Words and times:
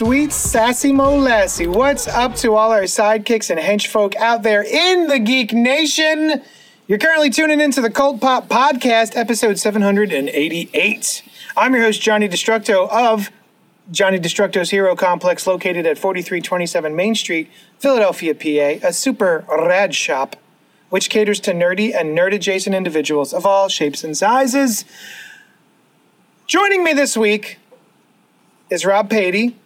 sweet 0.00 0.32
sassy 0.32 0.92
molassie. 0.92 1.66
What's 1.66 2.08
up 2.08 2.34
to 2.36 2.54
all 2.54 2.72
our 2.72 2.84
sidekicks 2.84 3.50
and 3.50 3.60
henchfolk 3.60 4.16
out 4.16 4.42
there 4.42 4.62
in 4.62 5.08
the 5.08 5.18
Geek 5.18 5.52
Nation? 5.52 6.40
You're 6.88 6.96
currently 6.96 7.28
tuning 7.28 7.60
into 7.60 7.82
the 7.82 7.90
Cult 7.90 8.18
Pop 8.18 8.48
Podcast, 8.48 9.14
episode 9.14 9.58
788. 9.58 11.22
I'm 11.54 11.74
your 11.74 11.82
host, 11.82 12.00
Johnny 12.00 12.30
Destructo 12.30 12.88
of 12.88 13.30
Johnny 13.90 14.18
Destructo's 14.18 14.70
Hero 14.70 14.96
Complex, 14.96 15.46
located 15.46 15.84
at 15.84 15.98
4327 15.98 16.96
Main 16.96 17.14
Street, 17.14 17.50
Philadelphia, 17.78 18.34
PA, 18.34 18.88
a 18.88 18.94
super 18.94 19.44
rad 19.50 19.94
shop 19.94 20.34
which 20.88 21.10
caters 21.10 21.40
to 21.40 21.52
nerdy 21.52 21.94
and 21.94 22.16
nerd 22.16 22.34
adjacent 22.34 22.74
individuals 22.74 23.34
of 23.34 23.44
all 23.44 23.68
shapes 23.68 24.02
and 24.02 24.16
sizes. 24.16 24.86
Joining 26.46 26.84
me 26.84 26.94
this 26.94 27.18
week 27.18 27.58
is 28.70 28.86
Rob 28.86 29.10
Patey. 29.10 29.56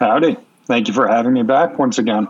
Howdy. 0.00 0.36
Thank 0.66 0.88
you 0.88 0.94
for 0.94 1.06
having 1.06 1.32
me 1.32 1.42
back 1.42 1.78
once 1.78 1.98
again. 1.98 2.28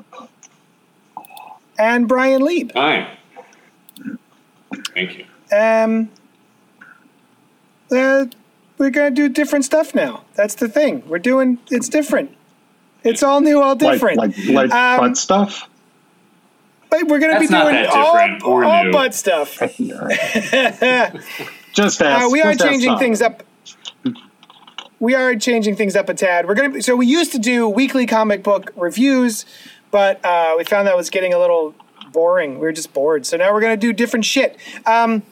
and 1.79 2.09
Brian 2.09 2.43
Lieb. 2.43 2.73
Hi. 2.75 3.17
Thank 4.95 5.19
you. 5.19 5.25
Um, 5.57 6.11
uh, 7.93 8.27
we're 8.79 8.91
gonna 8.91 9.11
do 9.13 9.29
different 9.29 9.65
stuff 9.65 9.95
now. 9.95 10.25
That's 10.35 10.55
the 10.57 10.69
thing. 10.69 11.03
We're 11.07 11.19
doing. 11.21 11.59
It's 11.71 11.89
different. 11.89 12.37
It's 13.05 13.23
all 13.23 13.41
new, 13.41 13.61
all 13.63 13.77
different. 13.77 14.19
Like 14.19 14.37
like, 14.37 14.49
like 14.49 14.73
Um, 14.73 15.01
butt 15.01 15.17
stuff. 15.17 15.69
but 16.91 17.07
we're 17.07 17.19
gonna 17.21 17.39
be 17.39 17.47
doing 17.47 17.87
all, 17.87 18.13
different 18.15 18.43
all 18.43 18.91
butt 18.93 19.15
stuff. 19.15 19.59
Just 21.73 22.01
Uh, 22.03 22.29
we 22.31 22.41
are 22.41 22.53
just 22.53 22.63
ask 22.63 22.71
changing 22.71 22.99
things 22.99 23.21
up. 23.21 23.43
We 25.05 25.15
are 25.15 25.37
changing 25.37 25.77
things 25.77 25.97
up 25.97 26.09
a 26.09 26.15
tad. 26.15 26.49
We're 26.49 26.55
gonna. 26.55 26.81
So 26.81 26.97
we 26.97 27.07
used 27.07 27.31
to 27.33 27.39
do 27.39 27.69
weekly 27.69 28.07
comic 28.07 28.43
book 28.43 28.73
reviews, 28.75 29.45
but 29.91 30.25
uh, 30.25 30.55
we 30.57 30.65
found 30.65 30.89
that 30.89 30.97
was 30.97 31.11
getting 31.11 31.35
a 31.35 31.39
little 31.39 31.75
boring. 32.11 32.55
We 32.55 32.61
were 32.61 32.73
just 32.73 32.95
bored. 32.95 33.27
So 33.27 33.37
now 33.37 33.53
we're 33.53 33.61
gonna 33.61 33.77
do 33.77 33.93
different 33.93 34.25
shit. 34.25 34.57
Um, 34.87 35.23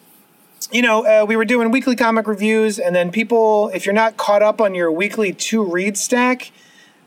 you 0.70 0.82
know, 0.82 1.06
uh, 1.06 1.24
we 1.24 1.36
were 1.36 1.46
doing 1.46 1.70
weekly 1.70 1.96
comic 1.96 2.26
reviews, 2.26 2.78
and 2.78 2.94
then 2.94 3.10
people, 3.10 3.70
if 3.72 3.86
you're 3.86 3.94
not 3.94 4.18
caught 4.18 4.42
up 4.42 4.60
on 4.60 4.74
your 4.74 4.92
weekly 4.92 5.32
two 5.32 5.64
read 5.64 5.96
stack, 5.96 6.52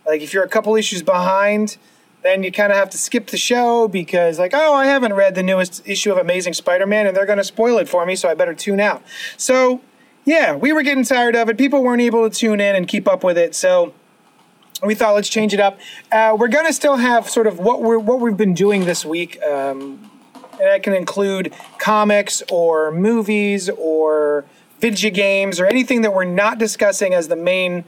like 0.07 0.23
if 0.23 0.33
you're 0.33 0.43
a 0.43 0.49
couple 0.49 0.75
issues 0.75 1.03
behind, 1.03 1.77
then 2.23 2.41
you 2.41 2.51
kind 2.51 2.71
of 2.71 2.79
have 2.79 2.89
to 2.89 2.97
skip 2.97 3.27
the 3.27 3.37
show 3.37 3.87
because, 3.87 4.39
like, 4.39 4.55
oh, 4.55 4.73
I 4.73 4.87
haven't 4.87 5.13
read 5.13 5.35
the 5.35 5.43
newest 5.43 5.87
issue 5.87 6.11
of 6.11 6.17
Amazing 6.17 6.53
Spider 6.53 6.87
Man, 6.87 7.05
and 7.05 7.15
they're 7.15 7.27
going 7.27 7.37
to 7.37 7.43
spoil 7.43 7.77
it 7.77 7.87
for 7.87 8.07
me, 8.07 8.15
so 8.15 8.27
I 8.27 8.33
better 8.33 8.55
tune 8.55 8.79
out. 8.79 9.03
So, 9.37 9.81
yeah, 10.25 10.55
we 10.55 10.73
were 10.73 10.83
getting 10.83 11.03
tired 11.03 11.35
of 11.35 11.49
it. 11.49 11.57
People 11.57 11.83
weren't 11.83 12.01
able 12.01 12.27
to 12.29 12.35
tune 12.35 12.59
in 12.59 12.75
and 12.75 12.87
keep 12.87 13.07
up 13.07 13.23
with 13.23 13.37
it, 13.37 13.55
so 13.55 13.93
we 14.83 14.95
thought 14.95 15.15
let's 15.15 15.29
change 15.29 15.53
it 15.53 15.59
up. 15.59 15.79
Uh, 16.11 16.35
we're 16.37 16.47
gonna 16.47 16.73
still 16.73 16.97
have 16.97 17.29
sort 17.29 17.47
of 17.47 17.59
what 17.59 17.81
we're 17.81 17.99
what 17.99 18.19
we've 18.19 18.37
been 18.37 18.53
doing 18.53 18.85
this 18.85 19.05
week. 19.05 19.41
Um, 19.43 20.11
and 20.59 20.69
that 20.69 20.83
can 20.83 20.93
include 20.93 21.53
comics 21.79 22.41
or 22.49 22.91
movies 22.91 23.69
or 23.69 24.45
video 24.79 25.09
games 25.09 25.59
or 25.59 25.65
anything 25.65 26.01
that 26.01 26.13
we're 26.13 26.23
not 26.23 26.57
discussing 26.57 27.13
as 27.13 27.27
the 27.27 27.35
main 27.35 27.83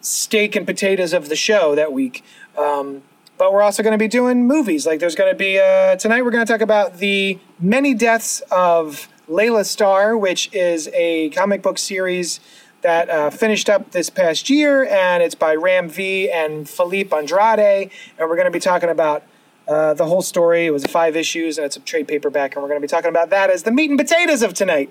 steak 0.00 0.56
and 0.56 0.66
potatoes 0.66 1.12
of 1.12 1.28
the 1.28 1.36
show 1.36 1.74
that 1.74 1.92
week. 1.92 2.24
Um, 2.56 3.02
but 3.36 3.52
we're 3.52 3.62
also 3.62 3.82
going 3.82 3.92
to 3.92 3.98
be 3.98 4.08
doing 4.08 4.46
movies. 4.46 4.86
Like 4.86 5.00
there's 5.00 5.14
going 5.14 5.30
to 5.30 5.36
be 5.36 5.58
uh, 5.58 5.96
tonight. 5.96 6.22
We're 6.22 6.30
going 6.30 6.44
to 6.44 6.50
talk 6.50 6.60
about 6.60 6.98
the 6.98 7.38
many 7.58 7.94
deaths 7.94 8.42
of 8.50 9.08
Laila 9.30 9.64
Starr, 9.64 10.16
which 10.16 10.52
is 10.52 10.88
a 10.92 11.30
comic 11.30 11.62
book 11.62 11.78
series 11.78 12.40
that 12.82 13.08
uh, 13.08 13.30
finished 13.30 13.70
up 13.70 13.92
this 13.92 14.10
past 14.10 14.50
year, 14.50 14.84
and 14.86 15.22
it's 15.22 15.36
by 15.36 15.54
Ram 15.54 15.88
V 15.88 16.28
and 16.30 16.68
Filipe 16.68 17.12
Andrade. 17.12 17.90
And 18.18 18.28
we're 18.28 18.34
going 18.34 18.46
to 18.46 18.50
be 18.50 18.58
talking 18.58 18.88
about 18.88 19.22
uh, 19.68 19.94
the 19.94 20.06
whole 20.06 20.22
story. 20.22 20.66
It 20.66 20.72
was 20.72 20.84
five 20.86 21.14
issues, 21.14 21.58
and 21.58 21.64
it's 21.64 21.76
a 21.76 21.80
trade 21.80 22.08
paperback, 22.08 22.56
and 22.56 22.62
we're 22.62 22.68
going 22.68 22.80
to 22.80 22.84
be 22.84 22.90
talking 22.90 23.08
about 23.08 23.30
that 23.30 23.50
as 23.50 23.62
the 23.62 23.70
meat 23.70 23.88
and 23.88 23.98
potatoes 23.98 24.42
of 24.42 24.52
tonight. 24.52 24.90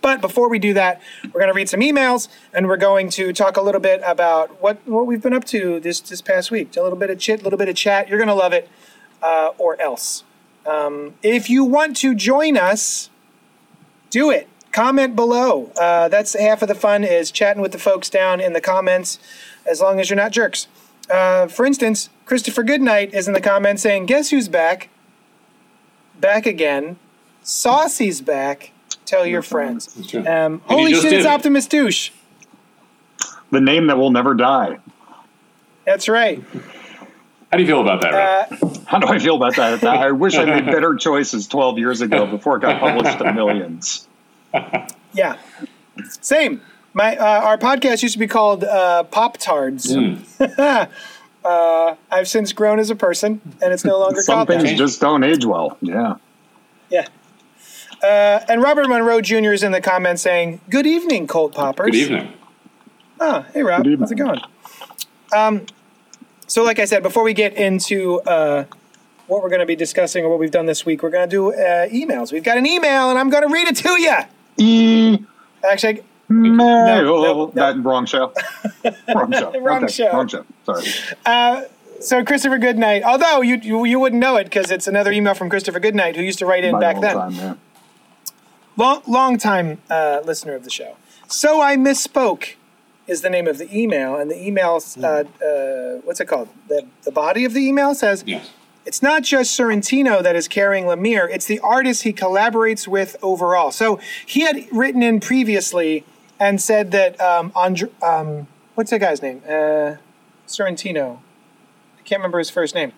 But 0.00 0.20
before 0.20 0.48
we 0.48 0.60
do 0.60 0.74
that, 0.74 1.00
we're 1.24 1.40
going 1.40 1.48
to 1.48 1.54
read 1.54 1.68
some 1.68 1.80
emails, 1.80 2.28
and 2.52 2.68
we're 2.68 2.76
going 2.76 3.08
to 3.10 3.32
talk 3.32 3.56
a 3.56 3.62
little 3.62 3.80
bit 3.80 4.00
about 4.06 4.62
what 4.62 4.86
what 4.86 5.06
we've 5.06 5.22
been 5.22 5.32
up 5.32 5.44
to 5.46 5.80
this 5.80 5.98
this 6.00 6.20
past 6.22 6.52
week. 6.52 6.76
A 6.76 6.82
little 6.82 6.98
bit 6.98 7.10
of 7.10 7.18
chit, 7.18 7.40
a 7.40 7.42
little 7.42 7.58
bit 7.58 7.68
of 7.68 7.74
chat. 7.74 8.08
You're 8.08 8.18
going 8.18 8.28
to 8.28 8.34
love 8.34 8.52
it, 8.52 8.68
uh, 9.22 9.50
or 9.58 9.80
else. 9.80 10.22
Um, 10.66 11.14
if 11.22 11.50
you 11.50 11.64
want 11.64 11.96
to 11.98 12.14
join 12.14 12.56
us, 12.56 13.10
do 14.14 14.30
it. 14.30 14.46
Comment 14.70 15.16
below. 15.16 15.72
Uh, 15.76 16.08
that's 16.08 16.38
half 16.38 16.62
of 16.62 16.68
the 16.68 16.74
fun 16.74 17.02
is 17.02 17.32
chatting 17.32 17.60
with 17.60 17.72
the 17.72 17.78
folks 17.78 18.08
down 18.08 18.40
in 18.40 18.52
the 18.52 18.60
comments, 18.60 19.18
as 19.66 19.80
long 19.80 19.98
as 19.98 20.08
you're 20.08 20.16
not 20.16 20.30
jerks. 20.30 20.68
Uh, 21.10 21.48
for 21.48 21.66
instance, 21.66 22.08
Christopher 22.24 22.62
Goodnight 22.62 23.12
is 23.12 23.26
in 23.26 23.34
the 23.34 23.40
comments 23.40 23.82
saying, 23.82 24.06
"Guess 24.06 24.30
who's 24.30 24.48
back? 24.48 24.88
Back 26.20 26.46
again. 26.46 26.96
Saucy's 27.42 28.20
back. 28.20 28.70
Tell 29.04 29.26
your 29.26 29.42
friends." 29.42 30.14
Um, 30.14 30.62
holy 30.66 30.94
shit, 30.94 31.12
it's 31.12 31.26
it. 31.26 31.28
Optimus 31.28 31.66
Douche. 31.66 32.10
The 33.50 33.60
name 33.60 33.88
that 33.88 33.98
will 33.98 34.12
never 34.12 34.34
die. 34.34 34.78
That's 35.84 36.08
right. 36.08 36.42
How 37.54 37.58
do 37.58 37.62
you 37.62 37.68
feel 37.68 37.82
about 37.82 38.00
that, 38.00 38.14
Uh, 38.50 38.68
How 38.84 38.98
do 38.98 39.06
I 39.06 39.20
feel 39.20 39.36
about 39.36 39.54
that? 39.54 39.84
I 39.84 40.10
wish 40.10 40.34
I 40.34 40.44
made 40.44 40.66
better 40.66 40.96
choices 40.98 41.46
12 41.46 41.78
years 41.78 42.00
ago 42.00 42.26
before 42.26 42.56
it 42.56 42.62
got 42.62 42.80
published 42.80 43.18
to 43.18 43.32
millions. 43.32 44.08
Yeah. 45.12 45.36
Same. 46.20 46.60
My 46.92 47.16
uh, 47.16 47.24
our 47.42 47.56
podcast 47.56 48.02
used 48.02 48.14
to 48.14 48.18
be 48.18 48.26
called 48.26 48.64
uh, 48.64 49.04
Pop 49.04 49.38
Tards. 49.38 49.94
Mm. 49.94 50.24
uh, 51.44 51.94
I've 52.10 52.26
since 52.26 52.52
grown 52.52 52.80
as 52.80 52.90
a 52.90 52.96
person, 52.96 53.40
and 53.62 53.72
it's 53.72 53.84
no 53.84 54.00
longer 54.00 54.20
Some 54.20 54.44
called 54.44 54.48
that. 54.48 54.76
just 54.76 55.00
don't 55.00 55.22
age 55.22 55.44
well. 55.44 55.78
Yeah. 55.80 56.16
Yeah. 56.90 57.06
Uh, 58.02 58.40
and 58.48 58.60
Robert 58.60 58.88
Monroe 58.88 59.20
Jr. 59.20 59.52
is 59.52 59.62
in 59.62 59.70
the 59.70 59.80
comments 59.80 60.22
saying, 60.22 60.60
"Good 60.68 60.86
evening, 60.86 61.28
Cult 61.28 61.54
Poppers." 61.54 61.92
Good 61.92 61.94
evening. 61.94 62.32
Oh, 63.20 63.46
hey 63.54 63.62
Rob, 63.62 63.86
how's 64.00 64.10
it 64.10 64.16
going? 64.16 64.40
Um, 65.32 65.66
so 66.46 66.62
like 66.62 66.78
I 66.78 66.84
said, 66.84 67.02
before 67.02 67.22
we 67.22 67.32
get 67.34 67.54
into 67.54 68.20
uh, 68.22 68.64
what 69.26 69.42
we're 69.42 69.48
going 69.48 69.60
to 69.60 69.66
be 69.66 69.76
discussing 69.76 70.24
or 70.24 70.28
what 70.28 70.38
we've 70.38 70.50
done 70.50 70.66
this 70.66 70.84
week, 70.86 71.02
we're 71.02 71.10
going 71.10 71.28
to 71.28 71.30
do 71.36 71.52
uh, 71.52 71.88
emails. 71.88 72.32
We've 72.32 72.44
got 72.44 72.56
an 72.58 72.66
email, 72.66 73.10
and 73.10 73.18
I'm 73.18 73.30
going 73.30 73.46
to 73.46 73.52
read 73.52 73.68
it 73.68 73.76
to 73.76 74.00
you. 74.00 74.14
E. 74.56 75.18
Actually, 75.68 76.02
Mail. 76.28 76.56
no, 77.04 77.22
no. 77.22 77.46
That 77.54 77.82
wrong 77.82 78.06
show. 78.06 78.32
wrong 79.14 79.32
show. 79.32 79.52
Wrong 79.60 79.84
Okay, 79.84 79.92
show. 79.92 80.12
Wrong 80.12 80.28
show. 80.28 80.44
Sorry. 80.64 81.66
so 82.00 82.24
Christopher 82.24 82.58
Goodnight, 82.58 83.02
although 83.02 83.40
you 83.40 83.56
you, 83.62 83.84
you 83.84 83.98
wouldn't 83.98 84.20
know 84.20 84.36
it 84.36 84.44
because 84.44 84.70
it's 84.70 84.86
another 84.86 85.10
email 85.12 85.34
from 85.34 85.48
Christopher 85.48 85.80
Goodnight 85.80 86.16
who 86.16 86.22
used 86.22 86.38
to 86.40 86.46
write 86.46 86.64
in 86.64 86.72
My 86.72 86.80
back 86.80 87.00
then. 87.00 87.14
time, 87.14 87.32
yeah. 87.32 87.54
long 88.76 89.02
long 89.06 89.38
time 89.38 89.78
uh, 89.90 90.20
listener 90.24 90.54
of 90.54 90.64
the 90.64 90.70
show. 90.70 90.96
So 91.28 91.60
I 91.62 91.76
misspoke 91.76 92.54
is 93.06 93.20
the 93.20 93.30
name 93.30 93.46
of 93.46 93.58
the 93.58 93.68
email, 93.76 94.16
and 94.16 94.30
the 94.30 94.46
email 94.46 94.82
uh, 95.02 95.06
uh, 95.06 95.24
what's 96.04 96.20
it 96.20 96.26
called? 96.26 96.48
The 96.68 96.86
the 97.02 97.10
body 97.12 97.44
of 97.44 97.52
the 97.54 97.60
email 97.60 97.94
says 97.94 98.24
Yes. 98.26 98.50
it's 98.86 99.02
not 99.02 99.22
just 99.22 99.58
Sorrentino 99.58 100.22
that 100.22 100.34
is 100.36 100.48
carrying 100.48 100.84
Lemire; 100.84 101.28
it's 101.30 101.46
the 101.46 101.60
artist 101.60 102.02
he 102.04 102.12
collaborates 102.12 102.88
with 102.88 103.16
overall. 103.22 103.70
So 103.70 103.98
he 104.26 104.40
had 104.40 104.66
written 104.72 105.02
in 105.02 105.20
previously 105.20 106.04
and 106.40 106.60
said 106.60 106.90
that 106.92 107.20
um, 107.20 107.52
Andre, 107.54 107.90
um, 108.02 108.46
what's 108.74 108.90
that 108.90 108.98
guy's 109.00 109.22
name? 109.22 109.42
Uh, 109.46 109.96
Sorrentino. 110.48 111.18
I 111.98 112.02
can't 112.04 112.18
remember 112.20 112.38
his 112.38 112.50
first 112.50 112.74
name. 112.74 112.92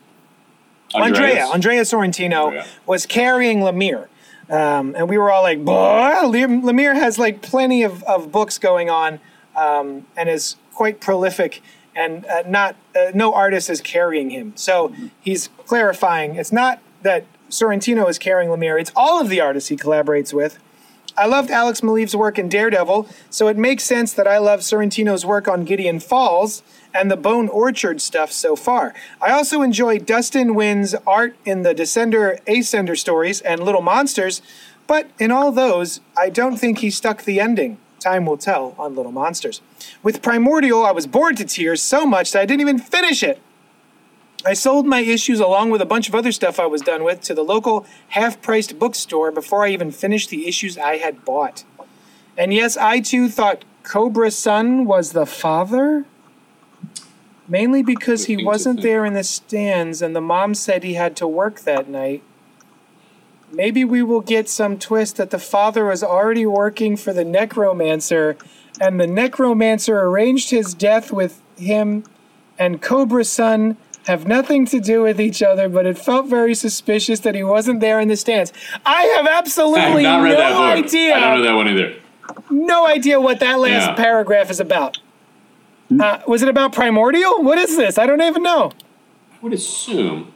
Andrea, 0.95 1.13
Andreas? 1.47 1.51
Andrea 1.53 1.83
Sorrentino 1.83 2.45
Andrea. 2.47 2.67
was 2.87 3.07
carrying 3.07 3.59
Lemire. 3.61 4.07
Um, 4.49 4.95
and 4.97 5.09
we 5.09 5.19
were 5.19 5.31
all 5.33 5.43
like, 5.43 5.65
"Boy, 5.65 6.21
Lem- 6.29 6.63
Lemire 6.63 6.95
has 6.95 7.19
like 7.19 7.43
plenty 7.43 7.83
of, 7.83 8.05
of 8.05 8.31
books 8.31 8.59
going 8.59 8.89
on 8.89 9.19
um, 9.57 10.07
and 10.17 10.29
is 10.29 10.57
quite 10.75 11.01
prolific 11.01 11.63
and 11.95 12.27
uh, 12.27 12.43
not 12.47 12.77
uh, 12.95 13.11
no 13.15 13.33
artist 13.33 13.71
is 13.71 13.81
carrying 13.81 14.31
him. 14.31 14.53
So 14.57 14.95
he's 15.21 15.49
clarifying 15.67 16.37
it's 16.37 16.53
not 16.53 16.81
that 17.03 17.25
Sorrentino 17.49 18.09
is 18.09 18.19
carrying 18.19 18.51
Lemire, 18.51 18.81
it's 18.81 18.93
all 18.95 19.21
of 19.21 19.29
the 19.29 19.41
artists 19.41 19.71
he 19.71 19.77
collaborates 19.77 20.33
with. 20.33 20.59
I 21.19 21.25
loved 21.25 21.51
Alex 21.51 21.81
Maleev's 21.81 22.15
work 22.15 22.39
in 22.39 22.51
Daredevil, 22.51 23.09
so 23.31 23.49
it 23.49 23.57
makes 23.57 23.85
sense 23.85 24.13
that 24.13 24.27
I 24.27 24.37
love 24.37 24.61
Sorrentino's 24.61 25.25
work 25.25 25.49
on 25.49 25.65
Gideon 25.65 25.99
Falls 25.99 26.63
and 26.93 27.11
the 27.11 27.17
Bone 27.17 27.49
Orchard 27.49 28.03
stuff 28.03 28.31
so 28.31 28.55
far. 28.55 28.93
I 29.21 29.33
also 29.33 29.63
enjoy 29.63 29.99
Dustin 29.99 30.51
Nguyen's 30.51 30.95
art 31.07 31.35
in 31.47 31.63
the 31.63 31.75
Descender 31.75 32.43
Ascender 32.45 32.99
stories 32.99 33.41
and 33.41 33.63
Little 33.63 33.81
Monsters, 33.81 34.43
but 34.87 35.09
in 35.19 35.31
all 35.31 35.53
those, 35.53 36.01
I 36.19 36.29
don't 36.29 36.59
think 36.59 36.79
he 36.79 36.91
stuck 36.91 37.25
the 37.25 37.41
ending. 37.41 37.79
Time 38.01 38.27
will 38.27 38.37
tell 38.37 38.75
on 38.79 38.95
Little 38.95 39.13
Monsters. 39.13 39.61
With 40.03 40.23
Primordial, 40.23 40.85
I 40.85 40.93
was 40.93 41.07
bored 41.07 41.37
to 41.39 41.45
tears 41.45 41.83
so 41.83 42.07
much 42.07 42.33
that 42.33 42.43
I 42.43 42.47
didn't 42.47 42.61
even 42.61 42.79
finish 42.79 43.23
it. 43.23 43.41
I 44.45 44.53
sold 44.53 44.87
my 44.87 45.01
issues 45.01 45.41
along 45.41 45.71
with 45.71 45.81
a 45.81 45.87
bunch 45.87 46.09
of 46.09 46.15
other 46.15 46.31
stuff 46.31 46.61
I 46.61 46.67
was 46.67 46.83
done 46.83 47.03
with 47.03 47.21
to 47.23 47.35
the 47.35 47.43
local 47.43 47.85
half 48.09 48.41
priced 48.41 48.79
bookstore 48.79 49.33
before 49.33 49.65
I 49.65 49.71
even 49.71 49.91
finished 49.91 50.31
the 50.31 50.47
issues 50.47 50.79
I 50.79 50.99
had 50.99 51.25
bought. 51.25 51.65
And 52.39 52.53
yes, 52.53 52.77
I 52.77 53.01
too 53.01 53.29
thought 53.29 53.65
Cobra 53.83 54.31
Sun 54.31 54.85
was 54.85 55.13
the 55.13 55.27
father? 55.27 56.05
Mainly 57.49 57.83
because 57.83 58.27
he 58.27 58.45
wasn't 58.45 58.83
there 58.83 59.05
in 59.05 59.15
the 59.15 59.25
stands 59.25 60.03
and 60.03 60.15
the 60.15 60.21
mom 60.21 60.55
said 60.55 60.85
he 60.85 60.95
had 60.95 61.17
to 61.17 61.27
work 61.27 61.61
that 61.61 61.89
night. 61.89 62.23
Maybe 63.57 63.85
we 63.85 64.03
will 64.03 64.21
get 64.21 64.51
some 64.51 64.79
twist 64.79 65.17
that 65.17 65.31
the 65.31 65.39
father 65.39 65.87
was 65.87 66.03
already 66.03 66.45
working 66.45 66.95
for 66.99 67.15
the 67.15 67.25
necromancer 67.25 68.37
and 68.79 69.01
the 69.01 69.07
necromancer 69.07 69.99
arranged 69.99 70.51
his 70.51 70.75
death 70.75 71.11
with 71.11 71.41
him 71.57 72.05
and 72.59 72.83
Cobra 72.83 73.25
Sun 73.25 73.79
have 74.07 74.27
nothing 74.27 74.67
to 74.67 74.79
do 74.79 75.03
with 75.03 75.19
each 75.19 75.43
other, 75.43 75.71
but 75.71 75.87
it 75.87 75.97
felt 75.97 76.27
very 76.27 76.55
suspicious 76.55 77.21
that 77.21 77.35
he 77.35 77.43
wasn't 77.43 77.81
there 77.81 77.99
in 77.99 78.09
the 78.09 78.17
stands. 78.17 78.53
I 78.85 79.03
have 79.17 79.27
absolutely 79.27 80.05
I 80.05 80.29
have 80.29 80.39
no 80.39 80.63
idea. 80.63 81.15
I 81.17 81.21
don't 81.21 81.39
know 81.39 81.45
that 81.45 81.55
one 81.55 81.69
either. 81.69 81.95
No 82.51 82.87
idea 82.87 83.19
what 83.19 83.41
that 83.41 83.59
last 83.59 83.87
Yeah. 83.89 83.95
paragraph 83.95 84.51
is 84.51 84.61
about. 84.61 84.99
Uh, 85.99 86.19
was 86.27 86.43
it 86.43 86.49
about 86.51 86.73
primordial? 86.75 87.43
What 87.43 87.57
is 87.57 87.77
this? 87.77 87.97
I 87.97 88.05
don't 88.07 88.21
even 88.21 88.43
know. 88.43 88.73
I 89.33 89.37
would 89.41 89.55
assume. 89.55 90.33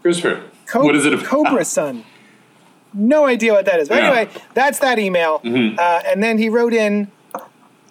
Christopher, 0.00 0.44
Co- 0.66 0.84
what 0.84 0.96
is 0.96 1.04
it 1.04 1.12
about? 1.12 1.26
Cobra 1.26 1.64
Sun. 1.66 2.04
No 2.92 3.26
idea 3.26 3.52
what 3.52 3.64
that 3.66 3.78
is. 3.80 3.88
But 3.88 3.98
Yeah. 4.02 4.10
anyway, 4.10 4.28
that's 4.54 4.78
that 4.80 4.98
email. 4.98 5.38
Mhm. 5.40 5.78
Uh, 5.78 6.02
and 6.06 6.22
then 6.22 6.38
he 6.38 6.48
wrote 6.48 6.74
in 6.74 7.08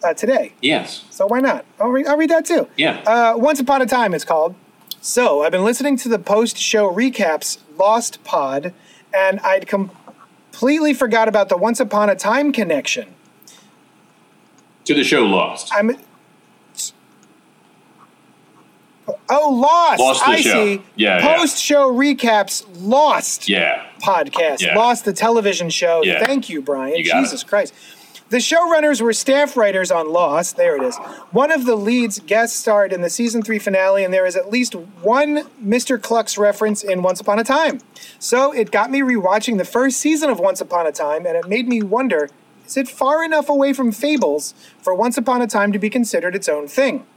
uh, 0.04 0.14
today. 0.14 0.54
Yes. 0.62 1.04
So 1.10 1.26
why 1.28 1.40
not? 1.42 1.66
I'll, 1.80 1.90
re- 1.90 2.06
I'll 2.06 2.18
read 2.18 2.30
that 2.30 2.46
too. 2.46 2.68
Yeah. 2.78 3.02
Uh, 3.06 3.34
Once 3.38 3.60
Upon 3.60 3.82
a 3.82 3.86
Time, 3.86 4.14
it's 4.14 4.24
called. 4.26 4.56
So 5.02 5.44
I've 5.44 5.52
been 5.52 5.64
listening 5.64 5.96
to 5.98 6.10
the 6.10 6.20
post 6.20 6.58
show 6.58 6.90
recaps 6.92 7.58
Lost 7.78 8.24
Pod, 8.24 8.74
and 9.14 9.40
I'd 9.42 9.68
completely 9.68 10.94
forgot 10.94 11.28
about 11.28 11.50
the 11.50 11.58
Once 11.58 11.80
Upon 11.80 12.10
a 12.10 12.16
Time 12.16 12.52
connection. 12.52 13.08
to 14.86 14.94
the 14.96 15.04
show 15.04 15.22
Lost. 15.26 15.72
I'm. 15.74 15.98
Oh, 19.30 19.52
Lost! 19.52 20.00
Lost 20.00 20.28
I 20.28 20.42
show. 20.42 20.66
see. 20.66 20.82
Yeah, 20.96 21.20
yeah. 21.20 21.38
Post 21.38 21.58
show 21.58 21.92
recaps 21.92 22.66
Lost 22.80 23.48
yeah. 23.48 23.86
podcast. 24.02 24.62
Yeah. 24.62 24.76
Lost 24.76 25.06
the 25.06 25.14
television 25.14 25.70
show. 25.70 26.04
Yeah. 26.04 26.26
Thank 26.26 26.50
you, 26.50 26.62
Brian. 26.62 26.96
You 26.96 27.04
Jesus 27.04 27.44
it. 27.44 27.48
Christ. 27.48 27.74
The 28.30 28.38
showrunners 28.38 29.02
were 29.02 29.14
staff 29.14 29.58
writers 29.58 29.90
on 29.90 30.12
Lost. 30.12 30.56
There 30.56 30.76
it 30.76 30.84
is. 30.84 30.96
One 31.32 31.52
of 31.52 31.66
the 31.66 31.76
leads 31.76 32.20
guest 32.20 32.58
starred 32.58 32.94
in 32.94 33.02
the 33.02 33.10
season 33.10 33.42
three 33.42 33.58
finale, 33.58 34.04
and 34.04 34.14
there 34.14 34.28
is 34.28 34.36
at 34.36 34.52
least 34.52 34.76
one 34.76 35.46
Mr. 35.64 36.00
Cluck's 36.00 36.38
reference 36.38 36.84
in 36.84 37.02
Once 37.02 37.20
Upon 37.20 37.40
a 37.40 37.44
Time. 37.44 37.80
So 38.20 38.52
it 38.52 38.70
got 38.70 38.92
me 38.92 39.02
rewatching 39.02 39.58
the 39.58 39.66
first 39.66 39.98
season 39.98 40.30
of 40.30 40.40
Once 40.40 40.62
Upon 40.62 40.86
a 40.86 40.92
Time, 40.92 41.26
and 41.26 41.36
it 41.36 41.48
made 41.48 41.68
me 41.68 41.82
wonder 41.82 42.30
is 42.68 42.78
it 42.78 42.88
far 42.88 43.24
enough 43.24 43.50
away 43.50 43.74
from 43.74 43.92
Fables 43.92 44.54
for 44.80 44.94
Once 44.94 45.18
Upon 45.18 45.42
a 45.42 45.48
Time 45.48 45.72
to 45.72 45.80
be 45.80 45.90
considered 45.90 46.36
its 46.36 46.48
own 46.48 46.68
thing? 46.68 47.08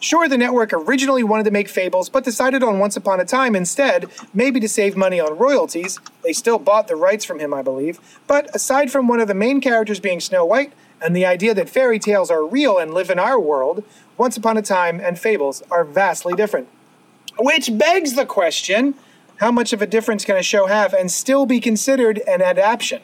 Sure, 0.00 0.28
the 0.28 0.38
network 0.38 0.72
originally 0.72 1.24
wanted 1.24 1.42
to 1.44 1.50
make 1.50 1.68
Fables, 1.68 2.08
but 2.08 2.22
decided 2.22 2.62
on 2.62 2.78
Once 2.78 2.96
Upon 2.96 3.18
a 3.18 3.24
Time 3.24 3.56
instead, 3.56 4.06
maybe 4.32 4.60
to 4.60 4.68
save 4.68 4.96
money 4.96 5.18
on 5.18 5.36
royalties. 5.36 5.98
They 6.22 6.32
still 6.32 6.58
bought 6.58 6.86
the 6.86 6.94
rights 6.94 7.24
from 7.24 7.40
him, 7.40 7.52
I 7.52 7.62
believe. 7.62 7.98
But 8.28 8.54
aside 8.54 8.92
from 8.92 9.08
one 9.08 9.18
of 9.18 9.26
the 9.26 9.34
main 9.34 9.60
characters 9.60 9.98
being 9.98 10.20
Snow 10.20 10.44
White, 10.44 10.72
and 11.02 11.16
the 11.16 11.26
idea 11.26 11.52
that 11.54 11.68
fairy 11.68 11.98
tales 11.98 12.30
are 12.30 12.46
real 12.46 12.78
and 12.78 12.94
live 12.94 13.10
in 13.10 13.18
our 13.18 13.40
world, 13.40 13.82
Once 14.16 14.36
Upon 14.36 14.56
a 14.56 14.62
Time 14.62 15.00
and 15.00 15.18
Fables 15.18 15.62
are 15.70 15.84
vastly 15.84 16.34
different. 16.34 16.68
Which 17.36 17.76
begs 17.76 18.14
the 18.14 18.26
question 18.26 18.94
how 19.36 19.50
much 19.50 19.72
of 19.72 19.82
a 19.82 19.86
difference 19.86 20.24
can 20.24 20.36
a 20.36 20.42
show 20.42 20.66
have 20.66 20.92
and 20.92 21.10
still 21.10 21.44
be 21.44 21.60
considered 21.60 22.20
an 22.28 22.40
adaptation? 22.40 23.02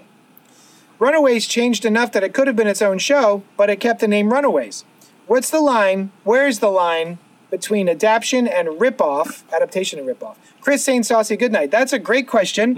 Runaways 1.00 1.46
changed 1.46 1.84
enough 1.84 2.12
that 2.12 2.22
it 2.22 2.34
could 2.34 2.46
have 2.46 2.56
been 2.56 2.68
its 2.68 2.82
own 2.82 2.98
show, 2.98 3.42
but 3.56 3.68
it 3.68 3.80
kept 3.80 4.00
the 4.00 4.08
name 4.08 4.32
Runaways. 4.32 4.84
What's 5.26 5.50
the 5.50 5.60
line? 5.60 6.12
Where's 6.24 6.58
the 6.58 6.68
line 6.68 7.18
between 7.50 7.88
adaptation 7.88 8.46
and 8.46 8.68
ripoff? 8.68 9.42
Adaptation 9.52 9.98
and 9.98 10.08
ripoff. 10.08 10.36
Chris 10.60 10.84
saying 10.84 11.04
saucy 11.04 11.36
goodnight. 11.36 11.70
That's 11.70 11.92
a 11.92 11.98
great 11.98 12.26
question. 12.26 12.74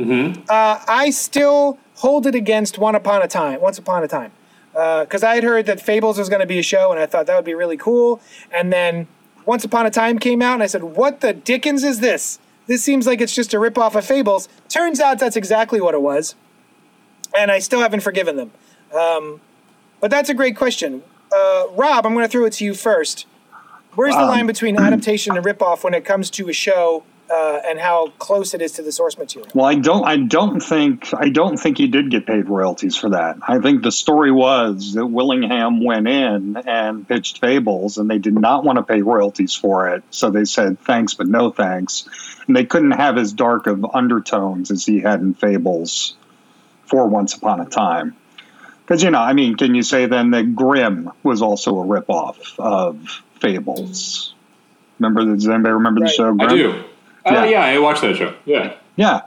Uh, 0.48 0.80
I 0.86 1.10
still 1.10 1.78
hold 1.96 2.26
it 2.26 2.34
against 2.34 2.78
One 2.78 2.94
Upon 2.94 3.22
a 3.22 3.28
Time. 3.28 3.60
Once 3.60 3.78
Upon 3.78 4.02
a 4.02 4.08
Time, 4.08 4.32
because 4.72 5.22
I 5.22 5.34
had 5.34 5.44
heard 5.44 5.66
that 5.66 5.80
Fables 5.80 6.18
was 6.18 6.28
going 6.28 6.40
to 6.40 6.46
be 6.46 6.58
a 6.58 6.62
show, 6.62 6.90
and 6.92 7.00
I 7.00 7.06
thought 7.06 7.26
that 7.26 7.36
would 7.36 7.44
be 7.44 7.54
really 7.54 7.76
cool. 7.76 8.20
And 8.52 8.72
then 8.72 9.06
Once 9.44 9.64
Upon 9.64 9.86
a 9.86 9.90
Time 9.90 10.18
came 10.18 10.42
out, 10.42 10.54
and 10.54 10.62
I 10.62 10.66
said, 10.66 10.82
"What 10.82 11.20
the 11.20 11.32
dickens 11.32 11.84
is 11.84 12.00
this? 12.00 12.38
This 12.66 12.82
seems 12.82 13.06
like 13.06 13.20
it's 13.20 13.34
just 13.34 13.54
a 13.54 13.58
ripoff 13.58 13.94
of 13.94 14.04
Fables." 14.04 14.48
Turns 14.68 15.00
out 15.00 15.18
that's 15.18 15.36
exactly 15.36 15.80
what 15.80 15.94
it 15.94 16.02
was 16.02 16.34
and 17.36 17.50
I 17.50 17.58
still 17.58 17.80
haven't 17.80 18.00
forgiven 18.00 18.36
them. 18.36 18.50
Um, 18.96 19.40
but 20.00 20.10
that's 20.10 20.28
a 20.28 20.34
great 20.34 20.56
question. 20.56 21.02
Uh, 21.32 21.66
Rob, 21.72 22.06
I'm 22.06 22.14
going 22.14 22.24
to 22.24 22.30
throw 22.30 22.44
it 22.44 22.52
to 22.54 22.64
you 22.64 22.74
first. 22.74 23.26
Where's 23.94 24.14
the 24.14 24.20
Um, 24.20 24.28
line 24.28 24.46
between 24.46 24.78
adaptation 24.78 25.36
and 25.36 25.44
ripoff 25.44 25.82
when 25.82 25.94
it 25.94 26.04
comes 26.04 26.28
to 26.30 26.48
a 26.48 26.52
show 26.52 27.02
uh, 27.30 27.60
and 27.66 27.78
how 27.80 28.08
close 28.18 28.52
it 28.54 28.60
is 28.62 28.72
to 28.72 28.82
the 28.82 28.92
source 28.92 29.16
material? 29.18 29.50
Well, 29.54 29.64
I 29.64 29.74
don't. 29.74 30.04
I 30.04 30.18
don't 30.18 30.60
think. 30.60 31.12
I 31.14 31.30
don't 31.30 31.56
think 31.56 31.78
he 31.78 31.88
did 31.88 32.10
get 32.10 32.26
paid 32.26 32.48
royalties 32.48 32.96
for 32.96 33.10
that. 33.10 33.38
I 33.46 33.58
think 33.58 33.82
the 33.82 33.90
story 33.90 34.30
was 34.30 34.92
that 34.94 35.06
Willingham 35.06 35.82
went 35.82 36.06
in 36.06 36.56
and 36.56 37.08
pitched 37.08 37.40
Fables, 37.40 37.98
and 37.98 38.08
they 38.08 38.18
did 38.18 38.34
not 38.34 38.64
want 38.64 38.76
to 38.76 38.84
pay 38.84 39.02
royalties 39.02 39.54
for 39.54 39.88
it. 39.88 40.04
So 40.10 40.30
they 40.30 40.44
said 40.44 40.78
thanks, 40.80 41.14
but 41.14 41.26
no 41.26 41.50
thanks. 41.50 42.06
And 42.46 42.54
they 42.54 42.64
couldn't 42.64 42.92
have 42.92 43.18
as 43.18 43.32
dark 43.32 43.66
of 43.66 43.84
undertones 43.94 44.70
as 44.70 44.84
he 44.86 45.00
had 45.00 45.20
in 45.20 45.34
Fables 45.34 46.16
for 46.84 47.08
Once 47.08 47.34
Upon 47.34 47.60
a 47.60 47.64
Time. 47.66 48.14
Because 48.86 49.02
you 49.02 49.10
know, 49.10 49.18
I 49.20 49.32
mean, 49.32 49.56
can 49.56 49.74
you 49.74 49.82
say 49.82 50.06
then 50.06 50.30
that 50.30 50.54
Grimm 50.54 51.10
was 51.24 51.42
also 51.42 51.80
a 51.80 51.84
ripoff 51.84 52.36
of 52.58 53.22
Fables? 53.40 54.32
Remember? 55.00 55.24
Does 55.34 55.48
anybody 55.48 55.72
remember 55.72 56.00
the 56.00 56.04
Right. 56.06 56.14
show? 56.14 56.36
I 56.38 56.46
do. 56.46 56.84
Oh, 57.26 57.32
Yeah. 57.32 57.44
yeah, 57.46 57.64
I 57.64 57.78
watched 57.78 58.02
that 58.02 58.16
show. 58.16 58.32
Yeah. 58.44 58.74
Yeah. 58.94 59.22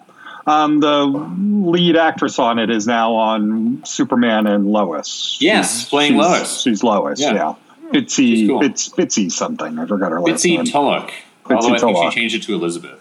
Um, 0.48 0.80
the 0.80 1.06
lead 1.06 1.98
actress 1.98 2.40
on 2.40 2.58
it 2.58 2.70
is 2.70 2.88
now 2.88 3.14
on 3.16 3.82
Superman 3.86 4.48
and 4.48 4.66
Lois. 4.66 5.38
Yes, 5.42 5.88
playing 5.90 6.14
she's- 6.14 6.30
Lois. 6.40 6.62
She's 6.62 6.84
Lois, 6.84 7.20
yeah. 7.22 7.34
Yeah. 7.34 7.54
Bitsy, 7.92 8.16
She's 8.16 8.48
cool. 8.48 8.60
Bits, 8.62 8.90
Bitsy 8.90 9.32
something. 9.32 9.78
I 9.78 9.86
forgot 9.86 10.12
her 10.12 10.22
last 10.22 10.44
Bitsy 10.44 10.56
name. 10.58 10.66
Tulloch. 10.66 11.12
Bitsy 11.46 11.56
Although 11.56 11.68
I 11.68 11.78
think 11.78 11.80
Tulloch. 11.82 12.14
she 12.14 12.20
changed 12.20 12.36
it 12.36 12.44
to 12.44 12.54
Elizabeth. 12.56 13.00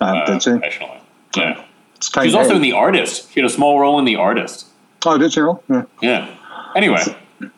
uh, 0.00 0.04
Uh, 0.04 0.24
professionally. 0.26 0.98
Yeah. 1.36 1.60
It's 1.96 2.10
She 2.12 2.18
was 2.20 2.32
Kite 2.32 2.34
also 2.34 2.56
in 2.56 2.62
The 2.62 2.72
Artist. 2.72 3.32
She 3.32 3.40
had 3.40 3.46
a 3.48 3.52
small 3.52 3.78
role 3.78 3.98
in 4.00 4.04
The 4.04 4.16
Artist. 4.16 4.66
Oh, 5.04 5.18
did 5.18 5.32
she? 5.32 5.40
Yeah. 5.40 5.84
Yeah. 6.00 6.36
Anyway, 6.74 7.02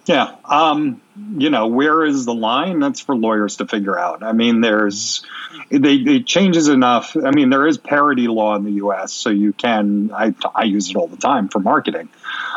Yeah. 0.07 0.37
Um, 0.45 1.01
you 1.37 1.51
know, 1.51 1.69
where 1.69 2.05
is 2.05 2.25
the 2.25 2.35
line? 2.35 2.81
That's 2.81 3.01
for 3.01 3.15
lawyers 3.15 3.57
to 3.57 3.67
figure 3.67 3.99
out. 3.99 4.23
I 4.23 4.33
mean, 4.33 4.61
there's 4.61 5.25
they 5.71 5.95
it 5.95 6.27
changes 6.27 6.69
enough. 6.69 7.17
I 7.17 7.31
mean, 7.31 7.51
there 7.51 7.67
is 7.67 7.79
parity 7.79 8.27
law 8.27 8.57
in 8.57 8.65
the 8.65 8.73
US, 8.73 9.13
so 9.13 9.31
you 9.31 9.53
can 9.53 10.11
I 10.13 10.35
I 10.55 10.65
use 10.65 10.91
it 10.91 10.97
all 10.97 11.07
the 11.07 11.17
time 11.17 11.49
for 11.49 11.61
marketing. 11.61 12.09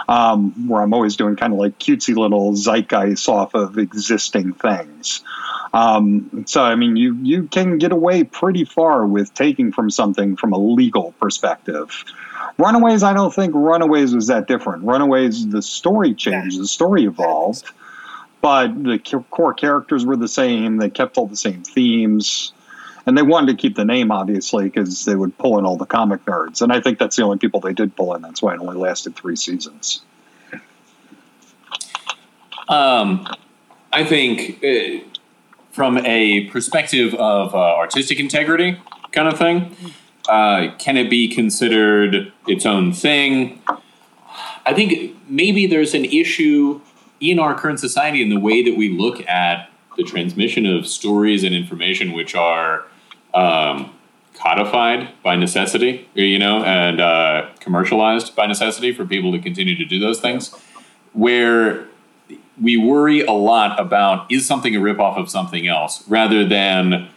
Um, 0.07 0.69
where 0.69 0.81
I'm 0.81 0.93
always 0.93 1.17
doing 1.17 1.35
kind 1.35 1.53
of 1.53 1.59
like 1.59 1.77
cutesy 1.77 2.15
little 2.15 2.53
zeitgeist 2.53 3.27
off 3.27 3.53
of 3.53 3.77
existing 3.77 4.53
things. 4.53 5.21
Um, 5.73 6.45
so 6.47 6.63
I 6.63 6.75
mean, 6.75 6.95
you 6.95 7.15
you 7.15 7.43
can 7.43 7.77
get 7.77 7.91
away 7.91 8.23
pretty 8.23 8.65
far 8.65 9.05
with 9.05 9.33
taking 9.33 9.71
from 9.71 9.91
something 9.91 10.35
from 10.35 10.53
a 10.53 10.57
legal 10.57 11.11
perspective. 11.19 12.05
Runaways, 12.57 13.03
I 13.03 13.13
don't 13.13 13.33
think 13.33 13.53
Runaways 13.53 14.13
was 14.15 14.27
that 14.27 14.47
different. 14.47 14.83
Runaways, 14.83 15.47
the 15.47 15.61
story 15.61 16.13
changed, 16.13 16.59
the 16.59 16.67
story 16.67 17.05
evolved, 17.05 17.71
but 18.41 18.67
the 18.83 18.99
core 19.29 19.53
characters 19.53 20.05
were 20.05 20.15
the 20.15 20.27
same. 20.27 20.77
They 20.77 20.89
kept 20.89 21.17
all 21.17 21.27
the 21.27 21.35
same 21.35 21.63
themes, 21.63 22.51
and 23.05 23.17
they 23.17 23.21
wanted 23.21 23.57
to 23.57 23.61
keep 23.61 23.75
the 23.75 23.85
name 23.85 24.11
obviously 24.11 24.65
because 24.65 25.05
they 25.05 25.15
would 25.15 25.37
pull 25.37 25.59
in 25.59 25.65
all 25.65 25.77
the 25.77 25.85
comic 25.85 26.25
nerds. 26.25 26.61
And 26.61 26.71
I 26.71 26.81
think 26.81 26.99
that's 26.99 27.15
the 27.15 27.23
only 27.23 27.37
people 27.37 27.59
they 27.59 27.73
did 27.73 27.95
pull 27.95 28.15
in. 28.15 28.21
That's 28.21 28.41
why 28.41 28.53
it 28.53 28.59
only 28.59 28.77
lasted 28.77 29.15
three 29.15 29.35
seasons. 29.35 30.01
um, 32.69 33.27
I 33.93 34.03
think 34.03 34.63
uh, 34.63 35.05
from 35.71 35.97
a 35.99 36.45
perspective 36.45 37.13
of 37.15 37.53
uh, 37.53 37.57
artistic 37.57 38.19
integrity 38.19 38.77
kind 39.11 39.27
of 39.27 39.37
thing, 39.37 39.75
uh, 40.27 40.75
can 40.77 40.97
it 40.97 41.09
be 41.09 41.27
considered 41.27 42.31
its 42.47 42.65
own 42.65 42.93
thing? 42.93 43.61
I 44.65 44.73
think 44.73 45.15
maybe 45.29 45.67
there's 45.67 45.93
an 45.93 46.05
issue 46.05 46.81
in 47.19 47.39
our 47.39 47.55
current 47.55 47.79
society 47.79 48.21
in 48.21 48.29
the 48.29 48.39
way 48.39 48.63
that 48.63 48.77
we 48.77 48.89
look 48.89 49.27
at 49.27 49.69
the 49.95 50.03
transmission 50.03 50.65
of 50.65 50.85
stories 50.85 51.43
and 51.43 51.55
information, 51.55 52.13
which 52.13 52.35
are 52.35 52.85
um, 53.33 53.91
codified 54.35 55.09
by 55.23 55.35
necessity, 55.35 56.07
you 56.13 56.37
know, 56.37 56.63
and 56.63 57.01
uh, 57.01 57.49
commercialized 57.59 58.35
by 58.35 58.45
necessity 58.45 58.93
for 58.93 59.05
people 59.05 59.31
to 59.31 59.39
continue 59.39 59.75
to 59.75 59.85
do 59.85 59.99
those 59.99 60.19
things, 60.19 60.53
where 61.13 61.87
we 62.61 62.77
worry 62.77 63.21
a 63.21 63.31
lot 63.31 63.79
about 63.79 64.31
is 64.31 64.45
something 64.45 64.75
a 64.75 64.79
ripoff 64.79 65.17
of 65.17 65.29
something 65.29 65.67
else 65.67 66.07
rather 66.07 66.47
than 66.47 67.09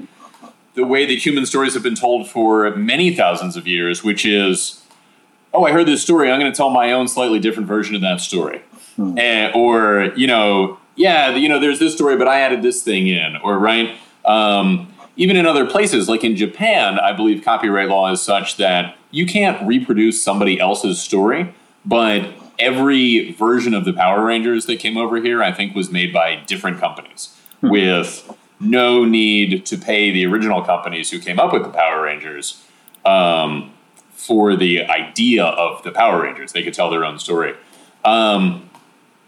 the 0.75 0.85
way 0.85 1.07
that 1.07 1.15
human 1.19 1.47
stories 1.47 1.75
have 1.75 1.83
been 1.83 1.95
told 1.95 2.29
for 2.29 2.75
many 2.77 3.15
thousands 3.15 3.57
of 3.57 3.67
years, 3.67 4.05
which 4.05 4.25
is, 4.25 4.85
oh, 5.53 5.65
I 5.65 5.73
heard 5.73 5.87
this 5.87 6.03
story, 6.03 6.31
I'm 6.31 6.39
going 6.39 6.53
to 6.53 6.57
tell 6.57 6.71
my 6.71 6.93
own 6.93 7.09
slightly 7.09 7.39
different 7.39 7.69
version 7.69 7.95
of 7.95 8.01
that 8.03 8.21
story. 8.21 8.63
Hmm. 8.97 9.19
And, 9.19 9.55
or, 9.55 10.13
you 10.17 10.27
know, 10.27 10.79
yeah, 10.97 11.31
you 11.35 11.49
know, 11.49 11.59
there's 11.59 11.79
this 11.79 11.95
story, 11.95 12.17
but 12.17 12.29
I 12.29 12.41
added 12.41 12.63
this 12.63 12.83
thing 12.83 13.09
in, 13.09 13.37
or, 13.37 13.59
right? 13.59 13.97
Um, 14.25 14.93
even 15.17 15.37
in 15.37 15.47
other 15.47 15.67
places, 15.67 16.09
like 16.09 16.25
in 16.25 16.37
Japan, 16.37 16.99
I 16.99 17.13
believe 17.13 17.45
copyright 17.45 17.89
law 17.89 18.11
is 18.13 18.23
such 18.23 18.57
that 18.59 18.97
you 19.11 19.27
can't 19.27 19.67
reproduce 19.67 20.23
somebody 20.23 20.61
else's 20.61 21.01
story, 21.01 21.53
but 21.85 22.29
every 22.59 23.33
version 23.33 23.75
of 23.75 23.85
the 23.85 23.93
Power 23.93 24.25
Rangers 24.25 24.67
that 24.67 24.79
came 24.79 24.97
over 24.97 25.17
here, 25.17 25.43
I 25.43 25.53
think, 25.53 25.75
was 25.75 25.91
made 25.91 26.13
by 26.13 26.37
different 26.47 26.79
companies 26.79 27.37
hmm. 27.61 27.71
with 27.71 28.31
no 28.61 29.05
need 29.05 29.65
to 29.67 29.79
pay 29.79 30.11
the 30.11 30.27
original 30.27 30.63
companies 30.63 31.11
who 31.11 31.19
came 31.19 31.41
up 31.41 31.53
with 31.53 31.63
the 31.63 31.71
Power 31.71 32.03
Rangers 32.03 32.63
um, 33.05 33.73
for 34.13 34.55
the 34.55 34.85
idea 34.85 35.45
of 35.45 35.83
the 35.83 35.91
Power 35.91 36.23
Rangers. 36.23 36.53
They 36.53 36.63
could 36.63 36.75
tell 36.75 36.91
their 36.91 37.05
own 37.05 37.19
story. 37.19 37.55
Um, 38.05 38.69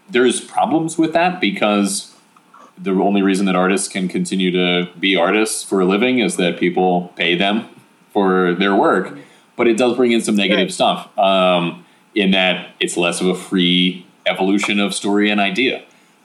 there's 0.09 0.41
problems 0.41 0.97
with 0.97 1.13
that 1.13 1.41
because 1.41 2.15
the 2.77 2.91
only 2.91 3.21
reason 3.21 3.45
that 3.47 3.55
artists 3.55 3.87
can 3.87 4.07
continue 4.07 4.51
to 4.51 4.89
be 4.99 5.15
artists 5.15 5.63
for 5.63 5.81
a 5.81 5.85
living 5.85 6.19
is 6.19 6.37
that 6.37 6.59
people 6.59 7.13
pay 7.15 7.35
them 7.35 7.69
for 8.11 8.53
their 8.53 8.75
work. 8.75 9.17
But 9.55 9.67
it 9.67 9.77
does 9.77 9.95
bring 9.95 10.11
in 10.11 10.21
some 10.21 10.35
negative 10.35 10.65
right. 10.67 10.73
stuff 10.73 11.17
um, 11.17 11.85
in 12.15 12.31
that 12.31 12.71
it's 12.79 12.97
less 12.97 13.21
of 13.21 13.27
a 13.27 13.35
free 13.35 14.05
evolution 14.25 14.79
of 14.79 14.93
story 14.93 15.29
and 15.29 15.39
idea. 15.39 15.83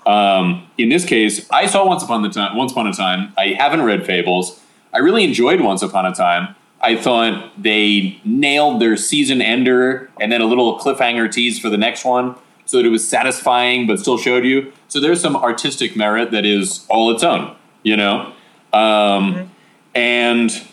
Um, 0.08 0.66
in 0.78 0.88
this 0.88 1.04
case, 1.04 1.46
I 1.50 1.66
saw 1.66 1.86
Once 1.86 2.02
Upon 2.02 2.22
the 2.22 2.30
Time. 2.30 2.56
Once 2.56 2.72
Upon 2.72 2.86
a 2.86 2.94
Time. 2.94 3.32
I 3.36 3.48
haven't 3.48 3.82
read 3.82 4.06
Fables. 4.06 4.58
I 4.92 4.98
really 4.98 5.22
enjoyed 5.22 5.60
Once 5.60 5.82
Upon 5.82 6.06
a 6.06 6.14
Time. 6.14 6.56
I 6.80 6.96
thought 6.96 7.52
they 7.62 8.18
nailed 8.24 8.80
their 8.80 8.96
season 8.96 9.42
ender 9.42 10.10
and 10.18 10.32
then 10.32 10.40
a 10.40 10.46
little 10.46 10.78
cliffhanger 10.78 11.30
tease 11.30 11.58
for 11.58 11.68
the 11.68 11.76
next 11.76 12.06
one 12.06 12.36
so 12.64 12.78
that 12.78 12.86
it 12.86 12.88
was 12.88 13.06
satisfying 13.06 13.86
but 13.86 14.00
still 14.00 14.16
showed 14.16 14.46
you. 14.46 14.72
So 14.88 14.98
there's 14.98 15.20
some 15.20 15.36
artistic 15.36 15.94
merit 15.94 16.30
that 16.30 16.46
is 16.46 16.86
all 16.88 17.10
its 17.10 17.22
own, 17.22 17.54
you 17.82 17.96
know? 17.96 18.32
Um, 18.72 19.34
mm-hmm. 19.34 19.46
And 19.94 20.68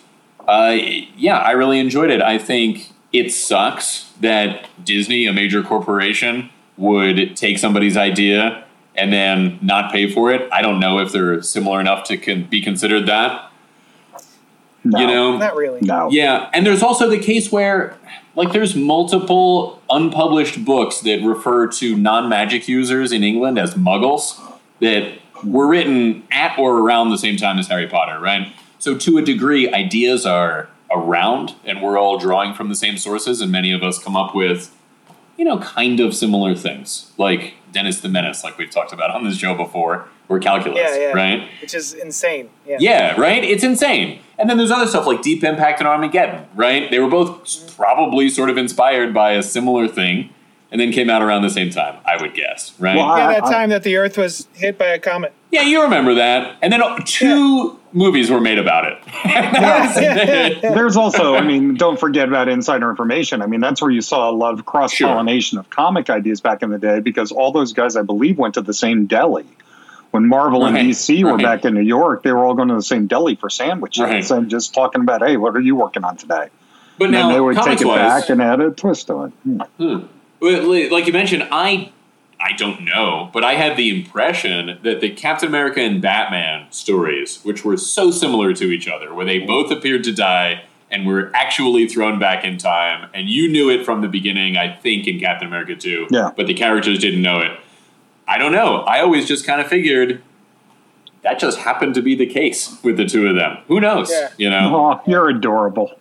uh, 0.47 0.77
yeah, 1.17 1.39
I 1.39 1.51
really 1.51 1.79
enjoyed 1.79 2.11
it. 2.11 2.21
I 2.21 2.37
think 2.37 2.91
it 3.11 3.33
sucks 3.33 4.11
that 4.21 4.69
Disney, 4.85 5.25
a 5.25 5.33
major 5.33 5.61
corporation, 5.61 6.51
would 6.77 7.35
take 7.35 7.57
somebody's 7.57 7.97
idea 7.97 8.64
and 8.97 9.11
then 9.11 9.59
not 9.61 9.91
pay 9.91 10.11
for 10.11 10.31
it. 10.31 10.47
I 10.51 10.61
don't 10.61 10.79
know 10.79 10.99
if 10.99 11.11
they're 11.11 11.41
similar 11.41 11.79
enough 11.79 12.05
to 12.05 12.17
con- 12.17 12.43
be 12.43 12.61
considered 12.61 13.07
that. 13.07 13.51
No, 14.83 14.99
you 14.99 15.07
know, 15.07 15.37
not 15.37 15.55
really. 15.55 15.81
No. 15.81 16.09
Yeah, 16.11 16.49
and 16.53 16.65
there's 16.65 16.83
also 16.83 17.09
the 17.09 17.19
case 17.19 17.51
where 17.51 17.97
like 18.35 18.51
there's 18.51 18.75
multiple 18.75 19.81
unpublished 19.89 20.63
books 20.63 20.99
that 21.01 21.23
refer 21.23 21.67
to 21.67 21.95
non-magic 21.97 22.67
users 22.67 23.11
in 23.11 23.23
England 23.23 23.57
as 23.57 23.73
muggles 23.73 24.39
that 24.81 25.19
were 25.43 25.67
written 25.67 26.23
at 26.31 26.57
or 26.59 26.79
around 26.79 27.09
the 27.09 27.17
same 27.17 27.37
time 27.37 27.57
as 27.57 27.67
Harry 27.67 27.87
Potter, 27.87 28.19
right? 28.19 28.53
So 28.77 28.95
to 28.97 29.17
a 29.17 29.21
degree 29.21 29.71
ideas 29.73 30.25
are 30.25 30.69
around 30.91 31.55
and 31.65 31.81
we're 31.81 31.97
all 31.97 32.17
drawing 32.17 32.53
from 32.53 32.69
the 32.69 32.75
same 32.75 32.97
sources 32.97 33.41
and 33.41 33.51
many 33.51 33.71
of 33.71 33.83
us 33.83 33.97
come 34.01 34.15
up 34.15 34.35
with 34.35 34.75
you 35.37 35.43
know 35.43 35.57
kind 35.59 35.99
of 35.99 36.15
similar 36.15 36.55
things 36.55 37.11
like 37.17 37.55
Dennis 37.75 37.99
the 37.99 38.07
Menace 38.07 38.41
like 38.41 38.57
we've 38.57 38.69
talked 38.71 38.93
about 38.93 39.11
on 39.11 39.25
this 39.25 39.37
show 39.37 39.53
before 39.53 40.07
or 40.29 40.39
calculus, 40.39 40.79
yeah, 40.79 40.97
yeah. 40.97 41.11
right? 41.11 41.49
Which 41.61 41.75
is 41.75 41.93
insane. 41.93 42.49
Yeah. 42.65 42.77
yeah, 42.79 43.19
right? 43.19 43.43
It's 43.43 43.65
insane. 43.65 44.21
And 44.39 44.49
then 44.49 44.57
there's 44.57 44.71
other 44.71 44.87
stuff 44.87 45.05
like 45.05 45.21
Deep 45.21 45.43
Impact 45.43 45.81
and 45.81 45.87
Armageddon, 45.87 46.47
right? 46.55 46.89
They 46.89 46.99
were 46.99 47.09
both 47.09 47.75
probably 47.75 48.29
sort 48.29 48.49
of 48.49 48.57
inspired 48.57 49.13
by 49.13 49.33
a 49.33 49.43
similar 49.43 49.89
thing 49.89 50.29
and 50.75 50.81
then 50.81 50.91
came 50.91 51.09
out 51.09 51.21
around 51.21 51.41
the 51.41 51.49
same 51.49 51.69
time, 51.69 51.95
I 52.05 52.21
would 52.21 52.33
guess, 52.33 52.77
right? 52.81 52.97
Well, 52.97 53.17
yeah, 53.17 53.39
that 53.39 53.49
time 53.49 53.69
that 53.69 53.83
the 53.83 53.95
Earth 53.95 54.17
was 54.17 54.45
hit 54.55 54.77
by 54.77 54.87
a 54.87 54.99
comet. 54.99 55.31
Yeah, 55.49 55.61
you 55.61 55.83
remember 55.83 56.15
that. 56.15 56.57
And 56.61 56.73
then 56.73 56.81
two 57.05 57.67
yeah. 57.67 57.73
movies 57.93 58.29
were 58.29 58.41
made 58.41 58.59
about 58.59 58.91
it. 58.91 60.61
There's 60.61 60.97
also, 60.97 61.33
I 61.35 61.43
mean, 61.43 61.75
don't 61.75 61.97
forget 61.97 62.27
about 62.27 62.49
insider 62.49 62.89
information. 62.89 63.41
I 63.41 63.45
mean, 63.45 63.61
that's 63.61 63.81
where 63.81 63.89
you 63.89 64.01
saw 64.01 64.29
a 64.29 64.35
lot 64.35 64.53
of 64.53 64.65
cross 64.65 64.99
pollination 64.99 65.55
sure. 65.55 65.61
of 65.61 65.69
comic 65.69 66.09
ideas 66.09 66.41
back 66.41 66.61
in 66.61 66.71
the 66.71 66.77
day 66.77 66.99
because 66.99 67.31
all 67.31 67.53
those 67.53 67.71
guys, 67.71 67.95
I 67.95 68.01
believe, 68.01 68.37
went 68.37 68.55
to 68.55 68.61
the 68.61 68.73
same 68.73 69.05
deli 69.05 69.45
when 70.11 70.27
Marvel 70.27 70.63
right, 70.63 70.75
and 70.75 70.89
DC 70.89 71.23
were 71.23 71.37
back 71.37 71.63
in 71.63 71.73
New 71.73 71.79
York, 71.79 72.23
they 72.23 72.33
were 72.33 72.43
all 72.43 72.53
going 72.53 72.67
to 72.67 72.75
the 72.75 72.81
same 72.81 73.07
deli 73.07 73.35
for 73.35 73.49
sandwiches 73.49 74.01
right. 74.01 74.29
and 74.31 74.49
just 74.49 74.73
talking 74.73 74.99
about, 74.99 75.25
hey, 75.25 75.37
what 75.37 75.55
are 75.55 75.61
you 75.61 75.77
working 75.77 76.03
on 76.03 76.17
today? 76.17 76.49
But 76.97 77.05
and 77.05 77.13
now, 77.13 77.29
they 77.31 77.39
would 77.39 77.55
take 77.57 77.79
it 77.79 77.87
back 77.87 78.29
and 78.29 78.41
add 78.41 78.59
a 78.59 78.71
twist 78.71 79.07
to 79.07 79.23
it. 79.23 79.29
Hmm. 79.43 79.61
Hmm. 79.77 80.05
Like 80.53 81.07
you 81.07 81.13
mentioned, 81.13 81.47
I 81.51 81.91
I 82.39 82.53
don't 82.53 82.83
know, 82.83 83.29
but 83.33 83.43
I 83.43 83.53
had 83.53 83.77
the 83.77 83.89
impression 83.89 84.77
that 84.83 85.01
the 85.01 85.09
Captain 85.09 85.47
America 85.47 85.79
and 85.79 86.01
Batman 86.01 86.67
stories, 86.71 87.39
which 87.43 87.63
were 87.63 87.77
so 87.77 88.11
similar 88.11 88.53
to 88.53 88.65
each 88.65 88.87
other, 88.87 89.13
where 89.13 89.25
they 89.25 89.39
both 89.39 89.71
appeared 89.71 90.03
to 90.03 90.13
die 90.13 90.63
and 90.91 91.07
were 91.07 91.31
actually 91.33 91.87
thrown 91.87 92.19
back 92.19 92.43
in 92.43 92.57
time, 92.57 93.09
and 93.13 93.29
you 93.29 93.47
knew 93.47 93.69
it 93.69 93.83
from 93.83 94.01
the 94.01 94.07
beginning, 94.07 94.57
I 94.57 94.75
think, 94.75 95.07
in 95.07 95.19
Captain 95.19 95.47
America 95.47 95.75
2, 95.75 96.07
yeah. 96.11 96.31
but 96.35 96.45
the 96.45 96.53
characters 96.53 96.99
didn't 96.99 97.21
know 97.21 97.39
it. 97.39 97.51
I 98.27 98.37
don't 98.37 98.51
know. 98.51 98.81
I 98.81 99.01
always 99.01 99.27
just 99.27 99.45
kind 99.45 99.59
of 99.59 99.67
figured 99.67 100.21
that 101.23 101.39
just 101.39 101.57
happened 101.57 101.95
to 101.95 102.03
be 102.03 102.13
the 102.15 102.27
case 102.27 102.77
with 102.83 102.97
the 102.97 103.05
two 103.05 103.27
of 103.27 103.35
them. 103.35 103.57
Who 103.67 103.81
knows? 103.81 104.11
Yeah. 104.11 104.29
You 104.37 104.49
know? 104.51 104.75
Oh, 104.75 105.01
you're 105.09 105.29
adorable. 105.29 105.97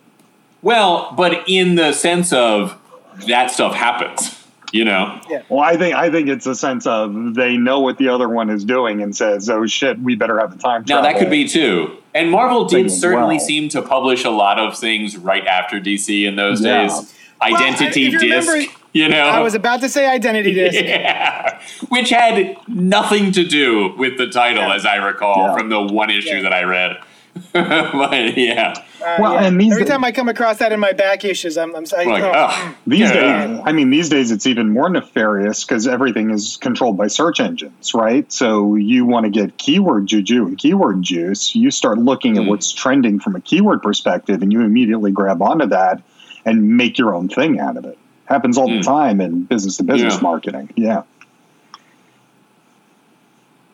Well, 0.61 1.13
but 1.17 1.43
in 1.47 1.75
the 1.75 1.93
sense 1.93 2.31
of 2.31 2.79
that 3.27 3.49
stuff 3.49 3.73
happens. 3.73 4.34
You 4.75 4.83
know. 4.83 5.21
Yeah. 5.29 5.43
Well, 5.47 5.61
I 5.61 5.77
think 5.77 5.95
I 5.95 6.11
think 6.11 6.27
it's 6.27 6.45
a 6.45 6.53
sense 6.53 6.85
of 6.85 7.33
they 7.33 7.55
know 7.55 7.79
what 7.79 7.97
the 7.97 8.09
other 8.09 8.27
one 8.27 8.49
is 8.49 8.65
doing 8.65 9.01
and 9.01 9.15
says, 9.15 9.49
"Oh 9.49 9.65
shit, 9.65 9.97
we 9.99 10.15
better 10.15 10.37
have 10.37 10.53
a 10.53 10.57
time 10.57 10.83
travel." 10.83 11.01
Now 11.01 11.09
that 11.09 11.17
could 11.17 11.29
be 11.29 11.47
too. 11.47 11.95
And 12.13 12.29
Marvel 12.29 12.65
did 12.65 12.91
certainly 12.91 13.37
well. 13.37 13.45
seem 13.45 13.69
to 13.69 13.81
publish 13.81 14.25
a 14.25 14.29
lot 14.29 14.59
of 14.59 14.77
things 14.77 15.15
right 15.15 15.47
after 15.47 15.79
DC 15.79 16.25
in 16.25 16.35
those 16.35 16.61
yeah. 16.61 16.87
days. 16.87 17.13
Identity 17.41 18.09
well, 18.09 18.19
disc. 18.19 18.49
Remember, 18.51 18.73
you 18.91 19.07
know, 19.07 19.21
I 19.21 19.39
was 19.39 19.53
about 19.53 19.79
to 19.79 19.87
say 19.87 20.07
identity 20.07 20.53
disc. 20.53 20.77
Yeah. 20.83 21.61
Which 21.87 22.09
had 22.09 22.57
nothing 22.67 23.31
to 23.31 23.45
do 23.45 23.95
with 23.97 24.17
the 24.17 24.27
title, 24.27 24.63
yeah. 24.63 24.75
as 24.75 24.85
I 24.85 24.95
recall, 24.95 25.47
yeah. 25.47 25.57
from 25.57 25.69
the 25.69 25.81
one 25.81 26.09
issue 26.09 26.41
that 26.41 26.53
I 26.53 26.63
read. 26.63 26.97
but 27.53 28.37
yeah. 28.37 28.73
Uh, 29.01 29.17
well, 29.19 29.37
and 29.37 29.61
every 29.61 29.85
time 29.85 30.03
I 30.03 30.11
come 30.11 30.29
across 30.29 30.59
that 30.59 30.71
in 30.71 30.79
my 30.79 30.93
back 30.93 31.25
issues, 31.25 31.57
I'm, 31.57 31.75
I'm 31.75 31.83
like, 31.83 32.07
like 32.07 32.23
oh. 32.23 32.31
oh. 32.33 32.75
these 32.87 33.11
days. 33.11 33.61
I 33.63 33.71
mean, 33.73 33.89
these 33.89 34.09
days 34.09 34.31
it's 34.31 34.47
even 34.47 34.71
more 34.71 34.89
nefarious 34.89 35.63
because 35.63 35.85
everything 35.85 36.31
is 36.31 36.57
controlled 36.57 36.97
by 36.97 37.07
search 37.07 37.39
engines, 37.39 37.93
right? 37.93 38.31
So 38.31 38.75
you 38.75 39.05
want 39.05 39.25
to 39.25 39.29
get 39.29 39.57
keyword 39.57 40.07
juju 40.07 40.47
and 40.47 40.57
keyword 40.57 41.01
juice. 41.03 41.55
You 41.55 41.71
start 41.71 41.97
looking 41.97 42.35
mm. 42.35 42.43
at 42.43 42.47
what's 42.47 42.71
trending 42.71 43.19
from 43.19 43.35
a 43.35 43.41
keyword 43.41 43.81
perspective, 43.81 44.41
and 44.41 44.51
you 44.51 44.61
immediately 44.61 45.11
grab 45.11 45.41
onto 45.41 45.67
that 45.67 46.01
and 46.45 46.77
make 46.77 46.97
your 46.97 47.13
own 47.13 47.27
thing 47.27 47.59
out 47.59 47.75
of 47.75 47.85
it. 47.85 47.97
Happens 48.25 48.57
all 48.57 48.67
mm. 48.67 48.81
the 48.81 48.89
hmm. 48.89 48.95
time 48.95 49.21
in 49.21 49.43
business 49.43 49.77
to 49.77 49.83
business 49.83 50.21
marketing. 50.21 50.71
Yeah. 50.75 51.03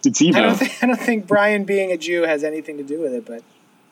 It's 0.03 0.21
even. 0.21 0.43
I 0.43 0.47
don't, 0.47 0.55
think, 0.55 0.83
I 0.83 0.87
don't 0.87 0.99
think 0.99 1.27
Brian 1.27 1.63
being 1.63 1.91
a 1.91 1.97
Jew 1.97 2.23
has 2.23 2.43
anything 2.43 2.77
to 2.77 2.83
do 2.83 2.99
with 2.99 3.13
it, 3.13 3.25
but. 3.25 3.43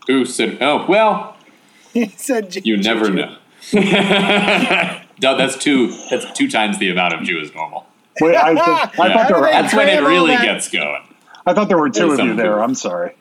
Who 0.09 0.25
said, 0.25 0.57
oh, 0.59 0.87
well. 0.89 1.37
he 1.93 2.07
said 2.07 2.49
Jew, 2.49 2.61
You 2.63 2.77
never 2.77 3.09
Jew. 3.09 3.13
know. 3.13 3.37
no, 5.21 5.37
that's 5.37 5.55
two. 5.55 5.95
That's 6.09 6.35
two 6.35 6.49
times 6.49 6.79
the 6.79 6.89
amount 6.89 7.13
of 7.13 7.21
Jew 7.21 7.39
is 7.39 7.53
normal. 7.53 7.85
Wait, 8.19 8.35
I, 8.35 8.55
th- 8.55 8.59
I 8.59 8.63
yeah. 8.63 8.87
thought 8.87 9.27
there 9.27 9.39
were, 9.39 9.45
That's 9.45 9.73
when 9.75 9.87
it 9.87 10.01
really 10.01 10.35
gets 10.35 10.67
going. 10.67 11.03
I 11.45 11.53
thought 11.53 11.67
there 11.67 11.77
were 11.77 11.91
two 11.91 12.07
There's 12.07 12.19
of 12.19 12.25
you 12.25 12.35
there. 12.35 12.59
I'm 12.59 12.73
sorry. 12.73 13.13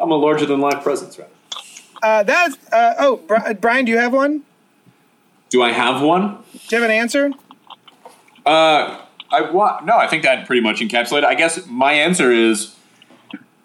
I'm 0.00 0.10
a 0.10 0.14
larger 0.14 0.46
than 0.46 0.60
life 0.60 0.82
presence, 0.82 1.18
right? 1.18 1.28
Uh, 2.02 2.22
that's 2.22 2.56
uh, 2.72 2.94
oh, 2.98 3.54
Brian, 3.60 3.84
do 3.84 3.92
you 3.92 3.98
have 3.98 4.14
one? 4.14 4.44
Do 5.50 5.62
I 5.62 5.72
have 5.72 6.00
one? 6.00 6.38
Do 6.52 6.76
you 6.76 6.82
have 6.82 6.90
an 6.90 6.96
answer? 6.96 7.32
Uh, 8.46 9.02
I 9.30 9.50
wa- 9.52 9.80
no, 9.84 9.98
I 9.98 10.06
think 10.06 10.22
that 10.22 10.46
pretty 10.46 10.62
much 10.62 10.80
encapsulated. 10.80 11.24
I 11.24 11.34
guess 11.34 11.66
my 11.66 11.92
answer 11.92 12.32
is, 12.32 12.73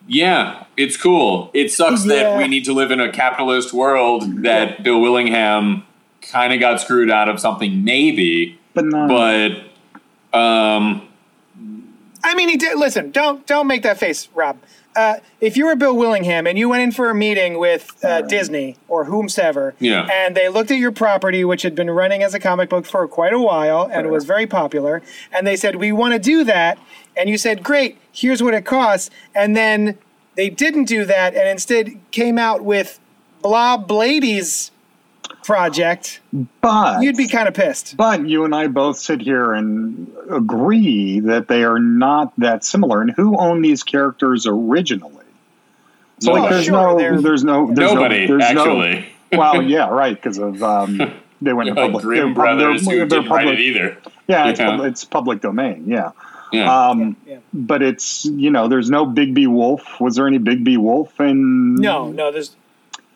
yeah, 0.10 0.66
it's 0.76 0.98
cool. 0.98 1.52
It 1.54 1.72
sucks 1.72 2.04
yeah. 2.06 2.16
that 2.16 2.38
we 2.40 2.48
need 2.48 2.66
to 2.66 2.74
live 2.74 2.90
in 2.90 3.00
a 3.00 3.12
capitalist 3.12 3.72
world 3.74 4.44
that 4.44 4.84
Bill 4.84 5.00
Willingham 5.00 5.84
kind 6.22 6.52
of 6.52 6.60
got 6.60 6.82
screwed 6.82 7.12
out 7.12 7.30
of 7.30 7.40
something, 7.40 7.84
maybe. 7.84 8.60
but 8.74 8.86
not. 8.86 9.08
but 9.08 10.38
um, 10.38 11.08
I 12.24 12.36
mean, 12.36 12.50
he 12.50 12.58
did. 12.58 12.78
Listen, 12.78 13.12
don't 13.12 13.46
don't 13.46 13.68
make 13.68 13.84
that 13.84 14.00
face, 14.00 14.28
Rob. 14.34 14.58
Uh, 14.96 15.18
if 15.40 15.56
you 15.56 15.68
were 15.68 15.76
Bill 15.76 15.96
Willingham 15.96 16.48
and 16.48 16.58
you 16.58 16.68
went 16.68 16.82
in 16.82 16.92
for 16.92 17.12
a 17.12 17.16
meeting 17.16 17.60
with 17.60 18.04
uh, 18.04 18.22
Disney 18.24 18.76
or 18.88 19.06
whomsoever, 19.06 19.76
Yeah. 19.80 20.08
and 20.12 20.36
they 20.36 20.50
looked 20.50 20.72
at 20.72 20.80
your 20.80 20.92
property, 20.92 21.46
which 21.46 21.62
had 21.62 21.76
been 21.76 21.92
running 21.92 22.24
as 22.24 22.34
a 22.34 22.40
comic 22.40 22.70
book 22.70 22.86
for 22.88 23.08
quite 23.08 23.32
a 23.32 23.40
while 23.40 23.88
and 23.94 24.08
it 24.08 24.10
was 24.10 24.26
very 24.26 24.48
popular, 24.48 25.02
and 25.32 25.46
they 25.46 25.56
said, 25.56 25.76
"We 25.76 25.92
want 25.92 26.14
to 26.14 26.20
do 26.20 26.44
that," 26.46 26.80
and 27.18 27.30
you 27.30 27.38
said, 27.38 27.64
"Great, 27.64 27.98
here's 28.12 28.42
what 28.44 28.54
it 28.54 28.66
costs," 28.66 29.10
and 29.36 29.56
then 29.56 29.98
they 30.36 30.50
didn't 30.50 30.86
do 30.86 31.06
that 31.06 31.36
and 31.36 31.48
instead 31.50 31.98
came 32.12 32.38
out 32.38 32.64
with 32.64 33.00
Blob 33.42 33.88
Blady's 33.88 34.72
project, 35.44 36.20
but 36.62 37.02
you'd 37.02 37.18
be 37.18 37.28
kind 37.28 37.48
of 37.48 37.54
pissed. 37.54 37.96
But 37.98 38.28
you 38.28 38.46
and 38.46 38.54
I 38.54 38.68
both 38.68 38.98
sit 38.98 39.22
here 39.22 39.54
and 39.54 40.12
agree 40.30 41.20
that 41.22 41.48
they 41.48 41.64
are 41.64 41.80
not 41.80 42.34
that 42.40 42.64
similar. 42.64 43.02
And 43.02 43.12
who 43.12 43.38
owned 43.38 43.64
these 43.64 43.84
characters 43.84 44.46
originally? 44.48 45.16
So 46.20 46.34
No, 46.36 46.42
like, 46.42 46.50
there's 46.52 46.66
sure, 46.66 46.74
no, 46.74 46.98
they're- 46.98 47.22
there's 47.22 47.44
no, 47.44 47.72
there's 47.74 47.94
nobody 47.94 48.28
no, 48.28 48.38
there's 48.38 48.54
no- 48.54 48.62
actually. 48.82 49.06
well, 49.38 49.62
yeah, 49.62 49.88
right, 49.90 50.16
because 50.16 50.38
of 50.38 50.62
um, 50.64 50.98
they 51.42 51.54
went 51.54 51.68
to 51.70 51.74
like 51.76 51.86
public. 51.92 52.04
Grimm 52.04 52.34
they're 52.34 52.46
pub- 52.46 52.58
they're- 52.58 52.68
brothers 52.68 52.82
who 52.88 52.96
they're 52.98 53.06
didn't 53.06 53.30
write 53.30 53.48
it 53.48 53.60
either. 53.60 53.98
Yeah, 54.28 54.50
it's, 54.50 54.60
Yeah. 54.60 54.78
pub- 54.78 54.86
it's 54.86 55.06
public 55.06 55.42
domain. 55.42 55.86
Yeah. 55.88 56.12
Yeah. 56.52 56.90
Um, 56.90 57.16
Yeah, 57.26 57.34
yeah. 57.34 57.40
But 57.54 57.82
it's 57.82 58.26
you 58.26 58.50
know, 58.50 58.68
there's 58.68 58.90
no 58.90 59.06
Bigby 59.06 59.48
Wolf. 59.48 60.00
Was 60.00 60.16
there 60.16 60.28
any 60.28 60.40
Bigby 60.40 60.78
Wolf? 60.78 61.20
And 61.20 61.76
No, 61.76 62.10
no, 62.10 62.32
there's 62.32 62.56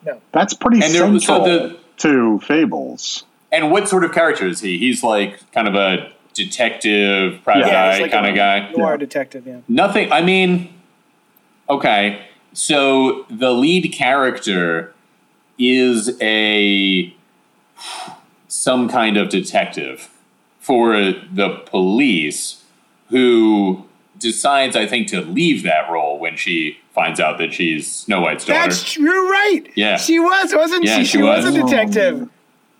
no. 0.05 0.19
that's 0.31 0.53
pretty 0.53 0.83
And 0.83 0.93
there- 0.93 1.19
so 1.19 1.43
the- 1.43 1.77
to 1.97 2.39
Fables. 2.39 3.23
and 3.51 3.71
what 3.71 3.87
sort 3.87 4.03
of 4.03 4.11
character 4.13 4.47
is 4.47 4.61
he? 4.61 4.77
He's 4.77 5.03
like 5.03 5.39
kind 5.51 5.67
of 5.67 5.75
a 5.75 6.09
detective, 6.33 7.39
private 7.43 7.67
Yeah, 7.67 7.83
eye 7.83 7.99
like 7.99 8.11
kind 8.11 8.25
a 8.25 8.29
of 8.29 8.35
guy. 8.35 8.71
noir 8.75 8.91
Yeah. 8.93 8.97
detective. 8.97 9.43
Yeah. 9.47 9.57
Nothing. 9.67 10.11
I 10.11 10.21
mean, 10.21 10.69
okay. 11.69 12.19
So 12.53 13.25
the 13.29 13.51
lead 13.51 13.91
character 13.93 14.93
is 15.59 16.17
a 16.21 17.13
some 18.47 18.87
kind 18.89 19.17
of 19.17 19.29
detective 19.29 20.09
for 20.59 20.93
the 20.95 21.61
police 21.65 22.62
who 23.13 23.85
decides, 24.19 24.75
I 24.75 24.85
think, 24.87 25.07
to 25.09 25.21
leave 25.21 25.63
that 25.63 25.89
role 25.89 26.19
when 26.19 26.35
she 26.35 26.77
finds 26.95 27.19
out 27.19 27.37
that 27.37 27.53
she's 27.53 27.89
Snow 27.89 28.21
White's 28.21 28.43
daughter. 28.45 28.59
That's 28.69 28.83
true, 28.91 29.31
right? 29.31 29.61
Yeah. 29.75 29.97
she 29.97 30.19
was, 30.19 30.53
wasn't 30.53 30.83
Yeah, 30.83 30.97
she? 30.99 31.05
she 31.05 31.17
She 31.17 31.23
was. 31.23 31.45
was. 31.45 31.55
a 31.55 31.61
detective. 31.63 32.29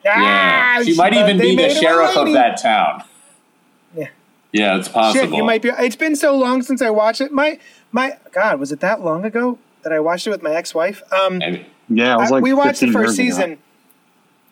yeah, 0.03 0.75
Ah, 0.79 0.83
she 0.83 0.95
might 0.95 1.13
even 1.13 1.37
be 1.37 1.51
the 1.51 1.55
made 1.55 1.71
her 1.71 1.77
a 1.77 1.81
sheriff 1.81 2.17
of 2.17 2.33
that 2.33 2.61
town. 2.61 3.03
Yeah. 3.95 4.07
Yeah, 4.51 4.77
it's 4.77 4.87
possible. 4.89 5.25
Shit, 5.25 5.33
you 5.35 5.43
might 5.43 5.61
be. 5.61 5.69
It's 5.69 5.95
been 5.95 6.15
so 6.15 6.35
long 6.35 6.61
since 6.63 6.81
I 6.81 6.89
watched 6.89 7.21
it. 7.21 7.31
My 7.31 7.57
my 7.91 8.17
God, 8.31 8.59
was 8.59 8.71
it 8.71 8.79
that 8.81 9.01
long 9.01 9.23
ago 9.25 9.57
that 9.83 9.93
I 9.93 9.99
watched 9.99 10.25
it 10.27 10.31
with 10.31 10.41
my 10.43 10.53
ex-wife? 10.55 11.01
Um, 11.13 11.37
Maybe. 11.37 11.65
Yeah, 11.89 12.15
it 12.15 12.17
was 12.17 12.31
I- 12.31 12.39
we 12.39 12.53
watched 12.53 12.79
the 12.81 12.91
first 12.91 13.17
years 13.19 13.37
ago. 13.37 13.45
season, 13.45 13.57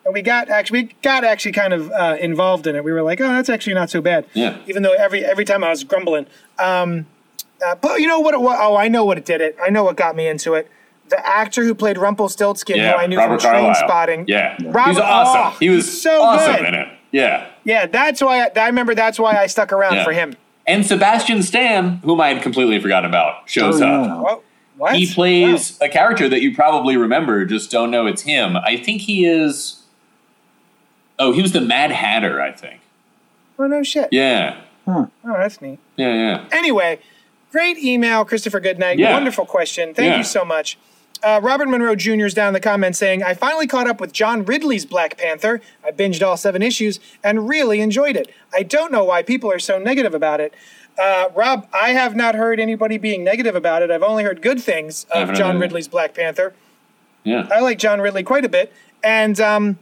and 0.04 0.14
we 0.14 0.22
got 0.22 0.48
actually 0.48 0.82
we 0.84 0.96
got 1.02 1.24
actually 1.24 1.52
kind 1.52 1.72
of 1.72 1.90
uh, 1.92 2.16
involved 2.20 2.66
in 2.66 2.76
it. 2.76 2.84
We 2.84 2.92
were 2.92 3.02
like, 3.02 3.20
oh, 3.20 3.28
that's 3.28 3.48
actually 3.48 3.74
not 3.74 3.90
so 3.90 4.00
bad. 4.00 4.26
Yeah. 4.34 4.58
Even 4.66 4.82
though 4.82 4.92
every 4.94 5.24
every 5.24 5.44
time 5.44 5.62
I 5.64 5.70
was 5.70 5.84
grumbling. 5.84 6.26
Um, 6.58 7.06
uh, 7.64 7.76
but 7.76 8.00
you 8.00 8.08
know 8.08 8.18
what? 8.18 8.34
It, 8.34 8.40
wa- 8.40 8.56
oh, 8.58 8.76
I 8.76 8.88
know 8.88 9.04
what 9.04 9.18
it 9.18 9.24
did. 9.24 9.40
It. 9.40 9.56
I 9.64 9.70
know 9.70 9.84
what 9.84 9.96
got 9.96 10.16
me 10.16 10.26
into 10.26 10.54
it. 10.54 10.68
The 11.10 11.24
actor 11.26 11.62
who 11.62 11.74
played 11.74 11.98
Rumpelstiltskin, 11.98 12.76
Yeah, 12.78 12.92
who 12.92 12.98
I 12.98 13.06
knew 13.06 13.18
Robert 13.18 13.42
from 13.42 13.52
Trainspotting. 13.54 14.24
Yeah, 14.28 14.56
Robert- 14.64 14.88
he's 14.90 14.98
awesome. 14.98 15.40
oh, 15.54 15.56
he 15.60 15.68
was 15.68 16.02
so 16.02 16.22
awesome 16.22 16.56
good. 16.56 16.66
in 16.68 16.74
it. 16.74 16.88
Yeah. 17.12 17.48
Yeah, 17.64 17.86
that's 17.86 18.20
why 18.22 18.44
I, 18.46 18.50
I 18.60 18.66
remember. 18.66 18.94
That's 18.94 19.18
why 19.18 19.36
I 19.36 19.46
stuck 19.46 19.72
around 19.72 19.94
Yeah. 19.96 20.04
for 20.04 20.12
him. 20.12 20.34
And 20.66 20.86
Sebastian 20.86 21.42
Stan, 21.42 21.96
whom 21.98 22.20
I 22.20 22.28
had 22.32 22.42
completely 22.42 22.80
forgotten 22.80 23.08
about, 23.10 23.48
shows 23.48 23.80
Oh, 23.80 23.86
up. 23.86 24.06
yeah. 24.06 24.20
What? 24.20 24.44
What? 24.78 24.96
He 24.96 25.12
plays 25.12 25.78
a 25.82 25.88
character 25.88 26.28
that 26.30 26.40
you 26.40 26.54
probably 26.54 26.96
remember, 26.96 27.44
just 27.44 27.70
don't 27.70 27.90
know 27.90 28.06
it's 28.06 28.22
him. 28.22 28.56
I 28.56 28.76
think 28.78 29.02
he 29.02 29.26
is. 29.26 29.81
Oh, 31.18 31.32
he 31.32 31.42
was 31.42 31.52
the 31.52 31.60
Mad 31.60 31.90
Hatter, 31.92 32.40
I 32.40 32.52
think. 32.52 32.80
Oh 33.58 33.66
no 33.66 33.82
shit. 33.82 34.08
Yeah. 34.12 34.60
Oh, 34.86 35.08
that's 35.24 35.60
neat. 35.60 35.78
Yeah, 35.96 36.12
yeah. 36.14 36.48
Anyway, 36.50 36.98
great 37.52 37.78
email, 37.78 38.24
Christopher 38.24 38.58
Goodnight. 38.58 38.98
Yeah. 38.98 39.12
Wonderful 39.12 39.46
question. 39.46 39.94
Thank 39.94 40.10
Yeah. 40.10 40.18
you 40.18 40.24
so 40.24 40.44
much. 40.44 40.76
Uh, 41.22 41.38
Robert 41.40 41.68
Monroe 41.68 41.94
Jr. 41.94 42.24
is 42.26 42.34
down 42.34 42.48
in 42.48 42.54
the 42.54 42.58
comments 42.60 42.98
saying, 42.98 43.22
I 43.22 43.34
finally 43.34 43.68
caught 43.68 43.86
up 43.86 44.00
with 44.00 44.12
John 44.12 44.44
Ridley's 44.44 44.84
Black 44.84 45.16
Panther. 45.18 45.60
I 45.86 45.92
binged 45.92 46.20
all 46.26 46.36
seven 46.36 46.62
issues 46.62 46.98
and 47.22 47.48
really 47.48 47.80
enjoyed 47.80 48.16
it. 48.16 48.28
I 48.52 48.64
don't 48.64 48.90
know 48.90 49.04
why 49.04 49.22
people 49.22 49.48
are 49.52 49.60
so 49.60 49.78
negative 49.78 50.14
about 50.14 50.40
it. 50.40 50.52
Uh, 51.00 51.28
Rob, 51.32 51.68
I 51.72 51.90
have 51.90 52.16
not 52.16 52.34
heard 52.34 52.58
anybody 52.58 52.98
being 52.98 53.22
negative 53.22 53.54
about 53.54 53.82
it. 53.82 53.90
I've 53.92 54.02
only 54.02 54.24
heard 54.24 54.42
good 54.42 54.60
things 54.60 55.06
of 55.14 55.32
John. 55.34 55.60
Ridley's 55.60 55.86
Black 55.86 56.12
Panther. 56.12 56.54
Yeah. 57.22 57.46
I 57.52 57.60
like 57.60 57.78
John 57.78 58.00
Ridley 58.00 58.24
quite 58.24 58.44
a 58.44 58.48
bit. 58.48 58.72
And 59.04 59.38
um, 59.40 59.78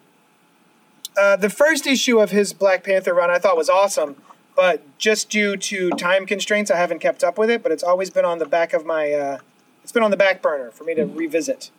uh, 1.16 1.36
the 1.36 1.50
first 1.50 1.86
issue 1.86 2.20
of 2.20 2.30
his 2.30 2.52
Black 2.52 2.84
Panther 2.84 3.14
run 3.14 3.30
I 3.30 3.38
thought 3.38 3.56
was 3.56 3.68
awesome, 3.68 4.16
but 4.56 4.82
just 4.98 5.30
due 5.30 5.56
to 5.56 5.90
time 5.90 6.26
constraints, 6.26 6.70
I 6.70 6.76
haven't 6.76 7.00
kept 7.00 7.24
up 7.24 7.38
with 7.38 7.50
it. 7.50 7.62
But 7.62 7.72
it's 7.72 7.82
always 7.82 8.10
been 8.10 8.24
on 8.24 8.38
the 8.38 8.46
back 8.46 8.72
of 8.72 8.84
my, 8.84 9.12
uh, 9.12 9.38
it's 9.82 9.92
been 9.92 10.02
on 10.02 10.10
the 10.10 10.16
back 10.16 10.42
burner 10.42 10.70
for 10.70 10.84
me 10.84 10.94
to 10.94 11.04
revisit. 11.04 11.70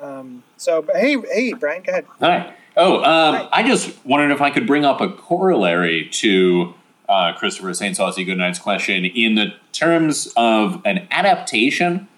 Um, 0.00 0.42
so, 0.56 0.82
but 0.82 0.96
hey, 0.96 1.16
hey, 1.32 1.52
Brian, 1.52 1.82
go 1.82 1.92
ahead. 1.92 2.06
Hi. 2.20 2.54
Oh, 2.76 2.98
um, 2.98 3.34
Hi. 3.34 3.48
I 3.52 3.62
just 3.62 4.04
wondered 4.04 4.32
if 4.32 4.40
I 4.40 4.50
could 4.50 4.66
bring 4.66 4.84
up 4.84 5.00
a 5.00 5.10
corollary 5.10 6.08
to 6.12 6.74
uh, 7.08 7.32
Christopher 7.34 7.74
St. 7.74 7.96
Saucy 7.96 8.24
Goodnight's 8.24 8.58
question 8.58 9.04
in 9.04 9.34
the 9.34 9.54
terms 9.72 10.32
of 10.36 10.80
an 10.84 11.06
adaptation 11.10 12.08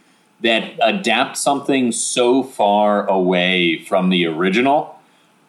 that 0.43 0.73
adapts 0.83 1.41
something 1.41 1.93
so 1.93 2.43
far 2.43 3.07
away 3.07 3.79
from 3.79 4.11
the 4.11 4.27
original 4.27 4.99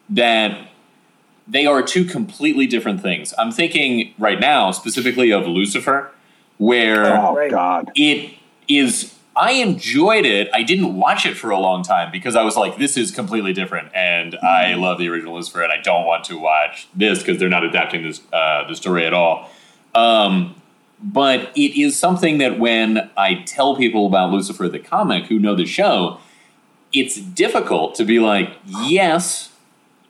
that 0.09 0.69
they 1.47 1.65
are 1.65 1.81
two 1.81 2.05
completely 2.05 2.67
different 2.67 3.01
things. 3.01 3.33
I'm 3.37 3.51
thinking 3.51 4.13
right 4.17 4.39
now 4.39 4.71
specifically 4.71 5.31
of 5.31 5.45
Lucifer, 5.47 6.11
where 6.57 7.17
Oh 7.17 7.49
God. 7.49 7.91
it 7.95 8.33
is 8.67 9.13
I 9.35 9.53
enjoyed 9.53 10.25
it. 10.27 10.47
I 10.53 10.61
didn't 10.61 10.95
watch 10.95 11.25
it 11.25 11.35
for 11.35 11.49
a 11.49 11.57
long 11.57 11.81
time 11.81 12.11
because 12.11 12.35
I 12.35 12.43
was 12.43 12.55
like, 12.55 12.77
this 12.77 12.95
is 12.97 13.09
completely 13.09 13.51
different, 13.51 13.89
and 13.95 14.35
I 14.43 14.75
love 14.75 14.99
the 14.99 15.09
original 15.09 15.33
Lucifer, 15.33 15.63
and 15.63 15.71
I 15.73 15.77
don't 15.81 16.05
want 16.05 16.23
to 16.25 16.37
watch 16.37 16.87
this 16.95 17.19
because 17.19 17.39
they're 17.39 17.49
not 17.49 17.63
adapting 17.63 18.03
this 18.03 18.21
uh, 18.31 18.67
the 18.67 18.75
story 18.75 19.05
at 19.07 19.13
all. 19.13 19.49
Um, 19.95 20.55
but 21.01 21.51
it 21.55 21.79
is 21.79 21.97
something 21.97 22.37
that 22.37 22.59
when 22.59 23.09
I 23.17 23.35
tell 23.45 23.75
people 23.75 24.05
about 24.05 24.29
Lucifer 24.31 24.69
the 24.69 24.79
comic 24.79 25.25
who 25.25 25.39
know 25.39 25.55
the 25.55 25.65
show, 25.65 26.19
it's 26.93 27.19
difficult 27.19 27.95
to 27.95 28.05
be 28.05 28.19
like, 28.19 28.51
yes, 28.65 29.49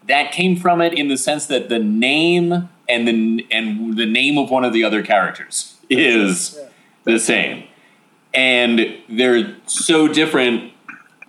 that 0.07 0.31
came 0.31 0.55
from 0.55 0.81
it 0.81 0.93
in 0.93 1.07
the 1.07 1.17
sense 1.17 1.45
that 1.47 1.69
the 1.69 1.79
name 1.79 2.69
and 2.89 3.07
the 3.07 3.47
and 3.51 3.97
the 3.97 4.05
name 4.05 4.37
of 4.37 4.49
one 4.49 4.63
of 4.63 4.73
the 4.73 4.83
other 4.83 5.03
characters 5.03 5.77
is 5.89 6.59
the 7.03 7.19
same. 7.19 7.63
And 8.33 8.97
they're 9.07 9.55
so 9.67 10.07
different 10.07 10.73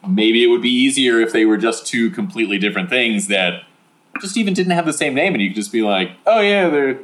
maybe 0.08 0.44
it 0.44 0.48
would 0.48 0.62
be 0.62 0.70
easier 0.70 1.20
if 1.20 1.32
they 1.32 1.44
were 1.44 1.56
just 1.56 1.86
two 1.86 2.10
completely 2.10 2.58
different 2.58 2.90
things 2.90 3.28
that 3.28 3.64
just 4.20 4.36
even 4.36 4.54
didn't 4.54 4.72
have 4.72 4.86
the 4.86 4.92
same 4.92 5.14
name 5.14 5.32
and 5.32 5.42
you 5.42 5.48
could 5.48 5.56
just 5.56 5.72
be 5.72 5.82
like 5.82 6.10
oh 6.26 6.40
yeah 6.40 6.68
they're 6.68 6.98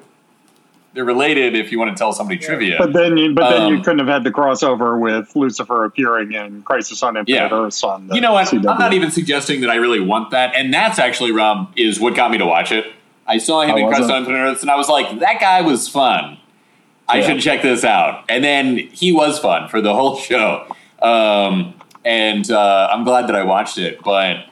they're 0.93 1.05
related 1.05 1.55
if 1.55 1.71
you 1.71 1.79
want 1.79 1.91
to 1.95 1.99
tell 1.99 2.13
somebody 2.13 2.39
trivia 2.39 2.77
But 2.79 2.93
then, 2.93 3.17
you, 3.17 3.33
but 3.35 3.49
then 3.51 3.69
you 3.69 3.77
Um, 3.77 3.83
couldn't 3.85 4.01
have 4.01 4.09
had 4.09 4.25
the 4.25 4.31
crossover 4.33 4.99
with 4.99 5.35
Lucifer 5.37 5.85
appearing 5.85 6.33
in 6.33 6.63
Crisis 6.63 7.03
on 7.03 7.17
Infinite 7.17 7.37
Yeah. 7.37 7.49
Earths 7.53 7.85
on 7.85 8.09
the 8.09 8.15
you 8.17 8.21
know 8.21 8.33
what 8.33 8.49
CW. 8.49 8.69
i'm 8.71 8.79
not 8.79 8.93
even 8.93 9.11
suggesting 9.11 9.61
that 9.61 9.71
i 9.71 9.77
really 9.77 10.01
want 10.01 10.31
that 10.31 10.55
and 10.57 10.73
that's 10.75 10.99
actually 10.99 11.33
rob 11.33 11.73
is 11.77 12.01
what 12.01 12.15
got 12.17 12.31
me 12.31 12.39
to 12.39 12.47
watch 12.47 12.73
it 12.73 12.87
i 13.27 13.39
saw 13.39 13.61
him 13.63 13.77
in 13.77 13.87
Crisis 13.89 14.11
on 14.11 14.19
Infinite 14.23 14.39
Earths 14.39 14.63
and 14.63 14.71
i 14.71 14.77
was 14.77 14.89
like 14.89 15.19
that 15.21 15.41
guy 15.41 15.61
was 15.63 15.89
fun 15.89 16.39
I 17.09 17.19
Yeah. 17.19 17.27
should 17.27 17.41
check 17.41 17.63
this 17.63 17.83
out. 17.83 18.23
And 18.29 18.45
then 18.45 18.77
he 18.77 19.11
was 19.11 19.41
fun 19.41 19.69
for 19.69 19.81
the 19.81 19.93
whole 19.99 20.17
show. 20.17 20.65
Um, 21.03 21.75
and 22.05 22.49
uh, 22.49 22.89
I'm 22.93 23.03
glad 23.03 23.27
that 23.27 23.35
I 23.35 23.43
watched 23.43 23.79
it. 23.79 24.01
But 24.05 24.45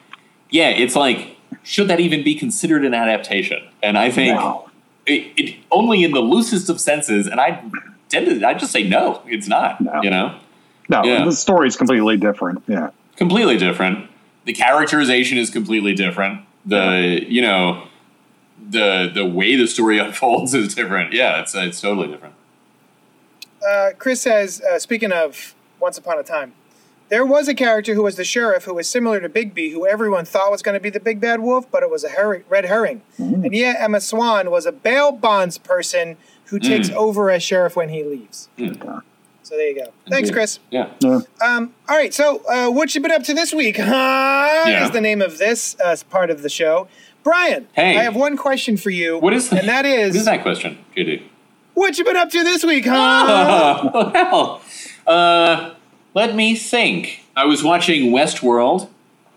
yeah, 0.51 0.71
it's 0.71 0.97
like, 0.97 1.37
should 1.63 1.87
that 1.87 2.01
even 2.01 2.25
be 2.25 2.35
considered 2.35 2.85
an 2.85 2.95
adaptation? 2.95 3.63
And 3.81 3.97
I 3.97 4.11
think 4.11 4.35
No. 4.41 4.68
It, 5.09 5.33
it 5.37 5.57
only 5.71 6.05
in 6.05 6.13
the 6.13 6.21
loosest 6.21 6.69
of 6.69 6.81
senses. 6.81 7.27
And 7.27 7.41
I 7.41 7.63
tend 8.09 8.27
to, 8.27 8.47
I 8.47 8.55
just 8.55 8.73
say 8.73 8.83
no, 8.83 9.23
it's 9.27 9.49
not. 9.49 9.81
No. 9.81 10.01
You 10.03 10.11
know, 10.11 10.39
No, 10.89 11.05
Yeah. 11.05 11.25
the 11.25 11.33
story's 11.33 11.77
completely 11.77 12.17
different. 12.17 12.63
Yeah. 12.67 12.91
completely 13.17 13.59
different. 13.59 14.09
The 14.45 14.53
characterization 14.55 15.37
is 15.39 15.51
completely 15.51 15.95
different. 15.95 16.41
The 16.65 17.25
you 17.29 17.43
know, 17.43 17.85
the 18.71 19.11
the 19.13 19.25
way 19.27 19.57
the 19.57 19.67
story 19.67 19.99
unfolds 20.07 20.55
is 20.55 20.75
different. 20.75 21.13
Yeah, 21.13 21.41
it's 21.41 21.55
it's 21.55 21.81
totally 21.81 22.09
different. 22.09 22.35
Uh, 23.69 23.91
Chris 23.99 24.21
says, 24.21 24.63
uh, 24.63 24.79
speaking 24.79 25.13
of 25.13 25.55
Once 25.81 25.99
Upon 25.99 26.19
a 26.19 26.23
Time, 26.23 26.53
there 27.09 27.25
was 27.25 27.49
a 27.49 27.55
character 27.55 27.95
who 27.95 28.03
was 28.03 28.17
the 28.17 28.25
sheriff 28.25 28.65
who 28.65 28.75
was 28.75 28.89
similar 28.89 29.21
to 29.21 29.29
Bigby, 29.29 29.73
who 29.73 29.87
everyone 29.87 30.25
thought 30.25 30.51
was 30.51 30.63
going 30.63 30.75
to 30.75 30.81
be 30.81 30.91
the 30.91 31.01
big 31.01 31.21
bad 31.21 31.41
wolf, 31.41 31.71
but 31.71 31.83
it 31.83 31.91
was 31.91 32.05
a 32.05 32.09
herring, 32.11 32.45
red 32.49 32.65
herring. 32.67 33.03
And 33.19 33.55
yeah, 33.55 33.75
Emma 33.79 34.01
Swan 34.01 34.51
was 34.51 34.67
a 34.67 34.73
bail 34.73 35.13
bonds 35.13 35.59
person 35.59 36.17
who 36.47 36.59
takes 36.59 36.91
over 36.91 37.31
as 37.31 37.43
sheriff 37.43 37.77
when 37.77 37.89
he 37.91 38.03
leaves. 38.03 38.49
So 38.57 39.57
there 39.57 39.69
you 39.69 39.75
go. 39.77 39.93
Thanks, 40.11 40.31
Chris. 40.31 40.59
Yeah. 40.71 40.91
Yeah. 41.01 41.21
Um, 41.43 41.73
all 41.89 41.97
right, 41.97 42.13
so 42.13 42.43
uh, 42.51 42.71
what 42.71 42.95
you 42.95 43.01
been 43.01 43.11
up 43.11 43.23
to 43.25 43.35
this 43.35 43.55
week? 43.55 43.79
Huh? 43.83 44.65
Yeah. 44.67 44.85
Is 44.85 44.91
the 44.91 45.01
name 45.01 45.23
of 45.23 45.39
this 45.39 45.77
uh, 45.83 45.97
part 46.11 46.29
of 46.31 46.43
the 46.43 46.49
show. 46.51 46.89
Brian, 47.23 47.67
Hey. 47.73 47.97
I 47.97 48.03
have 48.03 48.15
one 48.17 48.37
question 48.37 48.77
for 48.77 48.91
you. 48.91 49.19
What 49.19 49.33
is 49.33 49.51
And 49.53 49.67
that 49.69 49.87
is, 49.87 50.11
what 50.15 50.21
is 50.21 50.25
that 50.27 50.43
question, 50.43 50.79
JD? 50.97 51.23
what 51.75 51.97
you 51.97 52.05
been 52.05 52.17
up 52.17 52.29
to 52.31 52.43
this 52.45 52.65
week, 52.65 52.85
huh? 52.87 53.91
Oh, 53.95 54.11
hell. 54.11 54.61
Uh, 55.07 55.75
let 56.19 56.35
me 56.35 56.57
think. 56.57 57.23
I 57.37 57.45
was 57.45 57.63
watching 57.63 58.11
Westworld. 58.11 58.89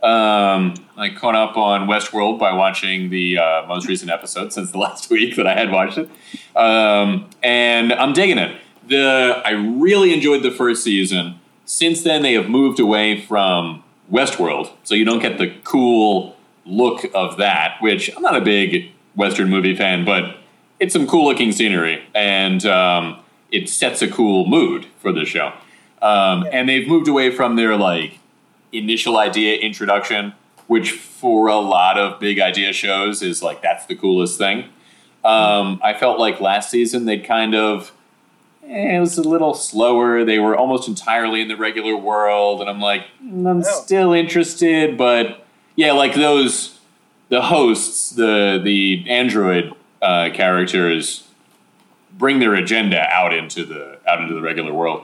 Um, 0.02 0.74
I 0.98 1.14
caught 1.16 1.36
up 1.36 1.56
on 1.56 1.88
Westworld 1.88 2.40
by 2.40 2.54
watching 2.54 3.12
the 3.12 3.38
uh, 3.38 3.68
most 3.68 3.88
recent 3.88 4.10
episode 4.10 4.52
since 4.52 4.72
the 4.72 4.80
last 4.88 5.08
week 5.12 5.36
that 5.36 5.46
I 5.46 5.54
had 5.54 5.70
watched 5.72 6.00
it, 6.00 6.10
um, 6.56 7.30
and 7.44 7.94
I'm 7.94 8.14
digging 8.14 8.40
it. 8.40 8.60
The 8.88 9.44
I 9.46 9.52
really 9.52 10.12
enjoyed 10.12 10.42
the 10.42 10.50
first 10.50 10.84
season. 10.84 11.36
Since 11.66 12.02
then, 12.02 12.24
they 12.24 12.34
have 12.34 12.50
moved 12.50 12.80
away 12.80 13.22
from 13.22 13.84
Westworld, 14.12 14.72
so 14.84 14.96
you 14.96 15.06
don't 15.06 15.22
get 15.22 15.38
the 15.38 15.54
cool 15.64 16.36
look 16.66 17.06
of 17.14 17.38
that. 17.38 17.78
Which 17.80 18.10
I'm 18.16 18.24
not 18.24 18.36
a 18.36 18.42
big 18.42 18.92
Western 19.16 19.52
movie 19.52 19.76
fan, 19.76 20.04
but 20.04 20.38
it's 20.80 20.94
some 20.94 21.06
cool 21.06 21.26
looking 21.26 21.52
scenery, 21.52 22.02
and 22.16 22.66
um, 22.66 23.20
it 23.52 23.70
sets 23.70 24.02
a 24.02 24.08
cool 24.08 24.48
mood 24.48 24.88
for 24.98 25.12
the 25.12 25.26
show. 25.26 25.54
Um, 26.02 26.46
And 26.52 26.68
they've 26.68 26.88
moved 26.88 27.08
away 27.08 27.30
from 27.32 27.56
their 27.56 27.76
like 27.78 28.20
initial 28.72 29.18
idea 29.18 29.58
introduction, 29.58 30.34
which 30.68 30.92
for 30.92 31.48
a 31.48 31.58
lot 31.58 31.98
of 31.98 32.20
big 32.20 32.40
idea 32.40 32.74
shows 32.74 33.22
is 33.22 33.44
like 33.44 33.62
that's 33.62 33.86
the 33.86 33.96
coolest 33.96 34.38
thing. 34.38 34.66
Um, 35.24 35.80
I 35.84 35.94
felt 35.94 36.20
like 36.20 36.42
last 36.42 36.72
season 36.72 37.06
they 37.06 37.20
kind 37.20 37.54
of 37.54 37.92
eh, 38.68 38.96
it 38.98 39.00
was 39.00 39.18
a 39.18 39.22
little 39.28 39.54
slower. 39.54 40.26
They 40.26 40.40
were 40.40 40.56
almost 40.56 40.88
entirely 40.88 41.42
in 41.42 41.48
the 41.48 41.56
regular 41.58 41.96
world, 41.96 42.62
and 42.62 42.70
I'm 42.70 42.82
like, 42.82 43.04
mm, 43.24 43.48
I'm 43.50 43.60
Oh. 43.60 43.62
still 43.62 44.14
interested, 44.14 44.98
but 44.98 45.46
yeah, 45.76 45.92
like 45.92 46.16
those 46.16 46.80
the 47.30 47.42
hosts, 47.44 48.10
the 48.12 48.60
the 48.64 49.06
android 49.08 49.74
uh, 50.02 50.30
characters 50.34 51.28
bring 52.18 52.40
their 52.40 52.56
agenda 52.56 53.00
out 53.14 53.34
into 53.34 53.64
the 53.66 54.00
out 54.08 54.22
into 54.22 54.34
the 54.34 54.42
regular 54.42 54.74
world. 54.74 55.04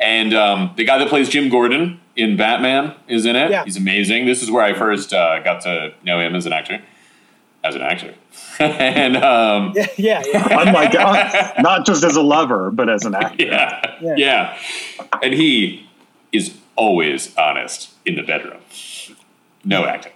And 0.00 0.32
um, 0.34 0.72
the 0.76 0.84
guy 0.84 0.98
that 0.98 1.08
plays 1.08 1.28
Jim 1.28 1.48
Gordon 1.48 2.00
in 2.14 2.36
Batman 2.36 2.94
is 3.08 3.26
in 3.26 3.34
it. 3.36 3.50
Yeah. 3.50 3.64
He's 3.64 3.76
amazing. 3.76 4.26
This 4.26 4.42
is 4.42 4.50
where 4.50 4.62
I 4.64 4.72
first 4.74 5.12
uh, 5.12 5.40
got 5.40 5.62
to 5.62 5.92
know 6.04 6.20
him 6.20 6.34
as 6.34 6.46
an 6.46 6.52
actor. 6.52 6.80
As 7.64 7.74
an 7.74 7.82
actor, 7.82 8.14
and 8.60 9.16
um, 9.16 9.72
yeah, 9.76 9.86
yeah, 9.96 10.22
yeah. 10.32 10.60
Unlike 10.68 10.94
uh, 10.94 11.52
not 11.60 11.84
just 11.84 12.04
as 12.04 12.14
a 12.14 12.22
lover, 12.22 12.70
but 12.70 12.88
as 12.88 13.04
an 13.04 13.14
actor. 13.16 13.44
yeah, 13.44 13.96
Yeah. 14.00 14.14
yeah, 14.16 14.58
and 15.24 15.34
he 15.34 15.84
is 16.30 16.56
always 16.76 17.36
honest 17.36 17.90
in 18.06 18.14
the 18.14 18.22
bedroom. 18.22 18.60
No 19.64 19.84
acting. 19.86 20.12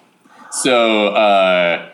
So, 0.53 1.09
uh, 1.09 1.89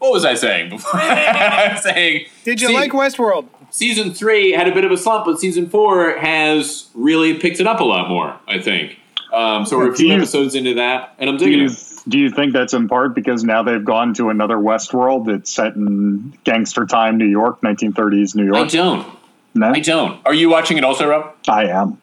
what 0.00 0.12
was 0.12 0.24
I 0.24 0.34
saying 0.34 0.70
before? 0.70 1.00
I'm 1.00 1.76
saying. 1.80 2.26
Did 2.42 2.60
you 2.60 2.68
see- 2.68 2.74
like 2.74 2.90
Westworld? 2.90 3.46
Season 3.72 4.12
three 4.14 4.52
had 4.52 4.68
a 4.68 4.72
bit 4.72 4.84
of 4.84 4.92
a 4.92 4.96
slump, 4.96 5.24
but 5.24 5.40
season 5.40 5.68
four 5.68 6.16
has 6.18 6.88
really 6.94 7.34
picked 7.34 7.58
it 7.58 7.66
up 7.66 7.80
a 7.80 7.84
lot 7.84 8.08
more. 8.08 8.38
I 8.46 8.60
think. 8.60 8.98
Um, 9.32 9.66
so 9.66 9.78
we're 9.78 9.90
a 9.92 9.96
few 9.96 10.08
you- 10.08 10.14
episodes 10.14 10.54
into 10.54 10.74
that, 10.74 11.14
and 11.18 11.28
I'm 11.30 11.38
Do 11.38 11.50
you, 11.50 11.64
it. 11.66 12.02
do 12.06 12.18
you 12.18 12.30
think 12.30 12.52
that's 12.52 12.74
in 12.74 12.86
part 12.86 13.14
because 13.14 13.42
now 13.44 13.62
they've 13.62 13.84
gone 13.84 14.12
to 14.14 14.28
another 14.28 14.56
Westworld 14.56 15.24
that's 15.26 15.50
set 15.50 15.74
in 15.74 16.34
gangster 16.44 16.84
time 16.86 17.16
New 17.18 17.26
York, 17.26 17.60
1930s 17.62 18.34
New 18.36 18.44
York? 18.44 18.56
I 18.56 18.64
don't. 18.68 19.06
No, 19.54 19.68
I 19.70 19.80
don't. 19.80 20.20
Are 20.26 20.34
you 20.34 20.48
watching 20.50 20.76
it 20.78 20.84
also, 20.84 21.08
Rob? 21.08 21.34
I 21.48 21.64
am. 21.66 21.98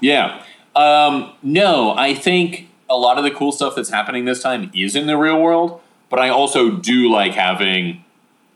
Yeah. 0.00 0.42
Um, 0.74 1.32
no, 1.42 1.94
I 1.94 2.14
think 2.14 2.68
a 2.88 2.96
lot 2.96 3.18
of 3.18 3.24
the 3.24 3.30
cool 3.30 3.52
stuff 3.52 3.74
that's 3.76 3.90
happening 3.90 4.24
this 4.24 4.42
time 4.42 4.70
is 4.74 4.96
in 4.96 5.06
the 5.06 5.16
real 5.18 5.40
world, 5.40 5.80
but 6.10 6.18
I 6.20 6.30
also 6.30 6.70
do 6.70 7.10
like 7.10 7.32
having 7.34 8.02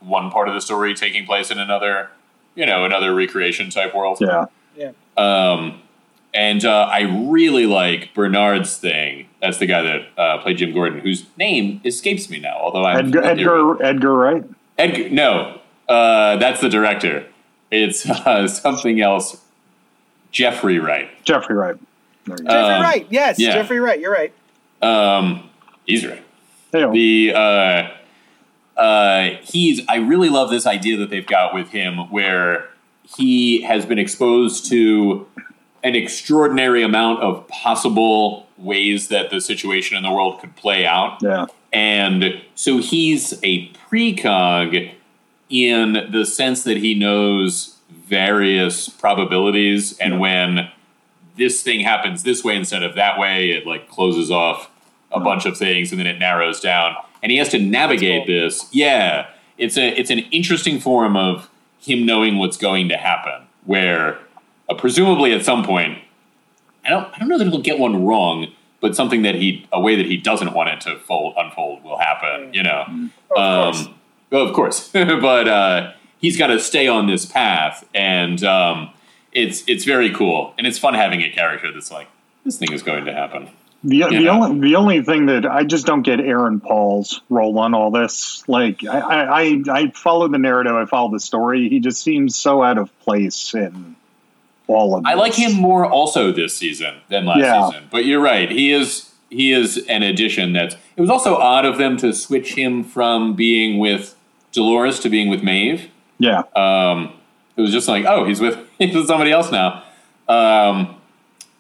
one 0.00 0.30
part 0.30 0.48
of 0.48 0.54
the 0.54 0.60
story 0.62 0.94
taking 0.94 1.26
place 1.26 1.50
in 1.50 1.58
another, 1.58 2.10
you 2.56 2.66
know, 2.66 2.84
another 2.84 3.14
recreation 3.14 3.70
type 3.70 3.94
world. 3.94 4.18
Yeah. 4.20 4.46
Yeah. 4.76 4.90
Um, 5.16 5.80
and 6.34 6.64
uh, 6.64 6.88
I 6.90 7.00
really 7.30 7.64
like 7.66 8.12
Bernard's 8.14 8.76
thing. 8.76 9.28
That's 9.40 9.58
the 9.58 9.66
guy 9.66 9.82
that 9.82 10.02
uh, 10.18 10.38
played 10.42 10.58
Jim 10.58 10.74
Gordon, 10.74 10.98
whose 11.00 11.24
name 11.38 11.80
escapes 11.84 12.28
me 12.28 12.40
now. 12.40 12.56
Although 12.58 12.84
I'm 12.84 13.06
Edgar, 13.06 13.22
Edgar, 13.24 13.82
Edgar 13.82 14.14
Wright. 14.14 14.44
Edgar, 14.76 15.08
no, 15.08 15.60
uh, 15.88 16.36
that's 16.36 16.60
the 16.60 16.68
director. 16.68 17.26
It's 17.70 18.08
uh, 18.10 18.48
something 18.48 19.00
else. 19.00 19.40
Jeffrey 20.32 20.78
Wright. 20.78 21.08
Jeffrey 21.24 21.54
Wright. 21.54 21.76
There 22.26 22.36
you 22.38 22.44
go. 22.44 22.50
Jeffrey 22.52 22.74
Um, 22.74 22.82
Wright. 22.82 23.06
Yes, 23.08 23.38
yeah. 23.38 23.52
Jeffrey 23.54 23.80
Wright. 23.80 23.98
You're 24.00 24.12
right. 24.12 24.32
Um, 24.82 25.48
he's 25.86 26.04
right. 26.06 26.22
Hey, 26.72 26.82
oh, 26.84 26.92
The 26.92 27.32
uh, 28.76 29.30
he's. 29.42 29.80
I 29.88 29.96
really 29.96 30.28
love 30.28 30.50
this 30.50 30.66
idea 30.66 30.96
that 30.98 31.10
they've 31.10 31.26
got 31.26 31.54
with 31.54 31.70
him, 31.70 32.10
where 32.10 32.68
he 33.02 33.62
has 33.62 33.86
been 33.86 33.98
exposed 33.98 34.68
to 34.70 35.26
an 35.82 35.94
extraordinary 35.94 36.82
amount 36.82 37.20
of 37.22 37.46
possible 37.48 38.48
ways 38.58 39.08
that 39.08 39.30
the 39.30 39.40
situation 39.40 39.96
in 39.96 40.02
the 40.02 40.10
world 40.10 40.40
could 40.40 40.56
play 40.56 40.86
out. 40.86 41.22
yeah. 41.22 41.46
And 41.72 42.42
so 42.54 42.78
he's 42.78 43.34
a 43.44 43.68
precog 43.90 44.92
in 45.50 46.08
the 46.10 46.24
sense 46.24 46.64
that 46.64 46.78
he 46.78 46.94
knows 46.94 47.76
various 47.90 48.88
probabilities 48.88 49.96
and 49.98 50.18
when 50.18 50.70
this 51.36 51.62
thing 51.62 51.80
happens 51.80 52.22
this 52.22 52.42
way 52.42 52.56
instead 52.56 52.82
of 52.82 52.94
that 52.94 53.18
way, 53.18 53.50
it 53.50 53.66
like 53.66 53.88
closes 53.88 54.30
off 54.30 54.70
a 55.12 55.20
bunch 55.20 55.46
of 55.46 55.56
things 55.56 55.92
and 55.92 56.00
then 56.00 56.06
it 56.06 56.18
narrows 56.18 56.60
down. 56.60 56.96
And 57.22 57.32
he 57.32 57.38
has 57.38 57.48
to 57.50 57.58
navigate 57.58 58.26
That's 58.26 58.60
this. 58.62 58.74
Yeah. 58.74 59.28
It's 59.58 59.76
a 59.76 59.98
it's 59.98 60.10
an 60.10 60.18
interesting 60.30 60.78
form 60.80 61.16
of 61.16 61.48
him 61.80 62.04
knowing 62.04 62.38
what's 62.38 62.56
going 62.56 62.88
to 62.90 62.96
happen, 62.96 63.46
where 63.64 64.18
uh, 64.68 64.74
presumably 64.74 65.32
at 65.32 65.44
some 65.44 65.64
point 65.64 65.98
I 66.84 66.90
don't 66.90 67.12
I 67.14 67.18
don't 67.18 67.28
know 67.28 67.38
that 67.38 67.48
he'll 67.48 67.60
get 67.60 67.78
one 67.78 68.04
wrong, 68.04 68.48
but 68.80 68.94
something 68.94 69.22
that 69.22 69.34
he 69.34 69.66
a 69.72 69.80
way 69.80 69.96
that 69.96 70.06
he 70.06 70.16
doesn't 70.16 70.52
want 70.52 70.68
it 70.70 70.80
to 70.82 70.98
fold 70.98 71.34
unfold 71.36 71.82
will 71.84 71.98
happen. 71.98 72.52
You 72.52 72.62
know, 72.64 72.84
Of 73.30 73.34
course. 73.34 73.86
um, 73.86 73.94
well, 74.30 74.46
of 74.46 74.54
course, 74.54 74.90
but 74.92 75.48
uh, 75.48 75.92
he's 76.18 76.36
got 76.36 76.48
to 76.48 76.60
stay 76.60 76.86
on 76.86 77.06
this 77.06 77.24
path, 77.24 77.88
and 77.94 78.44
um, 78.44 78.90
it's 79.32 79.64
it's 79.66 79.84
very 79.84 80.10
cool, 80.12 80.52
and 80.58 80.66
it's 80.66 80.78
fun 80.78 80.94
having 80.94 81.22
a 81.22 81.30
character 81.30 81.72
that's 81.72 81.90
like 81.90 82.08
this 82.44 82.58
thing 82.58 82.72
is 82.72 82.82
going 82.82 83.04
to 83.06 83.12
happen. 83.12 83.48
The, 83.88 84.00
the 84.10 84.20
know. 84.24 84.42
only 84.44 84.68
the 84.70 84.76
only 84.76 85.02
thing 85.02 85.26
that 85.26 85.46
I 85.46 85.62
just 85.62 85.86
don't 85.86 86.02
get 86.02 86.18
Aaron 86.18 86.58
Paul's 86.60 87.20
role 87.28 87.56
on 87.60 87.72
all 87.72 87.92
this. 87.92 88.42
Like 88.48 88.84
I, 88.84 88.98
I, 88.98 89.40
I, 89.42 89.62
I 89.70 89.90
follow 89.92 90.26
the 90.26 90.38
narrative, 90.38 90.74
I 90.74 90.86
follow 90.86 91.12
the 91.12 91.20
story. 91.20 91.68
He 91.68 91.78
just 91.78 92.02
seems 92.02 92.36
so 92.36 92.62
out 92.64 92.78
of 92.78 92.90
place 93.00 93.54
in 93.54 93.94
all 94.66 94.96
of. 94.96 95.04
It 95.04 95.08
i 95.08 95.14
like 95.14 95.34
him 95.34 95.52
more 95.52 95.86
also 95.86 96.32
this 96.32 96.56
season 96.56 96.96
than 97.08 97.26
last 97.26 97.38
Yeah. 97.38 97.68
season, 97.70 97.84
but 97.90 98.04
you're 98.04 98.20
right. 98.20 98.50
He 98.50 98.72
is 98.72 99.12
he 99.30 99.52
is 99.52 99.78
an 99.88 100.02
addition. 100.02 100.52
That's 100.52 100.74
it 100.96 101.00
was 101.00 101.10
also 101.10 101.36
odd 101.36 101.64
of 101.64 101.78
them 101.78 101.96
to 101.98 102.12
switch 102.12 102.54
him 102.54 102.82
from 102.82 103.34
being 103.34 103.78
with 103.78 104.16
Dolores 104.50 104.98
to 105.00 105.08
being 105.08 105.28
with 105.28 105.42
Maeve. 105.44 105.90
Yeah, 106.18 106.42
Um, 106.56 107.12
it 107.56 107.60
was 107.60 107.70
just 107.72 107.86
like, 107.88 108.04
oh, 108.04 108.24
he's 108.24 108.40
with 108.40 108.58
he's 108.78 108.96
with 108.96 109.06
somebody 109.06 109.30
else 109.30 109.52
now. 109.52 109.84
Um, 110.28 110.96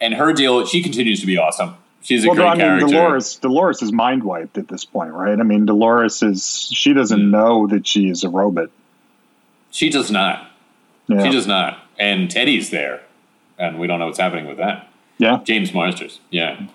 and 0.00 0.14
her 0.14 0.32
deal, 0.32 0.66
she 0.66 0.82
continues 0.82 1.20
to 1.20 1.26
be 1.26 1.36
awesome. 1.38 1.76
She's 2.06 2.24
a 2.24 2.28
well, 2.28 2.36
great 2.36 2.46
I 2.46 2.50
mean, 2.52 2.58
character. 2.60 2.86
Dolores, 2.86 3.36
Dolores 3.36 3.82
is 3.82 3.92
mind 3.92 4.22
wiped 4.22 4.56
at 4.58 4.68
this 4.68 4.84
point, 4.84 5.12
right? 5.12 5.38
I 5.38 5.42
mean, 5.42 5.66
Dolores 5.66 6.22
is 6.22 6.70
she 6.72 6.92
doesn't 6.92 7.20
Hmm. 7.20 7.30
know 7.30 7.66
that 7.66 7.86
she 7.86 8.08
is 8.08 8.22
a 8.22 8.28
robot. 8.28 8.70
She 9.70 9.88
does 9.90 10.10
not. 10.10 10.50
Yeah, 11.08 11.24
She 11.24 11.30
does 11.30 11.46
not. 11.46 11.78
And 11.98 12.30
Teddy's 12.30 12.70
there, 12.70 13.02
and 13.58 13.78
we 13.78 13.86
don't 13.86 13.98
know 13.98 14.06
what's 14.06 14.18
happening 14.20 14.46
with 14.46 14.58
that. 14.58 14.88
yeah. 15.18 15.40
James 15.44 15.72
Marsden, 15.74 16.10
yeah. 16.30 16.66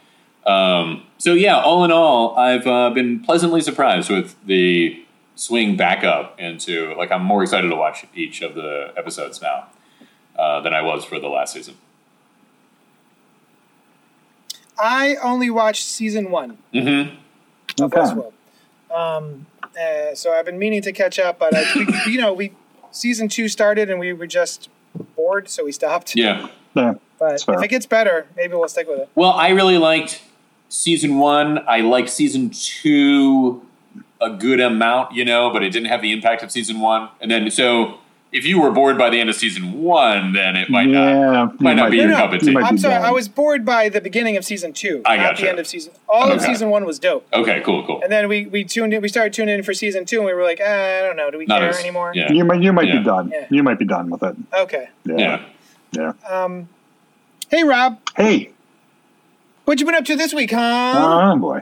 Um, 0.46 1.04
so 1.18 1.34
yeah, 1.34 1.60
all 1.60 1.86
in 1.86 1.92
all, 1.92 2.36
I've 2.36 2.66
uh, 2.68 2.90
been 2.90 3.20
pleasantly 3.22 3.62
surprised 3.62 4.10
with 4.10 4.36
the 4.46 5.04
swing 5.36 5.78
back 5.78 6.04
up 6.04 6.40
into 6.40 6.94
like 6.98 7.12
I'm 7.12 7.24
more 7.24 7.42
excited 7.44 7.70
to 7.70 7.76
watch 7.76 8.06
each 8.16 8.42
of 8.42 8.56
the 8.56 8.92
episodes 8.98 9.42
now 9.42 9.68
uh, 10.38 10.60
than 10.62 10.74
I 10.74 10.82
was 10.82 11.06
for 11.06 11.20
the 11.20 11.28
last 11.30 11.54
season. 11.54 11.76
I 14.82 15.16
only 15.24 15.50
watched 15.50 15.86
season 15.86 16.32
one 16.32 16.58
Mm-hmm. 16.74 17.16
of 17.84 17.94
Okay. 17.94 18.02
Westworld. 18.02 18.34
Um, 18.94 19.46
uh, 19.64 20.16
so 20.16 20.34
I've 20.34 20.46
been 20.46 20.60
meaning 20.60 20.82
to 20.82 20.92
catch 20.92 21.20
up, 21.20 21.40
but 21.40 21.56
I, 21.56 21.64
we, 21.76 21.88
you 22.14 22.20
know, 22.20 22.34
we 22.34 22.52
season 22.92 23.28
two 23.30 23.48
started 23.48 23.90
and 23.90 24.00
we 24.00 24.12
were 24.12 24.28
just 24.28 24.70
bored, 25.16 25.50
so 25.50 25.64
we 25.66 25.72
stopped. 25.72 26.16
Yeah. 26.16 26.48
yeah. 26.74 26.96
But 27.20 27.36
if 27.48 27.62
it 27.64 27.68
gets 27.70 27.86
better, 27.86 28.26
maybe 28.36 28.56
we'll 28.56 28.68
stick 28.68 28.88
with 28.88 29.00
it. 29.00 29.10
Well, 29.14 29.32
I 29.32 29.50
really 29.50 29.78
liked 29.78 30.24
season 30.70 31.20
one. 31.20 31.60
I 31.68 31.82
liked 31.82 32.10
season 32.10 32.50
two 32.50 33.66
a 34.20 34.32
good 34.32 34.60
amount, 34.60 35.14
you 35.14 35.24
know, 35.24 35.52
but 35.52 35.64
it 35.64 35.70
didn't 35.72 35.90
have 35.90 36.02
the 36.02 36.12
impact 36.12 36.42
of 36.44 36.52
season 36.52 36.80
one. 36.80 37.10
And 37.22 37.30
then, 37.30 37.50
so 37.52 38.00
if 38.32 38.46
you 38.46 38.62
were 38.62 38.72
bored 38.72 38.98
by 38.98 39.10
the 39.10 39.20
end 39.20 39.30
of 39.30 39.36
season 39.36 39.82
one, 39.82 40.32
then 40.34 40.56
it 40.56 40.70
might 40.70 40.88
yeah, 40.90 41.20
not 41.32 41.60
might 41.62 41.74
not 41.76 41.92
be 41.92 41.98
be- 41.98 42.04
your 42.04 42.08
No, 42.08 42.14
no, 42.18 42.20
cup 42.22 42.34
of 42.34 42.40
tea. 42.42 42.56
I'm 42.58 42.78
sorry. 42.78 42.96
I 42.96 43.12
was 43.12 43.28
bored 43.28 43.66
by 43.66 43.90
the 43.90 44.00
beginning 44.02 44.38
of 44.38 44.46
season 44.46 44.72
two, 44.74 45.02
I 45.06 45.18
not 45.18 45.24
gotcha. 45.32 45.42
the 45.44 45.50
end 45.50 45.60
of 45.60 45.68
season. 45.68 45.94
All 46.08 46.32
of 46.32 46.42
season 46.42 46.70
one 46.70 46.86
was 46.86 46.98
dope, 47.00 47.28
Okay, 47.34 47.62
cool, 47.66 47.86
cool. 47.86 48.02
and 48.02 48.12
then 48.12 48.28
we 48.30 48.46
we 48.46 48.64
tuned 48.64 48.94
in. 48.94 49.02
We 49.02 49.08
started 49.10 49.34
tuning 49.34 49.56
in 49.56 49.64
for 49.64 49.74
season 49.74 50.06
two, 50.06 50.18
and 50.18 50.26
we 50.26 50.34
were 50.34 50.44
like, 50.44 50.60
eh, 50.62 51.00
I 51.04 51.06
don't 51.06 51.18
know, 51.18 51.30
do 51.32 51.38
we 51.38 51.46
Not 51.46 51.60
care 51.60 51.70
as- 51.70 51.80
anymore? 51.80 52.12
Yeah. 52.16 52.32
You 52.32 52.46
might 52.46 52.62
you 52.62 52.72
might 52.74 52.88
Yeah. 52.88 53.00
be 53.00 53.04
done. 53.04 53.30
Yeah. 53.34 53.46
You 53.50 53.64
might 53.64 53.80
be 53.80 53.86
done 53.86 54.10
with 54.10 54.24
it. 54.24 54.36
Okay. 54.54 54.88
Yeah. 55.06 55.16
Yeah. 55.18 55.40
Yeah. 55.92 56.14
Um, 56.44 56.70
hey 57.50 57.64
Rob, 57.64 58.00
Hey. 58.16 58.52
What 59.72 59.80
you 59.80 59.86
been 59.86 59.96
up 59.96 60.04
to 60.04 60.18
this 60.18 60.34
week, 60.34 60.52
huh? 60.52 61.32
Oh 61.34 61.38
boy. 61.38 61.62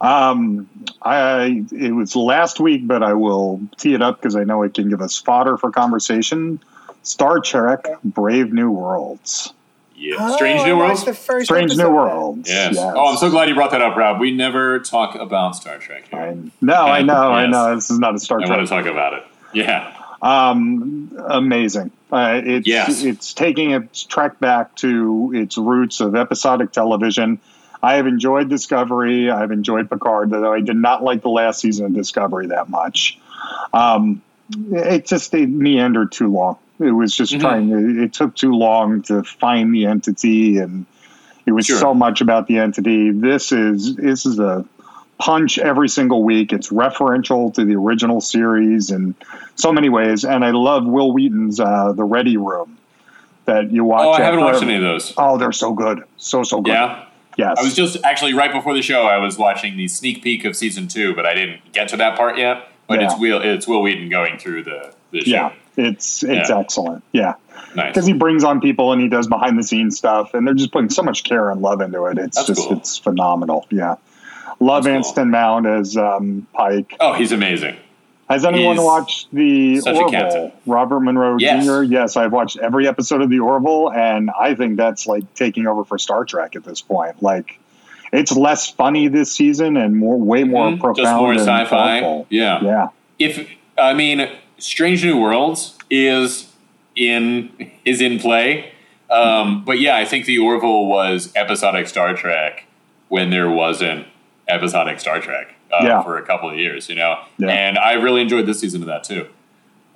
Um, 0.00 0.68
I 1.00 1.64
it 1.70 1.92
was 1.92 2.16
last 2.16 2.58
week, 2.58 2.88
but 2.88 3.04
I 3.04 3.14
will 3.14 3.60
tee 3.76 3.94
it 3.94 4.02
up 4.02 4.20
because 4.20 4.34
I 4.34 4.42
know 4.42 4.64
it 4.64 4.74
can 4.74 4.88
give 4.88 5.00
us 5.00 5.16
fodder 5.16 5.56
for 5.56 5.70
conversation. 5.70 6.58
Star 7.04 7.38
Trek: 7.38 7.86
Brave 8.02 8.52
New 8.52 8.72
Worlds. 8.72 9.52
Yeah. 9.94 10.16
Oh, 10.18 10.34
Strange 10.34 10.64
New 10.64 10.76
World. 10.76 10.90
watched 10.90 11.04
The 11.04 11.14
first 11.14 11.46
Strange 11.46 11.70
episode 11.70 11.82
New 11.84 11.88
of. 11.90 11.94
Worlds. 11.94 12.48
Yes. 12.50 12.76
Oh, 12.78 13.12
I'm 13.12 13.16
so 13.16 13.30
glad 13.30 13.48
you 13.48 13.54
brought 13.54 13.70
that 13.70 13.80
up, 13.80 13.96
Rob. 13.96 14.18
We 14.20 14.32
never 14.32 14.80
talk 14.80 15.14
about 15.14 15.54
Star 15.54 15.78
Trek 15.78 16.08
here. 16.10 16.18
I, 16.18 16.36
no, 16.60 16.74
I 16.74 17.02
know, 17.02 17.30
I 17.30 17.46
know. 17.50 17.76
This 17.76 17.90
is 17.90 18.00
not 18.00 18.16
a 18.16 18.18
Star 18.18 18.40
I 18.40 18.46
Trek 18.46 18.56
want 18.56 18.68
to 18.68 18.74
talk 18.74 18.86
about 18.86 19.14
it. 19.14 19.22
Yeah. 19.54 19.96
Um, 20.20 21.16
amazing. 21.28 21.92
Uh, 22.10 22.40
it's 22.44 22.66
Yes. 22.68 23.02
it's 23.04 23.34
taking 23.34 23.72
its 23.72 24.04
trek 24.04 24.38
back 24.38 24.74
to 24.76 25.32
its 25.34 25.58
roots 25.58 26.00
of 26.00 26.14
episodic 26.14 26.70
television. 26.72 27.38
I 27.82 27.94
have 27.94 28.06
enjoyed 28.06 28.48
Discovery. 28.48 29.30
I've 29.30 29.50
enjoyed 29.50 29.90
Picard, 29.90 30.30
though 30.30 30.52
I 30.52 30.60
did 30.60 30.76
not 30.76 31.02
like 31.02 31.22
the 31.22 31.28
last 31.30 31.60
season 31.60 31.86
of 31.86 31.94
Discovery 31.94 32.48
that 32.48 32.68
much. 32.68 33.18
Um, 33.72 34.22
it 34.72 35.06
just 35.06 35.34
it 35.34 35.48
meandered 35.48 36.12
too 36.12 36.28
long. 36.32 36.56
It 36.78 36.90
was 36.92 37.14
just 37.14 37.32
Mhm. 37.34 37.40
trying. 37.40 37.68
To, 37.70 38.02
it 38.04 38.12
took 38.12 38.34
too 38.34 38.52
long 38.52 39.02
to 39.02 39.22
find 39.24 39.74
the 39.74 39.86
entity, 39.86 40.58
and 40.58 40.86
it 41.44 41.52
was 41.52 41.66
Sure. 41.66 41.78
so 41.78 41.94
much 41.94 42.20
about 42.20 42.46
the 42.46 42.58
entity. 42.58 43.10
This 43.10 43.50
is 43.50 43.96
this 43.96 44.26
is 44.26 44.38
a 44.38 44.64
punch 45.18 45.58
every 45.58 45.88
single 45.88 46.22
week. 46.22 46.52
It's 46.52 46.70
referential 46.70 47.52
to 47.54 47.64
the 47.64 47.74
original 47.76 48.20
series 48.20 48.90
in 48.90 49.14
so 49.54 49.72
many 49.72 49.88
ways, 49.88 50.24
and 50.24 50.44
I 50.44 50.50
love 50.50 50.86
Wil 50.86 51.12
Wheaton's 51.12 51.58
uh, 51.60 51.92
The 51.92 52.04
Ready 52.04 52.36
Room 52.36 52.76
that 53.46 53.70
you 53.72 53.84
watch. 53.84 54.04
Oh, 54.06 54.10
I 54.12 54.20
haven't 54.22 54.40
watched 54.40 54.62
every- 54.62 54.74
any 54.74 54.76
of 54.76 54.82
those. 54.82 55.14
Oh, 55.16 55.38
they're 55.38 55.52
so 55.52 55.72
good, 55.72 56.02
so 56.16 56.42
so 56.42 56.60
good. 56.60 56.72
Yeah. 56.72 57.04
Yes, 57.38 57.58
I 57.58 57.62
was 57.64 57.74
just 57.74 57.98
actually 58.02 58.32
right 58.32 58.50
before 58.50 58.72
the 58.72 58.80
show. 58.80 59.02
I 59.06 59.18
was 59.18 59.36
watching 59.36 59.76
the 59.76 59.88
sneak 59.88 60.22
peek 60.22 60.46
of 60.46 60.56
season 60.56 60.88
two, 60.88 61.14
but 61.14 61.26
I 61.26 61.34
didn't 61.34 61.70
get 61.72 61.88
to 61.88 61.98
that 61.98 62.16
part 62.16 62.38
yet. 62.38 62.66
But 62.86 63.00
Yeah. 63.00 63.06
it's 63.12 63.20
Will 63.20 63.40
it's 63.42 63.68
Will 63.68 63.82
Wheaton 63.82 64.08
going 64.08 64.38
through 64.38 64.64
the 64.64 64.92
the 65.10 65.20
show. 65.20 65.30
yeah, 65.30 65.52
it's 65.76 66.22
it's 66.22 66.48
Yeah. 66.48 66.58
excellent. 66.58 67.04
Yeah, 67.12 67.34
Nice. 67.74 67.88
because 67.88 68.06
he 68.06 68.14
brings 68.14 68.42
on 68.42 68.60
people 68.62 68.92
and 68.92 69.02
he 69.02 69.08
does 69.08 69.26
behind 69.26 69.58
the 69.58 69.62
scenes 69.64 69.98
stuff, 69.98 70.32
and 70.32 70.46
they're 70.46 70.54
just 70.54 70.72
putting 70.72 70.88
so 70.88 71.02
much 71.02 71.24
care 71.24 71.50
and 71.50 71.60
love 71.60 71.82
into 71.82 72.06
it. 72.06 72.16
It's 72.16 72.36
That's 72.38 72.46
just 72.46 72.68
cool. 72.68 72.78
it's 72.78 72.96
phenomenal. 72.96 73.66
Yeah, 73.70 73.96
love 74.60 74.84
That's 74.84 75.12
cool. 75.12 75.24
Mount 75.26 75.66
as 75.66 75.96
um, 75.96 76.46
Pike. 76.52 76.96
Oh, 77.00 77.12
he's 77.14 77.32
amazing. 77.32 77.76
Has 78.28 78.44
anyone 78.44 78.74
He's 78.76 78.84
watched 78.84 79.28
the 79.32 79.80
Orville? 79.86 80.52
Robert 80.66 80.98
Monroe 81.00 81.36
Yes. 81.38 81.64
Jr. 81.64 81.82
Yes, 81.84 82.16
I've 82.16 82.32
watched 82.32 82.56
every 82.58 82.88
episode 82.88 83.22
of 83.22 83.30
the 83.30 83.38
Orville, 83.38 83.92
and 83.92 84.30
I 84.30 84.54
think 84.56 84.76
that's 84.76 85.06
like 85.06 85.32
taking 85.34 85.66
over 85.68 85.84
for 85.84 85.96
Star 85.96 86.24
Trek 86.24 86.56
at 86.56 86.64
this 86.64 86.82
point. 86.82 87.22
Like, 87.22 87.60
it's 88.12 88.32
less 88.36 88.68
funny 88.68 89.06
this 89.06 89.30
season 89.30 89.76
and 89.76 89.96
more, 89.96 90.18
way 90.18 90.42
more 90.42 90.70
Mhm. 90.70 90.80
profound, 90.80 90.96
Just 90.96 91.16
more 91.16 91.30
and 91.32 91.40
sci-fi. 91.40 91.66
thoughtful. 92.00 92.26
Yeah. 92.28 92.60
Yeah, 92.62 92.88
If 93.20 93.48
I 93.78 93.94
mean, 93.94 94.28
Strange 94.58 95.04
New 95.04 95.20
Worlds 95.20 95.78
is 95.88 96.52
in 96.96 97.50
is 97.84 98.00
in 98.00 98.18
play. 98.18 98.72
Um, 99.08 99.62
but 99.64 99.78
yeah, 99.78 99.96
I 99.96 100.04
think 100.04 100.24
the 100.24 100.38
Orville 100.38 100.86
was 100.86 101.32
episodic 101.36 101.86
Star 101.86 102.12
Trek 102.14 102.64
when 103.08 103.30
there 103.30 103.48
wasn't 103.48 104.06
episodic 104.48 105.00
Star 105.00 105.20
Trek 105.20 105.54
uh, 105.72 105.78
Yeah. 105.82 106.02
for 106.02 106.16
a 106.18 106.22
couple 106.22 106.48
of 106.50 106.56
years, 106.56 106.88
you 106.88 106.94
know. 106.94 107.20
Yeah. 107.38 107.48
And 107.50 107.78
I 107.78 107.94
really 107.94 108.20
enjoyed 108.20 108.46
this 108.46 108.60
season 108.60 108.80
of 108.82 108.86
that 108.88 109.04
too. 109.04 109.28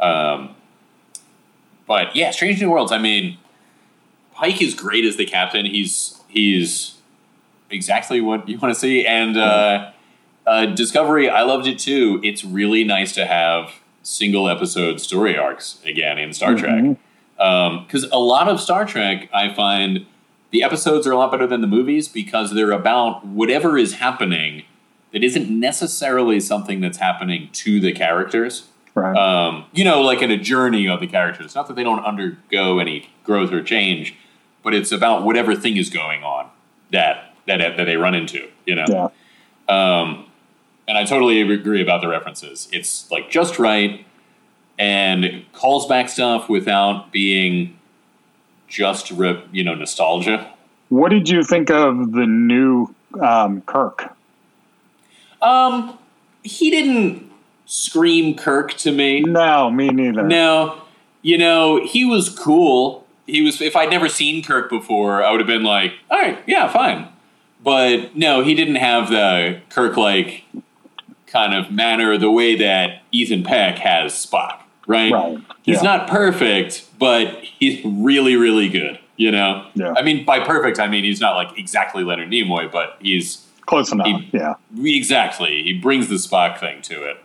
Um, 0.00 0.54
but 1.86 2.14
yeah, 2.16 2.30
Strange 2.30 2.60
New 2.60 2.70
Worlds. 2.70 2.92
I 2.92 2.98
mean, 2.98 3.38
Pike 4.34 4.62
is 4.62 4.74
great 4.74 5.04
as 5.04 5.16
the 5.16 5.26
captain. 5.26 5.66
He's 5.66 6.20
he's 6.28 6.96
exactly 7.70 8.20
what 8.20 8.48
you 8.48 8.58
want 8.58 8.72
to 8.74 8.78
see, 8.80 9.04
and 9.06 9.36
uh, 9.36 9.90
uh, 10.46 10.66
Discovery. 10.66 11.28
I 11.28 11.42
loved 11.42 11.66
it 11.66 11.78
too. 11.78 12.20
It's 12.22 12.44
really 12.44 12.84
nice 12.84 13.12
to 13.14 13.26
have 13.26 13.72
single 14.02 14.48
episode 14.48 15.00
story 15.00 15.36
arcs 15.36 15.78
again 15.84 16.16
in 16.18 16.32
Star 16.32 16.54
Trek 16.54 16.96
because 17.36 18.04
a 18.12 18.18
lot 18.18 18.48
of 18.48 18.60
Star 18.60 18.84
Trek 18.86 19.28
I 19.34 19.52
find 19.52 20.06
the 20.50 20.62
episodes 20.62 21.06
are 21.06 21.12
a 21.12 21.16
lot 21.16 21.30
better 21.30 21.46
than 21.46 21.60
the 21.60 21.66
movies 21.66 22.08
because 22.08 22.52
they're 22.52 22.72
about 22.72 23.26
whatever 23.26 23.78
is 23.78 23.94
happening 23.94 24.64
that 25.12 25.24
isn't 25.24 25.50
necessarily 25.50 26.40
something 26.40 26.80
that's 26.80 26.98
happening 26.98 27.48
to 27.52 27.80
the 27.80 27.92
characters 27.92 28.68
right. 28.94 29.16
um, 29.16 29.64
you 29.72 29.84
know, 29.84 30.00
like 30.02 30.22
in 30.22 30.30
a 30.30 30.36
journey 30.36 30.88
of 30.88 31.00
the 31.00 31.06
characters. 31.06 31.54
Not 31.54 31.68
that 31.68 31.76
they 31.76 31.84
don't 31.84 32.04
undergo 32.04 32.78
any 32.78 33.10
growth 33.24 33.52
or 33.52 33.62
change, 33.62 34.14
but 34.62 34.74
it's 34.74 34.92
about 34.92 35.24
whatever 35.24 35.54
thing 35.54 35.76
is 35.76 35.90
going 35.90 36.22
on 36.22 36.48
that 36.92 37.34
that 37.46 37.76
that 37.76 37.84
they 37.84 37.96
run 37.96 38.14
into. 38.14 38.48
You 38.66 38.76
know, 38.76 38.84
yeah, 38.88 39.08
um, 39.68 40.26
and 40.86 40.98
I 40.98 41.04
totally 41.04 41.40
agree 41.40 41.82
about 41.82 42.00
the 42.00 42.08
references. 42.08 42.68
It's 42.72 43.10
like 43.10 43.30
just 43.30 43.58
right 43.58 44.04
and 44.78 45.44
calls 45.52 45.86
back 45.86 46.08
stuff 46.08 46.48
without 46.48 47.12
being 47.12 47.78
just 48.70 49.10
rip, 49.10 49.46
you 49.52 49.62
know 49.64 49.74
nostalgia. 49.74 50.50
what 50.88 51.10
did 51.10 51.28
you 51.28 51.42
think 51.44 51.70
of 51.70 52.12
the 52.12 52.24
new 52.26 52.94
um, 53.20 53.60
Kirk? 53.62 54.14
Um, 55.42 55.98
he 56.42 56.70
didn't 56.70 57.30
scream 57.66 58.34
Kirk 58.34 58.72
to 58.74 58.92
me. 58.92 59.20
No, 59.20 59.70
me 59.70 59.88
neither. 59.88 60.22
No, 60.22 60.80
you 61.22 61.36
know, 61.38 61.84
he 61.84 62.04
was 62.04 62.28
cool. 62.30 63.06
He 63.26 63.42
was. 63.42 63.60
If 63.60 63.76
I'd 63.76 63.90
never 63.90 64.08
seen 64.08 64.42
Kirk 64.42 64.70
before, 64.70 65.22
I 65.22 65.30
would 65.30 65.40
have 65.40 65.46
been 65.46 65.62
like, 65.64 65.92
"All 66.10 66.18
right, 66.18 66.38
yeah, 66.46 66.68
fine." 66.68 67.08
But 67.62 68.16
no, 68.16 68.42
he 68.42 68.54
didn't 68.54 68.76
have 68.76 69.10
the 69.10 69.60
Kirk-like 69.68 70.44
kind 71.26 71.54
of 71.54 71.70
manner, 71.70 72.16
the 72.16 72.30
way 72.30 72.56
that 72.56 73.02
Ethan 73.12 73.42
Peck 73.44 73.76
has 73.78 74.12
Spock. 74.14 74.60
Right? 74.86 75.12
Right. 75.12 75.38
He's 75.62 75.76
Yeah. 75.76 75.96
not 75.96 76.08
perfect, 76.08 76.86
but 77.00 77.34
he's 77.58 77.84
really, 77.84 78.36
really 78.36 78.68
good. 78.68 78.98
You 79.16 79.32
know. 79.32 79.66
Yeah. 79.74 79.94
I 79.96 80.02
mean, 80.02 80.24
by 80.24 80.38
perfect, 80.40 80.78
I 80.78 80.86
mean 80.86 81.02
he's 81.04 81.20
not 81.20 81.34
like 81.34 81.58
exactly 81.58 82.04
Leonard 82.04 82.30
Nimoy, 82.30 82.70
but 82.70 82.96
he's 83.00 83.44
Close 83.66 83.92
enough. 83.92 84.06
He- 84.06 84.28
yeah. 84.32 84.54
Exactly. 84.82 85.62
He 85.62 85.72
brings 85.74 86.08
the 86.08 86.14
Spock 86.16 86.58
thing 86.58 86.82
to 86.82 87.04
it. 87.10 87.16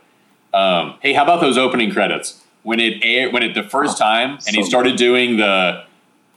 Um, 0.54 0.94
hey, 1.00 1.12
how 1.12 1.22
about 1.24 1.40
those 1.40 1.56
opening 1.58 1.90
credits 1.92 2.42
when 2.62 2.80
it 2.80 2.98
aired, 3.02 3.32
when 3.32 3.42
it 3.42 3.54
the 3.54 3.62
first 3.62 3.98
time 3.98 4.38
and 4.46 4.54
he 4.54 4.60
Oh, 4.60 4.62
so 4.64 4.68
started 4.68 4.96
doing 4.96 5.36
the 5.38 5.84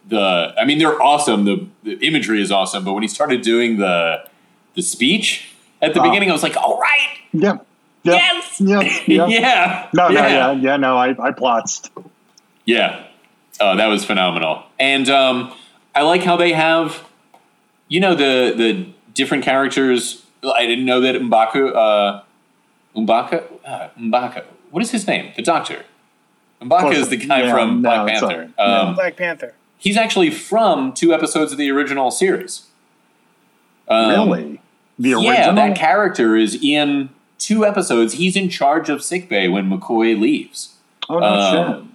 the 0.08 0.54
I 0.60 0.66
mean 0.66 0.78
they're 0.80 1.02
awesome. 1.02 1.46
The, 1.46 1.68
the 1.84 1.94
imagery 2.06 2.42
is 2.42 2.52
awesome, 2.52 2.84
but 2.84 2.94
when 2.94 3.04
he 3.04 3.08
started 3.10 3.42
doing 3.42 3.78
the 3.78 4.26
the 4.76 4.82
speech 4.82 5.54
at 5.82 5.94
the 5.94 6.00
Oh. 6.00 6.04
beginning, 6.04 6.30
I 6.30 6.34
was 6.34 6.44
like, 6.44 6.58
"All 6.58 6.80
right, 6.80 7.18
Yep. 7.34 7.66
Yep. 8.04 8.16
yes, 8.16 8.62
Yep. 8.62 8.84
Yep. 9.08 9.30
yeah, 9.30 9.88
No, 9.94 10.08
no, 10.08 10.14
yeah. 10.22 10.28
yeah, 10.30 10.52
yeah, 10.54 10.78
no, 10.78 10.98
I, 10.98 11.10
I 11.10 11.32
plotzed. 11.32 11.90
Yeah. 12.66 13.04
Oh, 13.60 13.76
that 13.76 13.88
was 13.88 14.06
phenomenal. 14.06 14.64
And 14.80 15.10
um, 15.10 15.54
I 15.94 16.04
like 16.04 16.24
how 16.24 16.38
they 16.38 16.54
have, 16.54 17.04
you 17.88 18.00
know, 18.00 18.16
the 18.16 18.54
the 18.56 18.88
different 19.14 19.44
characters. 19.44 20.26
I 20.44 20.66
didn't 20.66 20.86
know 20.86 21.02
that 21.02 21.16
M'Baku, 21.16 21.76
uh, 21.76 22.22
M'Baka, 22.96 23.44
uh, 23.66 23.90
M'Baka. 24.00 24.46
What 24.72 24.82
is 24.84 24.92
his 24.92 25.06
name? 25.08 25.34
The 25.36 25.42
Doctor. 25.42 25.84
M'Baka 26.62 26.94
is 26.94 27.10
the 27.10 27.18
guy 27.18 27.44
Yeah, 27.44 27.52
from 27.52 27.82
no, 27.82 27.90
Black 27.90 28.10
it's 28.12 28.20
Panther. 28.22 28.52
all 28.58 28.68
right. 28.68 28.80
Um, 28.88 28.96
Black 28.96 29.18
Panther. 29.18 29.54
He's 29.78 29.98
actually 29.98 30.30
from 30.30 30.94
two 30.94 31.14
episodes 31.14 31.52
of 31.52 31.58
the 31.58 31.70
original 31.72 32.12
series. 32.12 32.68
Um, 33.88 34.10
really? 34.30 34.62
The 34.98 35.14
original? 35.14 35.34
Yeah, 35.34 35.52
that 35.54 35.78
character 35.78 36.36
is 36.36 36.58
in 36.62 37.10
two 37.38 37.66
episodes. 37.66 38.14
He's 38.14 38.36
in 38.36 38.50
charge 38.50 38.90
of 38.90 39.02
sickbay 39.04 39.48
when 39.48 39.70
McCoy 39.70 40.20
leaves. 40.20 40.76
oh, 41.10 41.20
no 41.20 41.26
um, 41.26 41.89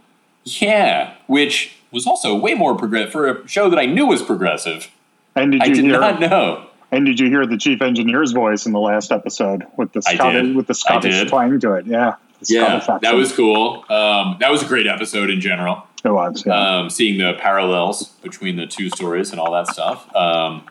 Yeah, 0.45 1.15
which 1.27 1.77
was 1.91 2.07
also 2.07 2.35
way 2.35 2.55
more 2.55 2.77
progressive 2.77 3.13
for 3.13 3.29
a 3.29 3.49
show 3.49 3.71
that 3.71 3.79
I 3.79 3.87
knew 3.87 4.07
was 4.07 4.23
progressive. 4.23 4.91
And 5.35 5.53
did 5.53 5.63
you 5.63 5.65
I 5.65 5.75
did 5.75 5.85
hear? 5.85 6.01
not 6.01 6.21
know. 6.21 6.67
And 6.91 7.07
did 7.07 7.19
you 7.19 7.29
hear 7.29 7.45
the 7.47 7.57
chief 7.57 7.83
engineer's 7.83 8.33
voice 8.33 8.67
in 8.67 8.73
the 8.73 8.81
last 8.81 9.11
episode 9.11 9.65
with 9.77 9.93
the 9.93 10.03
Scottish 10.03 10.55
with 10.55 10.67
the 10.67 10.75
Scottish 10.75 11.29
twang 11.29 11.59
to 11.61 11.73
it? 11.75 11.87
Yeah. 11.87 12.17
Yeah, 12.47 12.99
that 13.01 13.15
was 13.15 13.33
cool. 13.33 13.85
Um, 13.89 14.37
that 14.41 14.51
was 14.51 14.63
a 14.63 14.67
great 14.67 14.87
episode 14.87 15.31
in 15.31 15.41
general. 15.41 15.87
It 16.05 16.11
was. 16.11 16.45
Yeah. 16.45 16.53
um, 16.79 16.91
seeing 16.91 17.17
the 17.17 17.33
parallels 17.41 18.09
between 18.23 18.57
the 18.57 18.67
two 18.67 18.91
stories 18.91 19.31
and 19.31 19.41
all 19.41 19.53
that 19.53 19.69
stuff. 19.69 20.15
Um, 20.15 20.67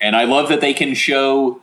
and 0.00 0.14
I 0.14 0.24
love 0.24 0.50
that 0.50 0.60
they 0.60 0.74
can 0.74 0.94
show 0.94 1.62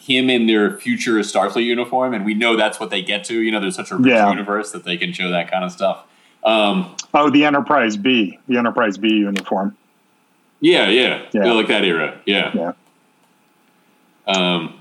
him 0.00 0.30
in 0.30 0.46
their 0.46 0.76
future 0.78 1.14
Starfleet 1.20 1.64
uniform, 1.64 2.14
and 2.14 2.24
we 2.24 2.34
know 2.34 2.56
that's 2.56 2.80
what 2.80 2.90
they 2.90 3.02
get 3.02 3.24
to. 3.24 3.40
You 3.40 3.50
know, 3.52 3.60
there's 3.60 3.76
such 3.76 3.90
a 3.90 3.96
rich 3.96 4.06
Yeah. 4.12 4.30
universe 4.30 4.72
that 4.72 4.84
they 4.84 4.96
can 4.96 5.12
show 5.12 5.30
that 5.30 5.50
kind 5.50 5.64
of 5.64 5.72
stuff. 5.72 6.04
Um, 6.44 6.94
oh, 7.14 7.30
the 7.30 7.44
Enterprise 7.44 7.96
B, 7.96 8.38
the 8.48 8.58
Enterprise 8.58 8.98
B 8.98 9.08
uniform. 9.08 9.76
yeah, 10.60 10.88
yeah, 10.88 11.22
Yeah. 11.32 11.52
Like 11.52 11.68
that 11.68 11.84
era. 11.84 12.18
Yeah, 12.26 12.50
Yeah. 12.54 12.72
um, 14.26 14.74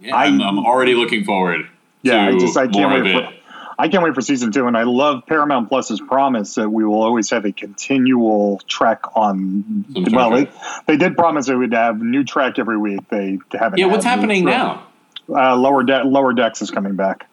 yeah. 0.00 0.14
I- 0.16 0.26
I'm, 0.26 0.40
I'm 0.40 0.58
already 0.58 0.94
looking 0.94 1.24
forward. 1.24 1.66
Yeah, 2.02 2.26
I 2.28 2.30
to 2.32 2.38
just 2.38 2.56
I 2.56 2.66
can't 2.66 3.04
wait 3.04 3.14
it. 3.14 3.39
For 3.80 3.86
I 3.86 3.88
can't 3.88 4.04
wait 4.04 4.14
for 4.14 4.20
season 4.20 4.52
two, 4.52 4.66
and 4.66 4.76
I 4.76 4.82
love 4.84 5.24
Paramount 5.26 5.68
Plus's 5.68 6.00
promise 6.00 6.54
that 6.56 6.68
we 6.70 6.84
will 6.84 7.02
always 7.02 7.30
have 7.30 7.44
a 7.44 7.52
continual 7.52 8.60
trek 8.66 9.00
on. 9.16 9.84
Some 9.92 10.04
well, 10.12 10.30
they, 10.30 10.48
they 10.86 10.96
did 10.96 11.16
promise 11.16 11.46
they 11.46 11.54
would 11.54 11.72
have 11.72 12.00
new 12.00 12.24
trek 12.24 12.58
every 12.58 12.78
week. 12.78 13.08
They 13.08 13.38
haven't. 13.52 13.78
Yeah, 13.78 13.86
what's 13.86 14.04
happening 14.04 14.44
now? 14.44 14.86
Uh, 15.28 15.56
lower 15.56 15.82
deck, 15.84 16.04
lower 16.06 16.32
decks 16.32 16.60
is 16.62 16.70
coming 16.70 16.96
back. 16.96 17.26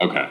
Okay, 0.00 0.28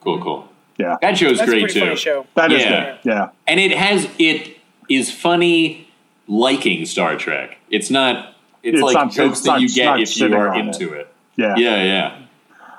cool, 0.00 0.20
cool. 0.22 0.48
Yeah, 0.78 0.96
That 1.02 1.16
show's 1.18 1.38
That's 1.38 1.48
great 1.50 1.60
pretty 1.64 1.74
too. 1.74 1.80
funny 1.86 1.96
show. 1.96 2.26
that 2.34 2.50
is 2.50 2.62
Yeah. 2.62 2.84
good. 2.84 2.98
Yeah, 3.04 3.28
and 3.46 3.60
it 3.60 3.72
has 3.72 4.08
it 4.18 4.56
is 4.88 5.12
funny 5.12 5.88
liking 6.26 6.86
Star 6.86 7.16
Trek. 7.16 7.58
It's 7.70 7.90
not. 7.90 8.34
It's, 8.62 8.74
It's 8.76 8.82
like 8.82 8.94
not- 8.94 9.12
jokes 9.12 9.38
it's 9.38 9.46
that 9.46 9.52
not- 9.52 9.60
you 9.60 9.68
get 9.68 10.00
if 10.00 10.16
you 10.16 10.34
are 10.34 10.48
on 10.54 10.68
into 10.68 10.92
it. 10.92 11.12
yeah, 11.36 11.56
Yeah, 11.56 11.82
yeah. 11.82 12.18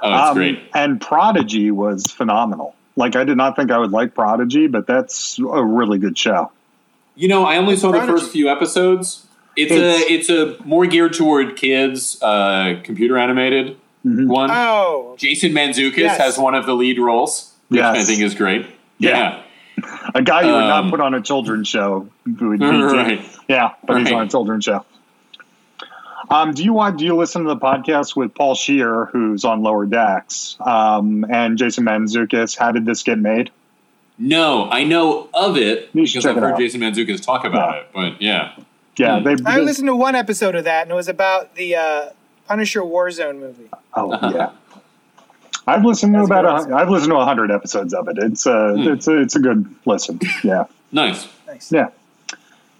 Oh, 0.04 0.14
it's 0.14 0.30
Um, 0.30 0.36
great. 0.36 0.60
And 0.74 1.00
Prodigy 1.02 1.72
was 1.72 2.12
phenomenal. 2.12 2.76
Like 2.96 3.16
I 3.16 3.24
did 3.24 3.38
not 3.38 3.56
think 3.56 3.72
I 3.72 3.78
would 3.80 3.92
like 3.92 4.14
Prodigy, 4.14 4.68
but 4.68 4.86
that's 4.86 5.40
a 5.40 5.64
really 5.64 5.98
good 5.98 6.18
show. 6.18 6.52
You 7.16 7.28
know, 7.28 7.46
I 7.46 7.58
only 7.58 7.76
saw 7.76 7.92
the 7.92 8.02
first 8.02 8.32
few 8.32 8.50
episodes. 8.50 9.26
It's, 9.56 9.72
It's- 9.72 10.02
a 10.10 10.14
it's 10.14 10.30
a 10.30 10.56
more 10.66 10.86
geared 10.86 11.14
toward 11.14 11.56
kids, 11.56 12.22
uh, 12.22 12.80
computer 12.84 13.18
animated 13.18 13.78
Mm-hmm. 14.06 14.28
one. 14.28 14.50
Oh, 14.52 15.16
Jason 15.18 15.54
Mantzoukas 15.54 15.96
Yes. 15.98 16.18
has 16.18 16.38
one 16.38 16.56
of 16.56 16.66
the 16.66 16.74
lead 16.76 17.00
roles, 17.00 17.54
which 17.70 17.80
Yes. 17.80 17.96
I 17.96 18.04
think 18.04 18.22
is 18.22 18.36
great. 18.36 18.66
Yeah. 19.00 19.40
A 20.14 20.22
guy 20.22 20.42
you 20.42 20.48
would 20.52 20.56
Um, 20.64 20.68
not 20.86 20.90
put 20.92 21.00
on 21.00 21.14
a 21.14 21.22
children's 21.22 21.70
show 21.70 22.10
would 22.26 22.60
be 22.60 22.66
Right. 22.66 23.22
Yeah, 23.48 23.70
but 23.88 24.00
he's 24.00 24.12
on 24.12 24.24
a 24.24 24.30
children's 24.30 24.66
show. 24.66 24.84
Um, 26.30 26.54
do 26.54 26.64
you 26.64 26.74
want? 26.74 26.98
Do 27.00 27.06
you 27.06 27.16
listen 27.16 27.44
to 27.44 27.50
the 27.50 27.58
podcast 27.60 28.16
with 28.16 28.34
Paul 28.34 28.56
Scheer, 28.56 29.06
who's 29.06 29.44
on 29.46 29.62
Lower 29.62 29.86
Decks, 29.86 30.56
um, 30.60 31.26
and 31.30 31.58
Jason 31.58 31.84
Mantzoukas? 31.86 32.58
How 32.58 32.72
did 32.72 32.86
this 32.86 33.04
get 33.04 33.20
made? 33.20 33.52
No, 34.18 34.70
I 34.70 34.84
know 34.84 35.28
of 35.34 35.58
it 35.58 35.92
because 35.94 36.26
I've 36.26 36.38
it 36.38 36.42
heard 36.42 36.54
out. 36.54 36.60
Jason 36.60 36.82
Mantzoukas 36.82 37.22
talk 37.24 37.46
about 37.46 37.76
Yeah. 37.76 37.80
it. 37.82 37.88
But 37.94 38.22
yeah, 38.22 38.52
Yeah, 38.98 39.20
Hmm. 39.20 39.24
they. 39.24 39.36
I 39.46 39.60
listened 39.60 39.88
to 39.88 39.96
one 39.96 40.16
episode 40.16 40.56
of 40.56 40.64
that, 40.66 40.84
and 40.84 40.92
it 40.92 40.96
was 40.96 41.08
about 41.08 41.56
the 41.56 41.76
uh, 41.76 42.06
Punisher 42.48 42.82
Warzone 42.82 43.40
movie. 43.40 43.70
Oh 43.94 44.12
yeah. 44.34 44.52
I've 45.66 45.84
listened 45.86 46.14
to 46.14 46.20
That's 46.20 46.30
a 46.30 46.34
about 46.34 46.64
good 46.66 46.74
a, 46.74 46.76
I've 46.78 46.90
listened 46.90 47.12
to 47.12 47.18
a 47.18 47.26
hundred 47.26 47.50
episodes 47.52 47.94
of 47.94 48.08
it. 48.08 48.18
It's 48.20 48.46
uh, 48.46 48.74
Hmm. 48.76 48.88
it's 48.94 49.08
a, 49.08 49.18
it's 49.22 49.36
a 49.36 49.40
good 49.40 49.74
listen. 49.86 50.20
Yeah, 50.44 50.66
nice. 50.92 51.28
Nice. 51.48 51.72
yeah. 51.72 51.88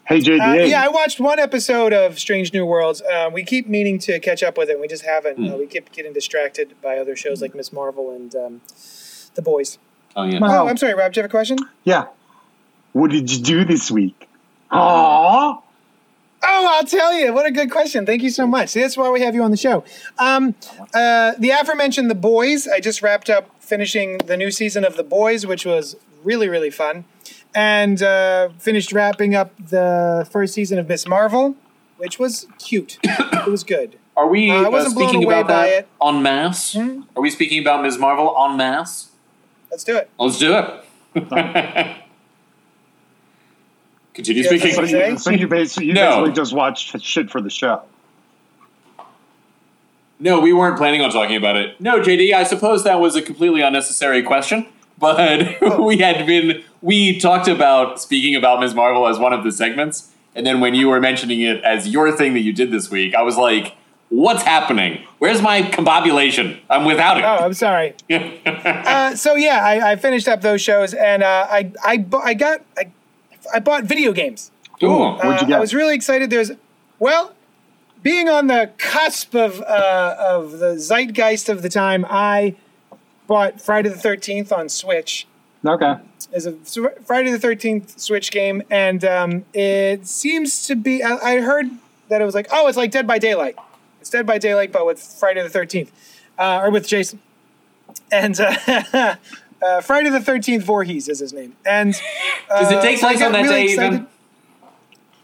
Hey 0.06 0.20
JD, 0.20 0.40
Uh, 0.42 0.64
yeah, 0.66 0.84
I 0.84 0.90
watched 0.90 1.20
one 1.22 1.40
episode 1.40 1.94
of 1.94 2.20
Strange 2.20 2.52
New 2.54 2.66
Worlds. 2.66 3.02
Uh, 3.02 3.30
we 3.32 3.44
keep 3.44 3.68
meaning 3.70 4.00
to 4.00 4.20
catch 4.20 4.44
up 4.44 4.58
with 4.58 4.70
it. 4.70 4.80
We 4.80 4.88
just 4.88 5.06
haven't. 5.06 5.38
Hmm. 5.38 5.54
Uh, 5.54 5.58
we 5.58 5.66
keep 5.66 5.92
getting 5.94 6.12
distracted 6.14 6.76
by 6.82 6.98
other 6.98 7.16
shows 7.16 7.42
like 7.42 7.56
Miss 7.56 7.72
Marvel 7.72 8.12
and 8.12 8.36
um, 8.36 8.62
The 9.36 9.42
Boys. 9.42 9.78
Oh 10.16 10.24
yeah. 10.26 10.40
Wow. 10.40 10.66
Oh, 10.66 10.68
I'm 10.68 10.78
sorry, 10.78 10.94
Rob. 10.94 11.14
Do 11.14 11.20
you 11.20 11.24
have 11.24 11.30
a 11.30 11.32
question? 11.32 11.58
yeah. 11.84 12.06
What 12.92 13.10
did 13.10 13.32
you 13.32 13.42
do 13.42 13.66
this 13.66 13.90
week? 13.90 14.30
Aww. 14.72 15.62
Oh, 16.46 16.68
I'll 16.76 16.84
tell 16.86 17.12
you. 17.14 17.34
What 17.34 17.48
a 17.48 17.52
good 17.52 17.72
question. 17.72 18.06
Thank 18.06 18.22
you 18.22 18.30
so 18.30 18.46
much. 18.46 18.70
See, 18.70 18.82
that's 18.82 18.96
why 18.96 19.10
we 19.10 19.22
have 19.22 19.34
you 19.34 19.42
on 19.42 19.50
the 19.50 19.58
show. 19.58 19.84
Um, 20.20 20.54
uh, 20.94 21.32
the 21.40 21.50
aforementioned 21.50 22.12
The 22.12 22.16
Boys. 22.16 22.68
I 22.68 22.80
just 22.80 23.02
wrapped 23.02 23.32
up 23.32 23.50
finishing 23.60 24.20
the 24.20 24.38
new 24.38 24.52
season 24.52 24.84
of 24.86 24.96
The 24.96 25.04
Boys, 25.04 25.48
which 25.48 25.66
was 25.66 25.96
really, 26.24 26.48
really 26.50 26.70
fun. 26.70 27.06
And 27.56 28.02
uh, 28.02 28.50
finished 28.58 28.92
wrapping 28.94 29.36
up 29.36 29.52
the 29.70 30.28
first 30.32 30.54
season 30.54 30.80
of 30.80 30.88
Miss 30.90 31.08
Marvel, 31.08 31.56
which 31.98 32.18
was 32.20 32.48
cute. 32.58 32.98
it 33.04 33.48
was 33.48 33.64
good. 33.64 33.98
Are 34.18 34.28
we 34.28 34.50
Uh, 34.52 34.56
I 34.56 34.66
uh, 34.66 34.70
wasn't 34.72 34.96
blown 34.96 35.10
speaking 35.10 35.24
away 35.26 35.40
about 35.42 35.48
by 35.48 35.68
that 35.68 35.74
it. 35.80 35.88
en 36.04 36.22
masse? 36.22 36.74
Hmm? 36.74 37.02
Are 37.16 37.22
we 37.22 37.30
speaking 37.30 37.60
about 37.62 37.82
Ms. 37.84 37.98
Marvel 37.98 38.36
en 38.38 38.58
masse? 38.58 39.10
Let's 39.72 39.84
do 39.84 39.98
it. 39.98 40.10
Let's 40.20 40.38
do 40.40 40.56
it. 40.56 40.84
Continue 44.14 44.44
Yeah, 44.44 44.50
speaking. 44.50 44.74
So 44.74 44.86
Say? 44.86 45.10
you, 45.12 45.18
so 45.18 45.30
you 45.32 45.48
basically, 45.48 45.88
you 45.88 45.94
No. 45.94 46.10
basically 46.22 46.34
just 46.34 46.54
watched 46.54 47.02
shit 47.02 47.32
for 47.32 47.42
the 47.42 47.50
show. 47.50 47.82
No, 50.20 50.40
we 50.40 50.54
weren't 50.54 50.78
planning 50.78 51.02
on 51.02 51.10
talking 51.12 51.36
about 51.36 51.56
it. 51.58 51.82
No, 51.82 52.00
JD, 52.00 52.34
I 52.34 52.44
suppose 52.44 52.84
that 52.84 53.00
was 53.00 53.16
a 53.16 53.22
completely 53.22 53.62
unnecessary 53.62 54.22
question, 54.22 54.68
but 55.04 55.58
Oh. 55.62 55.84
we 55.84 55.98
had 55.98 56.26
been 56.26 56.64
we 56.82 57.20
talked 57.20 57.48
about 57.48 58.02
speaking 58.02 58.36
about 58.36 58.60
Ms. 58.60 58.74
Marvel 58.74 59.08
as 59.08 59.18
one 59.20 59.34
of 59.34 59.44
the 59.44 59.52
segments, 59.52 60.12
and 60.36 60.46
then 60.48 60.60
when 60.60 60.74
you 60.76 60.88
were 60.90 61.00
mentioning 61.00 61.42
it 61.42 61.64
as 61.64 61.88
your 61.90 62.12
thing 62.12 62.34
that 62.34 62.40
you 62.42 62.54
did 62.54 62.72
this 62.72 62.90
week, 62.90 63.14
I 63.16 63.22
was 63.22 63.38
like, 63.38 63.76
"What's 64.10 64.44
happening? 64.44 65.04
Where's 65.20 65.42
my 65.42 65.62
combobulation? 65.62 66.60
I'm 66.70 66.86
without 66.86 67.18
it." 67.18 67.24
Oh, 67.24 67.38
I'm 67.46 67.54
sorry. 67.54 67.94
uh, 68.56 69.16
so 69.16 69.36
yeah, 69.36 69.60
I, 69.64 69.92
I 69.92 69.96
finished 69.96 70.28
up 70.28 70.42
those 70.42 70.62
shows, 70.62 70.94
and 70.94 71.22
uh, 71.24 71.48
I 71.50 71.72
I 71.84 71.98
bu- 71.98 72.18
I 72.32 72.34
got 72.34 72.62
I, 72.78 72.92
I 73.54 73.60
bought 73.60 73.84
video 73.86 74.12
games. 74.14 74.52
Ooh. 74.82 74.88
What'd 74.90 75.24
you 75.24 75.30
Uh, 75.30 75.46
get? 75.46 75.58
I 75.58 75.60
was 75.60 75.74
really 75.74 75.96
excited. 75.96 76.30
There's, 76.30 76.52
well, 77.00 77.32
being 78.02 78.28
on 78.28 78.48
the 78.48 78.72
cusp 78.78 79.34
of 79.36 79.62
uh, 79.62 80.16
of 80.20 80.60
the 80.60 80.78
zeitgeist 80.80 81.48
of 81.48 81.62
the 81.62 81.70
time, 81.70 82.06
I 82.10 82.56
bought 83.28 83.62
Friday 83.62 83.90
the 83.90 83.98
Thirteenth 83.98 84.52
on 84.52 84.70
Switch. 84.70 85.28
Okay. 85.66 85.96
As 86.34 86.46
a 86.46 86.54
Friday 87.06 87.32
the 87.32 87.40
Thirteenth 87.40 88.00
Switch 88.00 88.32
game, 88.32 88.64
and 88.70 89.04
um, 89.06 89.46
it 89.54 90.08
seems 90.08 90.66
to 90.68 90.76
be. 90.76 91.04
I, 91.04 91.16
I 91.18 91.42
heard 91.42 91.68
that 92.10 92.22
it 92.22 92.26
was 92.26 92.36
like, 92.36 92.48
oh, 92.52 92.68
it's 92.68 92.78
like 92.78 92.92
Dead 92.92 93.08
by 93.08 93.18
Daylight. 93.20 93.56
It's 94.02 94.10
Dead 94.10 94.26
by 94.26 94.38
Daylight, 94.38 94.72
but 94.72 94.86
with 94.86 95.00
Friday 95.02 95.42
the 95.42 95.50
Thirteenth, 95.50 95.92
uh, 96.38 96.60
or 96.64 96.72
with 96.72 96.88
Jason. 96.88 97.20
And 98.12 98.40
uh, 98.40 99.16
uh, 99.66 99.82
Friday 99.82 100.10
the 100.10 100.20
Thirteenth 100.22 100.64
Voorhees 100.64 101.08
is 101.08 101.20
his 101.20 101.32
name. 101.34 101.56
And 101.66 101.94
uh, 102.50 102.60
Does 102.62 102.72
it 102.72 102.82
take 102.82 102.98
so 102.98 103.08
I 103.08 103.12
place 103.12 103.20
got 103.20 103.28
on 103.28 103.32
that 103.34 103.42
really 103.44 103.68
day 103.68 103.74
even? 103.74 103.86
excited. 103.94 104.08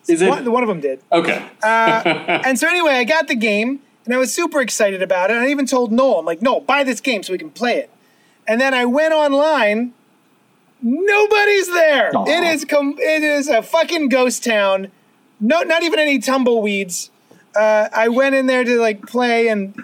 Is 0.08 0.22
it 0.24 0.30
One, 0.30 0.52
one 0.52 0.64
of 0.64 0.70
them 0.70 0.80
did. 0.80 1.02
okay? 1.12 1.46
And 1.64 2.58
so 2.58 2.68
anyway, 2.68 2.94
I 2.94 3.04
got 3.04 3.28
the 3.28 3.36
game 3.36 3.82
and 4.10 4.15
I 4.15 4.17
was 4.17 4.34
super 4.34 4.60
excited 4.60 5.04
about 5.04 5.30
it. 5.30 5.36
I 5.38 5.50
even 5.50 5.67
told 5.67 5.91
Noel, 5.91 6.17
I'm 6.19 6.26
like, 6.26 6.41
no, 6.41 6.60
buy 6.62 6.84
this 6.84 7.00
game 7.00 7.22
so 7.22 7.32
we 7.32 7.38
can 7.38 7.52
play 7.52 7.78
it. 7.78 7.91
And 8.48 8.60
then 8.60 8.74
I 8.74 8.86
went 8.86 9.13
online. 9.13 9.93
Nobody's 10.82 11.67
there. 11.67 12.12
Aw. 12.15 12.26
It 12.28 12.43
is 12.56 12.65
com- 12.65 12.95
it 12.98 13.22
is 13.22 13.48
a 13.48 13.62
fucking 13.62 14.10
ghost 14.10 14.43
town. 14.43 14.89
No, 15.39 15.62
not 15.62 15.84
even 15.84 16.00
any 16.00 16.17
tumbleweeds. 16.19 17.12
Uh, 17.56 17.89
I 17.93 18.08
went 18.08 18.34
in 18.36 18.48
there 18.48 18.63
to 18.63 18.80
like 18.80 19.06
play, 19.06 19.48
and 19.50 19.76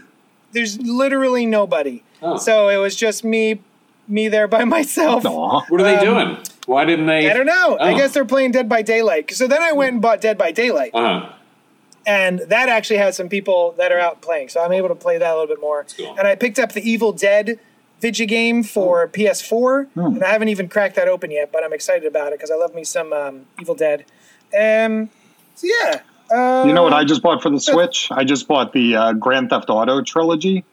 there's 0.54 0.80
literally 0.82 1.46
nobody. 1.46 2.02
Oh. 2.22 2.38
So 2.38 2.70
it 2.70 2.78
was 2.78 2.96
just 2.96 3.24
me, 3.24 3.60
me 4.08 4.28
there 4.30 4.48
by 4.48 4.64
myself. 4.78 5.26
Aw. 5.26 5.66
what 5.68 5.82
are 5.82 5.84
they 5.84 5.98
um, 5.98 6.06
doing? 6.06 6.38
Why 6.66 6.86
didn't 6.86 7.06
they? 7.06 7.30
I 7.30 7.34
don't 7.34 7.46
know. 7.46 7.78
I 7.78 7.94
Oh. 7.94 7.98
guess 7.98 8.14
they're 8.14 8.26
playing 8.26 8.52
Dead 8.54 8.68
by 8.68 8.82
Daylight. 8.82 9.32
So 9.34 9.48
then 9.48 9.62
I 9.62 9.74
went 9.74 9.94
and 9.94 10.02
bought 10.02 10.20
Dead 10.22 10.38
by 10.38 10.52
Daylight 10.52 10.92
Uh-huh. 10.96 11.32
And 12.06 12.40
that 12.40 12.70
actually 12.70 12.98
has 12.98 13.16
some 13.18 13.30
people 13.30 13.74
that 13.78 13.92
are 13.92 14.00
out 14.00 14.22
playing, 14.22 14.50
so 14.50 14.62
I'm 14.64 14.72
able 14.72 14.90
to 14.90 14.96
play 14.96 15.18
that 15.18 15.30
a 15.32 15.34
little 15.34 15.48
bit 15.48 15.62
more. 15.62 15.86
cool. 15.98 16.16
And 16.18 16.28
I 16.28 16.36
picked 16.36 16.60
up 16.60 16.72
the 16.74 16.88
Evil 16.90 17.12
Dead 17.12 17.60
Vigi 18.02 18.26
game 18.26 18.62
for 18.64 19.08
PS4, 19.08 19.88
and 19.96 20.24
I 20.24 20.32
haven't 20.32 20.50
even 20.50 20.68
cracked 20.68 20.96
that 20.98 21.08
open 21.08 21.32
yet, 21.32 21.52
but 21.52 21.64
I'm 21.64 21.74
excited 21.74 22.06
about 22.06 22.28
it 22.34 22.40
because 22.40 22.52
I 22.52 22.56
love 22.56 22.76
me 22.76 22.84
some 22.84 23.14
um, 23.14 23.46
Evil 23.60 23.76
Dead. 23.76 24.06
Um, 24.58 25.10
so 25.56 25.68
yeah, 25.68 26.02
uh, 26.32 26.64
You 26.68 26.74
know 26.74 26.84
what 26.84 26.94
I 26.94 27.04
just 27.06 27.22
bought 27.22 27.42
for 27.42 27.50
the 27.50 27.60
Switch? 27.60 28.10
I 28.12 28.24
just 28.24 28.48
bought 28.48 28.74
the 28.74 28.96
uh, 28.96 29.14
Grand 29.14 29.50
Theft 29.50 29.70
Auto 29.70 30.02
trilogy, 30.02 30.64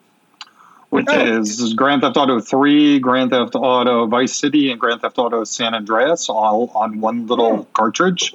which 0.90 1.06
Oh. 1.10 1.18
is 1.24 1.72
Grand 1.74 2.02
Theft 2.02 2.16
Auto 2.16 2.40
3, 2.40 2.98
Grand 2.98 3.30
Theft 3.30 3.54
Auto 3.54 4.06
Vice 4.06 4.34
City, 4.34 4.70
and 4.70 4.78
Grand 4.80 5.00
Theft 5.00 5.18
Auto 5.18 5.44
San 5.44 5.74
Andreas 5.74 6.28
all 6.28 6.70
on 6.74 7.00
one 7.00 7.26
little 7.26 7.58
Hmm. 7.58 7.62
cartridge. 7.72 8.34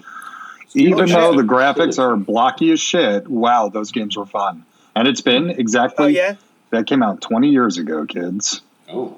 Even 0.74 1.12
Oh, 1.12 1.32
though 1.34 1.38
the 1.42 1.48
graphics 1.48 1.98
are 2.00 2.16
blocky 2.16 2.72
as 2.72 2.80
shit, 2.80 3.28
wow, 3.28 3.70
those 3.70 3.92
games 3.92 4.18
were 4.18 4.26
fun. 4.26 4.64
And 4.96 5.08
it's 5.08 5.22
been 5.22 5.50
oh, 5.50 5.54
exactly 5.58 6.06
Oh 6.06 6.08
yeah, 6.08 6.36
that 6.72 6.88
came 6.88 7.02
out 7.04 7.22
20 7.22 7.50
years 7.50 7.78
ago, 7.78 8.06
kids. 8.06 8.62
Oh, 8.90 9.18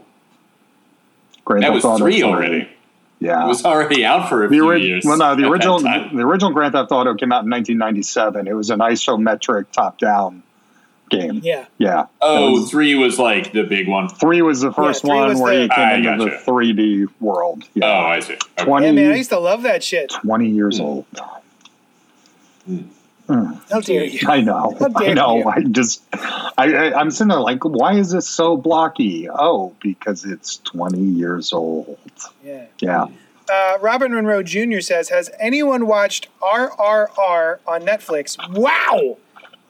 Grand 1.46 1.64
that 1.64 1.68
Theft 1.68 1.76
was 1.76 1.86
Auto 1.86 2.04
three 2.04 2.22
already. 2.24 2.70
Yeah. 3.20 3.44
It 3.44 3.48
was 3.48 3.66
already 3.66 4.06
out 4.06 4.30
for 4.30 4.46
a 4.46 4.48
the 4.48 4.54
few 4.54 4.66
ori- 4.66 4.86
years. 4.86 5.04
well, 5.06 5.18
no, 5.18 5.36
the 5.36 5.46
original 5.50 5.80
time. 5.80 6.16
the 6.16 6.24
original 6.24 6.52
Grand 6.54 6.74
Theft 6.74 6.92
Auto 6.92 7.16
came 7.16 7.32
out 7.34 7.44
in 7.44 7.50
1997. 7.50 8.48
It 8.48 8.54
was 8.54 8.70
an 8.70 8.80
isometric 8.80 9.72
top-down 9.72 10.44
game. 11.10 11.42
Yeah. 11.44 11.66
Yeah. 11.78 12.06
Oh, 12.22 12.46
That 12.46 12.52
was- 12.62 12.70
three 12.72 12.96
was 12.96 13.20
like 13.20 13.52
the 13.54 13.64
big 13.64 13.88
one. 13.88 14.10
Three 14.10 14.42
was 14.42 14.62
the 14.62 14.72
first 14.72 15.02
three 15.02 15.10
one 15.12 15.40
where 15.40 15.56
the- 15.56 15.62
you 15.64 15.70
came 15.70 15.78
ah, 15.78 15.90
I 15.90 15.94
into 15.96 16.26
the 16.26 16.30
gotcha. 16.32 16.44
3D 16.46 17.08
world. 17.20 17.64
Oh, 17.66 17.70
Yeah. 17.76 18.00
I 18.00 18.20
see. 18.20 18.34
Okay. 18.34 18.64
20, 18.66 18.86
Yeah, 18.86 18.92
man, 18.94 19.12
I 19.12 19.16
used 19.16 19.30
to 19.32 19.40
love 19.40 19.64
that 19.64 19.84
shit. 19.84 20.10
20 20.12 20.50
years 20.50 20.78
hmm. 20.78 20.84
old. 20.84 21.06
Hmm. 22.66 22.78
Hmm. 23.28 23.54
How 23.72 23.80
dare 23.82 24.06
you? 24.06 24.28
I 24.28 24.42
know. 24.42 24.76
How 24.80 24.88
dare 25.00 25.10
I 25.12 25.14
know. 25.14 25.38
you. 25.38 25.48
I 25.48 25.62
just, 25.62 26.02
I, 26.14 26.52
I, 26.74 27.00
I'm 27.00 27.12
sitting 27.12 27.28
there 27.28 27.40
like, 27.40 27.64
why 27.64 27.94
is 27.94 28.10
this 28.12 28.28
so 28.28 28.58
blocky? 28.58 29.30
Oh, 29.30 29.74
because 29.82 30.26
it's 30.26 30.58
20 30.58 31.00
years 31.00 31.54
old. 31.54 32.00
Yeah. 32.44 32.66
Yeah. 32.80 33.06
Uh, 33.52 33.78
Robin 33.82 34.14
Monroe 34.14 34.44
Jr. 34.44 34.80
says, 34.80 35.10
"Has 35.10 35.32
anyone 35.40 35.88
watched 35.88 36.28
RRR 36.40 37.58
on 37.66 37.82
Netflix? 37.82 38.38
Wow, 38.56 39.18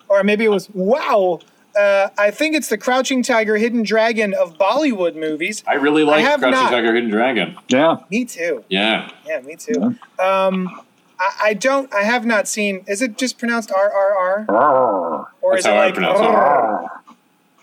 or 0.10 0.24
maybe 0.24 0.43
it 0.43 0.49
was 0.49 0.70
wow. 0.72 1.39
Uh, 1.80 2.10
I 2.18 2.32
think 2.32 2.55
it's 2.55 2.68
the 2.68 2.78
Crouching 2.78 3.22
Tiger, 3.24 3.55
Hidden 3.55 3.84
Dragon 3.84 4.34
of 4.34 4.57
Bollywood 4.57 5.16
movies. 5.16 5.64
I 5.68 5.76
really 5.76 6.03
like 6.03 6.26
have 6.26 6.39
Crouching 6.39 6.60
not. 6.60 6.72
Tiger, 6.72 6.93
Hidden 6.95 7.12
Dragon. 7.12 7.55
Yeah. 7.70 7.97
Me 8.10 8.26
too. 8.26 8.66
Yeah. 8.70 9.12
Yeah, 9.26 9.39
me 9.41 9.55
too. 9.55 9.95
Um, 10.20 10.82
I, 11.20 11.32
I 11.43 11.53
don't. 11.53 11.93
I 11.93 12.01
have 12.03 12.26
not 12.26 12.47
seen. 12.47 12.84
Is 12.88 13.01
it 13.01 13.18
just 13.18 13.38
pronounced 13.38 13.72
R 13.72 13.91
R 13.91 14.45
R? 14.47 15.28
or 15.41 15.53
That's 15.53 15.62
is 15.62 15.66
it 15.68 15.70
how 15.70 15.76
I 15.82 15.86
like? 15.86 15.93
pronounce 15.93 16.20
it. 16.20 17.16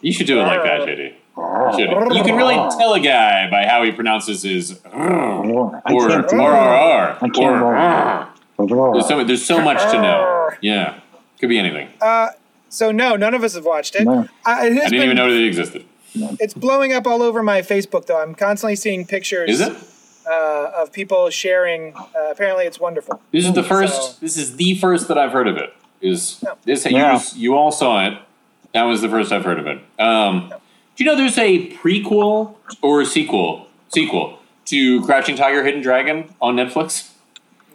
You 0.07 0.13
should 0.13 0.27
do 0.27 0.39
it 0.41 0.43
like 0.43 0.63
that, 0.63 0.81
JD. 0.83 1.15
You, 1.37 1.73
should. 1.75 2.17
You 2.17 2.23
can 2.23 2.37
really 2.37 2.55
tell 2.79 2.95
a 2.95 3.01
guy 3.01 3.51
by 3.51 3.67
how 3.67 3.83
he 3.83 3.93
pronounces 3.93 4.43
his 4.43 4.81
or. 4.87 5.83
I. 5.85 5.91
I 5.91 7.29
it. 7.29 8.29
There's 8.95 9.09
so 9.09 9.25
there's 9.25 9.45
so 9.45 9.61
much 9.61 9.79
to 9.93 10.01
know. 10.01 10.51
Yeah, 10.63 11.01
could 11.39 11.49
be 11.49 11.59
anything. 11.59 11.89
So 12.69 12.91
no, 12.91 13.17
none 13.17 13.33
of 13.35 13.43
us 13.45 13.55
have 13.55 13.65
watched 13.65 13.95
it. 13.95 14.05
No. 14.05 14.29
I, 14.45 14.67
it 14.67 14.73
I 14.73 14.75
didn't 14.75 14.91
been- 14.91 15.03
even 15.03 15.17
know 15.17 15.31
that 15.31 15.41
it 15.41 15.47
existed. 15.47 15.85
It's 16.41 16.55
blowing 16.55 16.93
up 16.95 17.07
all 17.07 17.23
over 17.23 17.43
my 17.43 17.61
Facebook 17.61 18.07
though. 18.07 18.21
I'm 18.21 18.35
constantly 18.35 18.77
seeing 18.77 19.07
pictures. 19.07 19.51
Is 19.51 19.61
it? 19.61 19.77
uh, 20.29 20.71
of 20.83 20.93
people 20.93 21.31
sharing. 21.31 21.95
Uh, 21.95 22.05
apparently, 22.31 22.65
it's 22.65 22.81
wonderful. 22.81 23.21
This 23.33 23.47
is 23.47 23.53
the 23.53 23.63
first. 23.63 24.15
So- 24.15 24.19
This 24.21 24.37
is 24.37 24.57
the 24.57 24.75
first 24.79 25.09
that 25.09 25.19
I've 25.19 25.33
heard 25.33 25.47
of 25.47 25.57
it. 25.57 25.73
Is 26.01 26.43
No. 26.43 26.55
this? 26.65 26.85
Yeah. 26.91 27.15
You, 27.35 27.41
you 27.41 27.55
all 27.57 27.71
saw 27.71 28.07
it. 28.07 28.19
That 28.75 28.83
was 28.85 29.01
the 29.03 29.09
first 29.09 29.31
I've 29.33 29.45
heard 29.45 29.59
of 29.59 29.67
it. 29.67 29.79
Um, 30.01 30.49
do 30.97 31.05
you 31.05 31.11
know 31.11 31.17
there's 31.17 31.39
a 31.39 31.71
prequel 31.75 32.55
or 32.83 33.01
a 33.03 33.07
sequel 33.07 33.67
sequel 33.89 34.39
to 34.67 35.03
Crouching 35.05 35.37
Tiger, 35.37 35.65
Hidden 35.65 35.81
Dragon 35.83 36.35
on 36.41 36.57
Netflix 36.57 37.11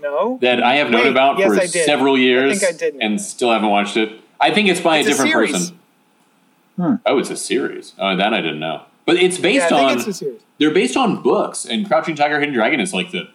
No, 0.01 0.37
that 0.41 0.63
I 0.63 0.75
have 0.75 0.89
known 0.89 1.03
Wait, 1.03 1.11
about 1.11 1.37
yes, 1.37 1.53
for 1.61 1.67
several 1.67 2.17
years 2.17 2.59
think 2.59 2.73
I 2.73 2.77
did. 2.77 2.95
and 3.01 3.19
still 3.21 3.51
haven't 3.51 3.69
watched 3.69 3.97
it. 3.97 4.19
I 4.39 4.51
think 4.51 4.67
it's 4.69 4.81
by 4.81 4.97
It's 4.97 5.07
a 5.07 5.11
a 5.11 5.13
different 5.13 5.31
series. 5.31 5.51
person. 5.51 6.99
Oh, 7.05 7.17
it's 7.19 7.29
a 7.29 7.35
series. 7.37 7.93
Oh, 7.99 8.15
that 8.15 8.33
I 8.33 8.41
didn't 8.41 8.59
know. 8.59 8.83
But 9.05 9.17
it's 9.17 9.37
yeah, 9.37 9.41
based 9.43 9.65
I 9.65 9.69
think 9.69 9.91
on 9.91 9.97
it's 9.99 10.07
a 10.07 10.13
series. 10.13 10.41
they're 10.57 10.73
based 10.73 10.97
on 10.97 11.21
books, 11.21 11.65
and 11.65 11.87
Crouching 11.87 12.15
Tiger, 12.15 12.39
Hidden 12.39 12.53
Dragon 12.55 12.79
is 12.79 12.93
like 12.93 13.11
the 13.11 13.29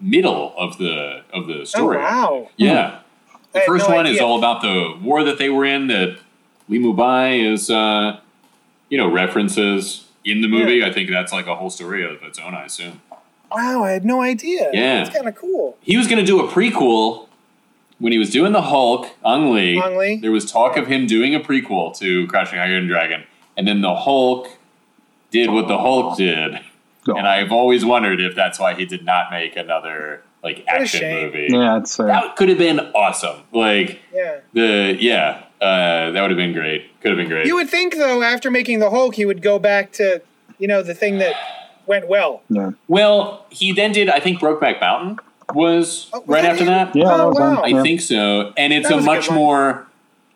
middle 0.00 0.52
of 0.56 0.78
the 0.78 1.22
of 1.32 1.46
the 1.46 1.60
Oh 1.60 1.64
story. 1.64 1.96
wow! 1.98 2.48
Yeah. 2.56 2.98
I 3.34 3.38
The 3.52 3.58
had 3.60 3.66
first 3.66 3.88
no 3.88 3.94
one 3.96 4.06
is 4.06 4.20
all 4.20 4.38
about 4.38 4.62
the 4.62 4.96
war 5.02 5.22
that 5.24 5.38
they 5.38 5.48
were 5.50 5.64
in 5.64 5.88
that 5.88 6.18
Li 6.68 6.78
Mu 6.78 6.92
Bai 6.94 7.34
is, 7.34 7.68
uh, 7.70 8.18
you 8.88 8.96
know, 8.98 9.10
references 9.10 10.06
in 10.24 10.40
the 10.40 10.48
movie. 10.48 10.84
I 10.84 10.92
think 10.92 11.10
that's 11.10 11.32
like 11.32 11.46
a 11.46 11.54
whole 11.56 11.70
story 11.70 12.04
of 12.04 12.22
its 12.22 12.38
own, 12.38 12.54
I 12.54 12.64
assume. 12.64 13.00
Wow, 13.54 13.84
I 13.84 13.90
had 13.92 14.04
no 14.04 14.20
idea. 14.22 14.70
Yeah. 14.72 15.02
it's 15.02 15.10
kind 15.14 15.28
of 15.28 15.34
cool. 15.36 15.76
He 15.82 15.96
was 15.96 16.06
going 16.06 16.18
to 16.18 16.26
do 16.26 16.40
a 16.40 16.48
prequel 16.48 17.28
when 17.98 18.12
he 18.12 18.18
was 18.18 18.30
doing 18.30 18.52
the 18.52 18.62
Hulk, 18.62 19.06
Ang 19.24 19.52
Lee. 19.52 19.80
Ang 19.80 19.96
Lee. 19.96 20.16
There 20.16 20.32
was 20.32 20.50
talk 20.50 20.76
of 20.76 20.86
him 20.88 21.06
doing 21.06 21.34
a 21.34 21.40
prequel 21.40 21.96
to 21.98 22.26
Crouching 22.26 22.58
Tiger 22.58 22.76
and 22.76 22.88
Dragon. 22.88 23.24
And 23.56 23.66
then 23.68 23.80
the 23.80 23.94
Hulk 23.94 24.48
did 25.30 25.50
what 25.50 25.68
the 25.68 25.78
Hulk 25.78 26.16
did. 26.16 26.60
No. 27.06 27.16
And 27.16 27.26
I've 27.26 27.50
always 27.52 27.84
wondered 27.84 28.20
if 28.20 28.34
that's 28.34 28.58
why 28.58 28.74
he 28.74 28.84
did 28.86 29.04
not 29.04 29.30
make 29.30 29.56
another 29.56 30.22
like 30.42 30.58
a 30.60 30.70
action 30.70 31.12
movie. 31.12 31.48
Yeah, 31.50 31.78
it's 31.78 31.98
uh, 31.98 32.04
That 32.06 32.36
could 32.36 32.48
have 32.48 32.58
been 32.58 32.80
awesome. 32.94 33.42
Like 33.52 34.00
Yeah. 34.12 34.40
the 34.52 34.96
yeah, 35.00 35.44
uh, 35.60 36.10
that 36.10 36.20
would 36.20 36.30
have 36.30 36.36
been 36.36 36.52
great. 36.52 37.00
Could 37.00 37.10
have 37.12 37.18
been 37.18 37.28
great. 37.28 37.46
You 37.46 37.54
would 37.56 37.68
think 37.70 37.94
though, 37.94 38.22
after 38.22 38.50
making 38.50 38.80
the 38.80 38.90
Hulk, 38.90 39.14
he 39.14 39.24
would 39.26 39.42
go 39.42 39.58
back 39.58 39.92
to, 39.92 40.22
you 40.58 40.66
know, 40.68 40.82
the 40.82 40.94
thing 40.94 41.18
that 41.18 41.34
went 41.86 42.08
well. 42.08 42.42
yeah. 42.48 42.72
well, 42.88 43.46
he 43.50 43.72
then 43.72 43.92
did. 43.92 44.08
I 44.08 44.20
think 44.20 44.40
Brokeback 44.40 44.80
Mountain 44.80 45.18
was 45.54 46.08
Oh, 46.12 46.20
was 46.20 46.28
right 46.28 46.44
after 46.44 46.64
that. 46.66 46.94
Yeah, 46.96 47.04
Oh 47.08 47.30
wow! 47.30 47.62
I 47.62 47.82
think 47.82 48.00
so. 48.00 48.52
And 48.56 48.72
it's 48.72 48.90
a 48.90 48.96
was 48.96 49.04
a 49.04 49.06
much 49.06 49.30
more, 49.30 49.86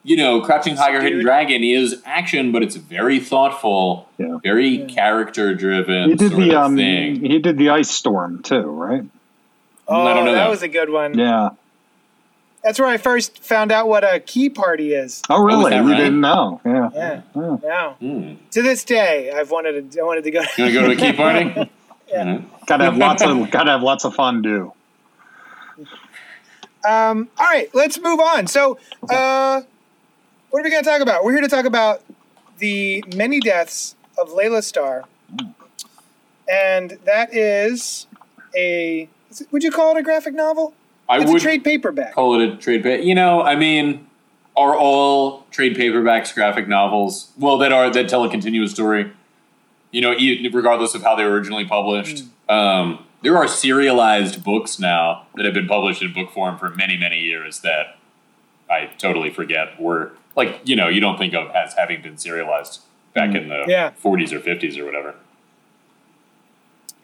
you 0.02 0.16
know, 0.16 0.40
Crouching 0.40 0.76
Tiger, 0.76 1.00
Hidden 1.02 1.20
Dragon 1.22 1.64
is 1.64 2.02
action, 2.04 2.52
but 2.52 2.62
it's 2.62 2.76
very 2.76 3.18
thoughtful, 3.20 4.08
Yeah. 4.18 4.38
very 4.42 4.84
character 4.86 5.54
driven 5.54 6.10
He 6.10 6.16
did 6.16 6.30
sort 6.32 6.42
the 6.42 6.50
of 6.54 6.64
um. 6.64 6.76
thing. 6.76 7.24
He 7.24 7.38
did 7.38 7.56
the 7.58 7.70
ice 7.70 7.90
storm 7.90 8.42
too, 8.42 8.60
right? 8.62 9.04
Oh, 9.88 10.02
I 10.06 10.14
don't 10.14 10.24
know 10.24 10.32
that 10.32 10.44
that. 10.44 10.50
was 10.50 10.62
a 10.62 10.68
good 10.68 10.90
one. 10.90 11.16
Yeah. 11.18 11.50
That's 12.66 12.80
where 12.80 12.88
I 12.88 12.96
first 12.96 13.44
found 13.44 13.70
out 13.70 13.86
what 13.86 14.02
a 14.02 14.18
key 14.18 14.50
party 14.50 14.92
is. 14.92 15.22
Oh, 15.30 15.40
really? 15.40 15.70
that 15.70 15.84
you 15.84 15.90
right? 15.92 15.96
didn't 15.98 16.20
know? 16.20 16.60
Yeah. 16.64 16.90
Yeah. 16.92 17.22
Yeah. 17.36 17.56
Yeah. 17.62 17.92
Hmm. 17.94 18.34
To 18.50 18.62
this 18.62 18.82
day, 18.82 19.30
I've 19.30 19.52
wanted 19.52 19.92
to. 19.92 20.00
I 20.00 20.02
wanted 20.02 20.24
to 20.24 20.32
go. 20.32 20.40
You 20.58 20.64
want 20.64 20.74
to 20.74 20.80
go 20.80 20.86
to 20.88 20.92
a 20.92 20.96
key 20.96 21.12
party? 21.16 21.70
Yeah. 22.08 22.40
Gotta 22.66 22.86
have 22.86 22.96
lots 22.96 23.22
of 23.22 23.52
gotta 23.52 23.70
have 23.70 23.84
lots 23.84 24.04
of 24.04 24.16
fondue. 24.16 24.72
Um, 26.84 27.28
all 27.38 27.46
right, 27.46 27.72
let's 27.72 28.00
move 28.00 28.18
on. 28.18 28.48
So, 28.48 28.78
uh, 29.10 29.62
what 30.50 30.60
are 30.60 30.64
we 30.64 30.70
going 30.70 30.82
to 30.82 30.90
talk 30.90 31.00
about? 31.00 31.22
We're 31.22 31.34
here 31.34 31.42
to 31.42 31.48
talk 31.48 31.66
about 31.66 32.02
the 32.58 33.04
many 33.14 33.38
deaths 33.38 33.94
of 34.18 34.32
Laila 34.32 34.62
Starr, 34.62 35.04
and 36.50 36.98
that 37.04 37.32
is 37.32 38.08
a. 38.56 39.08
Would 39.52 39.62
you 39.62 39.70
call 39.70 39.96
it 39.96 40.00
a 40.00 40.02
graphic 40.02 40.34
novel? 40.34 40.74
I 41.08 41.20
It's 41.20 41.30
would 41.30 41.40
a 41.40 41.44
trade 41.44 41.64
paperback. 41.64 42.14
call 42.14 42.40
it 42.40 42.48
a 42.48 42.56
trade 42.56 42.82
pa 42.82 42.90
You 42.90 43.14
know, 43.14 43.42
I 43.42 43.54
mean, 43.56 44.06
are 44.56 44.76
all 44.76 45.46
trade 45.50 45.76
paperbacks 45.76 46.34
graphic 46.34 46.66
novels? 46.68 47.30
Well, 47.38 47.58
that 47.58 47.72
are 47.72 47.90
that 47.90 48.08
tell 48.08 48.24
a 48.24 48.30
continuous 48.30 48.72
story. 48.72 49.12
You 49.92 50.00
know, 50.00 50.10
regardless 50.52 50.94
of 50.94 51.02
how 51.02 51.14
they 51.14 51.24
were 51.24 51.30
originally 51.32 51.64
published. 51.64 52.24
Um, 52.48 53.04
there 53.22 53.36
are 53.36 53.48
serialized 53.48 54.44
books 54.44 54.78
now 54.78 55.26
that 55.36 55.44
have 55.44 55.54
been 55.54 55.66
published 55.66 56.02
in 56.02 56.12
book 56.12 56.30
form 56.32 56.58
for 56.58 56.70
many, 56.70 56.96
many 56.96 57.20
years 57.20 57.60
that 57.60 57.96
I 58.70 58.90
totally 58.98 59.30
forget 59.30 59.80
were 59.80 60.12
like 60.34 60.60
you 60.64 60.76
know 60.76 60.88
you 60.88 61.00
don't 61.00 61.18
think 61.18 61.34
of 61.34 61.50
as 61.50 61.74
having 61.74 62.02
been 62.02 62.18
serialized 62.18 62.80
back 63.14 63.34
in 63.34 63.48
the 63.48 63.64
Yeah. 63.68 63.92
40s 64.02 64.32
or 64.32 64.40
50s 64.40 64.76
or 64.78 64.84
whatever. 64.84 65.14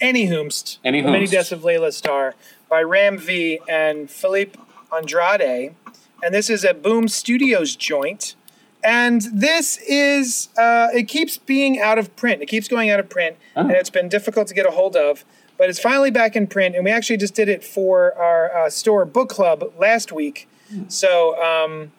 Anyhoomst. 0.01 0.79
Any 0.85 1.01
The 1.01 1.11
Many 1.11 1.27
Deaths 1.27 1.53
of 1.53 1.63
Laila 1.65 1.93
Starr 1.93 2.35
by 2.73 2.83
Ram 2.83 3.19
V 3.19 3.61
and 3.69 4.11
Filipe 4.11 4.57
Andrade. 4.91 5.75
And 6.23 6.35
this 6.35 6.49
is 6.49 6.65
a 6.65 6.73
Boom 6.73 7.07
Studios 7.07 7.77
joint. 7.77 8.35
And 8.83 9.21
this 9.31 9.77
is, 9.87 10.49
uh, 10.57 10.89
it 10.95 11.07
keeps 11.07 11.37
being 11.37 11.79
out 11.79 11.99
of 11.99 12.17
print. 12.17 12.41
It 12.41 12.47
keeps 12.47 12.69
going 12.69 12.89
out 12.89 12.99
of 12.99 13.11
print. 13.11 13.37
Oh. 13.57 13.61
And 13.61 13.73
it's 13.73 13.91
been 13.91 14.09
difficult 14.09 14.49
to 14.49 14.55
get 14.55 14.65
a 14.65 14.71
hold 14.71 14.97
of. 14.97 15.23
But 15.59 15.69
it's 15.69 15.79
finally 15.79 16.11
back 16.11 16.35
in 16.35 16.47
print. 16.47 16.75
And 16.75 16.83
we 16.83 16.91
actually 16.91 17.19
just 17.19 17.35
did 17.35 17.51
it 17.51 17.63
for 17.63 18.17
our 18.17 18.57
uh, 18.57 18.71
store 18.71 19.05
book 19.05 19.29
club 19.29 19.71
last 19.79 20.11
week. 20.11 20.49
So 20.89 21.39
um, 21.43 21.93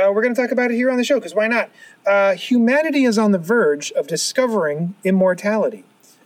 uh, 0.00 0.12
we're 0.12 0.22
going 0.22 0.36
to 0.36 0.40
talk 0.40 0.52
about 0.52 0.70
it 0.70 0.74
here 0.74 0.88
on 0.88 0.98
the 0.98 1.04
show 1.04 1.16
because 1.16 1.34
why 1.34 1.48
not? 1.48 1.68
Uh, 2.06 2.34
humanity 2.36 3.02
is 3.02 3.18
on 3.18 3.32
the 3.32 3.38
verge 3.38 3.90
of 3.90 4.06
discovering 4.06 4.94
immortality. 5.02 5.82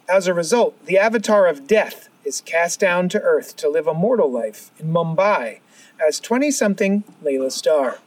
As 0.07 0.26
a 0.26 0.35
result, 0.35 0.85
the 0.85 0.99
avatar 0.99 1.47
of 1.47 1.66
death 1.66 2.09
is 2.31 2.41
cast 2.43 2.78
down 2.78 3.09
to 3.09 3.20
Earth 3.22 3.57
to 3.57 3.68
live 3.68 3.89
a 3.89 3.93
mortal 3.93 4.31
life 4.31 4.70
in 4.78 4.87
Mumbai 4.87 5.59
as 6.01 6.20
20 6.20 6.53
something 6.53 7.03
Laila 7.20 7.51
Starr. 7.51 7.99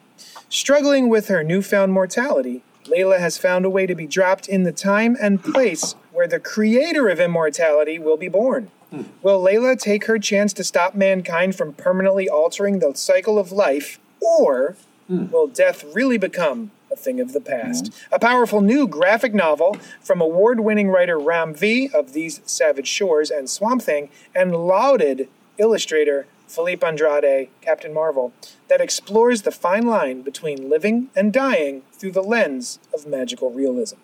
Struggling 0.47 1.09
with 1.09 1.27
her 1.27 1.43
newfound 1.43 1.91
mortality, 1.91 2.61
Laila 2.87 3.19
has 3.19 3.37
found 3.37 3.65
a 3.65 3.69
way 3.69 3.85
to 3.85 3.93
be 3.93 4.07
dropped 4.07 4.47
in 4.47 4.63
the 4.63 4.71
time 4.71 5.17
and 5.21 5.43
place 5.43 5.95
where 6.13 6.25
the 6.25 6.39
creator 6.39 7.09
of 7.09 7.19
immortality 7.19 7.99
will 7.99 8.15
be 8.15 8.29
born. 8.29 8.71
Hmm. 8.91 9.01
Will 9.21 9.41
Laila 9.41 9.75
take 9.75 10.05
her 10.05 10.17
chance 10.17 10.53
to 10.53 10.63
stop 10.63 10.95
mankind 10.95 11.57
from 11.57 11.73
permanently 11.73 12.29
altering 12.29 12.79
the 12.79 12.93
cycle 12.95 13.37
of 13.37 13.51
life, 13.51 13.99
or 14.21 14.77
hmm. 15.07 15.29
will 15.31 15.47
death 15.47 15.83
really 15.93 16.17
become 16.17 16.71
a 16.93 16.95
thing 16.95 17.19
of 17.19 17.33
the 17.33 17.41
past? 17.41 17.91
A 18.11 18.19
powerful 18.19 18.61
new 18.61 18.87
graphic 18.87 19.33
novel 19.33 19.77
from 20.01 20.21
award 20.21 20.59
winning 20.61 20.89
writer 20.89 21.19
Ram 21.19 21.53
V 21.53 21.89
of 21.93 22.13
These 22.13 22.39
Savage 22.45 22.87
Shores 22.87 23.29
and 23.31 23.49
Swamp 23.49 23.81
Thing, 23.81 24.09
and 24.35 24.55
lauded 24.55 25.27
illustrator 25.57 26.27
Filipe 26.47 26.83
Andrade, 26.83 27.49
Captain 27.61 27.93
Marvel, 27.93 28.31
that 28.67 28.79
explores 28.79 29.41
the 29.41 29.51
fine 29.51 29.87
line 29.87 30.21
between 30.21 30.69
living 30.69 31.09
and 31.15 31.33
dying 31.33 31.81
through 31.93 32.11
the 32.11 32.21
lens 32.21 32.79
of 32.93 33.07
magical 33.07 33.49
realism. 33.49 33.97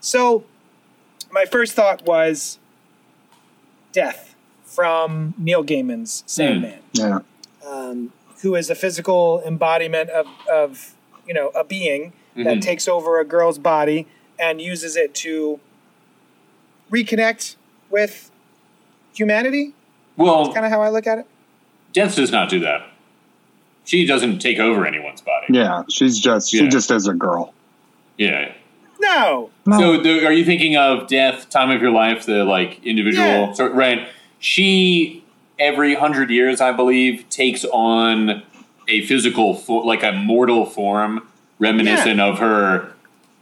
So, 0.00 0.44
my 1.30 1.44
first 1.44 1.74
thought 1.74 2.06
was 2.06 2.58
death 3.92 4.34
from 4.64 5.34
Neil 5.36 5.62
Gaiman's 5.64 6.22
Sandman 6.26 6.78
Yeah. 6.92 7.20
um, 7.66 8.12
who 8.42 8.54
is 8.54 8.70
a 8.70 8.74
physical 8.74 9.42
embodiment 9.44 10.08
of, 10.10 10.26
of 10.50 10.94
you 11.26 11.34
know 11.34 11.48
a 11.48 11.64
being 11.64 12.12
that 12.36 12.46
mm-hmm. 12.46 12.60
takes 12.60 12.88
over 12.88 13.20
a 13.20 13.24
girl's 13.24 13.58
body 13.58 14.06
and 14.38 14.60
uses 14.60 14.96
it 14.96 15.14
to 15.14 15.60
reconnect 16.90 17.56
with 17.90 18.30
humanity. 19.14 19.74
Well, 20.16 20.52
Kind 20.52 20.66
of 20.66 20.72
how 20.72 20.82
I 20.82 20.90
look 20.90 21.06
at 21.06 21.18
it. 21.18 21.26
Death 21.92 22.16
does 22.16 22.30
not 22.30 22.48
do 22.48 22.60
that. 22.60 22.86
She 23.84 24.06
doesn't 24.06 24.38
take 24.38 24.58
over 24.58 24.86
anyone's 24.86 25.20
body. 25.20 25.46
Yeah, 25.50 25.82
she's 25.88 26.18
just 26.18 26.52
Yeah. 26.52 26.60
she 26.60 26.68
just 26.68 26.90
is 26.90 27.06
a 27.06 27.14
girl. 27.14 27.52
Yeah. 28.16 28.52
No. 29.00 29.50
So, 29.66 30.00
the, 30.00 30.26
are 30.26 30.32
you 30.32 30.44
thinking 30.44 30.76
of 30.76 31.08
Death, 31.08 31.48
Time 31.48 31.70
of 31.70 31.80
Your 31.80 31.90
Life, 31.90 32.26
the 32.26 32.44
like 32.44 32.84
individual? 32.84 33.26
Yeah. 33.26 33.52
So, 33.54 33.68
right. 33.68 34.08
She 34.38 35.24
every 35.58 35.94
hundred 35.94 36.30
years, 36.30 36.60
I 36.60 36.72
believe, 36.72 37.28
takes 37.30 37.64
on 37.64 38.42
a 38.88 39.06
physical, 39.06 39.54
fo- 39.54 39.78
like 39.78 40.02
a 40.02 40.12
mortal 40.12 40.66
form, 40.66 41.26
reminiscent 41.60 42.18
of 42.20 42.38
her, 42.40 42.92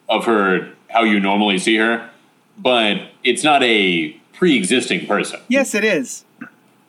of 0.08 0.26
her 0.26 0.68
how 0.90 1.02
you 1.04 1.18
normally 1.20 1.58
see 1.58 1.76
her, 1.76 2.10
but 2.58 2.98
it's 3.24 3.42
not 3.42 3.62
a 3.62 4.10
pre-existing 4.34 5.06
person. 5.06 5.40
Yes, 5.48 5.74
it 5.74 5.84
is. 5.84 6.24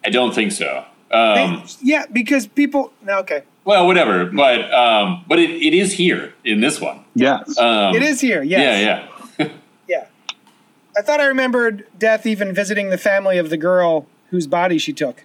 I 0.05 0.09
don't 0.09 0.33
think 0.35 0.51
so. 0.51 0.83
Um, 1.11 1.63
yeah, 1.81 2.05
because 2.11 2.45
people. 2.47 2.91
No, 3.01 3.19
okay. 3.19 3.43
well, 3.65 3.87
whatever. 3.87 4.25
But 4.25 4.71
um, 4.73 5.23
but 5.27 5.39
it, 5.39 5.49
it 5.49 5.73
is 5.73 5.93
here 5.93 6.33
in 6.43 6.61
this 6.61 6.79
one. 6.79 7.03
Yes. 7.15 7.57
Um, 7.57 7.95
It 7.95 8.03
is 8.03 8.21
here. 8.21 8.43
Yes. 8.43 8.61
Yeah, 8.61 8.79
yeah. 9.39 9.49
Yeah. 9.87 10.05
I 10.95 11.01
thought 11.01 11.19
I 11.19 11.25
remembered 11.25 11.87
Death 11.97 12.27
even 12.27 12.53
visiting 12.53 12.89
the 12.91 12.97
family 12.97 13.37
of 13.39 13.49
the 13.49 13.57
girl 13.57 14.05
whose 14.29 14.45
body 14.45 14.77
she 14.77 14.93
took. 14.93 15.23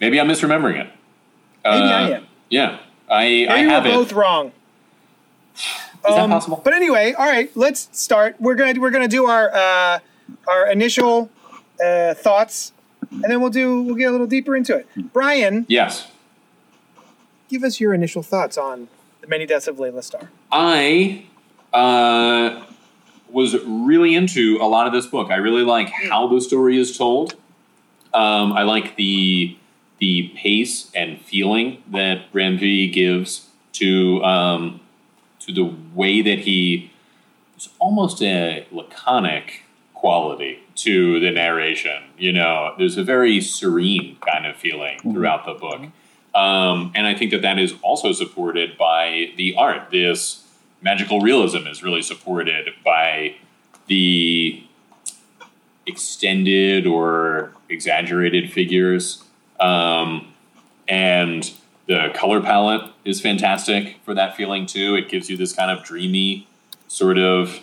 Maybe 0.00 0.20
I'm 0.20 0.28
misremembering 0.28 0.80
it. 0.80 0.88
Maybe 1.64 1.76
I 1.82 2.04
Uh, 2.12 2.16
am. 2.16 2.26
Yeah, 2.50 2.78
I 3.08 3.46
I 3.48 3.54
Maybe 3.56 3.68
have 3.70 3.84
we're 3.84 3.90
both 3.92 4.12
wrong. 4.12 4.52
Is 5.56 5.62
that 6.02 6.18
Um, 6.18 6.30
possible? 6.30 6.60
But 6.64 6.74
anyway, 6.74 7.12
all 7.16 7.26
right, 7.26 7.50
let's 7.54 7.88
start. 7.92 8.36
We're 8.38 8.54
gonna 8.56 8.78
we're 8.80 8.90
gonna 8.90 9.08
do 9.08 9.26
our 9.26 9.50
uh, 9.54 9.98
our 10.48 10.70
initial 10.70 11.30
uh, 11.84 12.14
thoughts, 12.14 12.72
and 13.10 13.24
then 13.24 13.40
we'll 13.40 13.50
do 13.50 13.82
we'll 13.82 13.94
get 13.94 14.08
a 14.08 14.10
little 14.10 14.26
deeper 14.26 14.54
into 14.56 14.76
it. 14.76 14.86
Brian, 15.12 15.64
Yes, 15.68 16.08
give 17.48 17.62
us 17.64 17.80
your 17.80 17.94
initial 17.94 18.22
thoughts 18.22 18.58
on 18.58 18.88
the 19.20 19.26
many 19.28 19.46
deaths 19.46 19.66
of 19.68 19.78
Laila 19.78 20.02
Starr. 20.02 20.28
I 20.52 21.24
uh, 21.72 22.64
was 23.30 23.56
really 23.64 24.14
into 24.14 24.58
a 24.60 24.66
lot 24.66 24.86
of 24.86 24.92
this 24.92 25.06
book. 25.06 25.30
I 25.30 25.36
really 25.36 25.62
like 25.62 25.88
how 25.88 26.26
the 26.26 26.40
story 26.40 26.78
is 26.78 26.96
told. 26.98 27.34
Um, 28.12 28.52
I 28.52 28.62
like 28.62 28.96
the 28.96 29.56
the 30.04 30.28
pace 30.36 30.90
and 30.94 31.18
feeling 31.18 31.82
that 31.90 32.26
Ram 32.34 32.58
V 32.58 32.90
gives 32.90 33.48
to 33.72 34.22
um, 34.22 34.80
to 35.40 35.50
the 35.50 35.74
way 35.94 36.20
that 36.20 36.40
he 36.40 36.90
it's 37.56 37.70
almost 37.78 38.22
a 38.22 38.66
laconic 38.70 39.62
quality 39.94 40.58
to 40.74 41.20
the 41.20 41.30
narration. 41.30 42.02
You 42.18 42.32
know, 42.32 42.74
there's 42.76 42.98
a 42.98 43.02
very 43.02 43.40
serene 43.40 44.18
kind 44.20 44.44
of 44.44 44.56
feeling 44.56 44.98
throughout 45.00 45.46
the 45.46 45.54
book. 45.54 45.80
Um, 46.34 46.92
and 46.94 47.06
I 47.06 47.14
think 47.14 47.30
that 47.30 47.40
that 47.40 47.58
is 47.58 47.72
also 47.80 48.12
supported 48.12 48.76
by 48.76 49.32
the 49.38 49.54
art. 49.56 49.90
This 49.90 50.44
magical 50.82 51.20
realism 51.20 51.66
is 51.66 51.82
really 51.82 52.02
supported 52.02 52.74
by 52.84 53.36
the 53.86 54.62
extended 55.86 56.86
or 56.86 57.52
exaggerated 57.70 58.52
figures. 58.52 59.23
Um, 59.64 60.34
and 60.86 61.50
the 61.86 62.10
color 62.14 62.42
palette 62.42 62.90
is 63.04 63.20
fantastic 63.20 63.96
for 64.04 64.12
that 64.14 64.36
feeling 64.36 64.66
too. 64.66 64.94
It 64.94 65.08
gives 65.08 65.30
you 65.30 65.36
this 65.38 65.54
kind 65.54 65.70
of 65.70 65.82
dreamy, 65.82 66.46
sort 66.86 67.18
of, 67.18 67.60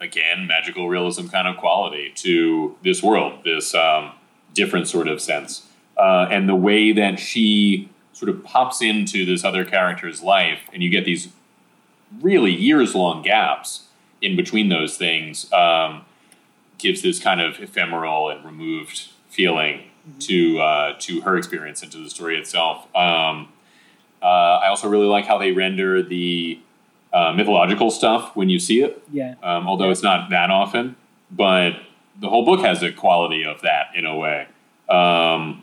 again, 0.00 0.46
magical 0.48 0.88
realism 0.88 1.28
kind 1.28 1.46
of 1.46 1.56
quality 1.56 2.12
to 2.16 2.76
this 2.82 3.00
world, 3.00 3.44
this 3.44 3.74
um, 3.76 4.12
different 4.54 4.88
sort 4.88 5.06
of 5.06 5.20
sense. 5.20 5.66
Uh, 5.96 6.26
and 6.30 6.48
the 6.48 6.56
way 6.56 6.92
that 6.92 7.20
she 7.20 7.88
sort 8.12 8.28
of 8.28 8.42
pops 8.42 8.82
into 8.82 9.24
this 9.24 9.44
other 9.44 9.64
character's 9.64 10.22
life, 10.22 10.60
and 10.72 10.82
you 10.82 10.90
get 10.90 11.04
these 11.04 11.28
really 12.20 12.52
years 12.52 12.94
long 12.94 13.22
gaps 13.22 13.86
in 14.20 14.34
between 14.34 14.68
those 14.68 14.96
things, 14.96 15.50
um, 15.52 16.04
gives 16.78 17.02
this 17.02 17.20
kind 17.20 17.40
of 17.40 17.60
ephemeral 17.60 18.28
and 18.28 18.44
removed 18.44 19.10
feeling 19.28 19.89
to 20.20 20.60
uh, 20.60 20.94
to 21.00 21.20
her 21.22 21.36
experience 21.36 21.82
and 21.82 21.90
to 21.92 21.98
the 21.98 22.10
story 22.10 22.36
itself. 22.36 22.84
Um, 22.94 23.48
uh, 24.22 24.26
I 24.26 24.68
also 24.68 24.88
really 24.88 25.06
like 25.06 25.26
how 25.26 25.38
they 25.38 25.52
render 25.52 26.02
the 26.02 26.60
uh, 27.12 27.32
mythological 27.32 27.90
stuff 27.90 28.36
when 28.36 28.48
you 28.50 28.58
see 28.58 28.82
it, 28.82 29.02
Yeah. 29.10 29.34
um, 29.42 29.66
although 29.66 29.90
it's 29.90 30.02
not 30.02 30.30
that 30.30 30.50
often. 30.50 30.96
But 31.30 31.72
the 32.20 32.28
whole 32.28 32.44
book 32.44 32.60
has 32.60 32.82
a 32.82 32.92
quality 32.92 33.44
of 33.44 33.62
that 33.62 33.86
in 33.94 34.04
a 34.04 34.16
way. 34.16 34.46
Um, 34.88 35.62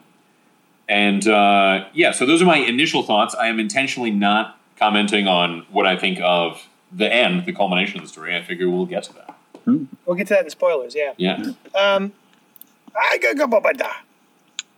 and 0.89 1.28
uh, 1.28 1.86
yeah, 1.93 2.12
so 2.12 2.26
those 2.26 2.41
are 2.41 2.45
my 2.45 2.58
initial 2.58 3.04
thoughts. 3.04 3.36
I 3.36 3.48
am 3.48 3.60
intentionally 3.60 4.12
not 4.12 4.58
commenting 4.78 5.28
on 5.28 5.66
what 5.72 5.86
I 5.86 5.98
think 5.98 6.20
of 6.24 6.68
the 6.91 7.12
end, 7.14 7.45
the 7.45 7.54
culmination 7.54 7.98
of 7.98 8.04
the 8.04 8.10
story. 8.10 8.36
I 8.36 8.41
figure 8.41 8.70
we'll 8.70 8.86
get 8.86 9.04
to 9.04 9.14
that. 9.14 9.36
We'll 10.06 10.16
get 10.16 10.28
to 10.28 10.34
that 10.36 10.45
in 10.45 10.50
spoilers. 10.50 10.95
Yeah. 10.95 11.14
Yeah. 11.18 11.52
Um, 11.76 12.14
I 12.95 13.18
go 13.22 13.34
go 13.36 13.48
ba 13.48 13.60
ba 13.60 13.74
da. 13.74 13.91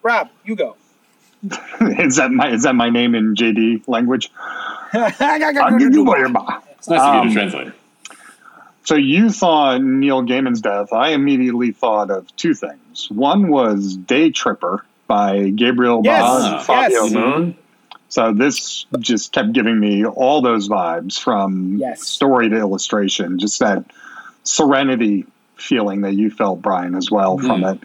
Rob, 0.04 0.30
you 0.44 0.56
go. 0.56 0.76
is 1.82 2.18
that 2.18 2.32
my 2.32 2.50
is 2.52 2.64
that 2.64 2.76
my 2.76 2.90
name 2.90 3.16
in 3.16 3.34
JD 3.36 3.88
language? 3.88 4.30
It's 4.94 5.20
nice 6.90 7.02
to 7.02 7.08
Um, 7.08 7.22
get 7.22 7.32
a 7.32 7.34
translator. 7.34 7.76
So 8.84 8.96
you 8.96 9.30
thought 9.30 9.82
Neil 9.82 10.24
Gaiman's 10.24 10.62
death. 10.62 10.92
I 10.94 11.10
immediately 11.10 11.72
thought 11.72 12.10
of 12.10 12.34
two 12.36 12.54
things. 12.56 13.08
One 13.12 13.50
was 13.50 13.96
Day 13.96 14.32
Tripper 14.32 14.84
by 15.08 15.50
Gabriel 15.50 16.02
Yes, 16.04 16.22
Baz 16.24 16.46
and 16.46 16.62
Fabio 16.66 17.04
yes. 17.04 17.14
Moon. 17.14 17.58
So 18.08 18.34
this 18.34 18.86
just 19.00 19.32
kept 19.32 19.52
giving 19.54 19.80
me 19.80 20.06
all 20.06 20.42
those 20.42 20.68
vibes 20.68 21.20
from 21.20 21.78
Yes. 21.78 22.02
story 22.02 22.50
to 22.50 22.56
illustration, 22.58 23.38
just 23.38 23.60
that 23.60 23.86
serenity 24.44 25.26
feeling 25.60 26.02
that 26.02 26.14
you 26.14 26.30
felt, 26.30 26.62
Brian, 26.62 26.96
as 26.96 27.12
well 27.12 27.38
from 27.38 27.62
hmm. 27.62 27.68
it. 27.68 27.80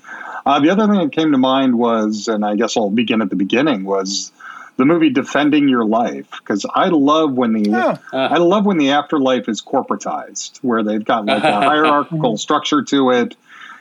Uh, 0.47 0.61
the 0.61 0.71
other 0.71 0.87
thing 0.87 0.99
that 0.99 1.13
came 1.13 1.33
to 1.33 1.39
mind 1.39 1.77
was, 1.77 2.29
and 2.29 2.45
I 2.45 2.55
guess 2.55 2.77
I'll 2.77 2.91
begin 2.91 3.23
at 3.23 3.31
the 3.31 3.37
beginning, 3.37 3.85
was 3.85 4.31
the 4.77 4.85
movie 4.85 5.11
Defending 5.11 5.69
Your 5.69 5.85
Life 5.85 6.29
because 6.31 6.67
I 6.73 6.89
love 6.89 7.33
when 7.33 7.53
the 7.53 7.75
Oh. 7.75 7.99
I 8.13 8.39
love 8.39 8.67
when 8.67 8.77
the 8.77 8.91
afterlife 8.91 9.49
is 9.49 9.63
corporatized, 9.63 10.59
where 10.59 10.83
they've 10.83 11.05
got 11.05 11.27
like 11.27 11.45
a 11.45 11.53
hierarchical 11.61 12.33
mm-hmm. 12.33 12.37
structure 12.37 12.83
to 12.83 13.11
it, 13.11 13.37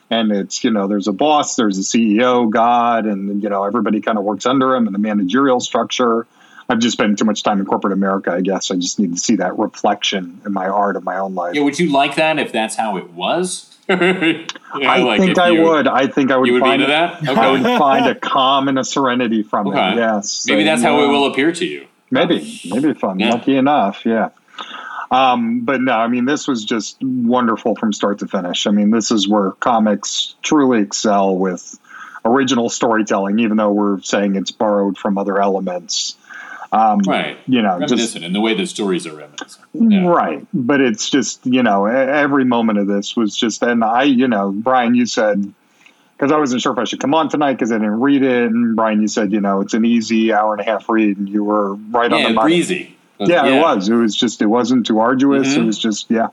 and 0.09 0.31
it's 0.31 0.63
you 0.63 0.71
know 0.71 0.87
there's 0.87 1.07
a 1.07 1.13
boss, 1.13 1.55
there's 1.55 1.77
a 1.77 1.81
CEO, 1.81 2.49
God, 2.49 3.05
and 3.05 3.41
you 3.41 3.49
know 3.49 3.63
everybody 3.63 4.01
kind 4.01 4.17
of 4.17 4.23
works 4.23 4.45
under 4.45 4.75
him, 4.75 4.85
and 4.85 4.93
the 4.93 4.99
managerial 4.99 5.59
structure. 5.59 6.27
I've 6.69 6.79
just 6.79 6.93
spent 6.93 7.19
too 7.19 7.25
much 7.25 7.43
time 7.43 7.59
in 7.59 7.65
corporate 7.65 7.91
America. 7.91 8.31
I 8.31 8.39
guess 8.39 8.71
I 8.71 8.75
just 8.75 8.97
need 8.97 9.13
to 9.13 9.19
see 9.19 9.35
that 9.37 9.59
reflection 9.59 10.41
in 10.45 10.53
my 10.53 10.67
art 10.67 10.95
of 10.95 11.03
my 11.03 11.17
own 11.17 11.35
life. 11.35 11.55
Yeah, 11.55 11.63
would 11.63 11.77
you 11.77 11.91
like 11.91 12.15
that 12.15 12.39
if 12.39 12.53
that's 12.53 12.75
how 12.75 12.95
it 12.97 13.09
was? 13.11 13.72
Know, 13.89 14.45
I 14.73 14.97
like 14.99 15.19
think 15.19 15.37
I 15.37 15.49
you- 15.49 15.63
would. 15.63 15.87
I 15.87 16.07
think 16.07 16.31
I 16.31 16.37
would. 16.37 16.47
You 16.47 16.53
would 16.53 16.63
be 16.63 16.69
find 16.69 16.81
into 16.81 16.91
that? 16.91 17.27
I 17.37 17.51
would 17.51 17.63
find 17.63 18.05
a 18.07 18.15
calm 18.19 18.67
and 18.67 18.79
a 18.79 18.83
serenity 18.83 19.43
from 19.43 19.67
Okay. 19.67 19.91
it. 19.91 19.95
Yes, 19.97 20.45
Maybe 20.47 20.63
that's 20.63 20.81
how 20.81 20.99
it 21.01 21.05
uh, 21.05 21.09
will 21.09 21.25
appear 21.27 21.51
to 21.51 21.65
you. 21.65 21.87
Maybe, 22.11 22.61
maybe 22.69 22.89
if 22.89 23.03
I'm 23.03 23.19
Yeah. 23.19 23.31
lucky 23.31 23.55
enough, 23.57 24.05
yeah. 24.05 24.29
Um, 25.11 25.61
but 25.61 25.81
no, 25.81 25.93
I 25.93 26.07
mean, 26.07 26.25
this 26.25 26.47
was 26.47 26.63
just 26.65 26.97
wonderful 27.03 27.75
from 27.75 27.91
start 27.93 28.19
to 28.19 28.27
finish. 28.27 28.65
I 28.67 28.71
mean, 28.71 28.89
this 28.91 29.11
is 29.11 29.27
where 29.27 29.51
comics 29.51 30.33
truly 30.41 30.81
excel 30.81 31.35
with 31.35 31.79
original 32.25 32.69
storytelling, 32.69 33.39
even 33.39 33.57
though 33.57 33.71
we're 33.71 33.99
saying 34.01 34.35
it's 34.35 34.51
borrowed 34.51 34.97
from 34.97 35.17
other 35.17 35.39
elements. 35.39 36.15
Um, 36.73 36.99
Right. 37.05 37.37
You 37.47 37.61
know, 37.61 37.79
just 37.81 37.91
Reminiscent 37.91 38.25
in 38.25 38.33
the 38.33 38.41
way 38.41 38.55
the 38.55 38.65
stories 38.65 39.05
are 39.05 39.15
reminiscent. 39.15 39.63
Yeah. 39.73 40.07
Right. 40.07 40.45
But 40.53 40.81
it's 40.81 41.07
just, 41.09 41.45
you 41.45 41.61
know, 41.61 41.85
every 41.85 42.45
moment 42.45 42.79
of 42.79 42.87
this 42.87 43.15
was 43.15 43.37
just, 43.37 43.61
and 43.61 43.83
I, 43.83 44.03
you 44.03 44.27
know, 44.27 44.51
Brian, 44.51 44.95
you 44.95 45.05
said, 45.05 45.53
because 46.17 46.31
I 46.31 46.37
wasn't 46.37 46.61
sure 46.61 46.71
if 46.73 46.79
I 46.79 46.85
should 46.85 46.99
come 46.99 47.13
on 47.13 47.29
tonight 47.29 47.53
because 47.53 47.71
I 47.71 47.75
didn't 47.75 47.99
read 47.99 48.23
it. 48.23 48.49
And 48.49 48.75
Brian, 48.75 49.01
you 49.01 49.07
said, 49.07 49.31
you 49.31 49.39
know, 49.39 49.61
it's 49.61 49.73
an 49.75 49.85
easy 49.85 50.33
hour 50.33 50.53
and 50.53 50.61
a 50.61 50.63
half 50.63 50.89
read, 50.89 51.17
and 51.17 51.29
you 51.29 51.43
were 51.43 51.75
right 51.75 52.11
on 52.11 52.23
the 52.23 52.29
money. 52.31 52.47
breezy. 52.55 52.97
Yeah, 53.19 53.45
it 53.45 53.61
was. 53.61 53.87
It 53.89 53.93
was 53.93 54.15
just, 54.15 54.41
it 54.41 54.47
wasn't 54.47 54.85
too 54.87 54.99
arduous. 54.99 55.49
Mhm. 55.53 55.57
It 55.57 55.65
was 55.65 55.77
just, 55.77 56.09
yeah. 56.09 56.29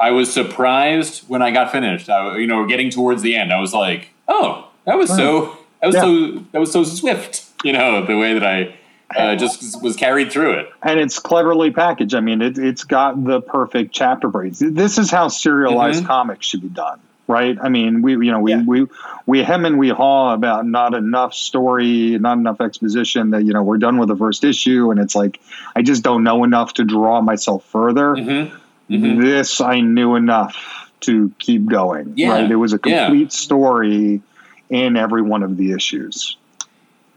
I 0.00 0.12
was 0.12 0.32
surprised 0.32 1.24
when 1.28 1.42
I 1.42 1.50
got 1.50 1.72
finished. 1.72 2.08
I, 2.08 2.36
you 2.36 2.46
know, 2.46 2.64
getting 2.66 2.90
towards 2.90 3.22
the 3.22 3.34
end, 3.34 3.52
I 3.52 3.58
was 3.60 3.74
like, 3.74 4.10
"Oh, 4.28 4.68
that 4.84 4.96
was 4.96 5.10
so 5.10 5.58
that 5.80 5.88
was 5.88 5.96
Yeah. 5.96 6.02
so 6.02 6.30
that 6.52 6.60
was 6.60 6.70
so 6.70 6.84
swift." 6.84 7.44
You 7.64 7.72
know, 7.72 8.06
the 8.06 8.16
way 8.16 8.32
that 8.34 8.44
I 8.46 8.74
uh, 9.16 9.36
just 9.36 9.82
was 9.82 9.96
carried 9.96 10.30
through 10.30 10.52
it. 10.52 10.70
And 10.82 11.00
it's 11.00 11.18
cleverly 11.18 11.70
packaged. 11.70 12.14
I 12.14 12.20
mean, 12.20 12.42
it, 12.42 12.58
it's 12.58 12.84
got 12.84 13.22
the 13.24 13.40
perfect 13.40 13.92
chapter 13.94 14.28
breaks. 14.28 14.58
This 14.58 14.98
is 14.98 15.10
how 15.10 15.28
serialized 15.28 16.04
Mhm. 16.04 16.06
comics 16.06 16.46
should 16.46 16.62
be 16.62 16.68
done. 16.68 17.00
right? 17.30 17.58
I 17.60 17.68
mean, 17.68 18.00
we 18.00 18.12
you 18.12 18.32
know 18.32 18.40
we 18.40 18.52
Yeah. 18.52 18.62
we 18.66 18.86
we 19.26 19.42
hem 19.42 19.66
and 19.66 19.78
we 19.78 19.90
haw 19.90 20.32
about 20.32 20.66
not 20.66 20.94
enough 20.94 21.34
story, 21.34 22.18
not 22.18 22.38
enough 22.38 22.62
exposition. 22.62 23.32
That 23.32 23.44
you 23.44 23.52
know 23.52 23.62
we're 23.62 23.76
done 23.76 23.98
with 23.98 24.08
the 24.08 24.16
first 24.16 24.44
issue, 24.44 24.90
and 24.90 24.98
it's 24.98 25.14
like 25.14 25.38
I 25.76 25.82
just 25.82 26.02
don't 26.02 26.24
know 26.24 26.42
enough 26.44 26.72
to 26.74 26.84
draw 26.84 27.20
myself 27.20 27.64
further. 27.66 28.14
Mm-hmm. 28.14 29.20
This 29.20 29.60
I 29.60 29.80
knew 29.80 30.14
enough 30.16 30.90
to 31.00 31.30
keep 31.38 31.66
going. 31.66 32.14
Yeah. 32.16 32.30
Right? 32.30 32.50
It 32.50 32.56
was 32.56 32.72
a 32.72 32.80
Yeah. 32.82 33.08
complete 33.08 33.32
story 33.32 34.22
in 34.70 34.96
every 34.96 35.20
one 35.20 35.42
of 35.42 35.58
the 35.58 35.72
issues. 35.72 36.38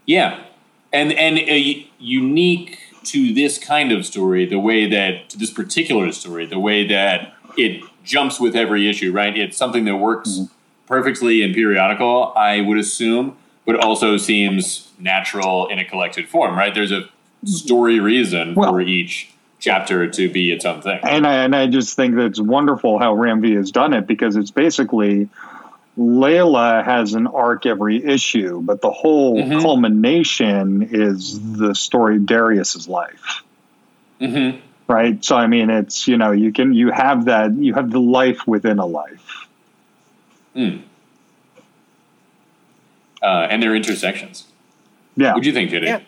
Yeah, 0.04 0.36
and 0.92 1.12
and 1.12 1.38
uh, 1.38 1.80
unique 1.98 2.78
to 3.04 3.34
this 3.34 3.58
kind 3.58 3.90
of 3.92 4.06
story, 4.06 4.46
the 4.46 4.58
way 4.58 4.88
that 4.88 5.28
to 5.30 5.38
this 5.38 5.50
particular 5.50 6.12
story, 6.12 6.46
the 6.46 6.58
way 6.58 6.86
that 6.86 7.34
it 7.56 7.82
jumps 8.04 8.38
with 8.40 8.54
every 8.56 8.88
issue. 8.88 9.12
Right, 9.12 9.36
it's 9.36 9.56
something 9.56 9.84
that 9.86 9.96
works 9.96 10.30
Mm-hmm. 10.30 10.44
perfectly 10.86 11.42
in 11.42 11.54
periodical. 11.54 12.32
I 12.36 12.60
would 12.60 12.78
assume, 12.78 13.36
but 13.66 13.76
also 13.82 14.16
seems 14.18 14.90
natural 14.98 15.68
in 15.68 15.78
a 15.78 15.84
collected 15.84 16.28
form. 16.28 16.56
Right, 16.56 16.74
there's 16.74 16.92
a 16.92 17.08
story 17.44 17.98
reason 18.00 18.54
Well- 18.54 18.70
for 18.72 18.80
each 18.80 19.28
chapter 19.58 20.08
to 20.10 20.28
be 20.28 20.50
its 20.50 20.64
own 20.64 20.82
thing. 20.82 20.98
and 21.04 21.24
I, 21.24 21.44
and 21.44 21.54
I 21.54 21.68
just 21.68 21.94
think 21.94 22.16
that 22.16 22.24
it's 22.26 22.40
wonderful 22.40 22.98
how 22.98 23.14
Ram 23.14 23.40
V 23.40 23.54
has 23.54 23.70
done 23.70 23.92
it 23.94 24.08
because 24.08 24.34
it's 24.34 24.50
basically 24.50 25.28
Laila 25.96 26.82
has 26.82 27.12
an 27.14 27.26
arc 27.26 27.66
every 27.66 28.02
issue, 28.04 28.62
but 28.62 28.80
the 28.80 28.90
whole 28.90 29.36
Mhm. 29.42 29.60
culmination 29.60 30.88
is 30.90 31.38
the 31.58 31.74
story 31.74 32.16
of 32.16 32.26
Darius's 32.26 32.88
life. 32.88 33.42
hmm 34.20 34.50
Right. 34.88 35.24
So 35.24 35.36
I 35.36 35.46
mean 35.46 35.70
it's 35.70 36.06
you 36.08 36.16
know, 36.16 36.32
you 36.32 36.52
can 36.52 36.72
you 36.74 36.90
have 36.90 37.26
that 37.26 37.52
you 37.56 37.74
have 37.74 37.90
the 37.90 38.00
life 38.00 38.46
within 38.46 38.78
a 38.78 38.86
life. 38.86 39.46
Mm. 40.56 40.82
Uh, 43.22 43.46
and 43.50 43.62
their 43.62 43.74
intersections. 43.74 44.44
Yeah. 45.16 45.34
What 45.34 45.42
do 45.42 45.48
you 45.48 45.54
think, 45.54 45.70
JD? 45.70 45.84
Yeah. 45.86 46.00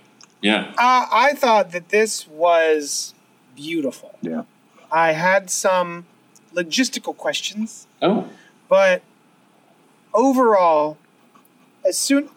Yeah. 0.42 0.64
Uh, 0.76 1.06
I 1.12 1.32
thought 1.34 1.70
that 1.72 1.88
this 1.90 2.26
was 2.28 3.14
beautiful. 3.56 4.18
Yeah. 4.20 4.42
I 4.90 5.12
had 5.12 5.48
some 5.50 6.06
logistical 6.54 7.16
questions, 7.16 7.86
Oh. 8.02 8.26
but 8.68 9.02
overall, 10.14 10.96
as 11.86 11.98
soon 11.98 12.30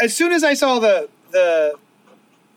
as 0.00 0.16
soon 0.16 0.32
as 0.32 0.42
I 0.42 0.54
saw 0.54 0.78
the 0.78 1.08
the 1.30 1.74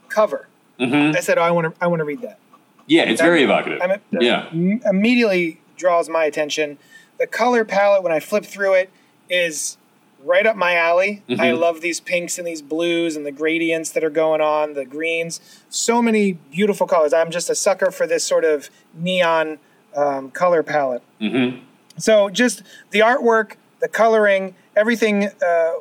cover, 0.10 0.48
hmm 0.80 1.12
I 1.16 1.20
said, 1.20 1.38
"Oh, 1.38 1.42
I 1.44 1.52
want 1.52 1.74
to 1.76 1.84
I 1.84 1.88
want 1.88 2.00
to 2.00 2.06
read 2.06 2.22
that." 2.22 2.40
Yeah, 2.88 3.04
it's 3.04 3.22
very 3.22 3.44
evocative. 3.44 3.80
I 3.82 3.88
mean, 3.88 4.00
yeah. 4.20 4.48
m- 4.52 4.82
immediately 4.86 5.62
draws 5.78 6.10
my 6.10 6.26
attention. 6.26 6.78
The 7.20 7.28
color 7.28 7.64
palette 7.64 8.04
when 8.04 8.12
I 8.12 8.20
flip 8.20 8.44
through 8.46 8.74
it 8.74 8.90
is 9.30 9.78
right 10.24 10.46
up 10.46 10.56
my 10.56 10.76
alley. 10.76 11.24
I 11.30 11.34
Mhm. 11.34 11.60
love 11.60 11.82
these 11.82 12.00
pinks 12.00 12.38
and 12.38 12.46
these 12.46 12.62
blues 12.62 13.16
and 13.16 13.26
the 13.26 13.32
gradients 13.32 13.90
that 13.92 14.04
are 14.04 14.10
going 14.10 14.42
on, 14.42 14.74
the 14.74 14.86
greens. 14.86 15.40
So 15.70 16.02
many 16.02 16.34
beautiful 16.34 16.86
colors. 16.86 17.14
I'm 17.14 17.32
just 17.32 17.50
a 17.50 17.56
sucker 17.56 17.90
for 17.92 18.06
this 18.06 18.24
sort 18.24 18.44
of 18.46 18.70
neon 18.94 19.60
um, 19.96 20.32
color 20.32 20.64
palette. 20.64 21.02
hmm 21.20 21.50
So 21.98 22.30
just 22.30 22.62
the 22.92 23.00
artwork, 23.00 23.54
the 23.80 23.88
coloring, 23.88 24.56
everything. 24.76 25.30
Uh, 25.46 25.72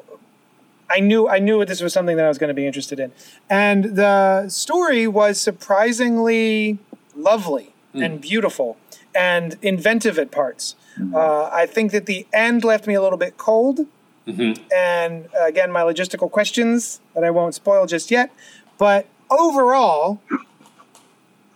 I 0.88 0.98
knew 1.00 1.28
I 1.28 1.38
knew 1.38 1.64
this 1.64 1.80
was 1.80 1.92
something 1.92 2.16
that 2.16 2.24
I 2.24 2.28
was 2.28 2.38
going 2.38 2.48
to 2.48 2.54
be 2.54 2.66
interested 2.66 2.98
in, 2.98 3.12
and 3.48 3.96
the 3.96 4.48
story 4.48 5.06
was 5.06 5.40
surprisingly 5.40 6.78
lovely 7.14 7.74
and 7.94 8.20
beautiful 8.20 8.76
and 9.14 9.56
inventive 9.62 10.18
at 10.18 10.30
parts. 10.30 10.74
Uh, 11.14 11.48
I 11.52 11.66
think 11.66 11.92
that 11.92 12.06
the 12.06 12.26
end 12.32 12.62
left 12.64 12.86
me 12.86 12.94
a 12.94 13.02
little 13.02 13.18
bit 13.18 13.36
cold, 13.36 13.86
hmm 14.26 14.52
and 14.74 15.26
uh, 15.40 15.46
again, 15.46 15.70
my 15.72 15.80
logistical 15.82 16.30
questions 16.30 17.00
that 17.14 17.24
I 17.24 17.30
won't 17.30 17.54
spoil 17.54 17.86
just 17.86 18.10
yet. 18.10 18.30
But 18.78 19.06
overall, 19.30 20.20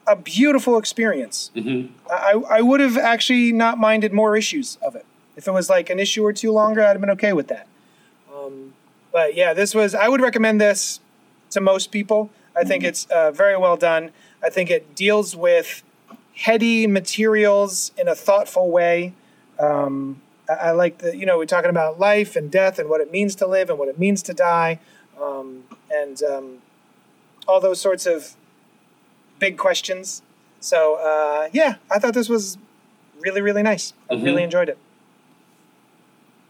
a 0.06 0.16
beautiful 0.16 0.78
experience. 0.78 1.50
hmm 1.54 1.86
I, 2.10 2.42
I 2.50 2.60
would 2.60 2.80
have 2.80 2.96
actually 2.98 3.50
not 3.52 3.78
minded 3.78 4.12
more 4.12 4.36
issues 4.36 4.76
of 4.82 4.94
it. 4.94 5.06
If 5.36 5.46
it 5.48 5.52
was 5.52 5.68
like 5.68 5.90
an 5.90 5.98
issue 5.98 6.24
or 6.24 6.32
two 6.32 6.52
longer, 6.52 6.82
I'd 6.82 6.88
have 6.90 7.00
been 7.00 7.10
okay 7.10 7.32
with 7.32 7.48
that. 7.48 7.66
Um, 8.34 8.74
but 9.12 9.34
yeah, 9.34 9.52
this 9.54 9.74
was, 9.74 9.94
I 9.94 10.08
would 10.08 10.20
recommend 10.20 10.60
this 10.60 11.00
to 11.50 11.60
most 11.60 11.90
people. 11.90 12.30
I 12.56 12.62
think 12.64 12.84
it's 12.84 13.06
uh, 13.06 13.32
very 13.32 13.56
well 13.56 13.76
done. 13.76 14.10
I 14.42 14.48
think 14.48 14.70
it 14.70 14.94
deals 14.94 15.34
with 15.34 15.82
heady 16.34 16.86
materials 16.86 17.90
in 17.98 18.06
a 18.08 18.14
thoughtful 18.14 18.70
way. 18.70 19.12
Um, 19.58 20.20
I, 20.48 20.52
I 20.52 20.70
like 20.72 20.98
the, 20.98 21.16
you 21.16 21.26
know, 21.26 21.38
we're 21.38 21.46
talking 21.46 21.70
about 21.70 21.98
life 21.98 22.36
and 22.36 22.50
death 22.50 22.78
and 22.78 22.88
what 22.88 23.00
it 23.00 23.10
means 23.10 23.34
to 23.36 23.46
live 23.46 23.70
and 23.70 23.78
what 23.78 23.88
it 23.88 23.98
means 23.98 24.22
to 24.24 24.34
die. 24.34 24.78
Um, 25.20 25.64
and 25.92 26.22
um, 26.22 26.58
all 27.48 27.60
those 27.60 27.80
sorts 27.80 28.06
of 28.06 28.34
big 29.38 29.56
questions. 29.58 30.22
So 30.60 30.94
uh, 30.96 31.48
yeah, 31.52 31.76
I 31.90 31.98
thought 31.98 32.14
this 32.14 32.28
was 32.28 32.56
really 33.20 33.40
really 33.40 33.62
nice. 33.62 33.92
I 34.10 34.14
Mhm. 34.14 34.24
really 34.24 34.42
enjoyed 34.42 34.68
it. 34.68 34.78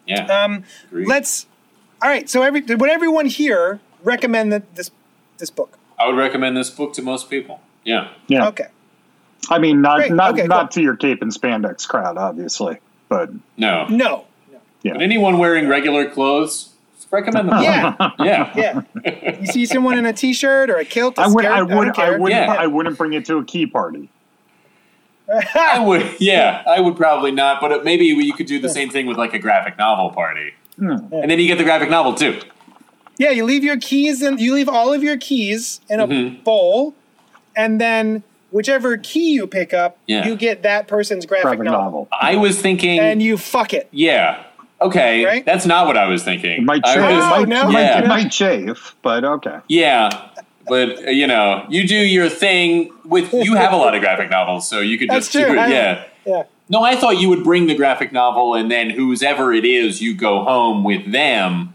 Yeah. 0.07 0.27
Um, 0.27 0.65
Agreed. 0.89 1.09
let's. 1.09 1.47
All 2.03 2.09
right. 2.09 2.29
So 2.29 2.43
every 2.43 2.61
would 2.63 2.91
everyone 2.91 3.27
here 3.27 3.81
recommend 4.03 4.53
that 4.53 4.75
this 4.75 4.91
this 5.39 5.51
book? 5.51 5.79
I 5.99 6.07
would 6.07 6.17
recommend 6.17 6.57
this 6.57 6.71
book 6.71 6.93
to 6.95 7.03
most 7.03 7.31
people. 7.31 7.61
Yeah. 7.85 8.09
Yeah. 8.27 8.49
Okay. 8.49 8.67
I 9.51 9.59
mean 9.59 9.81
not 9.83 9.99
Great. 9.99 10.13
not 10.13 10.33
Okay, 10.35 10.47
not 10.47 10.71
to 10.73 10.83
your 10.83 10.97
cape 10.97 11.23
and 11.23 11.33
spandex 11.33 11.87
crowd, 11.87 12.17
obviously. 12.17 12.79
But 13.09 13.31
No. 13.57 13.87
No. 13.89 14.27
no. 14.51 14.93
But 14.93 15.03
anyone 15.03 15.39
wearing 15.39 15.69
regular 15.69 16.11
clothes, 16.11 16.71
recommend 17.11 17.49
them. 17.49 17.63
Yeah. 17.63 17.95
Yeah. 18.19 18.83
Yeah. 19.05 19.41
You 19.41 19.47
see 19.47 19.67
someone 19.67 19.99
in 19.99 20.07
a 20.07 20.13
t-shirt 20.13 20.69
or 20.71 20.77
a 20.77 20.85
kilt. 20.85 21.19
a 21.19 21.23
I 21.23 21.27
would 21.29 21.45
skirt, 21.45 21.53
I 21.53 21.63
would 21.63 21.85
don't 21.95 21.99
I 21.99 22.19
wouldn't 22.19 22.31
Yeah. 22.31 22.53
I 22.59 22.67
wouldn't 22.67 22.99
bring 22.99 23.13
it 23.13 23.25
to 23.27 23.39
a 23.39 23.45
key 23.45 23.67
party. 23.67 24.09
I 25.29 25.79
would. 25.79 26.17
Yeah, 26.21 26.63
I 26.67 26.81
would 26.81 26.97
probably 26.97 27.31
not. 27.33 27.61
But 27.61 27.85
maybe 27.85 28.05
you 28.07 28.33
could 28.35 28.47
do 28.47 28.59
the 28.59 28.69
same 28.69 28.91
thing 28.91 29.07
with 29.07 29.17
like 29.17 29.35
a 29.35 29.39
graphic 29.39 29.79
novel 29.79 30.11
party, 30.11 30.55
Hmm. 30.79 30.91
and 31.13 31.31
then 31.31 31.39
you 31.39 31.47
get 31.47 31.59
the 31.59 31.65
graphic 31.65 31.91
novel 31.91 32.15
too. 32.15 32.41
Yeah, 33.19 33.31
you 33.31 33.45
leave 33.45 33.63
your 33.65 33.77
keys 33.79 34.23
and 34.23 34.41
you 34.41 34.53
leave 34.55 34.69
all 34.69 34.93
of 34.93 35.03
your 35.03 35.17
keys 35.17 35.81
in 35.89 36.01
a 36.01 36.07
Mhm. 36.09 36.43
bowl, 36.45 36.95
and 37.57 37.81
then 37.81 38.23
whichever 38.51 38.97
key 38.97 39.31
you 39.33 39.47
pick 39.47 39.73
up, 39.73 39.97
Yeah. 40.07 40.27
you 40.27 40.35
get 40.37 40.63
that 40.65 40.89
person's 40.89 41.25
graphic, 41.27 41.45
Graphic 41.45 41.65
novel. 41.65 41.81
novel. 41.85 42.09
I 42.21 42.37
was 42.37 42.61
thinking. 42.61 42.99
and 42.99 43.23
you 43.23 43.37
fuck 43.37 43.73
it. 43.73 43.89
yeah. 43.93 44.39
Okay. 44.83 45.25
Right? 45.25 45.47
That's 45.47 45.65
not 45.65 45.87
what 45.87 45.97
I 45.97 46.07
was 46.09 46.25
thinking. 46.25 46.51
It 46.51 46.63
might 46.63 46.83
I 46.85 46.95
chafe. 46.97 47.03
was- 47.17 47.25
Oh, 47.25 47.35
it 47.37 47.39
might, 47.41 47.49
no? 47.49 47.63
it 47.69 47.73
might- 47.73 47.81
Yeah. 47.81 47.99
it 48.01 48.07
might 48.09 48.31
chafe, 48.31 48.95
but 49.03 49.25
okay. 49.25 49.57
Yeah. 49.69 50.11
But 50.69 51.07
uh, 51.07 51.11
you 51.11 51.27
know, 51.27 51.65
you 51.69 51.87
do 51.87 51.97
your 51.97 52.29
thing 52.29 52.91
with. 53.05 53.33
You 53.33 53.55
have 53.55 53.73
a 53.73 53.77
lot 53.77 53.95
of 53.95 54.01
graphic 54.01 54.31
novels, 54.31 54.69
so 54.69 54.81
you 54.81 54.99
could 54.99 55.09
That's 55.11 55.29
just 55.31 55.33
true. 55.47 55.55
do 55.55 55.61
it. 55.61 55.69
Yeah. 55.71 56.05
Yeah. 56.27 56.43
No, 56.71 56.83
I 56.83 56.97
thought 56.97 57.19
you 57.21 57.29
would 57.29 57.45
bring 57.45 57.67
the 57.67 57.75
graphic 57.75 58.11
novel, 58.13 58.55
and 58.55 58.71
then 58.71 58.89
whoever 58.91 59.53
it 59.53 59.67
is, 59.67 60.01
you 60.01 60.15
go 60.15 60.43
home 60.45 60.83
with 60.83 61.13
them. 61.13 61.75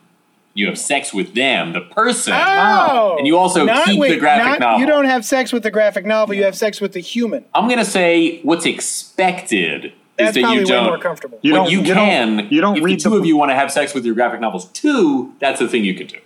You 0.56 0.66
have 0.66 0.80
sex 0.80 1.14
with 1.14 1.36
them, 1.36 1.74
the 1.74 1.80
person, 1.82 2.34
Oh, 2.36 3.16
and 3.18 3.26
you 3.28 3.38
also 3.38 3.64
Not- 3.66 3.86
keep 3.86 4.02
the 4.02 4.18
graphic 4.18 4.46
not- 4.46 4.60
novel. 4.60 4.80
You 4.82 4.88
don't 4.88 5.06
have 5.06 5.24
sex 5.24 5.54
with 5.54 5.62
the 5.64 5.72
graphic 5.72 6.06
novel. 6.06 6.34
You 6.36 6.44
have 6.44 6.56
sex 6.56 6.82
with 6.82 6.94
the 6.94 7.00
human. 7.00 7.46
I'm 7.54 7.70
gonna 7.70 7.86
say 7.86 8.40
what's 8.42 8.66
expected 8.66 9.94
That's 10.18 10.30
is 10.30 10.36
that 10.36 10.42
probably 10.42 10.56
you 10.58 10.66
way 10.66 10.70
don't. 10.70 10.86
more 10.86 10.98
comfortable. 10.98 11.40
You 11.44 11.52
but 11.54 11.56
don't- 11.58 11.72
you 11.72 11.80
you 11.82 11.94
don't- 11.94 11.96
can. 11.96 12.48
you 12.50 12.60
don't 12.62 12.78
if 12.78 12.84
read 12.84 13.00
the 13.00 13.04
two 13.04 13.10
the- 13.12 13.18
of 13.18 13.26
you 13.26 13.38
want 13.38 13.52
to 13.52 13.56
have 13.56 13.72
sex 13.72 13.94
with 13.94 14.04
your 14.06 14.16
graphic 14.16 14.42
novels 14.42 14.66
too. 14.72 15.34
That's 15.40 15.60
the 15.60 15.68
thing 15.68 15.86
you 15.86 15.94
can 15.94 16.08
do. 16.08 16.18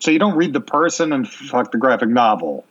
So 0.00 0.10
you 0.10 0.18
don't 0.18 0.36
read 0.36 0.52
the 0.52 0.60
person 0.60 1.12
and 1.12 1.28
fuck 1.28 1.70
the 1.72 1.78
graphic 1.78 2.08
novel. 2.08 2.64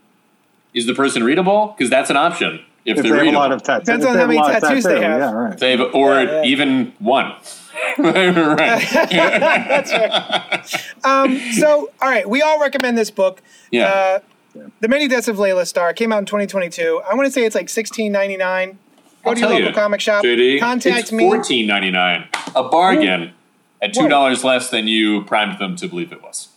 Is 0.74 0.86
the 0.86 0.94
person 0.94 1.24
readable? 1.24 1.74
Because 1.78 1.90
that's 1.90 2.10
an 2.10 2.18
option. 2.18 2.60
If, 2.86 2.98
If 2.98 3.04
they're 3.04 3.18
they 3.18 3.26
have 3.26 3.34
a 3.36 3.38
lot 3.38 3.52
of 3.52 3.64
tattoos. 3.64 3.86
Depends 3.86 4.06
on 4.06 4.14
they 4.14 4.20
how 4.20 4.22
have 4.22 4.30
a 4.30 4.34
many 4.34 4.40
lot 4.40 4.56
of 4.56 4.62
tattoos 4.62 4.84
they 4.84 5.02
have. 5.02 5.20
Yeah, 5.20 5.32
right. 5.34 5.58
They 5.58 5.72
have- 5.78 5.94
or 5.96 6.14
Yeah, 6.16 6.32
yeah. 6.42 6.44
even 6.44 6.94
one. 7.00 7.34
right. 7.98 8.88
That's 8.92 9.92
right. 9.94 11.06
Um, 11.06 11.40
so, 11.54 11.92
all 12.02 12.10
right, 12.10 12.28
we 12.28 12.42
all 12.42 12.60
recommend 12.60 12.98
this 12.98 13.12
book. 13.12 13.42
Yeah. 13.72 14.22
Uh, 14.56 14.70
the 14.80 14.88
Many 14.88 15.08
Deaths 15.08 15.28
of 15.28 15.38
Laila 15.40 15.66
Starr 15.66 15.94
came 15.94 16.12
out 16.12 16.20
in 16.20 16.26
2022. 16.26 17.02
I 17.10 17.14
want 17.16 17.28
to 17.28 17.32
say 17.32 17.46
it's 17.46 17.56
like 17.56 17.68
16.99. 17.68 18.76
Go 19.24 19.30
I'll 19.30 19.36
to 19.36 19.40
your 19.40 19.48
tell 19.50 19.50
local 19.50 19.68
you, 19.70 19.74
comic 19.74 20.02
shop. 20.02 20.24
JD, 20.24 20.60
Contact 20.60 20.98
it's 21.00 21.12
me. 21.12 21.24
Fourteen 21.30 21.68
ninety 21.68 21.92
nine, 21.92 22.30
a 22.56 22.64
bargain 22.64 23.34
at 23.82 23.94
two 23.94 24.08
dollars 24.08 24.46
less 24.46 24.70
than 24.70 24.88
you 24.88 25.24
primed 25.26 25.60
them 25.60 25.76
to 25.76 25.88
believe 25.90 26.14
it 26.14 26.24
was. 26.24 26.48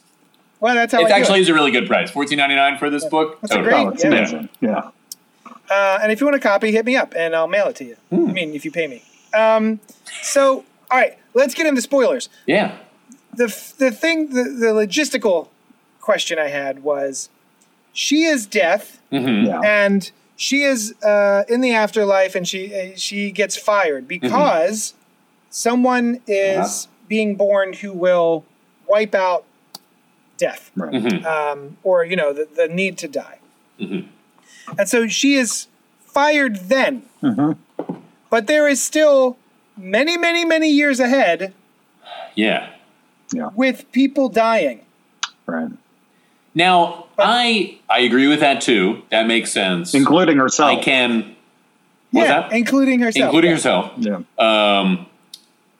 Well, 0.62 0.74
that's 0.76 0.92
how 0.92 1.00
It 1.00 1.10
I 1.10 1.18
actually 1.18 1.40
it. 1.40 1.42
is 1.42 1.48
a 1.48 1.54
really 1.54 1.72
good 1.72 1.88
price. 1.88 2.10
Fourteen 2.10 2.38
ninety 2.38 2.54
nine 2.54 2.78
for 2.78 2.88
this 2.88 3.04
book. 3.04 3.40
That's 3.40 3.52
a 3.52 3.56
Totally. 3.56 3.72
great- 3.74 3.86
Oh, 3.86 3.90
it's 3.90 4.04
Yeah. 4.04 4.10
amazing. 4.10 4.48
Yeah. 4.60 4.90
Uh, 5.68 5.98
and 6.02 6.12
if 6.12 6.20
you 6.20 6.26
want 6.26 6.36
a 6.36 6.40
copy, 6.40 6.70
hit 6.70 6.84
me 6.86 6.94
up 6.96 7.14
and 7.16 7.34
I'll 7.34 7.48
mail 7.48 7.66
it 7.66 7.76
to 7.76 7.84
you. 7.84 7.96
Hmm. 8.10 8.28
I 8.30 8.32
mean, 8.32 8.54
if 8.54 8.64
you 8.64 8.70
pay 8.70 8.86
me. 8.86 9.02
Um, 9.34 9.80
so, 10.22 10.64
all 10.90 10.98
right, 10.98 11.18
let's 11.34 11.54
get 11.54 11.66
into 11.66 11.82
spoilers. 11.82 12.28
Yeah. 12.46 12.76
the 13.34 13.46
the 13.78 13.90
thing 13.90 14.28
the, 14.28 14.44
the 14.44 14.66
logistical 14.66 15.48
question 16.00 16.38
I 16.38 16.48
had 16.48 16.82
was 16.84 17.28
she 17.94 18.24
is 18.24 18.46
death 18.46 19.00
hmm 19.10 19.46
Yeah. 19.46 19.60
and 19.64 20.10
she 20.36 20.62
is 20.62 20.94
uh, 21.02 21.44
in 21.48 21.60
the 21.62 21.72
afterlife 21.72 22.34
and 22.34 22.46
she 22.46 22.74
uh, 22.74 22.96
she 22.96 23.30
gets 23.30 23.56
fired 23.56 24.06
because 24.06 24.92
someone 25.50 26.20
is 26.26 26.88
being 27.08 27.34
born 27.36 27.72
who 27.74 27.92
will 27.92 28.44
wipe 28.86 29.14
out 29.14 29.44
death 30.36 30.70
Right. 30.76 30.92
Mhm. 30.92 31.24
um, 31.24 31.76
or 31.82 32.04
you 32.04 32.16
know 32.16 32.32
the, 32.32 32.48
the 32.56 32.68
need 32.68 32.98
to 32.98 33.08
die 33.08 33.38
Mhm. 33.80 34.06
and 34.78 34.88
so 34.88 35.06
she 35.08 35.34
is 35.34 35.66
fired 36.04 36.68
then 36.68 37.02
Mhm. 37.22 37.56
but 38.30 38.46
there 38.46 38.68
is 38.68 38.82
still 38.82 39.36
many 39.76 40.16
many 40.16 40.44
many 40.44 40.68
years 40.70 41.00
ahead 41.00 41.52
Yeah. 42.34 42.70
yeah. 43.32 43.50
with 43.54 43.90
people 43.92 44.28
dying 44.28 44.80
Right. 45.46 45.70
Now, 46.54 47.06
I 47.18 47.78
I 47.90 48.00
agree 48.00 48.28
with 48.28 48.40
that 48.40 48.60
too. 48.60 49.02
That 49.10 49.26
makes 49.26 49.50
sense. 49.50 49.92
Including 49.94 50.36
herself. 50.38 50.70
I 50.70 50.76
can. 50.82 51.34
What's 52.10 52.28
yeah 52.28 52.40
that? 52.42 52.52
including 52.52 53.00
herself 53.00 53.24
Including 53.26 53.50
yeah. 53.50 53.56
herself. 53.56 53.92
Yeah. 53.98 54.18
Um, 54.38 55.06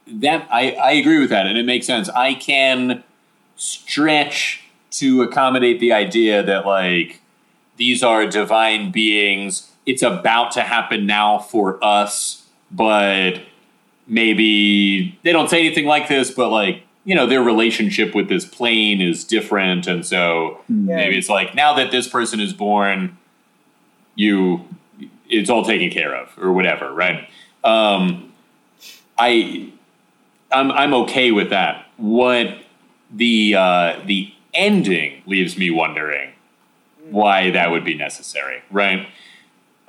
that 0.06 0.46
I, 0.50 0.72
I 0.72 0.92
agree 0.92 1.18
with 1.20 1.28
that, 1.30 1.46
and 1.46 1.56
it 1.58 1.64
makes 1.66 1.86
sense. 1.86 2.08
I 2.08 2.34
can 2.34 3.04
stretch 3.62 4.60
to 4.90 5.22
accommodate 5.22 5.78
the 5.78 5.92
idea 5.92 6.42
that 6.42 6.66
like 6.66 7.20
these 7.76 8.02
are 8.02 8.26
divine 8.26 8.90
beings. 8.90 9.70
It's 9.86 10.02
about 10.02 10.50
to 10.52 10.62
happen 10.62 11.06
now 11.06 11.38
for 11.38 11.82
us, 11.82 12.46
but 12.70 13.40
maybe 14.06 15.18
they 15.22 15.32
don't 15.32 15.48
say 15.48 15.60
anything 15.64 15.86
like 15.86 16.08
this. 16.08 16.30
But 16.30 16.50
like 16.50 16.82
you 17.04 17.14
know, 17.16 17.26
their 17.26 17.42
relationship 17.42 18.14
with 18.14 18.28
this 18.28 18.44
plane 18.44 19.00
is 19.00 19.24
different, 19.24 19.86
and 19.86 20.04
so 20.04 20.58
Yeah. 20.68 20.96
maybe 20.96 21.16
it's 21.18 21.28
like 21.28 21.54
now 21.54 21.74
that 21.74 21.90
this 21.90 22.08
person 22.08 22.40
is 22.40 22.52
born, 22.52 23.16
you 24.16 24.64
it's 25.28 25.48
all 25.48 25.64
taken 25.64 25.88
care 25.90 26.14
of 26.14 26.28
or 26.38 26.52
whatever, 26.52 26.92
right? 26.92 27.28
Um, 27.64 28.32
I 29.18 29.72
I'm 30.50 30.70
I'm 30.72 30.94
okay 30.94 31.30
with 31.30 31.50
that. 31.50 31.86
What 31.96 32.58
the 33.12 33.54
uh, 33.54 34.00
the 34.06 34.32
ending 34.54 35.22
leaves 35.26 35.56
me 35.56 35.70
wondering 35.70 36.32
why 37.10 37.50
that 37.50 37.70
would 37.70 37.84
be 37.84 37.94
necessary, 37.94 38.62
right? 38.70 39.06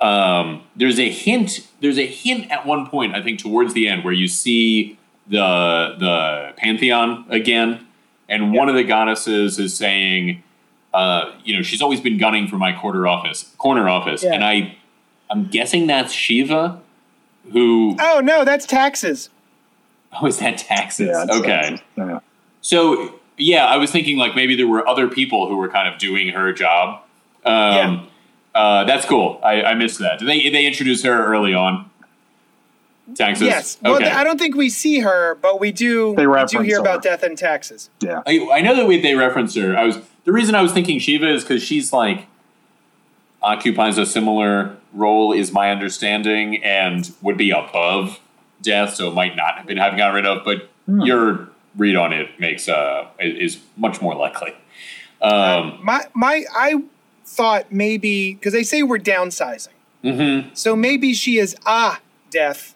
Um, 0.00 0.62
there's 0.76 0.98
a 0.98 1.08
hint. 1.08 1.66
There's 1.80 1.98
a 1.98 2.06
hint 2.06 2.50
at 2.50 2.66
one 2.66 2.86
point, 2.88 3.14
I 3.14 3.22
think, 3.22 3.38
towards 3.40 3.72
the 3.74 3.88
end, 3.88 4.04
where 4.04 4.12
you 4.12 4.28
see 4.28 4.98
the 5.26 5.96
the 5.98 6.52
pantheon 6.56 7.24
again, 7.30 7.86
and 8.28 8.52
one 8.52 8.68
of 8.68 8.74
the 8.74 8.84
goddesses 8.84 9.58
is 9.58 9.74
saying, 9.76 10.42
uh, 10.92 11.32
you 11.44 11.56
know, 11.56 11.62
she's 11.62 11.80
always 11.80 12.00
been 12.00 12.18
gunning 12.18 12.48
for 12.48 12.56
my 12.56 12.72
corner 12.78 13.06
office, 13.06 13.54
corner 13.56 13.88
office, 13.88 14.22
Yeah. 14.22 14.34
and 14.34 14.44
I, 14.44 14.76
I'm 15.30 15.46
guessing 15.46 15.86
that's 15.86 16.12
Shiva, 16.12 16.82
who 17.52 17.96
oh 18.00 18.20
no 18.22 18.44
that's 18.44 18.66
taxes 18.66 19.30
Oh, 20.20 20.26
is 20.26 20.38
that 20.38 20.58
taxes? 20.58 21.08
Yeah. 21.08 21.26
okay. 21.38 21.82
Yeah. 21.96 22.20
So 22.64 23.14
yeah, 23.36 23.66
I 23.66 23.76
was 23.76 23.90
thinking 23.90 24.16
like 24.16 24.34
maybe 24.34 24.56
there 24.56 24.66
were 24.66 24.88
other 24.88 25.06
people 25.06 25.48
who 25.48 25.56
were 25.56 25.68
kind 25.68 25.86
of 25.92 25.98
doing 26.00 26.28
her 26.30 26.50
job. 26.52 27.02
Um, 27.44 27.52
Yeah. 27.52 28.00
uh, 28.54 28.84
that's 28.84 29.04
cool. 29.04 29.38
I, 29.44 29.62
I 29.62 29.74
missed 29.74 29.98
that. 29.98 30.18
Did 30.18 30.26
they 30.28 30.48
they 30.48 30.64
introduce 30.66 31.02
her 31.04 31.24
early 31.26 31.52
on? 31.54 31.90
Taxes. 33.14 33.46
yes 33.46 33.76
well 33.82 33.96
Okay. 33.96 34.10
i 34.10 34.24
don't 34.24 34.38
think 34.38 34.56
we 34.56 34.70
see 34.70 35.00
her 35.00 35.34
but 35.34 35.60
we 35.60 35.70
do 35.72 36.14
They 36.16 36.26
we 36.26 36.42
do 36.46 36.60
hear 36.60 36.76
her. 36.76 36.80
about 36.80 37.02
death 37.02 37.22
and 37.22 37.36
taxes 37.36 37.90
Yeah. 38.00 38.22
I, 38.26 38.48
I 38.50 38.60
know 38.62 38.74
that 38.76 38.86
we, 38.86 38.98
they 38.98 39.14
reference 39.14 39.54
her. 39.56 39.76
I 39.76 39.84
was 39.84 39.98
the 40.24 40.32
reason 40.32 40.54
I 40.54 40.62
was 40.62 40.72
thinking 40.72 40.98
Shiva 40.98 41.28
is 41.30 41.42
because 41.44 41.62
she's 41.62 41.92
like 41.92 42.26
occupies 43.42 43.98
a 43.98 44.06
similar 44.06 44.74
role, 44.94 45.32
is 45.34 45.52
my 45.52 45.70
understanding, 45.70 46.64
and 46.64 47.12
would 47.20 47.36
be 47.36 47.50
above 47.50 48.20
death, 48.62 48.94
so 48.94 49.08
it 49.08 49.14
might 49.14 49.36
not 49.36 49.58
have 49.58 49.66
been 49.66 49.76
having 49.76 49.98
gotten 49.98 50.14
rid 50.14 50.24
of. 50.24 50.42
But 50.42 50.70
your 50.88 51.50
read 51.76 51.96
on 51.96 52.12
it 52.12 52.28
makes 52.38 52.68
uh 52.68 53.08
is 53.18 53.58
much 53.76 54.00
more 54.00 54.14
likely. 54.14 54.54
Um, 55.22 55.78
my 55.82 56.04
my 56.14 56.44
i 56.54 56.82
thought 57.24 57.72
maybe 57.72 58.34
because 58.34 58.52
they 58.52 58.62
say 58.62 58.82
we're 58.82 58.98
downsizing 58.98 59.68
mhm. 60.04 60.54
So 60.56 60.76
maybe 60.76 61.14
she 61.14 61.38
is 61.38 61.56
a 61.66 61.96
death, 62.30 62.74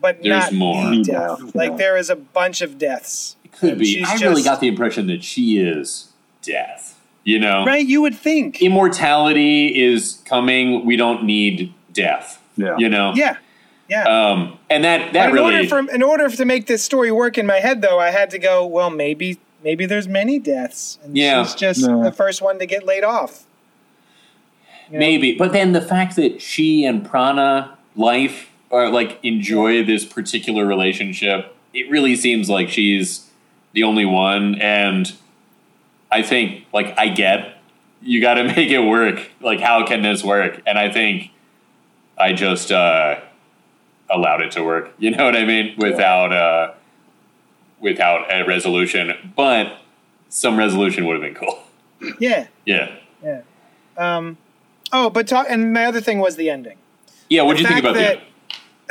but 0.00 0.22
There's 0.22 0.52
not 0.52 0.52
more. 0.52 0.92
death. 1.02 1.38
yeah. 1.40 1.50
Like 1.54 1.76
there 1.78 1.96
is 1.96 2.10
a 2.10 2.16
bunch 2.16 2.60
of 2.60 2.76
deaths. 2.78 3.36
It 3.44 3.52
could 3.52 3.78
be. 3.78 3.86
she's 3.86 4.08
I 4.08 4.16
really 4.26 4.42
got 4.42 4.60
the 4.60 4.68
impression 4.68 5.06
that 5.06 5.24
she 5.24 5.58
is 5.58 6.08
death. 6.42 6.98
You 7.24 7.38
know, 7.38 7.64
Right? 7.64 7.86
You 7.86 8.00
would 8.02 8.14
think. 8.16 8.60
immortality 8.62 9.68
is 9.82 10.20
coming. 10.24 10.84
We 10.86 10.96
don't 10.96 11.24
need 11.24 11.72
death. 11.92 12.40
Yeah. 12.56 12.76
You 12.78 12.88
know. 12.88 13.12
Yeah. 13.14 13.36
Yeah. 13.90 14.04
Um, 14.04 14.56
and 14.70 14.84
that 14.84 15.12
that 15.14 15.30
in 15.30 15.34
really 15.34 15.56
order 15.56 15.68
for 15.68 15.92
in 15.92 16.02
order 16.02 16.28
to 16.30 16.44
make 16.44 16.66
this 16.66 16.82
story 16.82 17.10
work 17.10 17.36
in 17.36 17.44
my 17.44 17.56
head, 17.58 17.82
though, 17.82 17.98
I 17.98 18.10
had 18.10 18.30
to 18.30 18.38
go. 18.38 18.64
Well, 18.64 18.88
maybe 18.88 19.38
maybe 19.64 19.84
there's 19.84 20.06
many 20.06 20.38
deaths, 20.38 20.98
and 21.02 21.16
Yeah. 21.18 21.42
she's 21.44 21.54
just 21.56 21.80
Yeah. 21.80 22.00
the 22.04 22.12
first 22.12 22.40
one 22.40 22.58
to 22.60 22.66
get 22.66 22.86
laid 22.86 23.02
off. 23.02 23.42
You 24.88 24.94
know? 24.94 24.98
Maybe, 25.00 25.34
but 25.34 25.52
then 25.52 25.72
the 25.72 25.80
fact 25.80 26.16
that 26.16 26.40
she 26.40 26.84
and 26.84 27.04
Prana 27.04 27.76
life 27.96 28.50
are 28.70 28.88
like 28.90 29.18
enjoy 29.24 29.84
this 29.84 30.04
particular 30.04 30.64
relationship, 30.64 31.54
it 31.74 31.90
really 31.90 32.14
seems 32.14 32.48
like 32.48 32.68
she's 32.68 33.26
the 33.72 33.82
only 33.82 34.04
one. 34.06 34.54
And 34.60 35.12
I 36.12 36.22
think, 36.22 36.64
like, 36.72 36.96
I 36.96 37.08
get 37.08 37.56
you 38.02 38.20
got 38.20 38.34
to 38.34 38.44
make 38.56 38.70
it 38.70 38.80
work. 38.80 39.30
Like, 39.40 39.58
how 39.60 39.84
can 39.84 40.02
this 40.02 40.22
work? 40.24 40.60
And 40.64 40.78
I 40.78 40.90
think 40.90 41.30
I 42.16 42.32
just 42.32 42.70
uh, 42.72 43.16
allowed 44.10 44.42
it 44.42 44.50
to 44.52 44.62
work. 44.64 44.92
You 44.98 45.10
know 45.12 45.24
what 45.24 45.36
I 45.36 45.44
mean? 45.44 45.74
Without 45.78 46.32
uh, 46.32 46.72
without 47.80 48.32
a 48.32 48.44
resolution, 48.44 49.32
but 49.36 49.78
some 50.28 50.56
resolution 50.58 51.06
would 51.06 51.14
have 51.14 51.22
been 51.22 51.34
cool. 51.34 51.62
Yeah. 52.18 52.46
Yeah, 52.64 52.96
Yeah. 53.22 53.42
Um. 53.96 54.38
Oh, 54.92 55.10
but 55.10 55.28
talk. 55.28 55.46
And 55.48 55.72
my 55.72 55.84
other 55.84 56.00
thing 56.00 56.18
was 56.18 56.36
the 56.36 56.48
ending. 56.50 56.78
yeah. 57.28 57.42
What 57.42 57.56
do 57.56 57.62
you 57.62 57.68
think 57.68 57.80
about 57.80 57.94
that- 57.94 58.22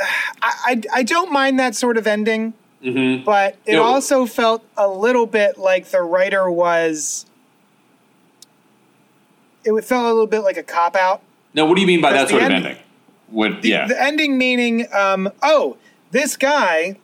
I, 0.00 0.52
I 0.64 0.82
I 0.94 1.02
don't 1.02 1.30
mind 1.32 1.58
that 1.58 1.74
sort 1.74 1.96
of 1.98 2.06
ending. 2.06 2.54
Mm-hmm. 2.82 3.24
but 3.26 3.56
it 3.66 3.76
also 3.76 4.24
felt 4.24 4.64
a 4.74 4.88
little 4.88 5.26
bit 5.26 5.58
like 5.58 5.84
the 5.90 6.00
writer 6.00 6.50
was 6.50 7.26
it 9.64 9.84
felt 9.84 10.04
a 10.06 10.08
little 10.08 10.26
bit 10.26 10.40
like 10.40 10.56
a 10.56 10.62
cop 10.62 10.96
out 10.96 11.20
No, 11.52 11.66
what 11.66 11.74
do 11.74 11.82
you 11.82 11.86
mean 11.86 12.00
by 12.00 12.12
that 12.14 12.30
sort 12.30 12.40
the 12.40 12.46
of 12.46 12.52
end- 12.52 12.64
ending? 12.66 12.82
What? 13.30 13.62
the, 13.62 13.68
yeah. 13.68 13.86
the 13.86 14.00
ending 14.00 14.36
meaning 14.38 14.86
um, 14.92 15.30
oh 15.42 15.76
this 16.10 16.36
guy 16.36 16.96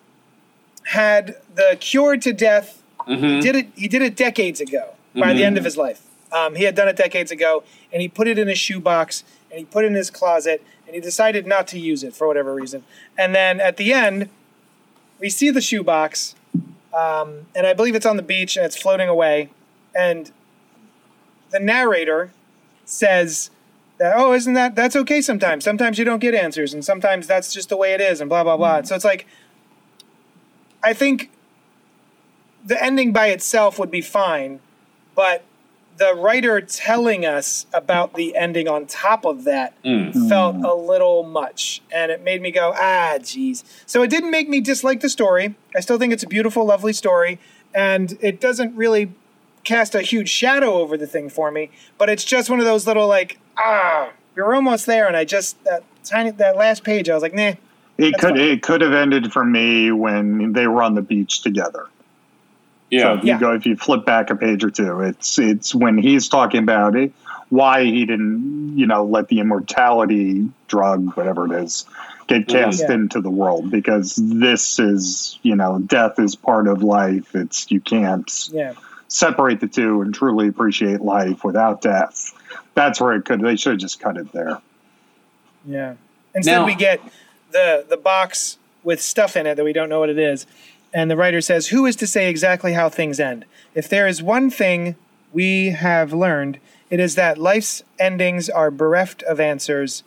had 0.85 1.37
the 1.55 1.77
cure 1.81 2.17
to 2.17 2.33
death 2.33 2.83
Mhm. 3.07 3.41
did 3.41 3.55
it 3.57 3.67
he 3.77 3.87
did 3.89 4.03
it 4.03 4.17
decades 4.17 4.61
ago 4.61 4.95
by 5.15 5.33
the 5.33 5.41
Mhm. 5.41 5.45
end 5.45 5.59
of 5.59 5.65
his 5.65 5.77
life 5.77 6.03
um, 6.33 6.55
he 6.57 6.65
had 6.65 6.75
done 6.75 6.89
it 6.89 6.97
decades 6.97 7.31
ago 7.31 7.63
and 7.93 8.03
he 8.03 8.09
put 8.09 8.27
it 8.29 8.39
in 8.39 8.49
a 8.49 8.55
shoebox 8.55 9.23
and 9.51 9.59
he 9.61 9.65
put 9.65 9.85
it 9.85 9.89
in 9.89 9.95
his 9.95 10.11
closet 10.11 10.63
and 10.87 10.95
he 10.95 11.01
decided 11.01 11.47
not 11.47 11.67
to 11.69 11.79
use 11.79 12.03
it 12.03 12.15
for 12.15 12.27
whatever 12.27 12.53
reason 12.55 12.83
and 13.17 13.35
then 13.35 13.61
at 13.61 13.77
the 13.77 13.93
end 13.93 14.29
we 15.21 15.31
see 15.31 15.51
the 15.51 15.61
shoebox 15.61 16.35
um, 16.93 17.47
and 17.55 17.67
i 17.67 17.73
believe 17.73 17.95
it's 17.95 18.07
on 18.07 18.17
the 18.17 18.23
beach 18.23 18.57
and 18.57 18.67
it's 18.67 18.77
floating 18.77 19.09
away 19.09 19.49
and 19.95 20.33
the 21.51 21.61
narrator 21.61 22.31
says 22.85 23.51
that 23.99 24.15
oh 24.17 24.33
isn't 24.33 24.55
that 24.55 24.75
that's 24.75 24.97
okay 24.97 25.21
sometimes. 25.21 25.65
Sometimes 25.65 25.99
you 25.99 26.05
don't 26.05 26.19
get 26.21 26.35
answers 26.35 26.75
and 26.75 26.85
sometimes 26.85 27.27
that's 27.27 27.53
just 27.53 27.69
the 27.69 27.77
way 27.77 27.93
it 27.95 28.01
is 28.01 28.21
and 28.21 28.29
blah 28.29 28.45
blah 28.45 28.57
blah. 28.57 28.83
So 28.83 28.95
it's 28.95 29.05
like 29.05 29.27
i 30.83 30.93
think 30.93 31.31
the 32.65 32.81
ending 32.83 33.13
by 33.13 33.29
itself 33.29 33.79
would 33.79 33.91
be 33.91 34.01
fine 34.01 34.61
but 35.15 35.43
the 35.97 36.15
writer 36.15 36.61
telling 36.61 37.25
us 37.25 37.65
about 37.73 38.13
the 38.15 38.37
ending 38.37 38.69
on 38.69 38.85
top 38.87 39.25
of 39.25 39.45
that 39.45 39.73
Mm. 39.83 40.29
felt 40.29 40.57
a 40.57 40.75
little 40.75 41.23
much 41.23 41.81
and 41.91 42.13
it 42.13 42.23
made 42.23 42.43
me 42.43 42.51
go 42.51 42.73
ah 42.77 43.17
jeez 43.21 43.65
so 43.87 44.03
it 44.03 44.11
didn't 44.11 44.31
make 44.31 44.49
me 44.49 44.61
dislike 44.61 45.01
the 45.01 45.09
story. 45.09 45.55
I 45.75 45.81
still 45.81 45.99
think 45.99 46.13
it's 46.13 46.23
a 46.23 46.29
beautiful 46.29 46.65
lovely 46.67 46.93
story 46.93 47.39
and 47.75 48.17
it 48.21 48.41
doesn't 48.41 48.77
really 48.77 49.13
cast 49.65 49.95
a 49.95 50.03
huge 50.03 50.29
shadow 50.29 50.75
over 50.75 50.97
the 50.99 51.07
thing 51.07 51.29
for 51.31 51.51
me 51.51 51.71
but 51.99 52.11
it's 52.11 52.25
just 52.25 52.51
one 52.51 52.59
of 52.59 52.67
those 52.67 52.87
little 52.87 53.09
like 53.09 53.39
ah 53.59 54.11
you're 54.37 54.55
almost 54.55 54.87
there 54.87 55.07
and 55.07 55.17
i 55.17 55.25
just 55.25 55.63
that 55.65 55.83
tiny 56.05 56.31
that 56.31 56.57
last 56.57 56.85
page 56.85 57.09
i 57.09 57.15
was 57.15 57.23
like 57.23 57.35
nah 57.35 57.53
It 57.99 58.19
could 58.19 58.31
fine. 58.35 58.37
it 58.37 58.63
could 58.63 58.81
have 58.83 58.93
ended 58.93 59.33
for 59.33 59.45
me 59.45 59.91
when 59.91 60.53
they 60.53 60.67
were 60.67 60.83
on 60.83 60.95
the 60.95 61.03
beach 61.03 61.41
together. 61.43 61.87
So 62.91 62.99
Yeah. 62.99 63.15
if 63.15 63.23
you 63.25 63.29
Yeah. 63.31 63.39
go 63.39 63.55
if 63.55 63.67
you 63.67 63.77
flip 63.77 64.05
back 64.05 64.31
a 64.31 64.37
page 64.37 64.63
or 64.65 64.71
two, 64.71 65.01
it's 65.01 65.39
it's 65.39 65.75
when 65.75 65.97
he's 65.99 66.29
talking 66.29 66.63
about 66.63 66.95
it, 66.95 67.13
why 67.49 67.85
he 67.85 68.05
didn't, 68.05 68.77
you 68.77 68.87
know, 68.87 69.05
let 69.05 69.29
the 69.29 69.41
immortality 69.41 70.49
drug, 70.69 71.17
whatever 71.17 71.47
it 71.53 71.65
is, 71.65 71.87
get 72.29 72.47
cast 72.49 72.81
Yeah. 72.81 72.93
into 72.93 73.21
the 73.23 73.31
world 73.31 73.71
because 73.71 74.15
this 74.17 74.79
is, 74.79 75.39
you 75.43 75.57
know, 75.57 75.79
death 75.79 76.19
is 76.19 76.37
part 76.37 76.69
of 76.69 76.83
life. 76.83 77.35
It's 77.35 77.71
you 77.71 77.81
can't 77.81 78.31
yeah 78.53 78.75
separate 79.09 79.61
the 79.61 79.69
two 79.69 80.03
and 80.03 80.15
truly 80.15 80.49
appreciate 80.49 81.01
life 81.01 81.45
without 81.45 81.81
death. 81.83 82.33
That's 82.75 83.01
where 83.01 83.15
it 83.15 83.25
could 83.25 83.41
they 83.41 83.57
should 83.57 83.73
have 83.73 83.81
just 83.81 84.01
cut 84.01 84.17
it 84.17 84.33
there. 84.33 84.61
Yeah. 85.67 85.95
Instead, 86.35 86.61
Now- 86.61 86.67
we 86.67 86.75
get 86.75 87.01
the 87.53 87.85
the 87.89 87.97
box 87.97 88.59
with 88.85 89.01
stuff 89.01 89.37
in 89.37 89.47
it 89.47 89.57
that 89.57 89.65
we 89.65 89.73
don't 89.73 89.89
know 89.89 90.01
what 90.01 90.11
it 90.11 90.19
is, 90.19 90.47
And 90.95 91.11
the 91.11 91.17
writer 91.17 91.41
says, 91.41 91.67
Who 91.69 91.85
is 91.85 91.97
to 91.97 92.07
say 92.07 92.31
exactly 92.31 92.73
how 92.75 92.89
things 92.89 93.19
end? 93.21 93.45
If 93.75 93.89
there 93.89 94.07
is 94.07 94.23
one 94.23 94.49
thing 94.51 94.95
we 95.33 95.71
have 95.71 96.13
learned, 96.13 96.59
it 96.89 97.01
is 97.01 97.17
that 97.17 97.37
life's 97.37 97.83
endings 97.99 98.49
are 98.49 98.71
bereft 98.71 99.23
of 99.25 99.41
answers. 99.41 100.05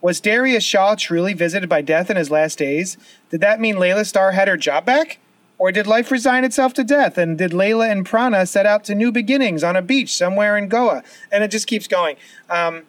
Was 0.00 0.18
Darius 0.20 0.64
Shaw 0.64 0.94
truly 0.96 1.32
visited 1.34 1.68
by 1.68 1.82
death 1.82 2.10
in 2.10 2.16
his 2.16 2.30
last 2.30 2.58
days? 2.58 2.96
Did 3.30 3.40
that 3.42 3.60
mean 3.60 3.78
Laila 3.78 4.04
Starr 4.04 4.32
had 4.32 4.48
her 4.48 4.56
job 4.56 4.84
back? 4.86 5.18
Or 5.62 5.70
did 5.70 5.86
life 5.86 6.10
resign 6.10 6.42
itself 6.42 6.74
to 6.74 6.82
death? 6.82 7.16
And 7.16 7.38
did 7.38 7.54
Laila 7.54 7.88
and 7.88 8.04
Prana 8.04 8.46
set 8.46 8.66
out 8.66 8.82
to 8.82 8.96
new 8.96 9.12
beginnings 9.12 9.62
on 9.62 9.76
a 9.76 9.80
beach 9.80 10.12
somewhere 10.12 10.56
in 10.56 10.66
Goa? 10.66 11.04
And 11.30 11.44
it 11.44 11.52
just 11.52 11.68
keeps 11.68 11.86
going. 11.86 12.16
Um, 12.50 12.82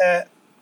uh, 0.00 0.20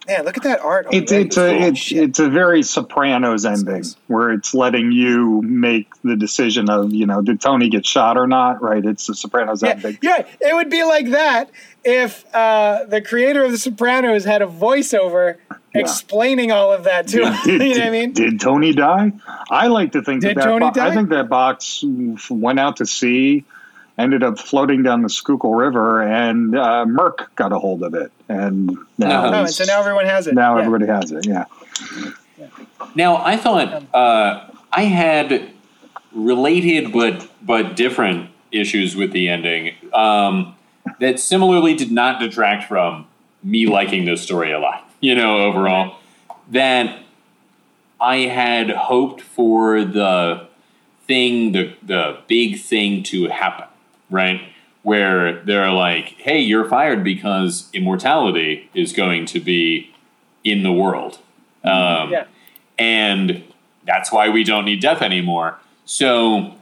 man, 0.09 0.25
look 0.25 0.39
at 0.39 0.43
that 0.45 0.61
art. 0.61 0.87
It's 0.93 1.13
it's 1.13 1.37
a 1.37 1.51
Oh, 1.51 1.67
it's, 1.67 1.93
it's 1.93 2.19
a 2.21 2.31
very 2.31 2.63
Sopranos 2.63 3.45
ending 3.45 3.85
where 4.07 4.31
it's 4.31 4.55
letting 4.55 4.93
you 4.93 5.43
make 5.43 5.89
the 6.03 6.17
decision 6.17 6.71
of 6.71 6.95
you 6.95 7.05
know 7.05 7.21
did 7.21 7.39
Tony 7.39 7.69
get 7.69 7.85
shot 7.85 8.17
or 8.17 8.27
not 8.27 8.63
right 8.63 8.83
it's 8.83 9.07
a 9.11 9.15
Sopranos 9.15 9.63
yeah, 9.63 9.69
ending 9.69 9.99
yeah, 10.01 10.27
it 10.41 10.55
would 10.55 10.71
be 10.71 10.85
like 10.85 11.11
that 11.11 11.51
if 11.85 12.25
uh, 12.35 12.85
the 12.87 13.01
creator 13.01 13.45
of 13.45 13.53
The 13.53 13.59
Sopranos 13.59 14.25
had 14.25 14.43
a 14.43 14.47
voiceover 14.47 15.37
explaining 15.75 16.51
all 16.53 16.73
of 16.73 16.85
that 16.85 17.07
to 17.09 17.27
him. 17.27 17.35
Did, 17.45 17.63
you 17.63 17.75
know 17.75 17.79
what 17.81 17.87
I 17.87 17.91
mean? 17.91 18.13
Did 18.13 18.41
Tony 18.41 18.73
die? 18.73 19.13
I 19.51 19.69
like 19.69 19.93
to 19.93 20.03
think 20.03 20.23
Did 20.23 20.37
that, 20.37 20.41
that 20.41 20.45
Tony 20.47 20.71
bo- 20.71 20.81
I 20.81 20.95
think 20.95 21.09
that 21.11 21.29
box 21.29 21.85
went 22.29 22.59
out 22.59 22.77
to 22.79 22.87
sea, 22.87 23.45
ended 23.97 24.23
up 24.23 24.39
floating 24.39 24.83
down 24.83 25.03
the 25.03 25.09
Schuylkill 25.09 25.55
River, 25.55 26.03
and 26.03 26.57
uh, 26.57 26.85
Merck 26.89 27.27
got 27.37 27.53
a 27.53 27.59
hold 27.59 27.83
of 27.83 27.95
it, 27.95 28.11
and 28.29 28.77
now, 28.99 29.27
Oh, 29.27 29.43
Oh, 29.43 29.47
so 29.47 29.65
now 29.65 29.81
everyone 29.81 30.07
has 30.07 30.27
it. 30.27 30.35
now 30.35 30.57
Yeah. 30.57 30.65
everybody 30.65 30.87
has 30.91 31.13
it. 31.13 31.27
Yeah, 31.27 31.45
Now, 32.95 33.17
I 33.25 33.37
thought 33.37 33.83
uh, 33.95 34.49
I 34.73 34.83
had 34.83 35.51
related 36.13 36.93
but 36.93 37.29
but 37.43 37.77
different 37.77 38.31
issues 38.51 38.97
with 38.97 39.13
the 39.13 39.29
ending 39.29 39.75
um, 39.95 40.55
that 41.01 41.19
similarly 41.19 41.75
did 41.75 41.91
not 41.91 42.21
detract 42.21 42.65
from 42.69 43.07
me 43.43 43.67
liking 43.67 44.05
this 44.05 44.23
story 44.23 44.53
a 44.53 44.59
lot. 44.59 44.89
You 45.01 45.15
know, 45.15 45.39
overall, 45.39 45.97
that 46.51 47.01
I 48.01 48.17
had 48.19 48.71
hoped 48.71 49.21
for 49.21 49.85
the 49.85 50.47
thing, 51.07 51.53
the 51.53 51.75
the 51.83 52.19
big 52.29 52.61
thing 52.61 53.03
to 53.05 53.29
happen, 53.29 53.67
right? 54.11 54.43
Where 54.83 55.43
they're 55.43 55.71
like, 55.73 56.15
"Hey, 56.19 56.41
you're 56.41 56.65
fired 56.69 57.03
because 57.05 57.69
immortality 57.73 58.71
is 58.75 58.93
going 58.93 59.27
to 59.27 59.41
be 59.41 59.91
in 60.45 60.63
the 60.63 60.73
world." 60.73 61.19
Um, 61.65 62.11
Yeah. 62.11 62.25
and 62.79 63.43
that's 63.85 64.11
why 64.13 64.29
we 64.29 64.45
don't 64.45 64.65
need 64.65 64.81
death 64.81 65.03
anymore. 65.03 65.59
So 65.85 66.55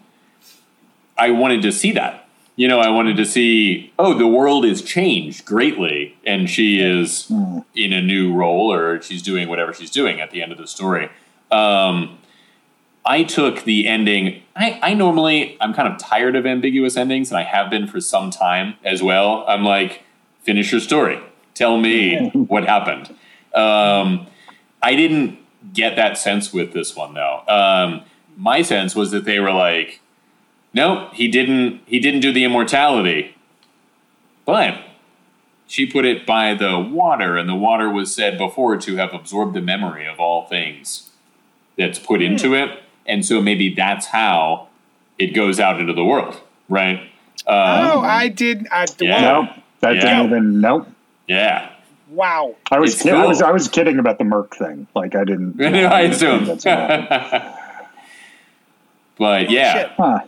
I 1.17 1.31
wanted 1.31 1.63
to 1.63 1.73
see 1.73 1.93
that. 1.93 2.28
You 2.59 2.67
know, 2.67 2.81
I 2.81 2.89
wanted 2.91 3.17
to 3.19 3.25
see, 3.25 3.93
oh, 4.01 4.19
the 4.19 4.27
world 4.27 4.65
is 4.65 4.83
changed 4.83 5.45
greatly, 5.45 6.17
and 6.27 6.51
she 6.51 6.81
is 6.81 7.31
in 7.31 7.93
a 7.93 8.03
new 8.03 8.35
role, 8.35 8.73
or 8.73 9.01
she's 9.01 9.23
doing 9.23 9.49
whatever 9.49 9.73
she's 9.73 9.93
doing 9.93 10.21
at 10.21 10.33
the 10.33 10.43
end 10.43 10.51
of 10.51 10.59
the 10.59 10.67
story. 10.67 11.09
Um, 11.53 12.19
I 13.07 13.23
took 13.23 13.63
the 13.63 13.87
ending. 13.87 14.43
I, 14.57 14.81
I 14.83 14.95
normally 14.95 15.57
I'm 15.61 15.73
kind 15.73 15.87
of 15.87 16.01
tired 16.01 16.35
of 16.35 16.47
ambiguous 16.47 16.97
endings, 16.97 17.31
and 17.31 17.39
I 17.39 17.45
have 17.45 17.71
been 17.71 17.87
for 17.87 18.01
some 18.01 18.31
time 18.31 18.75
as 18.85 19.05
well. 19.05 19.45
I'm 19.47 19.63
like, 19.63 20.03
finish 20.43 20.73
your 20.73 20.81
story. 20.81 21.21
Tell 21.55 21.79
me 21.79 22.29
what 22.33 22.65
happened. 22.65 23.15
Um, 23.55 24.27
I 24.83 24.97
didn't 24.97 25.39
get 25.73 25.95
that 25.95 26.19
sense 26.19 26.53
with 26.53 26.73
this 26.73 26.97
one 26.97 27.15
though. 27.15 27.45
Um, 27.47 28.03
my 28.37 28.63
sense 28.63 28.97
was 28.97 29.13
that 29.13 29.25
they 29.25 29.39
were 29.39 29.53
like, 29.53 30.01
no, 30.75 31.09
he 31.13 31.29
didn't. 31.29 31.81
He 31.87 31.99
didn't 31.99 32.21
do 32.21 32.33
the 32.33 32.45
immortality, 32.45 33.35
but 34.45 34.79
she 35.67 35.87
put 35.87 36.05
it 36.05 36.25
by 36.27 36.55
the 36.55 36.79
water, 36.79 37.37
and 37.37 37.49
the 37.49 37.55
water 37.55 37.91
was 37.91 38.15
said 38.15 38.39
before 38.39 38.77
to 38.79 38.97
have 38.97 39.13
absorbed 39.15 39.55
the 39.55 39.61
memory 39.61 40.07
of 40.07 40.19
all 40.21 40.47
things 40.47 41.11
that's 41.77 41.99
put 41.99 42.21
into 42.23 42.55
it, 42.55 42.83
and 43.07 43.25
so 43.25 43.41
maybe 43.41 43.75
that's 43.75 44.07
how 44.07 44.69
it 45.19 45.29
goes 45.35 45.59
out 45.61 45.81
into 45.81 45.93
the 45.93 46.05
world, 46.05 46.41
right? 46.69 47.01
Um, 47.47 47.57
Oh, 47.91 48.01
I 48.01 48.29
did. 48.29 48.67
I, 48.71 48.87
Yeah. 49.01 49.23
wow. 49.23 49.41
nope, 49.43 49.51
that 49.81 49.95
Yeah. 49.97 50.01
didn't 50.03 50.27
even 50.27 50.61
nope. 50.61 50.89
yeah. 51.27 51.71
wow. 52.11 52.55
I 52.71 52.79
was 52.79 52.95
It's 52.95 53.03
kid- 53.03 53.15
I 53.15 53.27
was. 53.27 53.43
I 53.43 53.51
was 53.53 53.69
kidding 53.69 53.99
about 53.99 54.19
the 54.19 54.25
Merck 54.25 54.55
thing. 54.55 54.87
Like 54.95 55.15
I 55.15 55.25
didn't. 55.25 55.61
I 55.63 56.01
assume. 56.03 56.45
That's 56.47 56.65
what 56.65 56.79
happened. 56.79 57.55
but 59.19 59.51
yeah, 59.51 59.73
Shit. 59.75 59.91
Huh. 59.97 60.21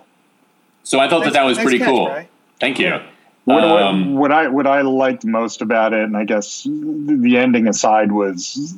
So 0.83 0.99
I 0.99 1.09
thought 1.09 1.21
Nice- 1.21 1.27
that 1.29 1.33
that 1.35 1.45
was 1.45 1.57
nice 1.59 1.65
pretty 1.65 1.79
catch, 1.79 1.89
cool. 1.89 2.07
Bri. 2.07 2.29
Thank 2.59 2.79
you. 2.79 3.01
What, 3.45 3.63
what- 3.69 3.83
Um, 3.83 4.15
what 4.17 4.33
I 4.33 4.49
what 4.49 4.67
I 4.67 4.83
liked 4.83 5.25
most 5.25 5.63
about 5.63 5.93
it, 5.93 6.01
and 6.05 6.17
I 6.17 6.25
guess 6.25 6.65
the 6.65 7.37
ending 7.39 7.69
aside, 7.69 8.13
was 8.13 8.75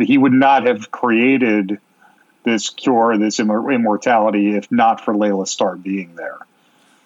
he 0.00 0.18
would 0.18 0.32
not 0.32 0.66
have 0.66 0.90
created 0.90 1.78
this 2.44 2.70
cure, 2.70 3.16
this 3.18 3.38
immortality, 3.38 4.56
if 4.56 4.70
not 4.72 5.04
for 5.04 5.14
Laila 5.16 5.46
Starr 5.46 5.76
being 5.76 6.14
there. 6.16 6.38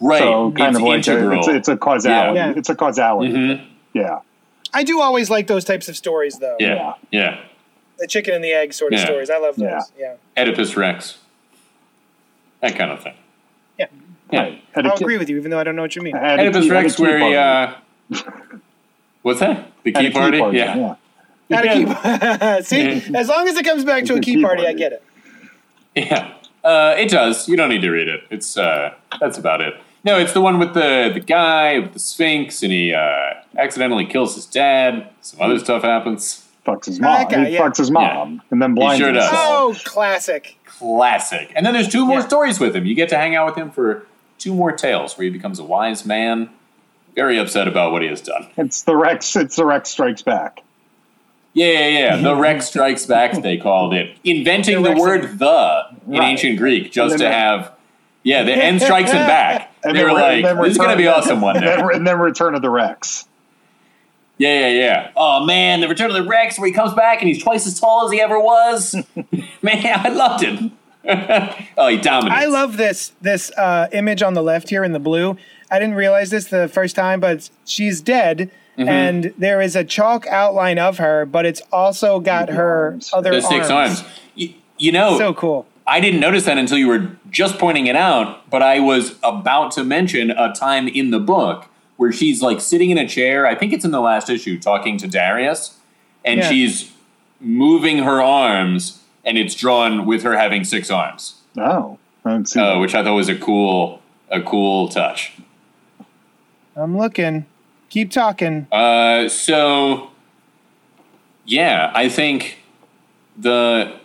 Right. 0.01 0.20
So 0.20 0.53
kind 0.53 0.70
it's 0.70 0.76
of 0.78 0.82
like 0.82 1.07
a, 1.07 1.12
integral. 1.12 1.38
it's, 1.40 1.49
it's 1.49 1.68
a 1.68 1.76
causality. 1.76 2.36
Yeah. 2.38 2.53
It's 2.57 2.68
a 2.68 2.74
causality. 2.74 3.32
Mhm. 3.32 3.64
Yeah. 3.92 4.20
I 4.72 4.82
do 4.84 5.01
always 5.01 5.30
like 5.30 5.47
those 5.47 5.64
types 5.64 5.88
of 5.88 5.97
stories, 5.97 6.38
though. 6.38 6.57
yeah. 6.59 6.95
Yeah. 7.11 7.38
The 7.99 8.07
chicken 8.09 8.34
and 8.34 8.42
the 8.42 8.53
egg 8.53 8.72
sort 8.74 8.92
of 8.92 8.99
Yeah. 8.99 9.05
stories. 9.07 9.30
I 9.30 9.38
love 9.38 9.57
those. 9.57 9.68
Yeah. 9.99 10.14
Yeah. 10.36 10.42
Oedipus 10.42 10.76
Rex. 10.76 11.18
That 12.61 12.76
kind 12.76 12.90
of 12.90 13.03
thing. 13.03 13.14
Yeah. 14.35 14.43
Yeah. 14.43 14.49
Right. 14.51 14.64
Had 14.74 14.87
a 14.87 14.89
I'll 14.91 14.97
key- 14.97 15.05
agree 15.05 15.18
with 15.18 15.28
you, 15.30 15.37
even 15.37 15.51
though 15.51 15.59
I 15.59 15.64
don't 15.64 15.76
know 15.76 15.82
what 15.82 15.95
you 15.97 16.03
mean. 16.03 16.16
had 16.16 16.39
a 16.39 16.43
Oedipus 16.43 16.64
key- 16.64 16.70
Rex, 16.70 16.97
key 16.97 17.03
where 17.03 17.18
he. 17.18 17.35
Uh, 17.35 17.74
what's 19.22 19.41
that? 19.41 19.70
The 19.82 19.93
Had 19.93 20.05
a 20.05 20.09
key 20.09 20.14
party? 20.14 20.39
Yeah. 20.57 20.95
How 21.51 21.61
to 21.61 21.66
Yeah. 21.68 22.57
keep. 22.59 22.64
See, 22.66 23.14
as 23.14 23.28
long 23.28 23.49
as 23.49 23.57
it 23.57 23.64
comes 23.64 23.85
back 23.85 24.05
to 24.07 24.14
a 24.14 24.20
key 24.20 24.37
key 24.37 24.43
party, 24.43 24.66
I 24.66 24.72
get 24.72 24.93
it. 24.93 25.03
Yeah. 25.95 26.32
Uh, 26.62 26.95
it 26.99 27.11
does. 27.11 27.49
You 27.49 27.57
don't 27.57 27.68
need 27.68 27.82
to 27.82 27.91
read 27.91 28.09
it. 28.09 28.22
It's 28.30 28.57
uh, 28.57 28.95
that's 29.20 29.37
about 29.39 29.61
it. 29.61 29.74
No, 30.03 30.18
it's 30.18 30.32
the 30.32 30.41
one 30.41 30.59
with 30.59 30.74
the 30.74 31.11
the 31.12 31.20
guy 31.20 31.78
with 31.78 31.93
the 31.93 31.99
Sphinx, 31.99 32.62
and 32.62 32.72
he 32.72 32.93
uh, 32.95 33.35
accidentally 33.57 34.07
kills 34.07 34.35
his 34.35 34.47
dad. 34.47 35.09
Some 35.20 35.41
other 35.43 35.59
stuff 35.59 35.82
happens. 35.82 36.41
Fucks 36.66 36.87
his 36.87 36.99
mom. 36.99 37.28
guy, 37.28 37.45
he 37.45 37.53
yeah. 37.55 37.61
fucks 37.61 37.76
his 37.76 37.91
mom, 37.91 38.41
and 38.51 38.61
then 38.62 38.74
blinds 38.74 38.99
sure 38.99 39.12
does. 39.12 39.24
himself. 39.28 39.47
Oh, 39.47 39.76
classic. 39.85 40.57
Classic. 40.64 41.53
And 41.55 41.64
then 41.66 41.74
there's 41.74 41.89
two 41.89 42.07
more 42.07 42.20
Yeah. 42.20 42.26
stories 42.26 42.59
with 42.59 42.74
him. 42.74 42.87
You 42.87 42.95
get 42.95 43.11
to 43.11 43.16
hang 43.18 43.35
out 43.37 43.45
with 43.47 43.57
him 43.57 43.70
for 43.70 44.07
two 44.39 44.55
more 44.55 44.72
tales, 44.72 45.16
where 45.16 45.24
he 45.24 45.30
becomes 45.30 45.59
a 45.59 45.64
wise 45.64 46.05
man, 46.05 46.51
very 47.14 47.39
upset 47.39 47.68
about 47.68 47.93
what 47.93 48.03
he 48.03 48.09
has 48.09 48.20
done. 48.20 48.49
It's 48.57 48.82
the 48.82 48.97
Rex. 48.97 49.35
It's 49.37 49.57
the 49.57 49.64
Rex 49.64 49.89
Strikes 49.91 50.22
Back. 50.22 50.62
Yeah, 51.53 51.66
yeah, 51.70 51.89
yeah. 51.89 52.16
The 52.16 52.35
Rex 52.35 52.66
Strikes 52.66 53.07
Back, 53.07 53.32
they 53.43 53.57
called 53.57 53.95
it. 53.95 54.16
Inventing 54.24 54.82
The 54.82 54.95
the, 54.95 55.01
word 55.01 55.39
the 55.39 55.82
in 56.07 56.12
Right. 56.18 56.30
ancient 56.30 56.59
Greek 56.59 56.91
just 56.93 57.18
to 57.18 57.30
have, 57.30 57.72
yeah, 58.24 58.43
the 58.43 58.53
end 58.53 58.82
strikes 58.82 59.11
and 59.11 59.26
back. 59.26 59.72
And 59.85 59.97
they 59.97 60.03
were 60.03 60.09
re- 60.09 60.43
like, 60.43 60.57
this 60.62 60.72
is 60.72 60.78
going 60.78 60.91
to 60.91 60.97
be 60.97 61.07
awesome 61.07 61.41
one 61.41 61.61
day. 61.61 61.76
and 61.95 62.07
then 62.07 62.18
Return 62.18 62.55
of 62.57 62.62
the 62.62 62.70
Rex. 62.70 63.26
Yeah, 64.37 64.68
yeah, 64.68 64.80
yeah. 64.80 65.11
Oh, 65.16 65.45
man, 65.47 65.80
the 65.80 65.87
Return 65.89 66.11
of 66.11 66.14
the 66.16 66.24
Rex 66.28 66.59
where 66.59 66.66
he 66.66 66.72
comes 66.72 66.93
back 66.95 67.20
and 67.20 67.28
he's 67.28 67.41
twice 67.41 67.66
as 67.68 67.78
tall 67.78 68.05
as 68.07 68.11
he 68.11 68.20
ever 68.20 68.41
was. 68.41 68.97
man, 69.62 69.87
I 70.01 70.09
loved 70.09 70.43
it. 70.43 70.72
oh, 71.78 71.88
he 71.88 71.96
dominates. 71.98 72.40
I 72.42 72.46
love 72.46 72.76
this 72.76 73.12
this 73.20 73.50
uh, 73.57 73.88
image 73.92 74.22
on 74.22 74.34
the 74.34 74.42
left 74.42 74.68
here 74.70 74.84
in 74.84 74.92
the 74.92 74.98
blue. 75.00 75.36
I 75.70 75.78
didn't 75.78 75.94
realize 75.96 76.30
this 76.30 76.46
the 76.46 76.68
first 76.68 76.94
time, 76.96 77.20
but 77.20 77.48
she's 77.64 78.00
dead, 78.00 78.50
Mm-hmm. 78.76 78.88
and 78.88 79.34
there 79.38 79.61
is 79.61 79.76
a 79.76 79.84
chalk 79.84 80.26
outline 80.26 80.80
of 80.80 80.98
her, 80.98 81.24
but 81.26 81.46
it's 81.46 81.62
also 81.72 82.18
got 82.18 82.48
her 82.48 82.86
arms. 82.90 83.11
other 83.12 83.30
the 83.30 83.40
six 83.40 83.70
arms. 83.70 84.02
You, 84.34 84.52
you 84.78 84.90
know, 84.90 85.16
So 85.16 85.32
cool. 85.32 85.64
I 85.86 86.00
didn't 86.00 86.18
notice 86.18 86.44
that 86.46 86.59
until 86.59 86.78
you 86.78 86.88
were 86.88 87.16
just 87.30 87.59
pointing 87.61 87.86
it 87.86 87.94
out, 87.94 88.50
but 88.50 88.62
I 88.62 88.80
was 88.80 89.14
about 89.22 89.70
to 89.72 89.84
mention 89.84 90.32
a 90.32 90.52
time 90.52 90.88
in 90.88 91.11
the 91.12 91.20
book 91.20 91.66
where 91.98 92.11
she's 92.11 92.42
like 92.42 92.61
sitting 92.61 92.90
in 92.90 92.98
a 92.98 93.07
chair. 93.07 93.46
I 93.46 93.55
think 93.55 93.72
it's 93.72 93.84
in 93.84 93.92
the 93.92 94.00
last 94.00 94.28
issue 94.28 94.59
talking 94.59 94.98
to 94.98 95.07
Darius, 95.07 95.78
and 96.24 96.40
Yeah. 96.40 96.48
she's 96.48 96.90
moving 97.40 97.98
her 97.98 98.20
arms, 98.20 98.98
and 99.25 99.39
it's 99.39 99.55
drawn 99.55 100.07
with 100.07 100.22
her 100.22 100.37
having 100.37 100.64
six 100.64 100.91
arms, 100.91 101.35
Oh, 101.57 101.99
I 102.25 102.33
didn't 102.33 102.49
see 102.49 102.61
uh, 102.61 102.75
that. 102.75 102.79
which 102.81 102.95
I 102.95 103.03
thought 103.05 103.14
was 103.14 103.29
a 103.29 103.37
cool, 103.39 104.01
a 104.31 104.41
cool 104.43 104.89
touch. 104.89 105.33
I'm 106.77 106.97
looking. 106.99 107.47
Keep 107.91 108.11
talking. 108.11 108.66
Uh, 108.72 109.29
so, 109.29 110.11
yeah, 111.45 111.93
I 111.95 112.09
think 112.09 112.59
the 113.37 113.99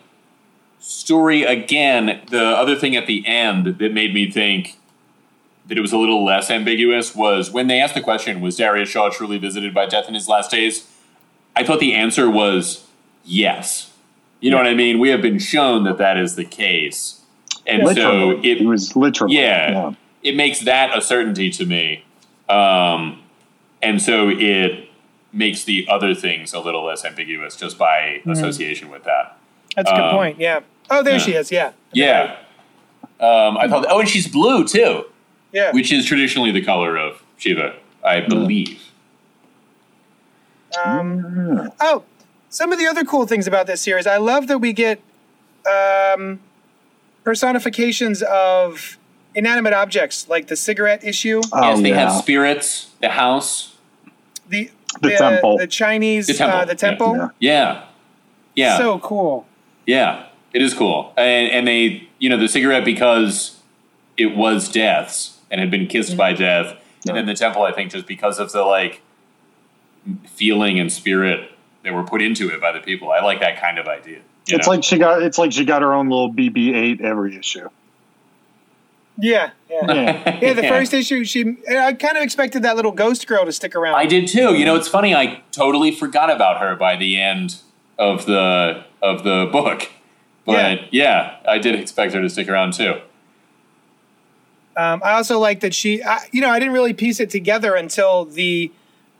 story 0.79 1.43
again. 1.43 2.21
The 2.29 2.43
other 2.43 2.75
thing 2.75 2.95
at 2.95 3.07
the 3.07 3.25
end 3.27 3.65
that 3.79 3.93
made 3.93 4.13
me 4.13 4.29
think 4.29 4.77
that 5.67 5.77
it 5.77 5.81
was 5.81 5.91
a 5.91 5.97
little 5.97 6.23
less 6.25 6.49
ambiguous 6.49 7.15
was 7.15 7.51
when 7.51 7.67
they 7.67 7.79
asked 7.79 7.95
the 7.95 8.01
question, 8.01 8.41
"Was 8.41 8.57
Darius 8.57 8.89
Shaw 8.89 9.09
truly 9.09 9.37
visited 9.39 9.73
by 9.73 9.85
death 9.87 10.07
in 10.07 10.13
his 10.13 10.27
last 10.27 10.51
days?" 10.51 10.87
I 11.55 11.63
thought 11.63 11.79
the 11.79 11.93
answer 11.95 12.29
was 12.29 12.85
yes. 13.25 13.88
You 14.41 14.51
know 14.51 14.57
what 14.57 14.67
I 14.67 14.73
mean? 14.73 14.99
We 14.99 15.09
have 15.09 15.21
been 15.21 15.39
shown 15.39 15.83
that 15.83 15.97
that 15.97 16.17
is 16.17 16.35
the 16.35 16.45
case, 16.45 17.21
and 17.67 17.83
literally, 17.83 18.35
so 18.35 18.39
it 18.43 18.61
it 18.61 18.65
was 18.65 18.95
literally. 18.95 19.35
yeah, 19.35 19.93
it 20.23 20.35
makes 20.35 20.61
that 20.61 20.97
a 20.97 21.01
certainty 21.01 21.49
to 21.51 21.65
me, 21.65 22.03
um, 22.47 23.21
and 23.81 24.01
so 24.01 24.29
it 24.29 24.87
makes 25.33 25.63
the 25.65 25.85
other 25.89 26.15
things 26.15 26.53
a 26.53 26.59
little 26.59 26.85
less 26.85 27.03
ambiguous 27.05 27.55
just 27.55 27.77
by 27.77 28.21
association 28.27 28.89
with 28.89 29.03
that. 29.03 29.37
That's 29.75 29.91
a 29.91 29.93
good 29.93 30.03
Um, 30.05 30.15
point. 30.15 30.39
Yeah. 30.39 30.61
Oh, 30.89 31.03
there 31.03 31.13
yeah. 31.13 31.19
she 31.19 31.33
is. 31.33 31.51
Yeah. 31.51 31.71
Yeah. 31.93 32.37
Um, 33.19 33.57
I 33.57 33.67
thought. 33.67 33.85
Oh, 33.89 33.99
and 33.99 34.07
she's 34.09 34.27
blue 34.27 34.65
too, 34.65 35.03
Yeah. 35.51 35.71
which 35.71 35.91
is 35.91 36.05
traditionally 36.05 36.51
the 36.51 36.61
color 36.63 36.97
of 36.97 37.21
Shiva, 37.37 37.75
I 38.03 38.21
believe. 38.21 38.81
Um, 40.83 41.71
oh, 41.79 42.03
some 42.49 42.71
of 42.71 42.79
the 42.79 42.85
other 42.87 43.03
cool 43.03 43.25
things 43.25 43.47
about 43.47 43.67
this 43.67 43.81
series, 43.81 44.07
I 44.07 44.17
love 44.17 44.47
that 44.47 44.59
we 44.59 44.73
get 44.73 45.01
um, 45.69 46.39
personifications 47.23 48.21
of 48.23 48.97
inanimate 49.35 49.73
objects, 49.73 50.27
like 50.27 50.47
the 50.47 50.55
cigarette 50.55 51.03
issue, 51.03 51.41
Oh, 51.53 51.69
yes, 51.71 51.81
they 51.81 51.89
have 51.91 52.11
spirits. 52.13 52.91
The 53.01 53.09
house. 53.09 53.75
the 54.47 54.71
The 55.01 55.15
temple. 55.17 55.57
the 55.57 55.67
Chinese, 55.67 56.27
The 56.27 56.33
temple, 56.33 56.59
Uh, 56.59 56.65
the 56.65 56.71
yeah. 56.71 56.75
temple. 56.77 57.15
Yeah. 57.17 57.27
Yeah. 57.39 57.83
Yeah. 58.55 58.77
So 58.77 58.99
cool. 58.99 59.45
Yeah, 59.85 60.25
it 60.53 60.61
is 60.61 60.73
cool, 60.73 61.13
and 61.17 61.49
and 61.51 61.67
they, 61.67 62.07
you 62.19 62.29
know, 62.29 62.37
the 62.37 62.47
cigarette 62.47 62.83
because 62.85 63.59
it 64.17 64.35
was 64.35 64.67
death's 64.69 65.37
and 65.49 65.61
had 65.61 65.71
been 65.71 65.87
kissed 65.87 66.17
by 66.17 66.33
death, 66.33 66.75
and 67.07 67.15
then 67.15 67.25
the 67.25 67.33
temple, 67.35 67.63
I 67.63 67.71
think, 67.71 67.91
just 67.91 68.05
because 68.05 68.37
of 68.39 68.51
the 68.51 68.63
like 68.63 69.01
feeling 70.25 70.79
and 70.79 70.91
spirit 70.91 71.51
that 71.83 71.93
were 71.93 72.03
put 72.03 72.21
into 72.21 72.49
it 72.49 72.61
by 72.61 72.71
the 72.71 72.79
people. 72.79 73.11
I 73.11 73.21
like 73.21 73.39
that 73.41 73.59
kind 73.59 73.77
of 73.77 73.87
idea. 73.87 74.19
It's 74.47 74.67
know? 74.67 74.73
like 74.73 74.83
she 74.83 74.97
got. 74.97 75.21
It's 75.21 75.37
like 75.37 75.51
she 75.51 75.65
got 75.65 75.81
her 75.81 75.93
own 75.93 76.09
little 76.09 76.33
BB-8 76.33 77.01
every 77.01 77.37
issue. 77.37 77.69
Yeah. 79.17 79.51
Yeah. 79.69 79.93
Yeah. 79.93 80.39
Yeah, 80.41 80.53
the 80.53 80.61
first 80.67 80.93
issue, 80.93 81.23
she. 81.25 81.57
I 81.69 81.93
kind 81.93 82.17
of 82.17 82.23
expected 82.23 82.63
that 82.63 82.75
little 82.75 82.91
ghost 82.91 83.27
girl 83.27 83.45
to 83.45 83.51
stick 83.51 83.75
around. 83.75 83.95
I 83.95 84.05
did 84.05 84.27
too. 84.27 84.55
You 84.55 84.65
know, 84.65 84.75
it's 84.75 84.87
funny. 84.87 85.13
I 85.13 85.41
totally 85.51 85.91
forgot 85.91 86.31
about 86.31 86.59
her 86.59 86.75
by 86.75 86.95
the 86.95 87.19
end 87.19 87.57
of 87.97 88.25
the 88.25 88.85
of 89.01 89.23
the 89.23 89.49
book, 89.51 89.89
but 90.45 90.93
yeah, 90.93 91.37
I 91.47 91.59
did 91.59 91.75
expect 91.75 92.13
her 92.13 92.21
to 92.21 92.29
stick 92.29 92.49
around 92.49 92.73
too. 92.73 93.01
Um, 94.79 95.01
I 95.03 95.13
also 95.13 95.39
like 95.39 95.59
that 95.59 95.73
she, 95.73 96.01
I, 96.01 96.19
you 96.31 96.39
know, 96.39 96.49
I 96.49 96.57
didn't 96.57 96.73
really 96.73 96.93
piece 96.93 97.19
it 97.19 97.29
together 97.29 97.75
until 97.75 98.23
the 98.23 98.71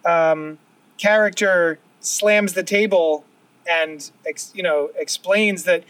um, 0.06 0.58
character 0.98 1.80
slams 2.00 2.54
the 2.54 2.64
table 2.64 3.26
and, 3.70 4.10
ex, 4.26 4.52
you 4.56 4.64
know, 4.64 4.90
explains 4.98 5.64
that 5.64 5.84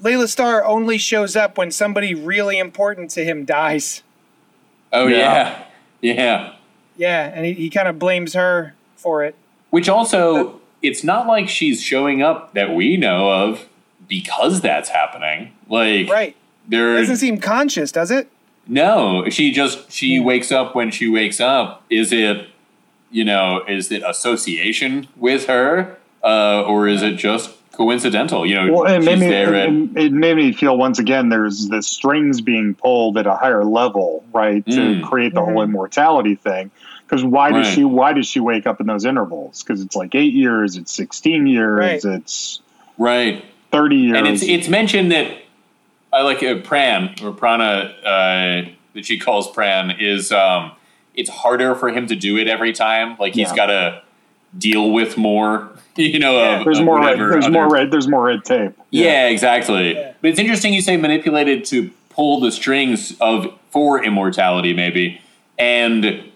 Laila 0.00 0.28
Starr 0.28 0.64
only 0.64 0.98
shows 0.98 1.36
up 1.36 1.56
when 1.56 1.70
somebody 1.70 2.14
really 2.14 2.58
important 2.58 3.10
to 3.12 3.24
him 3.24 3.44
dies. 3.44 4.02
Oh 4.92 5.06
Yeah. 5.06 5.62
yeah, 6.00 6.12
yeah. 6.14 6.52
Yeah, 6.96 7.32
and 7.34 7.46
he, 7.46 7.52
he 7.54 7.70
kind 7.70 7.88
of 7.88 7.98
blames 7.98 8.34
her 8.34 8.74
for 8.96 9.24
it. 9.24 9.34
Which 9.70 9.88
also, 9.88 10.60
it's 10.82 11.02
not 11.02 11.26
like 11.26 11.48
she's 11.48 11.80
showing 11.80 12.20
up 12.22 12.52
that 12.54 12.74
we 12.74 12.96
know 12.98 13.30
of 13.30 13.66
because 14.08 14.60
that's 14.60 14.90
happening. 14.90 15.52
Like, 15.68 16.10
Right. 16.10 16.36
there, 16.68 16.96
Doesn't 16.98 17.16
seem 17.16 17.38
conscious, 17.38 17.90
does 17.92 18.10
it? 18.10 18.28
no, 18.66 19.28
she 19.30 19.50
just 19.50 19.90
she 19.90 20.20
wakes 20.20 20.52
up 20.52 20.74
when 20.74 20.90
she 20.90 21.08
wakes 21.08 21.40
up. 21.40 21.82
Is 21.90 22.12
it, 22.12 22.48
you 23.12 23.24
know, 23.24 23.62
is 23.68 23.92
it 23.92 24.02
association 24.04 25.06
with 25.16 25.46
her, 25.46 25.96
uh, 26.24 26.62
or 26.62 26.88
is 26.88 27.02
it 27.02 27.12
just 27.16 27.50
coincidental? 27.72 28.44
You 28.46 28.54
know, 28.56 28.72
Well, 28.72 28.86
it 28.92 28.98
made 29.00 29.12
she's 29.12 29.20
me. 29.20 29.28
there 29.28 29.54
at- 29.54 29.68
It, 29.68 29.96
it 29.96 30.12
made 30.12 30.36
me 30.36 30.52
feel 30.52 30.76
once 30.76 30.98
again. 30.98 31.28
There's 31.28 31.68
the 31.68 31.82
strings 31.82 32.40
being 32.40 32.74
pulled 32.74 33.16
at 33.18 33.26
a 33.26 33.34
higher 33.34 33.64
level, 33.64 34.24
right, 34.32 34.64
to 34.66 34.70
Mm. 34.80 35.02
create 35.02 35.34
the 35.34 35.40
Mhm. 35.40 35.52
whole 35.52 35.62
immortality 35.62 36.34
thing. 36.34 36.70
Because 37.06 37.24
why 37.24 37.52
does 37.52 37.66
she? 37.66 37.84
Why 37.84 38.14
does 38.14 38.26
she 38.26 38.40
wake 38.40 38.66
up 38.66 38.80
in 38.80 38.86
those 38.86 39.04
intervals? 39.04 39.62
Because 39.62 39.82
it's 39.82 39.94
like 39.94 40.14
eight 40.14 40.32
years, 40.32 40.76
it's 40.76 40.90
sixteen 40.90 41.46
years, 41.46 41.78
Right. 42.04 42.14
it's 42.16 42.60
right. 42.96 43.44
thirty 43.70 43.96
years. 43.96 44.16
and 44.16 44.26
it's 44.26 44.42
it's 44.42 44.68
mentioned 44.68 45.12
that 45.12 45.26
I 46.10 46.22
like 46.22 46.38
uh, 46.42 46.56
Pran 46.56 47.22
or 47.22 47.32
Prana 47.32 47.92
uh, 48.04 48.68
that 48.94 49.04
she 49.04 49.18
calls 49.18 49.50
Pran 49.52 49.94
is 50.00 50.32
um, 50.32 50.70
it's 51.14 51.30
harder 51.30 51.74
for 51.74 51.90
him 51.90 52.06
to 52.08 52.16
do 52.16 52.36
it 52.38 52.48
every 52.48 52.72
time. 52.72 53.16
Like 53.18 53.34
he's 53.34 53.48
Yeah. 53.50 53.56
got 53.56 53.66
to 53.66 54.02
deal 54.56 54.90
with 54.90 55.16
more, 55.16 55.70
you 55.96 56.18
know. 56.18 56.38
Yeah. 56.38 56.58
Of, 56.58 56.64
there's 56.64 56.78
of 56.78 56.84
more. 56.84 57.00
Red, 57.00 57.18
there's 57.18 57.44
other- 57.44 57.52
more 57.52 57.70
red. 57.70 57.90
There's 57.90 58.08
more 58.08 58.24
red 58.24 58.44
tape. 58.44 58.72
Yeah, 58.90 59.28
exactly. 59.28 59.94
Yeah. 59.94 60.12
But 60.20 60.30
it's 60.30 60.38
interesting 60.38 60.72
you 60.74 60.82
say 60.82 60.96
manipulated 60.96 61.64
to 61.66 61.90
pull 62.10 62.40
the 62.40 62.52
strings 62.52 63.16
of 63.20 63.52
for 63.70 64.04
immortality, 64.04 64.72
maybe. 64.74 65.20
And 65.58 66.30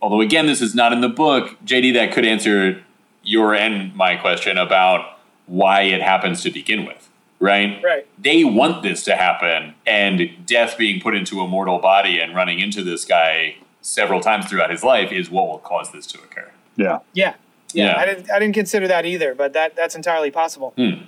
although 0.00 0.20
again, 0.20 0.46
this 0.46 0.60
is 0.62 0.74
not 0.74 0.92
in 0.92 1.00
the 1.00 1.08
book, 1.08 1.56
JD, 1.64 1.94
that 1.94 2.12
could 2.12 2.24
answer 2.24 2.82
your 3.22 3.54
and 3.54 3.94
my 3.96 4.14
question 4.16 4.56
about 4.58 5.18
why 5.46 5.82
it 5.82 6.00
happens 6.00 6.42
to 6.42 6.50
begin 6.50 6.84
with, 6.86 7.08
right? 7.40 7.80
Right. 7.82 8.06
They 8.18 8.44
want 8.44 8.82
this 8.82 9.02
to 9.04 9.16
happen, 9.16 9.74
and 9.86 10.30
death 10.46 10.76
being 10.78 11.00
put 11.00 11.14
into 11.16 11.40
a 11.40 11.48
mortal 11.48 11.78
body 11.78 12.20
and 12.20 12.34
running 12.34 12.60
into 12.60 12.82
this 12.84 13.04
guy 13.04 13.56
several 13.88 14.20
times 14.20 14.46
throughout 14.46 14.70
his 14.70 14.84
life 14.84 15.10
is 15.12 15.30
what 15.30 15.48
will 15.48 15.58
cause 15.58 15.90
this 15.92 16.06
to 16.06 16.18
occur. 16.18 16.50
Yeah. 16.76 16.98
Yeah. 17.12 17.34
Yeah. 17.72 17.86
Yeah. 17.86 17.96
I 17.96 18.06
didn't 18.06 18.30
I 18.30 18.38
didn't 18.38 18.54
consider 18.54 18.86
that 18.88 19.04
either, 19.06 19.34
but 19.34 19.52
that 19.54 19.74
that's 19.76 19.94
entirely 19.94 20.30
possible. 20.30 20.72
Hmm. 20.76 21.04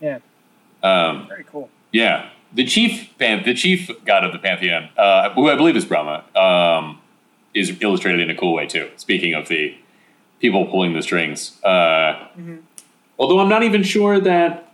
Yeah. 0.00 0.18
Um, 0.82 1.26
Very 1.28 1.44
cool. 1.44 1.70
Yeah, 1.92 2.28
the 2.52 2.64
chief, 2.66 3.16
pan- 3.18 3.44
the 3.44 3.54
chief 3.54 3.90
god 4.04 4.24
of 4.24 4.32
the 4.32 4.38
pantheon, 4.38 4.90
uh, 4.96 5.30
who 5.30 5.48
I 5.48 5.54
believe 5.56 5.76
is 5.76 5.84
Brahma, 5.84 6.24
um, 6.38 7.00
is 7.54 7.76
illustrated 7.80 8.20
in 8.20 8.30
a 8.30 8.38
cool 8.38 8.52
way 8.52 8.66
too. 8.66 8.90
Speaking 8.96 9.32
of 9.34 9.48
the 9.48 9.76
people 10.40 10.66
pulling 10.66 10.92
the 10.92 11.02
strings, 11.02 11.62
uh, 11.64 12.28
although 13.18 13.40
I'm 13.40 13.48
not 13.48 13.62
even 13.62 13.82
sure 13.82 14.20
that 14.20 14.70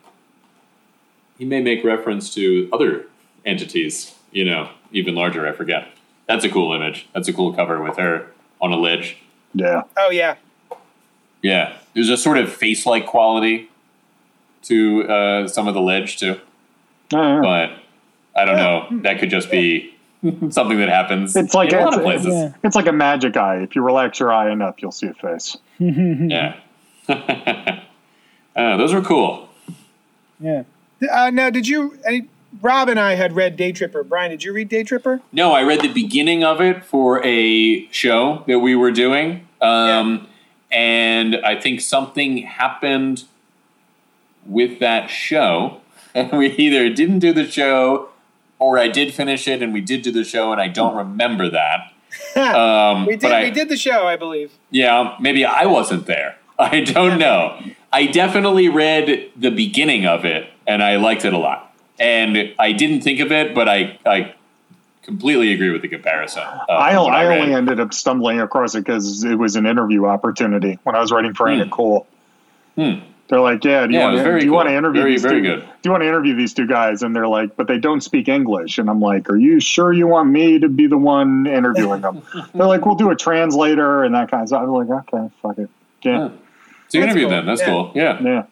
he 1.38 1.44
may 1.44 1.60
make 1.62 1.84
reference 1.84 2.34
to 2.34 2.68
other 2.72 3.06
entities. 3.44 4.14
You 4.32 4.44
know, 4.46 4.70
even 4.92 5.14
larger. 5.14 5.46
I 5.46 5.52
forget. 5.52 5.88
That's 6.26 6.44
a 6.44 6.48
cool 6.48 6.72
image. 6.72 7.08
That's 7.12 7.28
a 7.28 7.32
cool 7.32 7.52
cover 7.52 7.82
with 7.82 7.96
her 7.96 8.28
on 8.60 8.72
a 8.72 8.76
ledge. 8.76 9.18
Yeah. 9.54 9.82
Oh 9.96 10.10
yeah. 10.10 10.36
Yeah, 11.42 11.76
there's 11.94 12.08
a 12.08 12.16
sort 12.16 12.38
of 12.38 12.52
face-like 12.52 13.06
quality 13.06 13.68
to 14.62 15.02
uh, 15.08 15.48
some 15.48 15.66
of 15.66 15.74
the 15.74 15.80
ledge 15.80 16.18
too. 16.18 16.38
Uh, 17.12 17.40
but 17.42 17.70
I 18.36 18.44
don't 18.44 18.56
know. 18.56 18.86
That 19.02 19.18
could 19.18 19.28
just 19.30 19.50
be 19.50 19.94
something 20.50 20.78
that 20.78 20.88
happens. 20.88 21.34
It's 21.34 21.54
like 21.54 21.72
in 21.72 21.78
a 21.78 21.82
lot 21.82 21.88
it's, 21.88 21.96
of 21.96 22.02
places. 22.04 22.26
yeah. 22.28 22.52
it's 22.62 22.76
like 22.76 22.86
a 22.86 22.92
magic 22.92 23.36
eye. 23.36 23.56
If 23.58 23.74
you 23.74 23.82
relax 23.82 24.20
your 24.20 24.32
eye 24.32 24.52
enough, 24.52 24.76
you'll 24.78 24.92
see 24.92 25.08
a 25.08 25.14
face. 25.14 25.56
Yeah. 25.78 26.56
Uh, 28.54 28.76
those 28.76 28.92
were 28.92 29.00
cool. 29.00 29.48
Yeah. 30.38 30.64
Uh, 31.10 31.30
now, 31.30 31.48
did 31.48 31.66
you? 31.66 31.98
Any, 32.06 32.28
Rob 32.60 32.88
and 32.88 33.00
I 33.00 33.14
had 33.14 33.34
read 33.34 33.56
Day 33.56 33.72
Tripper. 33.72 34.04
Brian, 34.04 34.30
did 34.30 34.44
you 34.44 34.52
read 34.52 34.68
Day 34.68 34.82
Tripper? 34.82 35.20
No, 35.32 35.52
I 35.52 35.62
read 35.62 35.80
the 35.80 35.92
beginning 35.92 36.44
of 36.44 36.60
it 36.60 36.84
for 36.84 37.24
a 37.24 37.86
show 37.90 38.44
that 38.46 38.58
we 38.58 38.74
were 38.74 38.90
doing, 38.90 39.46
um, 39.60 40.26
and 40.70 41.36
I 41.36 41.58
think 41.58 41.80
something 41.80 42.38
happened 42.38 43.24
with 44.44 44.80
that 44.80 45.08
show, 45.08 45.80
and 46.14 46.30
we 46.32 46.48
either 46.48 46.90
didn't 46.90 47.20
do 47.20 47.32
the 47.32 47.46
show 47.50 48.10
or 48.58 48.78
I 48.78 48.88
did 48.88 49.12
finish 49.12 49.48
it 49.48 49.60
and 49.60 49.72
we 49.72 49.80
did 49.80 50.02
do 50.02 50.12
the 50.12 50.24
show, 50.24 50.52
and 50.52 50.60
I 50.60 50.68
don't 50.68 50.94
remember 50.94 51.50
that. 51.50 51.88
Um, 52.36 53.06
we 53.06 53.16
did. 53.16 53.32
I, 53.32 53.44
we 53.44 53.50
did 53.50 53.68
the 53.68 53.76
show, 53.76 54.06
I 54.06 54.16
believe. 54.16 54.52
Yeah, 54.70 55.16
maybe 55.20 55.44
I 55.44 55.66
wasn't 55.66 56.06
there. 56.06 56.36
I 56.58 56.80
don't 56.80 57.18
know. 57.18 57.58
I 57.92 58.06
definitely 58.06 58.68
read 58.68 59.30
the 59.36 59.50
beginning 59.50 60.06
of 60.06 60.24
it 60.24 60.48
and 60.66 60.82
I 60.82 60.96
liked 60.96 61.24
it 61.24 61.32
a 61.32 61.38
lot. 61.38 61.71
And 62.02 62.54
I 62.58 62.72
didn't 62.72 63.02
think 63.02 63.20
of 63.20 63.30
it, 63.32 63.54
but 63.54 63.68
I, 63.68 63.98
I 64.04 64.34
completely 65.02 65.52
agree 65.52 65.70
with 65.70 65.82
the 65.82 65.88
comparison. 65.88 66.42
uh, 66.42 66.64
I, 66.68 66.94
from 66.94 67.12
I 67.12 67.26
only 67.26 67.54
ended 67.54 67.78
up 67.80 67.94
stumbling 67.94 68.40
across 68.40 68.74
it 68.74 68.80
because 68.84 69.22
it 69.24 69.36
was 69.36 69.56
an 69.56 69.66
interview 69.66 70.06
opportunity 70.06 70.78
when 70.82 70.96
I 70.96 71.00
was 71.00 71.12
writing 71.12 71.32
for 71.34 71.48
Ain't 71.48 71.60
It 71.60 71.64
Hmm. 71.66 71.70
Cool. 71.70 72.06
Hmm. 72.76 72.92
They're 73.28 73.40
like, 73.40 73.64
yeah, 73.64 73.86
do 73.86 73.92
you 73.94 73.98
Yeah, 74.00 74.06
want 74.06 74.16
to 74.18 74.22
very 74.24 74.40
do 74.40 74.46
you 74.46 74.50
cool. 74.50 74.56
want 74.58 74.68
to 74.68 74.76
interview 74.76 75.00
Very, 75.00 75.12
these 75.12 75.22
very 75.22 75.40
two, 75.40 75.42
good. 75.42 75.60
Do 75.60 75.68
you 75.84 75.90
want 75.92 76.02
to 76.02 76.08
interview 76.08 76.34
these 76.36 76.52
two 76.52 76.66
guys? 76.66 77.02
And 77.02 77.16
they're 77.16 77.28
like, 77.28 77.56
but 77.56 77.66
they 77.66 77.78
don't 77.78 78.02
speak 78.02 78.28
English. 78.28 78.76
And 78.78 78.90
I'm 78.90 79.00
like, 79.00 79.30
are 79.30 79.36
you 79.36 79.58
sure 79.60 79.90
you 79.92 80.06
want 80.06 80.28
me 80.28 80.58
to 80.58 80.68
be 80.68 80.86
the 80.86 80.98
one 80.98 81.46
interviewing 81.46 82.02
them? 82.02 82.22
they're 82.54 82.66
like, 82.66 82.84
we'll 82.84 82.96
do 82.96 83.10
a 83.10 83.16
translator 83.16 84.04
and 84.04 84.14
that 84.14 84.30
kind 84.30 84.42
of 84.42 84.48
stuff. 84.48 84.62
I'm 84.62 84.68
like, 84.70 84.90
okay, 85.14 85.30
fuck 85.40 85.56
it. 85.58 85.70
Yeah, 86.02 86.18
Huh. 86.18 86.28
So 86.88 86.98
you 86.98 87.04
That's 87.04 87.12
interviewed 87.16 87.22
cool. 87.30 87.30
them. 87.30 87.46
That's 87.46 87.60
Yeah. 87.62 87.66
cool. 87.68 87.92
Yeah. 87.94 88.22
yeah. 88.22 88.42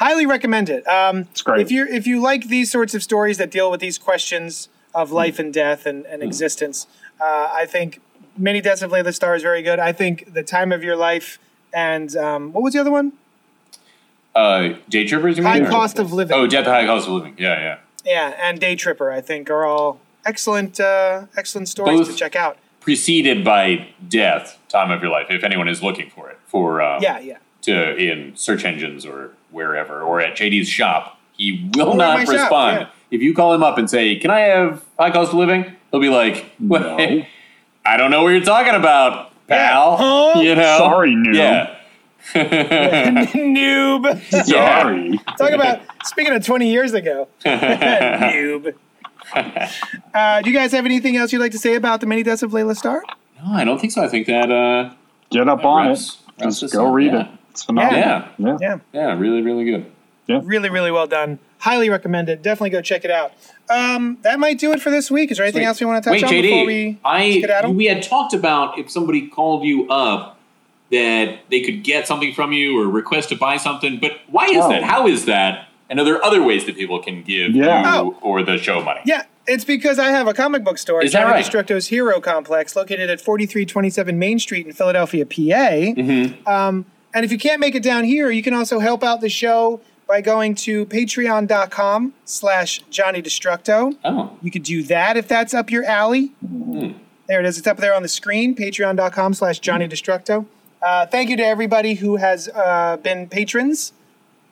Highly 0.00 0.24
recommend 0.24 0.70
it. 0.70 0.86
Um, 0.88 1.20
It's 1.30 1.42
great. 1.42 1.60
If 1.60 1.70
you 1.70 1.86
if 1.86 2.06
you 2.06 2.20
like 2.22 2.48
these 2.48 2.70
sorts 2.70 2.94
of 2.94 3.02
stories 3.02 3.36
that 3.36 3.50
deal 3.50 3.70
with 3.70 3.80
these 3.80 3.98
questions 3.98 4.68
of 4.94 5.12
life 5.12 5.38
and 5.38 5.52
death 5.52 5.84
and, 5.84 6.06
and 6.06 6.22
existence, 6.22 6.86
uh, 7.20 7.50
I 7.52 7.66
think 7.66 8.00
Many 8.36 8.62
Deaths 8.62 8.80
of 8.80 8.90
Laila 8.90 9.12
Starr 9.12 9.34
is 9.36 9.42
very 9.42 9.60
good. 9.60 9.78
I 9.78 9.92
think 9.92 10.32
The 10.32 10.42
Time 10.42 10.72
of 10.72 10.82
Your 10.82 10.96
Life 10.96 11.38
and 11.74 12.16
um, 12.16 12.52
what 12.54 12.62
was 12.62 12.72
the 12.72 12.80
other 12.80 12.90
one? 12.90 13.12
Uh, 14.34 14.70
Day 14.88 15.04
Trippers, 15.04 15.36
you 15.36 15.42
mean? 15.42 15.52
High 15.52 15.60
Or- 15.60 15.70
Cost 15.70 15.98
of 15.98 16.12
Living. 16.14 16.34
Oh, 16.34 16.46
Death, 16.46 16.64
High 16.64 16.86
Cost 16.86 17.06
of 17.06 17.12
Living. 17.14 17.34
Yeah, 17.36 17.60
yeah. 17.60 17.78
Yeah, 18.04 18.34
and 18.42 18.58
Day 18.58 18.76
Tripper, 18.76 19.10
I 19.12 19.20
think, 19.20 19.50
are 19.50 19.66
all 19.66 20.00
excellent, 20.24 20.80
uh, 20.80 21.26
excellent 21.36 21.68
stories 21.68 22.00
Both- 22.00 22.10
to 22.12 22.16
check 22.16 22.34
out. 22.34 22.56
Preceded 22.80 23.44
by 23.44 23.88
death, 24.08 24.58
time 24.70 24.90
of 24.90 25.02
your 25.02 25.10
life, 25.10 25.26
if 25.28 25.44
anyone 25.44 25.68
is 25.68 25.82
looking 25.82 26.08
for 26.08 26.30
it 26.30 26.38
for 26.46 26.80
um, 26.80 27.02
Yeah, 27.02 27.18
yeah. 27.18 27.36
to 27.62 27.94
in 27.96 28.34
search 28.36 28.64
engines 28.64 29.04
or 29.04 29.32
wherever 29.50 30.02
or 30.02 30.20
at 30.20 30.36
JD's 30.36 30.68
shop, 30.68 31.18
he 31.36 31.70
will 31.74 31.90
Or 31.90 31.96
not 31.96 32.18
my 32.18 32.24
shop, 32.24 32.34
respond. 32.34 32.80
yeah. 32.80 32.86
If 33.10 33.22
you 33.22 33.34
call 33.34 33.52
him 33.54 33.62
up 33.62 33.78
and 33.78 33.90
say, 33.90 34.16
"Can 34.16 34.30
I 34.30 34.40
have 34.40 34.82
high 34.98 35.10
cost 35.10 35.32
of 35.32 35.38
living?" 35.38 35.64
He'll 35.90 36.00
be 36.00 36.08
like, 36.08 36.46
well, 36.60 36.96
No. 36.98 37.22
"I 37.84 37.96
don't 37.96 38.10
know 38.12 38.22
what 38.22 38.28
you're 38.30 38.40
talking 38.40 38.74
about, 38.74 39.32
pal." 39.48 39.96
Huh? 39.96 40.40
You 40.40 40.54
know, 40.54 40.78
Sorry, 40.78 41.12
noob. 41.14 41.34
Yeah. 41.34 41.76
Noob. 42.34 44.44
Sorry. 44.46 45.18
Talk 45.38 45.50
about 45.52 45.80
speaking 46.04 46.32
of 46.34 46.44
twenty 46.44 46.70
years 46.70 46.92
ago. 46.94 47.28
Noob. 47.44 48.74
Uh, 49.34 50.42
do 50.42 50.50
you 50.50 50.56
guys 50.56 50.72
have 50.72 50.84
anything 50.84 51.16
else 51.16 51.32
you'd 51.32 51.38
like 51.40 51.52
to 51.52 51.58
say 51.58 51.74
about 51.74 52.00
the 52.00 52.06
many 52.06 52.22
deaths 52.22 52.42
of 52.42 52.52
Laila 52.52 52.74
Starr? 52.74 53.02
No, 53.42 53.52
I 53.54 53.64
don't 53.64 53.80
think 53.80 53.92
so. 53.92 54.02
I 54.02 54.08
think 54.08 54.26
that 54.26 54.50
uh, 54.50 54.92
Get 55.30 55.48
up 55.48 55.64
on 55.64 55.90
it. 55.92 56.16
Just 56.40 56.72
go 56.72 56.92
read 56.92 57.12
yeah. 57.12 57.20
it. 57.22 57.28
It's 57.50 57.62
phenomenal. 57.62 57.98
Yeah. 58.00 58.28
Yeah. 58.38 58.56
Yeah, 58.60 58.78
yeah, 58.92 59.18
really, 59.18 59.42
really 59.42 59.64
good. 59.64 59.90
Yeah. 60.26 60.40
really, 60.44 60.70
really 60.70 60.92
well 60.92 61.08
done. 61.08 61.40
Highly 61.58 61.90
recommend 61.90 62.28
it. 62.28 62.40
Definitely 62.40 62.70
go 62.70 62.80
check 62.80 63.04
it 63.04 63.10
out. 63.10 63.32
Um, 63.68 64.18
that 64.22 64.38
might 64.38 64.58
do 64.60 64.72
it 64.72 64.80
for 64.80 64.90
this 64.90 65.10
week. 65.10 65.30
Is 65.32 65.38
there 65.38 65.44
anything 65.44 65.62
Sweet. 65.62 65.66
else 65.66 65.80
we 65.80 65.86
want 65.86 66.04
to 66.04 66.10
touch 66.10 66.22
Wait, 66.22 66.24
on 66.24 66.30
JD, 66.32 66.42
before 66.42 66.66
we 66.66 66.98
skedaddle? 67.40 67.70
I 67.72 67.74
we 67.74 67.86
had 67.86 68.02
talked 68.02 68.32
about 68.32 68.78
if 68.78 68.90
somebody 68.90 69.26
called 69.26 69.64
you 69.64 69.88
up 69.88 70.38
that 70.92 71.38
they 71.50 71.60
could 71.62 71.82
get 71.84 72.06
something 72.06 72.32
from 72.32 72.52
you 72.52 72.80
or 72.80 72.88
request 72.88 73.28
to 73.30 73.36
buy 73.36 73.56
something. 73.56 73.98
But 74.00 74.12
why 74.28 74.46
is 74.46 74.56
Oh. 74.64 74.68
that? 74.70 74.82
How 74.84 75.06
is 75.06 75.24
that? 75.26 75.66
And 75.88 75.98
are 75.98 76.04
there 76.04 76.24
other 76.24 76.42
ways 76.42 76.64
that 76.66 76.76
people 76.76 77.00
can 77.02 77.22
give 77.22 77.54
Yeah. 77.54 78.02
you 78.02 78.16
or 78.22 78.42
the 78.44 78.56
show 78.58 78.80
money? 78.82 79.00
Yeah, 79.04 79.22
it's 79.48 79.64
because 79.64 79.98
I 79.98 80.10
have 80.10 80.28
a 80.28 80.34
comic 80.34 80.62
book 80.64 80.78
store, 80.78 81.02
Is 81.02 81.12
that 81.12 81.22
Johnny 81.22 81.32
right? 81.34 81.44
Destructo's 81.44 81.88
Hero 81.88 82.20
Complex, 82.20 82.76
located 82.76 83.10
at 83.10 83.20
4327 83.20 84.18
Main 84.18 84.38
Street 84.38 84.66
in 84.66 84.72
Philadelphia, 84.72 85.26
PA. 85.26 85.92
Mm-hmm. 85.96 86.48
Um, 86.48 86.86
and 87.14 87.24
if 87.24 87.32
you 87.32 87.38
can't 87.38 87.60
make 87.60 87.74
it 87.74 87.82
down 87.82 88.04
here, 88.04 88.30
you 88.30 88.42
can 88.42 88.54
also 88.54 88.78
help 88.78 89.02
out 89.02 89.20
the 89.20 89.28
show 89.28 89.80
by 90.06 90.20
going 90.20 90.54
to 90.56 90.86
patreon.com 90.86 92.14
slash 92.24 92.82
Johnny 92.90 93.22
Destructo. 93.22 93.96
Oh, 94.04 94.36
You 94.42 94.50
could 94.50 94.62
do 94.64 94.82
that 94.84 95.16
if 95.16 95.28
that's 95.28 95.54
up 95.54 95.70
your 95.70 95.84
alley. 95.84 96.32
Hmm. 96.46 96.92
There 97.28 97.38
it 97.38 97.46
is. 97.46 97.58
It's 97.58 97.66
up 97.68 97.76
there 97.76 97.94
on 97.94 98.02
the 98.02 98.08
screen, 98.08 98.56
patreon.com 98.56 99.34
slash 99.34 99.60
Johnny 99.60 99.86
Destructo. 99.86 100.46
Uh, 100.82 101.06
thank 101.06 101.30
you 101.30 101.36
to 101.36 101.44
everybody 101.44 101.94
who 101.94 102.16
has 102.16 102.48
uh, 102.48 102.96
been 102.96 103.28
patrons. 103.28 103.92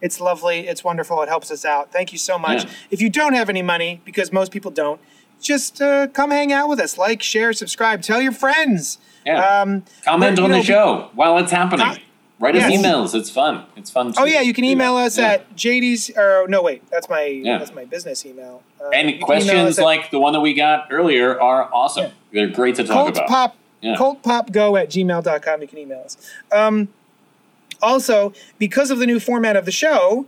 It's 0.00 0.20
lovely. 0.20 0.68
It's 0.68 0.84
wonderful. 0.84 1.20
It 1.22 1.28
helps 1.28 1.50
us 1.50 1.64
out. 1.64 1.90
Thank 1.90 2.12
you 2.12 2.18
so 2.18 2.38
much. 2.38 2.64
Yeah. 2.64 2.70
If 2.92 3.02
you 3.02 3.10
don't 3.10 3.32
have 3.32 3.48
any 3.48 3.62
money, 3.62 4.00
because 4.04 4.30
most 4.32 4.52
people 4.52 4.70
don't, 4.70 5.00
just 5.40 5.82
uh, 5.82 6.06
come 6.08 6.30
hang 6.30 6.52
out 6.52 6.68
with 6.68 6.78
us. 6.78 6.96
Like, 6.98 7.20
share, 7.22 7.52
subscribe, 7.52 8.02
tell 8.02 8.20
your 8.20 8.30
friends. 8.32 8.98
yeah. 9.26 9.44
Um, 9.60 9.82
Comment 10.04 10.36
but, 10.36 10.44
on 10.44 10.50
know, 10.52 10.58
the 10.58 10.62
show 10.62 11.10
while 11.14 11.38
it's 11.38 11.50
happening. 11.50 11.98
Write 12.40 12.54
us 12.56 12.62
emails. 12.72 13.14
It's 13.16 13.30
fun. 13.30 13.64
It's 13.76 13.90
fun. 13.90 14.14
Oh 14.16 14.24
yeah, 14.24 14.40
you 14.40 14.52
can 14.54 14.64
email 14.64 14.94
us 14.96 15.18
Yeah. 15.18 15.32
at 15.32 15.56
JD's. 15.56 16.10
Or 16.16 16.46
no, 16.48 16.62
wait, 16.62 16.88
that's 16.90 17.08
my 17.08 17.24
Yeah. 17.24 17.58
that's 17.58 17.74
my 17.74 17.84
business 17.84 18.24
email. 18.24 18.62
Uh, 18.80 18.90
And 18.90 19.20
questions 19.20 19.78
at- 19.78 19.84
like 19.84 20.10
the 20.12 20.20
one 20.20 20.32
that 20.34 20.40
we 20.40 20.54
got 20.54 20.86
earlier 20.90 21.40
are 21.40 21.68
awesome. 21.72 22.12
They're 22.32 22.46
great 22.46 22.76
to 22.76 22.84
talk 22.84 22.94
Cult 22.94 23.10
about. 23.16 23.28
Pop 23.28 23.56
Yeah. 23.80 23.96
cultpopgo 23.96 24.80
at 24.80 24.88
gmail.com. 24.88 25.62
You 25.62 25.68
can 25.68 25.78
email 25.78 26.00
us. 26.04 26.16
Um, 26.52 26.88
also, 27.82 28.32
because 28.58 28.90
of 28.90 28.98
the 28.98 29.06
new 29.06 29.18
format 29.20 29.56
of 29.56 29.64
the 29.64 29.72
show, 29.72 30.26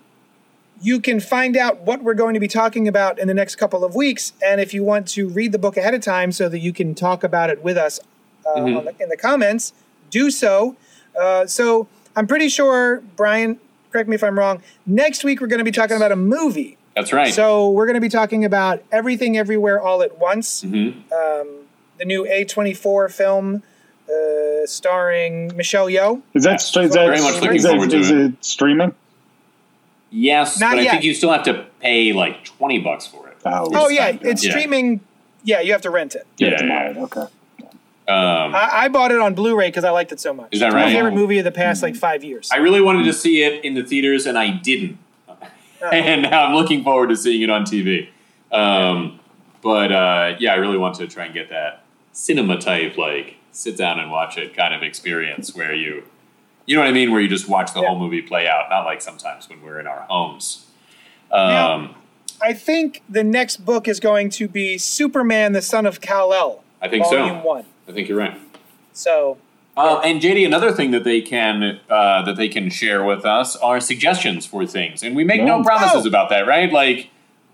you 0.83 0.99
can 1.01 1.21
find 1.21 1.57
out 1.57 1.81
what 1.83 2.03
we're 2.03 2.15
going 2.15 2.35
to 2.35 2.41
be 2.41 2.49
talking 2.49 2.89
about 2.89 3.19
in 3.19 3.29
the 3.29 3.35
next 3.35 3.57
couple 3.57 3.85
of 3.85 3.95
weeks. 3.95 4.33
And 4.45 4.61
if 4.61 4.73
you 4.73 4.83
want 4.83 5.07
to 5.09 5.29
read 5.29 5.53
the 5.53 5.59
book 5.59 5.77
ahead 5.77 5.95
of 5.95 6.01
time 6.01 6.33
so 6.33 6.49
that 6.49 6.61
you 6.61 6.73
can 6.73 6.95
talk 6.95 7.23
about 7.23 7.51
it 7.51 7.63
with 7.63 7.77
us 7.77 8.01
uh, 8.47 8.57
Mm-hmm. 8.61 8.77
on 8.79 8.85
the, 8.87 8.95
in 9.01 9.09
the 9.11 9.17
comments, 9.17 9.73
do 10.11 10.31
so. 10.31 10.77
Uh, 11.21 11.45
so 11.47 11.87
I'm 12.17 12.27
pretty 12.27 12.49
sure, 12.49 13.03
Brian, 13.17 13.59
correct 13.93 14.09
me 14.09 14.15
if 14.17 14.25
I'm 14.25 14.39
wrong, 14.39 14.63
next 14.87 15.25
week 15.25 15.41
we're 15.41 15.47
going 15.47 15.59
to 15.59 15.65
be 15.65 15.71
talking 15.71 15.97
about 15.97 16.13
a 16.13 16.17
movie. 16.17 16.77
That's 16.97 17.13
right. 17.13 17.33
So 17.33 17.71
we're 17.71 17.87
going 17.87 17.95
to 17.95 18.01
be 18.01 18.09
talking 18.09 18.45
about 18.45 18.83
Everything 18.91 19.37
Everywhere 19.39 19.81
All 19.81 20.03
at 20.03 20.19
Once, 20.19 20.63
Mhm. 20.65 20.95
the 21.99 22.05
new 22.05 22.25
A24 22.27 23.09
film 23.13 23.63
uh, 24.09 24.67
starring 24.67 25.55
Michelle 25.57 25.87
Yeoh. 25.87 26.21
Is 26.35 26.43
that, 26.45 26.57
is 26.63 26.73
that, 26.73 26.93
Very 26.93 27.21
much 27.21 27.41
looking 27.41 27.63
forward 27.63 27.91
to 27.91 27.99
is 27.99 28.11
it. 28.11 28.19
it 28.19 28.45
streaming? 28.45 28.93
yes, 30.11 30.59
Not 30.59 30.73
but 30.73 30.81
I 30.81 30.91
think 30.91 31.05
you 31.05 31.15
still 31.15 31.31
have 31.31 31.45
to 31.45 31.67
pay 31.81 32.13
like 32.13 32.45
twenty 32.45 32.79
bucks 32.81 33.07
for 33.07 33.29
it. 33.29 33.37
Oh, 33.47 33.71
Oh 33.73 33.89
yeah, 33.89 34.17
it's 34.21 34.45
Yeah. 34.45 34.51
streaming. 34.51 35.01
Yeah, 35.45 35.61
you 35.61 35.73
have 35.73 35.83
to 35.83 35.91
rent 35.91 36.15
it. 36.17 36.27
Yeah, 36.39 36.49
Yeah, 36.49 36.55
it's 36.89 36.97
yeah. 36.97 37.03
Okay. 37.05 37.25
Um, 38.11 38.55
I, 38.55 38.69
I 38.73 38.89
bought 38.89 39.13
it 39.13 39.21
on 39.21 39.35
Blu-ray 39.35 39.69
because 39.69 39.85
I 39.85 39.91
liked 39.91 40.11
it 40.11 40.19
so 40.21 40.35
much. 40.35 40.49
Is 40.51 40.61
that 40.61 40.67
It's 40.69 40.75
My 40.75 40.93
favorite 40.93 41.15
movie 41.15 41.39
of 41.39 41.45
the 41.45 41.53
past 41.53 41.83
like 41.83 41.95
five 41.95 42.25
years. 42.25 42.51
I 42.53 42.57
really 42.57 42.81
wanted 42.81 43.05
to 43.05 43.13
see 43.13 43.43
it 43.43 43.65
in 43.65 43.75
the 43.75 43.85
theaters, 43.85 44.27
and 44.27 44.37
I 44.37 44.51
didn't. 44.51 44.99
and 45.93 46.23
now 46.23 46.47
I'm 46.47 46.55
looking 46.55 46.83
forward 46.83 47.09
to 47.11 47.17
seeing 47.17 47.43
it 47.43 47.51
on 47.51 47.63
TV. 47.65 48.09
Um, 48.51 49.21
but 49.63 49.93
uh, 49.93 50.37
yeah, 50.41 50.53
I 50.53 50.57
really 50.57 50.79
want 50.79 50.97
to 50.97 51.07
try 51.07 51.27
and 51.27 51.35
get 51.35 51.51
that 51.51 51.85
cinema 52.13 52.59
type, 52.61 52.99
like 52.99 53.37
sit 53.53 53.77
down 53.77 54.01
and 54.01 54.11
watch 54.11 54.37
it 54.39 54.57
kind 54.57 54.75
of 54.75 54.83
experience 54.83 55.55
where 55.55 55.73
you, 55.75 56.03
you 56.67 56.75
know 56.75 56.83
what 56.83 56.89
I 56.89 56.93
mean, 56.93 57.13
where 57.13 57.21
you 57.21 57.29
just 57.29 57.49
watch 57.49 57.73
the 57.73 57.81
Yeah. 57.81 57.89
whole 57.89 57.99
movie 57.99 58.23
play 58.23 58.49
out, 58.49 58.71
not 58.71 58.85
like 58.85 59.01
sometimes 59.03 59.49
when 59.49 59.63
we're 59.63 59.79
in 59.79 59.87
our 59.87 60.01
homes. 60.09 60.67
Um, 61.31 61.95
I 62.43 62.53
think 62.55 63.03
the 63.09 63.23
next 63.23 63.59
book 63.59 63.87
is 63.87 64.01
going 64.01 64.31
to 64.31 64.49
be 64.49 64.79
Superman: 64.79 65.53
The 65.53 65.63
Son 65.63 65.87
of 65.87 66.01
Kal 66.01 66.33
El, 66.33 66.65
I 66.83 66.89
think 66.89 67.05
so. 67.05 67.19
Volume 67.19 67.45
One. 67.45 67.65
I 67.91 67.93
think 67.93 68.09
you're 68.09 68.19
right. 68.19 68.39
So 68.93 69.37
Uh, 69.77 70.01
and 70.05 70.21
JD, 70.21 70.45
another 70.45 70.71
thing 70.73 70.91
that 70.93 71.05
they 71.05 71.21
can 71.21 71.81
uh, 71.91 72.23
that 72.23 72.37
they 72.37 72.49
can 72.49 72.71
share 72.71 73.03
with 73.05 73.25
us 73.25 73.57
are 73.57 73.81
suggestions 73.81 74.47
for 74.47 74.67
things, 74.67 75.03
and 75.03 75.17
we 75.17 75.25
make 75.25 75.43
no 75.43 75.59
Yeah. 75.59 75.65
promises 75.65 76.05
Oh. 76.05 76.09
about 76.09 76.29
that, 76.31 76.47
right? 76.47 76.71
Like 76.73 77.09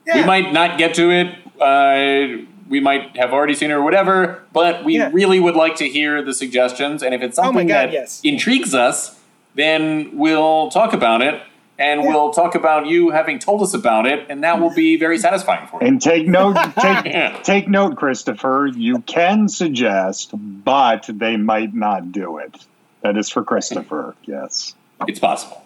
yeah, 0.06 0.16
we 0.16 0.24
might 0.24 0.52
not 0.52 0.76
get 0.78 0.94
to 0.94 1.10
it. 1.10 1.28
Uh, 1.60 2.42
we 2.68 2.80
might 2.80 3.16
have 3.16 3.32
already 3.32 3.54
seen 3.54 3.70
it 3.70 3.74
or 3.74 3.82
whatever, 3.82 4.42
but 4.52 4.84
we 4.84 4.96
Yeah. 4.96 5.10
really 5.12 5.38
would 5.40 5.56
like 5.56 5.76
to 5.76 5.88
hear 5.88 6.20
the 6.22 6.34
suggestions. 6.34 7.02
And 7.02 7.14
if 7.14 7.22
it's 7.22 7.38
Oh 7.38 7.44
something 7.44 7.68
God, 7.68 7.74
that 7.88 7.92
yes. 7.92 8.20
intrigues 8.24 8.74
us, 8.74 9.18
then 9.54 10.10
we'll 10.12 10.68
talk 10.70 10.92
about 10.92 11.22
it, 11.22 11.40
and 11.78 12.02
Yeah. 12.02 12.08
we'll 12.08 12.32
talk 12.32 12.54
about 12.54 12.86
you 12.86 13.10
having 13.10 13.38
told 13.38 13.62
us 13.62 13.74
about 13.74 14.06
it, 14.06 14.26
and 14.28 14.42
that 14.44 14.60
will 14.60 14.74
be 14.74 14.96
very 14.96 15.18
satisfying 15.18 15.66
for 15.66 15.80
you. 15.80 15.86
And 15.88 16.00
take 16.00 16.26
note, 16.26 16.54
take 16.80 17.04
Yeah. 17.06 17.38
take 17.42 17.68
note, 17.68 17.96
Christopher. 17.96 18.68
You 18.74 19.00
can 19.00 19.48
suggest, 19.48 20.30
but 20.32 21.06
they 21.12 21.36
might 21.36 21.74
not 21.74 22.12
do 22.12 22.38
it. 22.38 22.56
That 23.02 23.16
is 23.16 23.28
for 23.28 23.44
Christopher. 23.44 24.14
Yes. 24.24 24.74
It's 25.06 25.20
possible. 25.20 25.62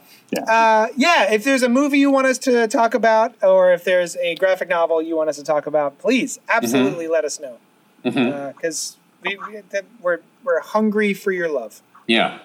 uh, 0.46 0.88
yeah. 0.96 1.32
If 1.32 1.44
there's 1.44 1.62
a 1.62 1.68
movie 1.68 1.98
you 1.98 2.10
want 2.10 2.26
us 2.26 2.38
to 2.38 2.68
talk 2.68 2.94
about, 2.94 3.34
or 3.42 3.72
if 3.72 3.84
there's 3.84 4.16
a 4.16 4.34
graphic 4.36 4.68
novel 4.68 5.00
you 5.02 5.16
want 5.16 5.28
us 5.28 5.36
to 5.36 5.44
talk 5.44 5.66
about, 5.66 5.98
please 5.98 6.38
absolutely 6.48 7.04
Mm-hmm. 7.06 7.12
let 7.12 7.24
us 7.24 7.40
know 7.40 7.56
because 8.02 8.96
we, 9.22 9.36
we, 9.36 9.60
we're 10.00 10.20
we're 10.44 10.60
hungry 10.60 11.14
for 11.14 11.32
your 11.32 11.48
love. 11.50 11.82
Yeah, 12.06 12.38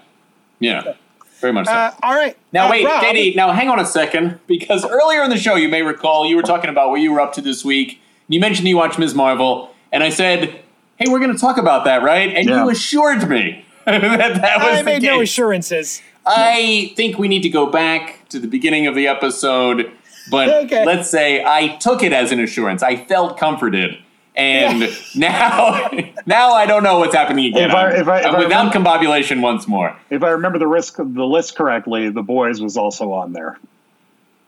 yeah, 0.59 0.93
very 1.39 1.53
much 1.53 1.65
so. 1.67 1.71
Uh, 1.73 1.91
all 2.03 2.15
right. 2.15 2.37
Now 2.51 2.67
Uh, 2.67 2.71
wait, 2.71 2.85
Rob, 2.85 3.03
JD. 3.03 3.35
Now 3.35 3.51
hang 3.51 3.69
on 3.69 3.79
a 3.79 3.85
second, 3.85 4.39
because 4.47 4.85
earlier 4.85 5.23
in 5.23 5.29
the 5.29 5.37
show, 5.37 5.55
you 5.55 5.69
may 5.69 5.81
recall 5.81 6.25
you 6.25 6.35
were 6.35 6.41
talking 6.41 6.69
about 6.69 6.89
what 6.89 7.01
you 7.01 7.11
were 7.11 7.21
up 7.21 7.33
to 7.33 7.41
this 7.41 7.63
week. 7.65 7.99
You 8.27 8.39
mentioned 8.39 8.67
you 8.67 8.77
watched 8.77 8.97
Ms. 8.97 9.13
Marvel, 9.13 9.69
and 9.91 10.03
I 10.03 10.09
said, 10.09 10.61
"Hey, 10.97 11.05
we're 11.09 11.19
going 11.19 11.33
to 11.33 11.37
talk 11.39 11.57
about 11.57 11.85
that, 11.85 12.01
right?" 12.03 12.33
And 12.33 12.47
Yeah. 12.49 12.63
you 12.63 12.69
assured 12.69 13.29
me 13.29 13.65
that 13.85 14.01
that 14.41 14.57
was 14.59 14.67
I 14.69 14.77
the 14.79 14.83
made 14.83 15.03
no 15.03 15.21
assurances. 15.21 16.01
I 16.25 16.91
think 16.95 17.19
we 17.19 17.27
need 17.27 17.43
to 17.43 17.49
go 17.49 17.67
back 17.67 18.27
to 18.29 18.39
the 18.39 18.47
beginning 18.47 18.87
of 18.87 18.95
the 18.95 19.07
episode, 19.07 19.91
but 20.31 20.49
Okay. 20.65 20.83
let's 20.85 21.07
say 21.09 21.43
I 21.45 21.75
took 21.77 22.01
it 22.01 22.11
as 22.13 22.31
an 22.31 22.39
assurance. 22.39 22.81
I 22.81 22.95
felt 22.95 23.37
comforted. 23.37 23.97
And 24.37 24.81
Yeah. 24.81 24.89
now, 25.15 25.89
now 26.25 26.51
I 26.53 26.65
don't 26.65 26.83
know 26.83 26.99
what's 26.99 27.15
happening 27.15 27.45
again. 27.45 27.69
If 27.69 27.75
I- 27.75 27.81
I'm- 27.91 27.95
if 28.01 28.07
I- 28.07 28.19
if 28.19 28.25
I'm 28.25 28.35
I 28.35 28.39
without 28.39 28.73
remember- 28.75 28.89
combobulation 28.91 29.41
once 29.41 29.67
more. 29.67 29.95
If 30.09 30.23
I 30.23 30.29
remember 30.31 30.59
the 30.59 30.67
risk 30.67 30.97
the 30.97 31.25
list 31.25 31.55
correctly, 31.55 32.09
the 32.09 32.21
boys 32.23 32.61
was 32.61 32.75
also 32.77 33.11
on 33.13 33.33
there. 33.33 33.57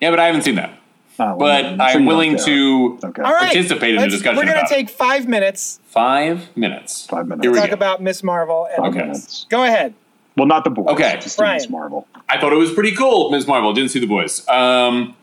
Yeah, 0.01 0.09
but 0.11 0.19
I 0.19 0.25
haven't 0.25 0.41
seen 0.43 0.55
that. 0.55 0.71
Oh, 1.19 1.35
well, 1.35 1.75
But 1.75 1.91
so 1.91 1.97
I'm 1.99 2.05
willing 2.05 2.37
to 2.37 2.99
Okay. 3.03 3.21
All 3.23 3.31
right. 3.31 3.45
participate 3.45 3.95
in 3.95 4.01
the 4.01 4.07
discussion 4.07 4.37
We're 4.37 4.45
going 4.51 4.63
to 4.63 4.71
take 4.71 4.89
five 4.89 5.27
minutes 5.27 5.79
five 5.87 6.47
minutes. 6.55 7.07
Five 7.07 7.27
minutes. 7.27 7.43
Here 7.43 7.51
we 7.51 7.57
talk 7.59 7.69
go. 7.69 7.73
about 7.73 8.03
Miss 8.03 8.21
Marvel. 8.23 8.67
And 8.75 8.85
Okay. 8.87 8.99
minutes. 8.99 9.47
Go 9.49 9.63
ahead. 9.63 9.95
Well, 10.35 10.45
not 10.45 10.63
the 10.63 10.69
boys. 10.69 10.89
Okay. 10.89 11.17
Just 11.19 11.39
Miss 11.41 11.67
Marvel. 11.69 12.05
I 12.29 12.37
thought 12.37 12.53
it 12.53 12.57
was 12.57 12.71
pretty 12.71 12.91
cool, 12.91 13.31
Miss 13.31 13.47
Marvel. 13.47 13.73
Didn't 13.73 13.89
see 13.89 13.99
the 13.99 14.05
boys. 14.05 14.47
Um, 14.47 15.15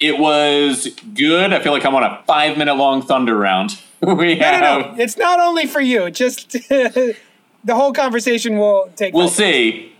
it 0.00 0.18
was 0.18 0.88
good. 1.14 1.52
I 1.52 1.58
feel 1.60 1.72
like 1.72 1.84
I'm 1.84 1.94
on 1.94 2.02
a 2.04 2.22
five 2.26 2.56
minute 2.56 2.74
long 2.76 3.02
thunder 3.02 3.36
round. 3.36 3.78
we 4.16 4.34
No, 4.36 4.44
have. 4.44 4.60
no, 4.60 4.92
no. 4.92 5.02
It's 5.02 5.16
not 5.16 5.40
only 5.40 5.66
for 5.66 5.80
you. 5.80 6.10
Just 6.10 6.52
the 6.68 7.16
whole 7.68 7.92
conversation 7.92 8.58
will 8.58 8.90
take. 8.96 9.14
We'll 9.14 9.26
place. 9.28 9.36
see 9.36 9.92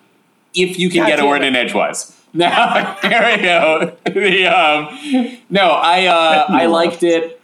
if 0.55 0.79
you 0.79 0.89
can 0.91 1.03
God 1.03 1.07
get 1.09 1.21
a 1.21 1.27
word 1.27 1.43
it. 1.43 1.49
in 1.49 1.57
edgewise. 1.57 2.11
Now 2.37 2.97
here 3.01 3.37
we 3.37 3.43
go. 3.43 3.97
The, 4.07 4.47
um, 4.49 5.39
no, 5.51 5.71
I 5.71 6.07
uh, 6.07 6.47
I 6.49 6.67
liked 6.67 7.05
it. 7.05 7.41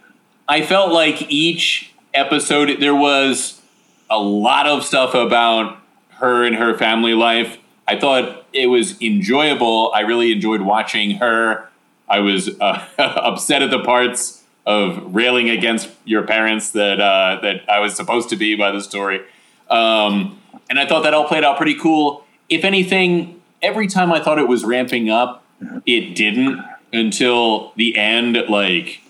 I 0.49 0.63
felt 0.63 0.91
like 0.91 1.31
each 1.31 1.93
episode 2.13 2.81
there 2.81 2.93
was 2.93 3.61
a 4.09 4.19
lot 4.19 4.67
of 4.67 4.83
stuff 4.83 5.13
about 5.13 5.77
her 6.15 6.43
and 6.43 6.57
her 6.57 6.77
family 6.77 7.13
life. 7.13 7.57
I 7.87 7.97
thought 7.97 8.43
it 8.51 8.67
was 8.67 9.01
enjoyable. 9.01 9.93
I 9.95 10.01
really 10.01 10.33
enjoyed 10.33 10.59
watching 10.59 11.11
her. 11.19 11.69
I 12.09 12.19
was 12.19 12.49
uh, 12.59 12.85
upset 12.97 13.61
at 13.61 13.71
the 13.71 13.79
parts 13.79 14.40
of 14.65 15.15
railing 15.15 15.49
against 15.49 15.89
your 16.05 16.23
parents 16.23 16.71
that 16.71 16.99
uh, 16.99 17.39
that 17.41 17.69
I 17.69 17.79
was 17.79 17.95
supposed 17.95 18.29
to 18.29 18.35
be 18.35 18.55
by 18.55 18.71
the 18.71 18.81
story, 18.81 19.21
um, 19.69 20.39
and 20.69 20.79
I 20.79 20.85
thought 20.85 21.03
that 21.03 21.13
all 21.13 21.27
played 21.27 21.43
out 21.43 21.57
pretty 21.57 21.75
cool. 21.75 22.25
If 22.49 22.63
anything, 22.63 23.41
every 23.61 23.87
time 23.87 24.11
I 24.11 24.19
thought 24.21 24.37
it 24.37 24.47
was 24.47 24.63
ramping 24.63 25.09
up, 25.09 25.43
it 25.85 26.15
didn't 26.15 26.63
until 26.93 27.73
the 27.75 27.97
end. 27.97 28.37
Like 28.49 29.01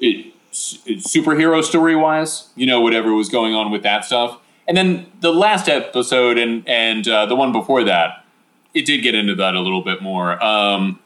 it, 0.00 0.34
superhero 0.52 1.62
story 1.62 1.96
wise, 1.96 2.48
you 2.56 2.66
know, 2.66 2.80
whatever 2.80 3.14
was 3.14 3.28
going 3.28 3.54
on 3.54 3.70
with 3.70 3.82
that 3.82 4.04
stuff. 4.04 4.38
And 4.66 4.76
then 4.76 5.06
the 5.20 5.32
last 5.32 5.68
episode 5.68 6.38
and 6.38 6.68
and 6.68 7.06
uh, 7.08 7.26
the 7.26 7.36
one 7.36 7.52
before 7.52 7.84
that, 7.84 8.24
it 8.74 8.86
did 8.86 9.02
get 9.02 9.14
into 9.14 9.34
that 9.36 9.54
a 9.54 9.60
little 9.60 9.82
bit 9.82 10.02
more. 10.02 10.42
Um, 10.42 11.00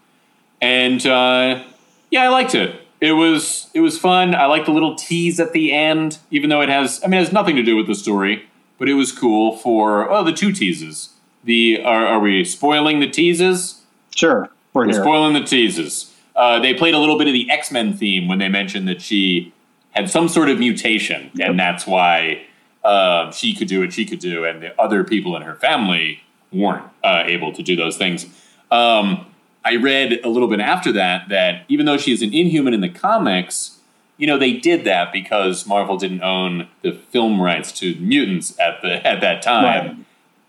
and 0.60 1.04
uh, 1.06 1.62
yeah, 2.10 2.22
I 2.22 2.28
liked 2.28 2.54
it. 2.54 2.83
It 3.04 3.12
was 3.12 3.68
it 3.74 3.80
was 3.80 3.98
fun. 3.98 4.34
I 4.34 4.46
like 4.46 4.64
the 4.64 4.70
little 4.70 4.94
tease 4.94 5.38
at 5.38 5.52
the 5.52 5.72
end, 5.72 6.20
even 6.30 6.48
though 6.48 6.62
it 6.62 6.70
has 6.70 7.02
I 7.04 7.06
mean 7.06 7.20
it 7.20 7.24
has 7.24 7.32
nothing 7.34 7.54
to 7.56 7.62
do 7.62 7.76
with 7.76 7.86
the 7.86 7.94
story, 7.94 8.48
but 8.78 8.88
it 8.88 8.94
was 8.94 9.12
cool 9.12 9.58
for 9.58 10.10
oh 10.10 10.24
the 10.24 10.32
two 10.32 10.52
teases. 10.52 11.10
The 11.44 11.82
are, 11.84 12.06
are 12.06 12.18
we 12.18 12.46
spoiling 12.46 13.00
the 13.00 13.10
teases? 13.10 13.82
Sure, 14.14 14.48
we're, 14.72 14.86
We're 14.86 14.94
spoiling 14.94 15.34
the 15.34 15.44
teases. 15.44 16.14
Uh, 16.34 16.58
they 16.60 16.72
played 16.72 16.94
a 16.94 16.98
little 16.98 17.18
bit 17.18 17.26
of 17.26 17.34
the 17.34 17.50
X 17.50 17.70
Men 17.70 17.92
theme 17.92 18.26
when 18.26 18.38
they 18.38 18.48
mentioned 18.48 18.88
that 18.88 19.02
she 19.02 19.52
had 19.90 20.08
some 20.08 20.26
sort 20.26 20.48
of 20.48 20.58
mutation, 20.58 21.30
and 21.38 21.60
that's 21.60 21.86
why 21.86 22.46
uh, 22.84 23.30
she 23.32 23.54
could 23.54 23.68
do 23.68 23.80
what 23.80 23.92
she 23.92 24.06
could 24.06 24.18
do, 24.18 24.46
and 24.46 24.62
the 24.62 24.80
other 24.80 25.04
people 25.04 25.36
in 25.36 25.42
her 25.42 25.56
family 25.56 26.22
weren't 26.50 26.86
uh, 27.02 27.22
able 27.26 27.52
to 27.52 27.62
do 27.62 27.76
those 27.76 27.98
things. 27.98 28.24
Um, 28.70 29.26
I 29.64 29.76
read 29.76 30.20
a 30.24 30.28
little 30.28 30.48
bit 30.48 30.60
after 30.60 30.92
that 30.92 31.28
that 31.30 31.64
even 31.68 31.86
though 31.86 31.96
she's 31.96 32.22
an 32.22 32.34
Inhuman 32.34 32.74
in 32.74 32.80
the 32.80 32.88
comics, 32.88 33.78
you 34.18 34.26
know 34.26 34.38
they 34.38 34.52
did 34.52 34.84
that 34.84 35.12
because 35.12 35.66
Marvel 35.66 35.96
didn't 35.96 36.22
own 36.22 36.68
the 36.82 36.92
film 36.92 37.40
rights 37.40 37.72
to 37.80 37.94
mutants 37.96 38.58
at 38.60 38.82
the 38.82 39.06
at 39.06 39.20
that 39.20 39.42
time, 39.42 39.64
Right. 39.86 39.96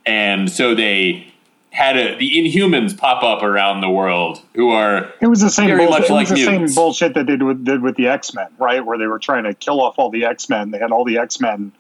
and 0.06 0.52
so 0.52 0.76
they 0.76 1.32
had 1.72 1.98
a, 1.98 2.18
the 2.18 2.32
Inhumans 2.32 2.98
pop 2.98 3.22
up 3.22 3.44
around 3.44 3.82
the 3.82 3.90
world 3.90 4.42
who 4.54 4.72
are 4.72 5.12
It 5.20 5.28
was 5.28 5.42
the 5.42 5.50
same 5.50 5.68
Very 5.68 5.86
bullshit. 5.86 6.02
much 6.04 6.10
it 6.10 6.14
like 6.14 6.30
was 6.30 6.40
the 6.40 6.46
mutants. 6.46 6.74
same 6.74 6.82
bullshit 6.82 7.14
that 7.16 7.26
they 7.26 7.34
did 7.34 7.44
with, 7.44 7.66
did 7.66 7.82
with 7.82 7.96
the 7.98 8.08
X 8.08 8.34
Men, 8.34 8.48
right? 8.58 8.86
Where 8.86 8.98
they 8.98 9.08
were 9.08 9.20
trying 9.20 9.44
to 9.44 9.54
kill 9.54 9.82
off 9.82 9.96
all 10.00 10.10
the 10.10 10.24
X 10.24 10.48
Men. 10.48 10.72
They 10.72 10.78
had 10.78 10.92
all 10.92 11.04
the 11.04 11.18
X 11.18 11.42
Men 11.42 11.74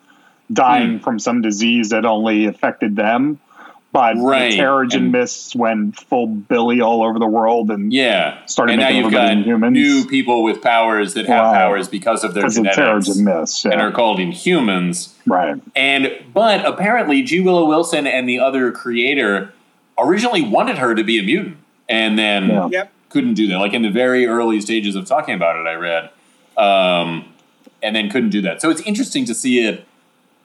dying 0.52 0.98
hmm. 0.98 1.04
from 1.04 1.18
some 1.20 1.42
disease 1.42 1.90
that 1.90 2.04
only 2.06 2.46
affected 2.46 2.96
them. 2.98 3.40
But 3.96 4.18
Right. 4.18 4.52
the 4.52 4.58
Terrigen 4.58 4.94
And- 4.96 5.12
mists 5.14 5.56
went 5.56 5.96
full 5.96 6.28
Billy 6.28 6.82
all 6.82 7.02
over 7.02 7.18
the 7.18 7.26
world, 7.28 7.72
and 7.72 7.94
Yeah. 7.94 8.34
Started 8.46 8.74
and 8.74 8.82
now 8.82 8.90
you've 8.90 9.10
got 9.10 9.30
everybody 9.32 9.50
Inhumans. 9.52 9.72
new 9.72 10.06
people 10.06 10.44
with 10.44 10.62
powers 10.62 11.14
that 11.14 11.28
have 11.28 11.46
Wow. 11.46 11.54
powers 11.54 11.88
because 11.88 12.26
of 12.26 12.34
their 12.34 12.44
because 12.44 12.58
of 12.58 12.66
genetics 12.66 13.08
Terrigen 13.10 13.24
mists, 13.24 13.64
and 13.64 13.76
are 13.76 13.92
called 13.92 14.20
Inhumans. 14.20 15.14
right? 15.26 15.56
And 15.78 16.12
but 16.34 16.66
apparently 16.66 17.22
G. 17.24 17.40
Willow 17.40 17.64
Wilson 17.66 18.06
and 18.06 18.28
the 18.28 18.38
other 18.38 18.70
creator 18.72 19.54
originally 19.98 20.42
wanted 20.42 20.78
her 20.78 20.94
to 20.94 21.04
be 21.04 21.18
a 21.18 21.24
mutant 21.24 21.56
and 21.88 22.20
then 22.20 22.50
Yeah. 22.72 22.84
Couldn't 23.10 23.36
do 23.36 23.48
that. 23.48 23.60
Like 23.60 23.74
in 23.74 23.82
the 23.82 23.90
very 23.90 24.28
early 24.28 24.60
stages 24.60 24.98
of 24.98 25.06
talking 25.06 25.36
about 25.36 25.56
it, 25.56 25.66
I 25.66 25.76
read. 25.76 26.10
Um, 26.58 27.24
and 27.82 27.96
then 27.96 28.10
couldn't 28.10 28.32
do 28.32 28.42
that. 28.42 28.62
So 28.62 28.70
it's 28.70 28.82
interesting 28.82 29.24
to 29.24 29.34
see 29.34 29.60
it 29.60 29.86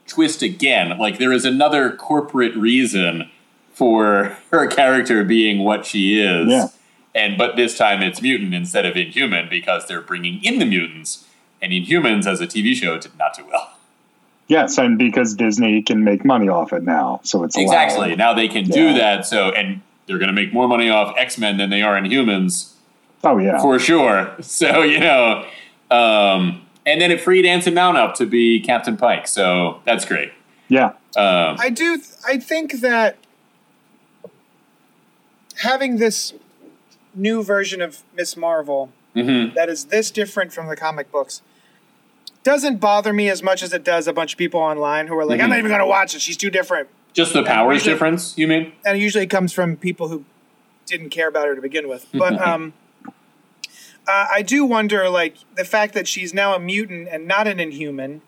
twist 0.07 0.41
again. 0.41 0.97
Like 0.99 1.19
there 1.19 1.33
is 1.33 1.45
another 1.45 1.91
corporate 1.91 2.55
reason 2.57 3.29
for 3.81 4.37
her 4.53 4.67
character 4.67 5.25
being 5.25 5.61
what 5.65 5.87
she 5.87 6.21
is. 6.21 6.49
Yeah. 6.49 6.67
And 7.15 7.39
but 7.39 7.57
this 7.57 7.77
time 7.79 8.03
it's 8.03 8.21
mutant 8.21 8.53
instead 8.55 8.85
of 8.85 8.95
inhuman 8.97 9.49
because 9.49 9.87
they're 9.87 10.03
bringing 10.03 10.45
in 10.45 10.59
the 10.59 10.67
mutants. 10.67 11.27
And 11.63 11.73
Inhumans 11.73 12.27
as 12.27 12.41
a 12.41 12.47
TV 12.47 12.75
show 12.75 12.99
did 12.99 13.17
not 13.19 13.37
do 13.37 13.45
well. 13.47 13.73
Yes, 14.49 14.79
and 14.79 14.97
because 14.99 15.35
Disney 15.35 15.83
can 15.83 16.05
make 16.05 16.25
money 16.25 16.49
off 16.49 16.73
it 16.73 16.83
now, 16.83 17.21
so 17.23 17.45
it's 17.45 17.55
allowed. 17.57 17.65
Exactly. 17.65 18.17
Now 18.17 18.33
they 18.35 18.49
can 18.49 18.65
do 18.65 18.95
that. 18.95 19.27
So 19.27 19.51
and 19.51 19.81
they're 20.07 20.19
going 20.19 20.29
to 20.35 20.41
make 20.43 20.53
more 20.53 20.67
money 20.69 20.89
off 20.91 21.15
X 21.17 21.39
Men 21.39 21.57
than 21.57 21.71
they 21.71 21.83
are 21.83 21.97
in 21.97 22.05
Humans 22.05 22.75
Oh 23.25 23.39
yeah, 23.39 23.61
for 23.61 23.79
sure. 23.79 24.31
So 24.43 24.83
you 24.83 25.01
know, 25.01 25.45
um, 25.91 26.63
and 26.87 27.01
then 27.01 27.11
it 27.11 27.21
freed 27.21 27.45
Anson 27.47 27.75
Mount 27.75 27.97
up 27.97 28.15
to 28.17 28.27
be 28.27 28.61
Captain 28.61 28.97
Pike. 28.97 29.27
So 29.29 29.81
that's 29.85 30.05
great. 30.05 30.33
yeah, 30.69 30.93
Um, 31.17 31.57
I 31.59 31.71
do. 31.71 31.97
th- 31.97 32.09
I 32.27 32.39
think 32.39 32.81
that 32.81 33.17
having 35.61 35.97
this 35.99 36.35
new 37.15 37.43
version 37.43 37.81
of 37.81 38.03
Miss 38.15 38.37
Marvel 38.37 38.93
mhm. 39.15 39.55
that 39.55 39.69
is 39.69 39.87
this 39.87 40.11
different 40.11 40.53
from 40.53 40.67
the 40.67 40.77
comic 40.77 41.11
books 41.11 41.43
doesn't 42.43 42.79
bother 42.79 43.13
me 43.13 43.29
as 43.29 43.43
much 43.43 43.63
as 43.63 43.73
it 43.73 43.85
does 43.85 44.07
a 44.09 44.13
bunch 44.13 44.33
of 44.33 44.39
people 44.39 44.61
online 44.61 45.07
who 45.09 45.19
are 45.19 45.27
like, 45.27 45.41
"I'm 45.41 45.51
not 45.51 45.59
even 45.59 45.69
going 45.69 45.81
to 45.81 45.87
watch 45.87 46.15
it. 46.15 46.23
She's 46.23 46.39
too 46.39 46.51
different." 46.51 46.89
Just 47.13 47.33
the 47.33 47.43
powers 47.43 47.75
usually- 47.75 47.93
difference, 47.93 48.39
you 48.39 48.49
mean? 48.49 48.73
And 48.85 48.97
it 48.97 49.01
usually 49.01 49.27
comes 49.27 49.53
from 49.53 49.77
people 49.77 50.09
who 50.09 50.25
didn't 50.87 51.11
care 51.11 51.29
about 51.29 51.47
her 51.49 51.55
to 51.55 51.61
begin 51.61 51.89
with. 51.89 52.07
But 52.15 52.41
um, 52.41 52.73
uh, 54.09 54.27
I 54.33 54.43
do 54.43 54.65
wonder, 54.65 55.09
like 55.11 55.37
the 55.57 55.65
fact 55.65 55.93
that 55.95 56.09
she's 56.09 56.33
now 56.33 56.55
a 56.55 56.59
mutant 56.59 57.09
and 57.11 57.27
not 57.27 57.47
an 57.47 57.61
Inhuman, 57.61 58.23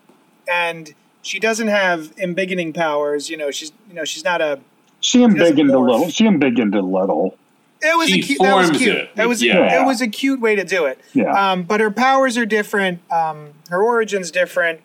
and 0.47 0.93
she 1.21 1.39
doesn't 1.39 1.69
have 1.69 2.15
embiggening 2.17 2.73
powers. 2.73 3.29
You 3.29 3.37
know, 3.37 3.49
she's 3.49 3.71
you 3.89 3.95
know 3.95 4.05
she's 4.05 4.23
not 4.23 4.41
a 4.41 4.59
she 5.03 5.19
doesn't 5.19 5.37
embiggened 5.37 5.69
a 5.69 5.73
morph. 5.75 5.91
little. 5.91 6.09
She 6.09 6.25
embiggened 6.25 6.73
a 6.75 6.81
little. 6.81 7.37
It 7.81 7.97
was 7.97 8.09
She 8.09 8.19
a 8.21 8.23
cute. 8.23 8.39
That 8.41 8.55
was 8.55 8.71
cute. 8.71 8.95
it. 8.95 9.15
That 9.17 9.27
was 9.27 9.43
Yeah. 9.43 9.81
it 9.81 9.85
was 9.85 9.99
a 10.01 10.07
cute 10.07 10.39
way 10.39 10.55
to 10.55 10.63
do 10.63 10.85
it. 10.85 10.97
Yeah. 11.13 11.31
Um, 11.51 11.63
but 11.63 11.81
her 11.81 11.91
powers 11.91 12.37
are 12.37 12.45
different. 12.45 12.99
Um, 13.11 13.49
her 13.69 13.83
origin's 13.83 14.31
different, 14.31 14.79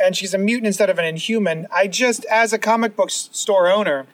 and 0.00 0.16
she's 0.16 0.34
a 0.34 0.38
mutant 0.38 0.66
instead 0.66 0.90
of 0.90 0.98
an 0.98 1.04
inhuman. 1.04 1.68
I 1.72 1.86
just, 1.86 2.24
as 2.26 2.52
a 2.52 2.58
comic 2.58 2.96
book 2.96 3.10
store 3.10 3.70
owner, 3.70 4.06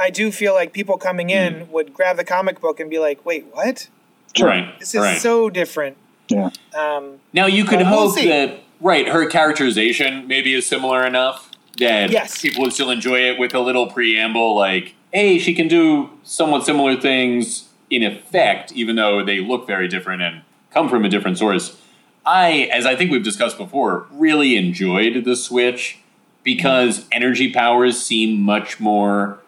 I 0.00 0.08
do 0.10 0.32
feel 0.32 0.54
like 0.54 0.72
people 0.72 0.96
coming 0.96 1.28
in 1.30 1.60
Hmm. 1.66 1.72
would 1.72 1.92
grab 1.94 2.16
the 2.16 2.24
comic 2.24 2.60
book 2.60 2.80
and 2.80 2.88
be 2.88 2.98
like, 2.98 3.24
"Wait, 3.26 3.44
what? 3.52 3.88
Sure. 4.34 4.48
Right. 4.48 4.78
This 4.80 4.94
is 4.94 5.00
right. 5.02 5.18
so 5.18 5.50
different." 5.50 5.96
Yeah, 6.28 6.48
Um, 6.74 7.20
Now 7.34 7.44
you 7.46 7.64
could 7.64 7.82
Uh, 7.82 7.90
we'll 7.90 8.08
hope 8.10 8.22
that 8.22 8.60
right 8.80 9.06
her 9.08 9.26
characterization 9.26 10.26
maybe 10.26 10.54
is 10.54 10.66
similar 10.66 11.04
enough 11.06 11.50
that 11.78 12.10
Yes. 12.10 12.40
people 12.40 12.62
would 12.62 12.72
still 12.72 12.90
enjoy 12.90 13.20
it 13.20 13.38
with 13.38 13.54
a 13.54 13.60
little 13.60 13.86
preamble 13.86 14.54
like, 14.54 14.94
"Hey, 15.12 15.38
she 15.38 15.54
can 15.54 15.68
do 15.68 16.10
somewhat 16.22 16.64
similar 16.64 16.96
things 16.96 17.68
in 17.90 18.02
effect, 18.02 18.72
even 18.72 18.96
though 18.96 19.24
they 19.24 19.40
look 19.40 19.66
very 19.66 19.88
different 19.88 20.22
and 20.22 20.42
come 20.72 20.88
from 20.88 21.04
a 21.04 21.08
different 21.08 21.38
source." 21.38 21.76
I, 22.26 22.70
as 22.72 22.86
I 22.86 22.96
think 22.96 23.10
we've 23.10 23.22
discussed 23.22 23.58
before, 23.58 24.06
really 24.10 24.56
enjoyed 24.56 25.24
the 25.24 25.36
switch 25.36 25.98
because 26.42 27.06
energy 27.12 27.52
powers 27.52 28.00
seem 28.04 28.40
much 28.40 28.80
more 28.80 29.38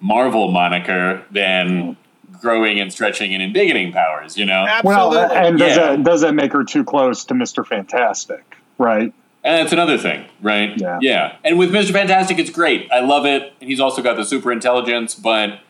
Marvel 0.00 0.50
moniker 0.50 1.22
than 1.30 1.96
growing 2.40 2.80
and 2.80 2.90
stretching 2.92 3.34
and 3.34 3.42
embiggening 3.42 3.92
powers. 3.92 4.36
You 4.38 4.46
know, 4.46 4.64
absolutely. 4.68 5.16
well, 5.18 5.30
and 5.32 5.58
does 5.58 5.76
Yeah. 5.76 5.88
that 5.96 6.04
does 6.04 6.20
that 6.22 6.34
make 6.34 6.52
her 6.52 6.64
too 6.64 6.84
close 6.84 7.24
to 7.26 7.34
Mister 7.34 7.64
Fantastic? 7.64 8.42
Right? 8.78 9.12
And 9.42 9.56
that's 9.58 9.72
another 9.72 9.96
thing, 9.96 10.26
right? 10.42 10.76
Yeah. 10.78 10.98
Yeah. 11.00 11.36
And 11.44 11.58
with 11.58 11.70
Mr. 11.70 11.92
Fantastic, 11.92 12.38
it's 12.38 12.50
great. 12.50 12.88
I 12.92 13.00
love 13.00 13.24
it. 13.24 13.54
And 13.60 13.70
he's 13.70 13.80
also 13.80 14.02
got 14.02 14.16
the 14.16 14.24
super 14.24 14.52
intelligence, 14.52 15.14
but 15.14 15.60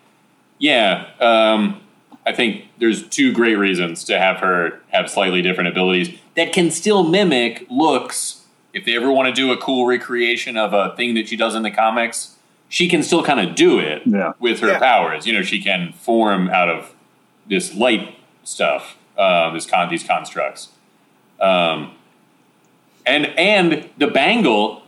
yeah, 0.58 1.06
um, 1.20 1.80
I 2.26 2.32
think 2.32 2.64
there's 2.78 3.08
two 3.08 3.32
great 3.32 3.54
reasons 3.56 4.02
to 4.04 4.18
have 4.18 4.38
her 4.38 4.80
have 4.88 5.08
slightly 5.08 5.40
different 5.40 5.68
abilities 5.68 6.18
that 6.34 6.52
can 6.52 6.70
still 6.70 7.04
mimic 7.04 7.66
looks. 7.70 8.44
If 8.72 8.84
they 8.84 8.94
ever 8.96 9.10
want 9.10 9.26
to 9.28 9.32
do 9.32 9.50
a 9.52 9.56
cool 9.56 9.86
recreation 9.86 10.56
of 10.56 10.72
a 10.72 10.94
thing 10.96 11.14
that 11.14 11.28
she 11.28 11.36
does 11.36 11.54
in 11.54 11.62
the 11.62 11.70
comics, 11.70 12.36
she 12.68 12.88
can 12.88 13.02
still 13.02 13.22
kind 13.24 13.40
of 13.40 13.54
do 13.56 13.78
it 13.78 14.02
Yeah. 14.04 14.32
with 14.38 14.60
her 14.60 14.68
Yeah. 14.72 14.78
powers. 14.78 15.26
You 15.26 15.32
know, 15.32 15.42
she 15.42 15.60
can 15.62 15.92
form 15.92 16.48
out 16.50 16.68
of 16.68 16.92
this 17.48 17.74
light 17.74 18.16
stuff, 18.44 18.96
uh, 19.18 19.50
this 19.50 19.66
con- 19.66 19.88
these 19.88 20.04
constructs. 20.04 20.68
Um, 21.40 21.92
and 23.10 23.26
and 23.38 23.90
the 23.98 24.06
bangle, 24.06 24.82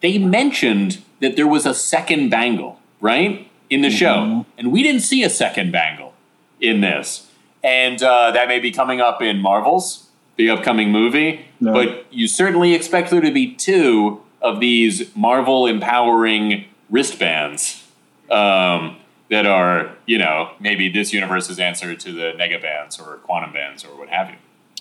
they 0.00 0.18
mentioned 0.18 1.02
that 1.20 1.36
there 1.36 1.46
was 1.46 1.66
a 1.66 1.74
second 1.74 2.30
bangle, 2.30 2.80
right, 3.00 3.50
in 3.68 3.82
the 3.82 3.90
show, 3.90 4.46
and 4.56 4.72
we 4.72 4.82
didn't 4.82 5.02
see 5.02 5.22
a 5.22 5.30
second 5.30 5.72
bangle 5.72 6.14
in 6.60 6.80
this, 6.80 7.30
and 7.62 8.02
uh, 8.02 8.30
that 8.30 8.48
may 8.48 8.60
be 8.60 8.70
coming 8.70 9.00
up 9.00 9.20
in 9.20 9.38
Marvels, 9.38 10.08
the 10.36 10.50
upcoming 10.50 10.90
movie. 10.90 11.46
No. 11.60 11.72
But 11.72 12.06
you 12.12 12.28
certainly 12.28 12.74
expect 12.74 13.10
there 13.10 13.20
to 13.20 13.32
be 13.32 13.54
two 13.54 14.22
of 14.40 14.60
these 14.60 15.14
Marvel 15.16 15.66
empowering 15.66 16.66
wristbands. 16.90 17.82
Um, 18.30 18.96
that 19.30 19.46
are 19.46 19.96
you 20.06 20.18
know 20.18 20.50
maybe 20.60 20.88
this 20.88 21.12
universe's 21.12 21.58
answer 21.58 21.94
to 21.94 22.12
the 22.12 22.32
negabands 22.38 23.00
or 23.00 23.16
quantum 23.18 23.52
bands 23.52 23.84
or 23.84 23.96
what 23.98 24.08
have 24.08 24.30
you. 24.30 24.36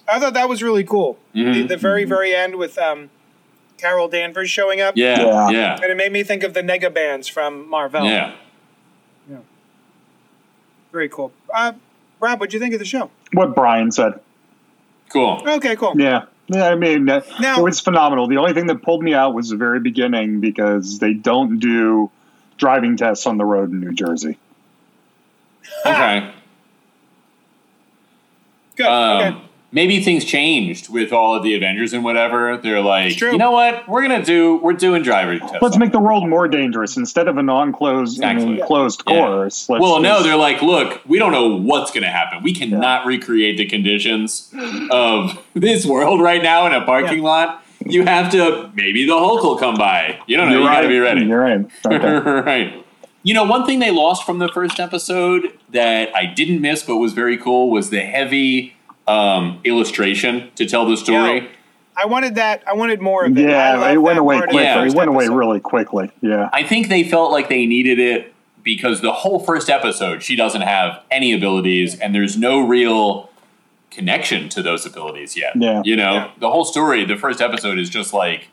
I 0.07 0.19
thought 0.19 0.33
that 0.33 0.49
was 0.49 0.61
really 0.61 0.83
cool. 0.83 1.17
Mhm. 1.35 1.53
The, 1.53 1.63
the 1.67 1.77
very 1.77 2.03
very 2.03 2.35
end 2.35 2.55
with 2.55 2.77
um, 2.77 3.09
Carol 3.77 4.07
Danvers 4.07 4.49
showing 4.49 4.81
up. 4.81 4.95
Yeah, 4.97 5.21
Yeah. 5.21 5.49
yeah, 5.49 5.73
And 5.81 5.85
it 5.91 5.97
made 5.97 6.11
me 6.11 6.23
think 6.23 6.43
of 6.43 6.53
the 6.53 6.61
nega 6.61 6.93
bands 6.93 7.27
from 7.27 7.69
Marvel. 7.69 8.05
yeah. 8.05 8.33
Yeah. 9.29 9.37
Very 10.91 11.09
cool. 11.09 11.31
Uh, 11.53 11.73
Rob, 12.19 12.39
what'd 12.39 12.53
you 12.53 12.59
think 12.59 12.73
of 12.73 12.79
the 12.79 12.85
show? 12.85 13.09
What 13.33 13.55
Brian 13.55 13.91
said. 13.91 14.19
Cool. 15.09 15.41
Okay, 15.45 15.75
cool. 15.75 15.93
Yeah. 15.97 16.23
Yeah, 16.47 16.67
I 16.67 16.75
mean, 16.75 17.09
uh, 17.09 17.21
Now- 17.39 17.57
it 17.59 17.63
was 17.63 17.79
phenomenal. 17.79 18.27
The 18.27 18.37
only 18.37 18.53
thing 18.53 18.67
that 18.67 18.81
pulled 18.81 19.01
me 19.03 19.13
out 19.13 19.33
was 19.33 19.49
the 19.49 19.55
very 19.57 19.79
beginning 19.79 20.39
because 20.41 20.99
they 20.99 21.13
don't 21.13 21.59
do 21.59 22.11
driving 22.57 22.97
tests 22.97 23.25
on 23.25 23.37
the 23.37 23.45
road 23.45 23.71
in 23.71 23.79
New 23.79 23.93
Jersey. 23.93 24.37
Okay. 25.85 26.31
Good. 28.75 28.85
Um, 28.87 29.21
okay. 29.33 29.41
Maybe 29.73 30.03
things 30.03 30.23
changed 30.23 30.87
with 30.87 31.11
all 31.11 31.35
of 31.35 31.41
the 31.43 31.55
Avengers 31.55 31.93
and 31.93 32.03
whatever. 32.03 32.57
They're 32.57 32.79
like, 32.79 33.19
you 33.19 33.37
know 33.39 33.51
what? 33.51 33.87
We're 33.89 34.03
gonna 34.03 34.23
do. 34.23 34.57
We're 34.57 34.73
doing 34.73 35.01
driver 35.01 35.39
tests. 35.39 35.57
Let's 35.61 35.77
make 35.79 35.91
the 35.91 35.99
world 35.99 36.29
more 36.29 36.47
dangerous 36.47 36.95
instead 36.95 37.27
of 37.27 37.37
a 37.37 37.43
non-closed 37.43 38.21
and 38.21 38.31
Exactly. 38.37 38.59
enclosed 38.61 39.03
Yeah. 39.07 39.25
course. 39.25 39.67
Let's 39.67 39.81
well, 39.81 39.99
no, 39.99 40.21
they're 40.21 40.37
like, 40.37 40.61
look, 40.61 41.01
we 41.07 41.17
don't 41.17 41.31
know 41.31 41.55
what's 41.57 41.89
going 41.91 42.03
to 42.03 42.09
happen. 42.09 42.43
We 42.43 42.53
cannot 42.53 43.05
recreate 43.07 43.57
the 43.57 43.65
conditions 43.65 44.53
of 44.91 45.43
this 45.55 45.85
world 45.85 46.21
right 46.21 46.43
now 46.43 46.67
in 46.67 46.73
a 46.73 46.85
parking 46.85 47.17
Yeah. 47.23 47.29
lot. 47.29 47.65
You 47.85 48.05
have 48.05 48.31
to, 48.31 48.71
maybe 48.75 49.05
the 49.05 49.17
Hulk 49.17 49.43
will 49.43 49.57
come 49.57 49.75
by. 49.75 50.19
You 50.27 50.37
don't 50.37 50.47
know. 50.49 50.53
You're 50.53 50.61
you 50.63 50.67
got 50.69 50.81
to 50.81 50.87
be 50.87 50.99
ready. 50.99 51.21
You're 51.25 51.39
right. 51.41 51.65
Okay. 51.85 52.29
right. 52.41 52.85
You 53.23 53.33
know, 53.33 53.43
one 53.43 53.65
thing 53.65 53.79
they 53.79 53.91
lost 53.91 54.25
from 54.25 54.39
the 54.39 54.47
first 54.49 54.79
episode 54.79 55.51
that 55.71 56.15
I 56.15 56.25
didn't 56.25 56.61
miss 56.61 56.83
but 56.83 56.97
was 56.97 57.13
very 57.13 57.37
cool 57.37 57.69
was 57.71 57.89
the 57.89 58.01
heavy 58.01 58.75
um, 59.07 59.59
illustration 59.63 60.51
to 60.55 60.65
tell 60.65 60.85
the 60.85 60.97
story. 60.97 61.41
Yeah. 61.41 61.47
I 61.95 62.05
wanted 62.05 62.35
that. 62.35 62.63
I 62.67 62.73
wanted 62.73 63.01
more 63.01 63.25
of 63.25 63.37
it. 63.37 63.47
Yeah, 63.49 63.91
it 63.91 63.97
went 63.97 64.17
away 64.17 64.37
part 64.37 64.49
of 64.49 64.53
the 64.53 64.57
quickly. 64.57 64.63
Yeah. 64.63 64.79
It 64.81 64.83
first 64.85 64.95
went 64.95 65.09
away 65.09 65.27
really 65.27 65.59
quickly. 65.59 66.11
Yeah. 66.21 66.49
I 66.51 66.63
think 66.63 66.87
they 66.87 67.03
felt 67.03 67.31
like 67.31 67.49
they 67.49 67.65
needed 67.67 67.99
it 67.99 68.33
because 68.63 69.01
the 69.01 69.11
whole 69.11 69.39
first 69.39 69.69
episode, 69.69 70.23
she 70.23 70.35
doesn't 70.35 70.61
have 70.61 71.03
any 71.11 71.33
abilities, 71.33 71.99
and 71.99 72.15
there's 72.15 72.35
no 72.37 72.65
real 72.65 73.29
connection 73.91 74.49
to 74.49 74.63
those 74.63 74.85
abilities 74.87 75.37
yet. 75.37 75.55
Yeah. 75.55 75.81
You 75.85 75.95
know, 75.95 76.13
Yeah. 76.13 76.31
the 76.39 76.49
whole 76.49 76.65
story, 76.65 77.05
the 77.05 77.17
first 77.17 77.41
episode 77.41 77.77
is 77.77 77.89
just 77.89 78.11
like 78.11 78.47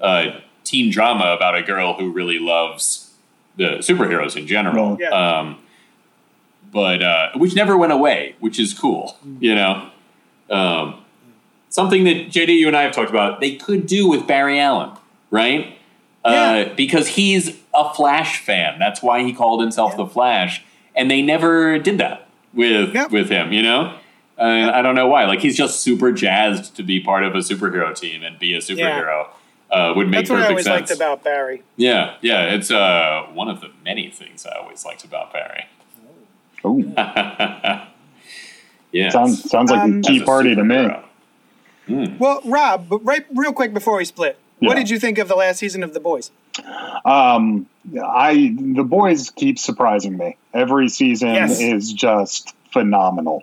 a 0.00 0.42
teen 0.62 0.90
drama 0.92 1.32
about 1.32 1.56
a 1.56 1.62
girl 1.62 1.94
who 1.94 2.12
really 2.12 2.38
loves 2.38 3.10
the 3.56 3.78
superheroes 3.78 4.36
in 4.36 4.46
general. 4.46 4.96
Yeah. 5.00 5.08
Um, 5.08 5.58
but 6.72 7.02
uh, 7.02 7.30
which 7.36 7.54
never 7.54 7.76
went 7.76 7.92
away, 7.92 8.36
which 8.40 8.58
is 8.58 8.74
cool. 8.74 9.16
You 9.40 9.54
know, 9.54 9.90
um, 10.50 11.04
something 11.68 12.04
that 12.04 12.28
JD, 12.28 12.48
you 12.58 12.68
and 12.68 12.76
I 12.76 12.82
have 12.82 12.92
talked 12.92 13.10
about. 13.10 13.40
They 13.40 13.56
could 13.56 13.86
do 13.86 14.08
with 14.08 14.26
Barry 14.26 14.58
Allen, 14.60 14.90
right? 15.30 15.76
Yeah. 16.24 16.30
Uh, 16.70 16.74
because 16.74 17.08
he's 17.08 17.56
a 17.74 17.92
Flash 17.94 18.40
fan. 18.40 18.78
That's 18.78 19.00
why 19.02 19.22
he 19.22 19.32
called 19.32 19.60
himself 19.60 19.96
the 19.96 20.06
Flash, 20.06 20.64
and 20.94 21.10
they 21.10 21.22
never 21.22 21.78
did 21.78 21.98
that 21.98 22.28
with 22.52 22.94
Yep. 22.94 23.10
with 23.12 23.28
him. 23.30 23.52
You 23.52 23.62
know, 23.62 23.94
uh, 24.38 24.70
I 24.74 24.82
don't 24.82 24.94
know 24.96 25.06
why. 25.06 25.24
Like 25.26 25.40
he's 25.40 25.56
just 25.56 25.80
super 25.80 26.10
jazzed 26.12 26.74
to 26.76 26.82
be 26.82 26.98
part 27.00 27.22
of 27.24 27.34
a 27.34 27.38
superhero 27.38 27.94
team 27.98 28.22
and 28.24 28.38
be 28.38 28.54
a 28.54 28.58
superhero. 28.58 29.28
Uh, 29.70 29.92
would 29.96 30.08
make 30.08 30.28
perfect 30.28 30.28
sense. 30.28 30.28
That's 30.28 30.30
what 30.30 30.38
I 30.42 30.48
always 30.48 30.64
sense. 30.64 30.80
liked 30.80 30.90
about 30.92 31.24
Barry. 31.24 31.62
yeah, 31.76 32.14
yeah, 32.22 32.54
it's 32.54 32.70
uh, 32.70 33.26
one 33.34 33.48
of 33.48 33.60
the 33.60 33.68
many 33.84 34.10
things 34.10 34.46
I 34.46 34.56
always 34.58 34.84
liked 34.84 35.04
about 35.04 35.32
Barry. 35.32 35.64
Ooh, 36.66 36.92
Yeah, 38.92 39.10
sounds 39.10 39.50
sounds 39.50 39.70
like 39.70 39.80
Um, 39.82 39.98
a 39.98 40.02
key 40.02 40.22
party 40.22 40.54
to 40.54 40.64
me. 40.64 40.88
Well, 42.18 42.40
Rob, 42.44 42.88
but 42.88 43.04
right, 43.04 43.24
real 43.34 43.52
quick 43.52 43.72
before 43.74 43.96
we 43.98 44.04
split, 44.04 44.38
what 44.58 44.74
did 44.76 44.88
you 44.90 44.98
think 44.98 45.18
of 45.18 45.28
the 45.28 45.36
last 45.36 45.58
season 45.58 45.82
of 45.82 45.92
The 45.94 46.00
Boys? 46.00 46.30
Um, 47.04 47.66
I 48.02 48.54
the 48.58 48.82
boys 48.84 49.30
keep 49.30 49.58
surprising 49.58 50.16
me. 50.16 50.36
Every 50.54 50.88
season 50.88 51.34
Yes. 51.34 51.60
is 51.60 51.92
just 51.92 52.54
phenomenal. 52.72 53.42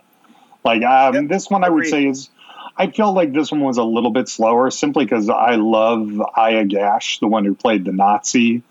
Like 0.64 0.82
um, 0.82 1.14
Yep, 1.14 1.28
this 1.28 1.48
one, 1.48 1.62
I 1.64 1.68
would 1.68 1.86
agreed. 1.86 1.90
say 1.90 2.06
is. 2.08 2.30
I 2.76 2.88
felt 2.88 3.14
like 3.14 3.32
this 3.32 3.52
one 3.52 3.60
was 3.60 3.76
a 3.78 3.84
little 3.84 4.10
bit 4.10 4.28
slower, 4.28 4.68
simply 4.72 5.04
because 5.04 5.30
I 5.30 5.54
love 5.54 6.20
Aya 6.34 6.66
Cash, 6.66 7.20
the 7.20 7.28
one 7.28 7.44
who 7.44 7.54
played 7.54 7.84
the 7.84 7.92
Nazi 7.92 8.62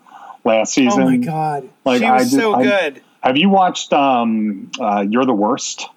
last 0.44 0.74
season. 0.74 1.02
oh 1.02 1.06
my 1.06 1.16
God, 1.16 1.70
Like, 1.86 2.00
she 2.00 2.04
I 2.04 2.16
was 2.18 2.30
did- 2.30 2.38
so 2.40 2.54
I- 2.54 2.62
good. 2.62 3.02
Have 3.24 3.38
you 3.38 3.48
watched 3.48 3.90
um, 3.94 4.70
uh, 4.78 5.00
You're 5.08 5.24
the 5.24 5.32
Worst? 5.32 5.88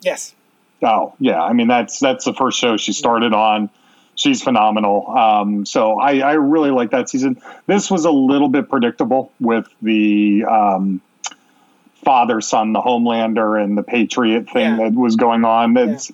Yes. 0.00 0.34
Oh 0.82 1.14
yeah, 1.20 1.40
I 1.42 1.52
mean 1.52 1.68
that's 1.68 1.98
that's 2.00 2.24
the 2.24 2.34
first 2.34 2.58
show 2.58 2.76
she 2.76 2.92
started 2.92 3.32
on. 3.32 3.70
She's 4.16 4.42
phenomenal. 4.42 5.08
Um, 5.16 5.64
so 5.64 6.00
I, 6.00 6.18
I 6.18 6.32
really 6.32 6.72
like 6.72 6.90
that 6.90 7.08
season. 7.08 7.40
This 7.66 7.88
was 7.88 8.04
a 8.04 8.10
little 8.10 8.48
bit 8.48 8.68
predictable 8.68 9.30
with 9.38 9.68
the 9.80 10.44
um, 10.44 11.00
father 12.04 12.40
son, 12.40 12.72
the 12.72 12.80
Homelander, 12.80 13.62
and 13.62 13.78
the 13.78 13.84
Patriot 13.84 14.50
thing 14.50 14.76
Yeah. 14.78 14.88
that 14.90 14.92
was 14.94 15.14
going 15.14 15.44
on. 15.44 15.74
That's 15.74 16.10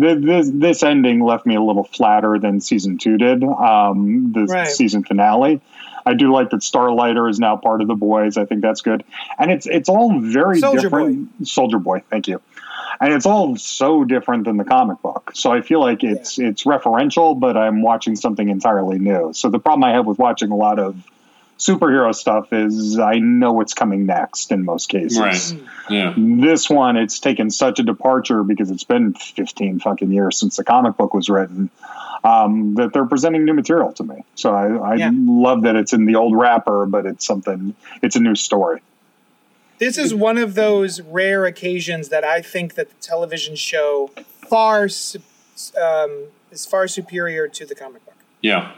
th- 0.00 0.18
this 0.24 0.50
this 0.52 0.82
ending 0.84 1.20
left 1.20 1.46
me 1.46 1.56
a 1.56 1.62
little 1.62 1.84
flatter 1.84 2.38
than 2.38 2.60
season 2.60 2.98
two 2.98 3.18
did. 3.18 3.42
Um, 3.42 4.30
the 4.32 4.44
Right. 4.44 4.68
season 4.68 5.02
finale. 5.02 5.60
I 6.08 6.14
do 6.14 6.32
like 6.32 6.50
that 6.50 6.60
Starlighter 6.60 7.30
is 7.30 7.38
now 7.38 7.56
part 7.56 7.82
of 7.82 7.88
the 7.88 7.94
boys. 7.94 8.36
I 8.36 8.44
think 8.44 8.62
that's 8.62 8.82
good, 8.82 9.04
and 9.38 9.50
it's 9.50 9.66
it's 9.66 9.88
all 9.88 10.20
very 10.20 10.58
Soldier 10.60 10.82
different. 10.82 11.48
Soldier 11.48 11.78
Boy, 11.78 12.02
thank 12.10 12.28
you 12.28 12.40
and 13.00 13.12
it's 13.12 13.26
all 13.26 13.56
so 13.56 14.04
different 14.04 14.44
than 14.44 14.56
the 14.56 14.64
comic 14.64 15.00
book. 15.02 15.32
So 15.34 15.52
I 15.52 15.60
feel 15.60 15.80
like 15.80 16.02
it's 16.02 16.38
it's 16.38 16.64
referential, 16.64 17.38
but 17.38 17.56
I'm 17.56 17.82
watching 17.82 18.16
something 18.16 18.48
entirely 18.48 18.98
new. 18.98 19.32
So 19.34 19.50
the 19.50 19.58
problem 19.58 19.84
I 19.84 19.92
have 19.92 20.06
with 20.06 20.18
watching 20.18 20.50
a 20.50 20.56
lot 20.56 20.78
of 20.78 20.96
superhero 21.58 22.14
stuff 22.14 22.52
is 22.52 22.98
I 22.98 23.18
know 23.18 23.52
what's 23.52 23.74
coming 23.74 24.06
next 24.06 24.52
in 24.52 24.64
most 24.64 24.88
cases. 24.88 25.18
Right. 25.18 25.62
Yeah. 25.90 26.14
This 26.16 26.70
one, 26.70 26.96
it's 26.96 27.18
taken 27.18 27.50
such 27.50 27.80
a 27.80 27.82
departure 27.82 28.44
because 28.44 28.70
it's 28.70 28.84
been 28.84 29.14
15 29.14 29.80
fucking 29.80 30.12
years 30.12 30.38
since 30.38 30.56
the 30.56 30.64
comic 30.64 30.96
book 30.96 31.14
was 31.14 31.28
written 31.28 31.70
um, 32.24 32.74
that 32.76 32.92
they're 32.92 33.06
presenting 33.06 33.44
new 33.44 33.54
material 33.54 33.92
to 33.94 34.04
me. 34.04 34.24
So 34.34 34.54
I, 34.54 34.92
I 34.92 34.94
Yeah. 34.96 35.10
love 35.12 35.62
that 35.62 35.76
it's 35.76 35.92
in 35.92 36.04
the 36.04 36.14
old 36.16 36.36
wrapper, 36.36 36.86
but 36.86 37.06
it's 37.06 37.26
something, 37.26 37.74
it's 38.02 38.16
a 38.16 38.20
new 38.20 38.34
story. 38.34 38.80
This 39.78 39.96
is 39.96 40.12
one 40.12 40.38
of 40.38 40.54
those 40.54 41.00
rare 41.00 41.46
occasions 41.46 42.08
that 42.08 42.24
I 42.24 42.42
think 42.42 42.74
that 42.74 42.88
the 42.88 42.96
television 43.00 43.54
show 43.54 44.10
far 44.48 44.88
um, 45.80 46.24
is 46.50 46.66
far 46.66 46.88
superior 46.88 47.46
to 47.46 47.64
the 47.66 47.74
comic 47.76 48.04
book. 48.04 48.16
Yeah. 48.40 48.72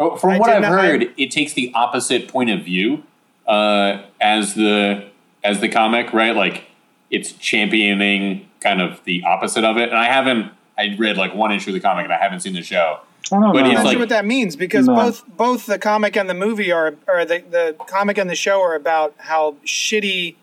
Oh, 0.00 0.16
from 0.16 0.30
I 0.30 0.38
what 0.38 0.50
I've 0.50 0.62
not- 0.62 0.70
heard, 0.80 1.02
I- 1.04 1.08
it 1.16 1.30
takes 1.30 1.52
the 1.54 1.72
opposite 1.74 2.28
point 2.28 2.50
of 2.50 2.62
view 2.64 3.02
uh, 3.46 4.02
as 4.20 4.54
the 4.54 5.04
as 5.44 5.60
the 5.60 5.68
comic, 5.68 6.12
right? 6.12 6.34
Like 6.36 6.64
it's 7.10 7.32
championing 7.32 8.46
kind 8.60 8.80
of 8.82 9.02
the 9.04 9.22
opposite 9.24 9.64
of 9.64 9.76
it. 9.76 9.88
And 9.88 9.98
I 9.98 10.04
haven't. 10.06 10.52
I 10.76 10.94
read 10.98 11.16
like 11.16 11.34
one 11.34 11.50
issue 11.50 11.70
of 11.70 11.74
the 11.74 11.80
comic, 11.80 12.04
and 12.04 12.12
I 12.12 12.18
haven't 12.18 12.40
seen 12.40 12.52
the 12.54 12.62
show. 12.62 13.00
I 13.32 13.40
don't 13.40 13.52
But 13.52 13.62
know. 13.62 13.66
it's 13.66 13.68
I'm 13.70 13.74
not 13.74 13.84
like- 13.84 13.92
sure 13.92 14.00
what 14.00 14.08
that 14.10 14.24
means 14.24 14.54
because 14.56 14.86
No. 14.86 14.94
both 14.94 15.24
both 15.36 15.66
the 15.66 15.78
comic 15.78 16.16
and 16.16 16.30
the 16.30 16.34
movie 16.34 16.70
are 16.70 16.94
or 17.08 17.24
the, 17.24 17.42
the 17.50 17.74
comic 17.86 18.16
and 18.18 18.30
the 18.30 18.36
show 18.36 18.60
are 18.62 18.74
about 18.74 19.14
how 19.18 19.56
shitty 19.66 20.36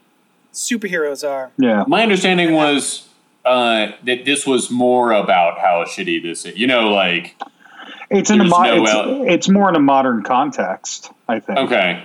superheroes 0.53 1.27
are. 1.27 1.51
yeah. 1.57 1.83
My 1.87 2.01
understanding 2.03 2.53
was 2.53 3.07
uh, 3.45 3.91
that 4.05 4.25
this 4.25 4.45
was 4.47 4.69
more 4.71 5.11
about 5.11 5.59
how 5.59 5.83
shitty 5.85 6.21
this 6.23 6.45
is. 6.45 6.57
You 6.57 6.67
know, 6.67 6.89
like 6.89 7.35
It's 8.09 8.29
in 8.29 8.39
a 8.41 8.43
mo- 8.45 8.63
no 8.63 8.83
it's, 8.83 8.91
out- 8.91 9.07
it's 9.27 9.49
more 9.49 9.69
in 9.69 9.75
a 9.75 9.79
modern 9.79 10.23
context, 10.23 11.11
I 11.27 11.39
think. 11.39 11.57
okay. 11.59 12.03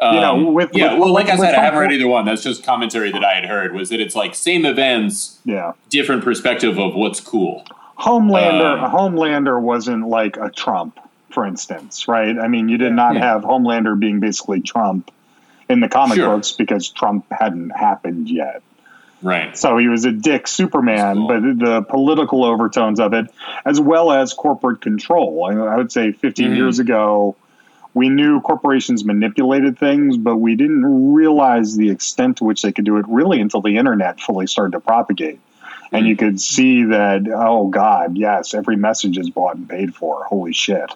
You 0.00 0.20
know, 0.20 0.34
Um, 0.48 0.54
with- 0.54 0.70
yeah, 0.74 0.92
with- 0.94 1.00
well, 1.00 1.12
like 1.12 1.26
with- 1.26 1.34
I 1.34 1.36
said, 1.38 1.54
I 1.54 1.62
haven't 1.62 1.78
read 1.80 1.92
either 1.92 2.08
one. 2.08 2.24
That's 2.24 2.42
just 2.42 2.64
commentary 2.64 3.12
that 3.12 3.24
I 3.24 3.34
had 3.34 3.44
heard. 3.44 3.72
Was 3.72 3.90
that 3.90 4.00
it's 4.00 4.16
like 4.16 4.34
same 4.34 4.64
events, 4.64 5.38
Yeah. 5.44 5.72
different 5.90 6.24
perspective 6.24 6.76
of 6.78 6.94
what's 6.96 7.20
cool. 7.20 7.64
Homelander 8.00 8.82
Um, 8.82 8.90
Homelander 8.90 9.60
wasn't 9.60 10.08
like 10.08 10.36
a 10.38 10.50
Trump, 10.50 10.98
for 11.30 11.44
instance, 11.46 12.08
right? 12.08 12.36
I 12.36 12.48
mean, 12.48 12.68
you 12.68 12.78
did 12.78 12.92
not 12.94 13.14
Yeah. 13.14 13.20
have 13.32 13.42
Homelander 13.42 13.96
being 13.96 14.18
basically 14.18 14.60
Trump 14.60 15.10
in 15.68 15.78
the 15.78 15.88
comic 15.88 16.16
Sure. 16.16 16.34
books 16.34 16.50
because 16.50 16.88
Trump 16.88 17.24
hadn't 17.30 17.70
happened 17.70 18.28
yet. 18.28 18.62
Right. 19.22 19.56
So 19.56 19.78
he 19.78 19.88
was 19.88 20.04
a 20.04 20.12
dick 20.12 20.48
Superman, 20.48 21.26
That's 21.26 21.42
but 21.42 21.58
the 21.64 21.82
political 21.82 22.44
overtones 22.44 22.98
of 22.98 23.12
it, 23.14 23.26
as 23.64 23.80
well 23.80 24.10
as 24.10 24.32
corporate 24.34 24.80
control. 24.80 25.44
I, 25.44 25.54
I 25.54 25.76
would 25.76 25.92
say 25.92 26.12
15 26.12 26.50
Mhm. 26.50 26.56
years 26.56 26.78
ago, 26.80 27.36
we 27.94 28.08
knew 28.08 28.40
corporations 28.40 29.04
manipulated 29.04 29.78
things, 29.78 30.16
but 30.16 30.36
we 30.38 30.56
didn't 30.56 31.12
realize 31.12 31.76
the 31.76 31.90
extent 31.90 32.38
to 32.38 32.44
which 32.44 32.62
they 32.62 32.72
could 32.72 32.84
do 32.86 32.96
it 32.96 33.04
really 33.08 33.40
until 33.40 33.60
the 33.60 33.76
internet 33.76 34.18
fully 34.20 34.46
started 34.46 34.72
to 34.72 34.80
propagate. 34.80 35.38
And 35.92 36.04
Mhm. 36.06 36.08
you 36.08 36.16
could 36.16 36.40
see 36.40 36.84
that, 36.84 37.28
oh 37.28 37.66
God, 37.68 38.16
yes, 38.16 38.54
every 38.54 38.76
message 38.76 39.18
is 39.18 39.28
bought 39.30 39.56
and 39.56 39.68
paid 39.68 39.94
for. 39.94 40.24
Holy 40.24 40.52
shit. 40.54 40.90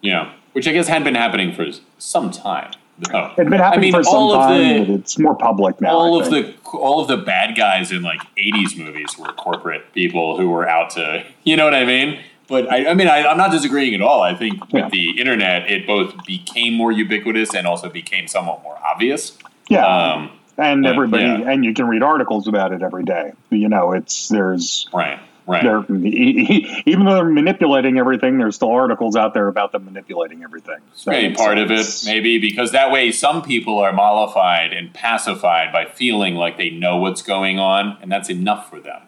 Yeah. 0.00 0.30
Which 0.52 0.66
I 0.68 0.72
guess 0.72 0.88
had 0.88 1.04
been 1.04 1.14
happening 1.14 1.52
for 1.54 1.66
some 1.98 2.30
time. 2.30 2.72
No. 3.12 3.32
It'd 3.38 3.48
been 3.48 3.60
happening 3.60 3.78
I 3.78 3.80
mean, 3.80 3.92
for 3.92 4.02
some 4.02 4.14
all 4.14 4.34
of 4.34 4.48
time, 4.48 4.86
the- 4.86 4.94
it's 4.94 5.18
more 5.18 5.36
public 5.36 5.80
now. 5.80 5.90
all 5.96 6.20
of 6.20 6.30
the 6.30 6.54
all 6.72 7.00
of 7.00 7.08
the 7.08 7.16
bad 7.16 7.56
guys 7.56 7.92
in 7.92 8.02
like 8.02 8.20
80s 8.36 8.76
movies 8.76 9.16
were 9.18 9.32
corporate 9.32 9.92
people 9.94 10.36
who 10.36 10.50
were 10.50 10.68
out 10.68 10.90
to 10.90 11.24
you 11.44 11.56
know 11.56 11.64
what 11.64 11.74
i 11.74 11.84
mean 11.86 12.18
but 12.46 12.70
i, 12.70 12.90
I 12.90 12.94
mean 12.94 13.08
I, 13.08 13.26
i'm 13.26 13.38
not 13.38 13.50
disagreeing 13.52 13.94
at 13.94 14.02
all 14.02 14.20
i 14.20 14.34
think 14.34 14.70
with 14.70 14.90
the 14.90 15.18
internet 15.18 15.70
it 15.70 15.86
both 15.86 16.26
became 16.26 16.74
more 16.74 16.92
ubiquitous 16.92 17.54
and 17.54 17.66
also 17.66 17.88
became 17.88 18.28
somewhat 18.28 18.62
more 18.62 18.78
obvious 18.84 19.38
yeah, 19.68 19.86
um, 19.86 20.30
and 20.56 20.86
everybody, 20.86 21.24
yeah. 21.24 21.50
and 21.50 21.64
you 21.64 21.74
can 21.74 21.86
read 21.86 22.02
articles 22.02 22.48
about 22.48 22.72
it 22.72 22.82
every 22.82 23.04
day. 23.04 23.32
You 23.50 23.68
know, 23.68 23.92
it's 23.92 24.28
there's 24.28 24.88
right 24.92 25.20
right 25.48 25.62
they're 25.64 25.84
even 25.96 27.06
though 27.06 27.14
they're 27.14 27.24
manipulating 27.24 27.98
everything, 27.98 28.38
there's 28.38 28.54
still 28.56 28.70
articles 28.70 29.16
out 29.16 29.34
there 29.34 29.48
about 29.48 29.72
them 29.72 29.86
manipulating 29.86 30.44
everything. 30.44 30.78
So 30.94 31.10
maybe 31.10 31.34
part 31.34 31.58
of 31.58 31.70
it 31.70 31.86
maybe 32.04 32.38
because 32.38 32.72
that 32.72 32.90
way 32.92 33.10
some 33.10 33.42
people 33.42 33.78
are 33.78 33.92
mollified 33.92 34.72
and 34.72 34.92
pacified 34.92 35.72
by 35.72 35.86
feeling 35.86 36.34
like 36.36 36.58
they 36.58 36.70
know 36.70 36.98
what's 36.98 37.22
going 37.22 37.58
on 37.58 37.96
and 38.02 38.12
that's 38.12 38.28
enough 38.30 38.68
for 38.70 38.78
them 38.78 39.00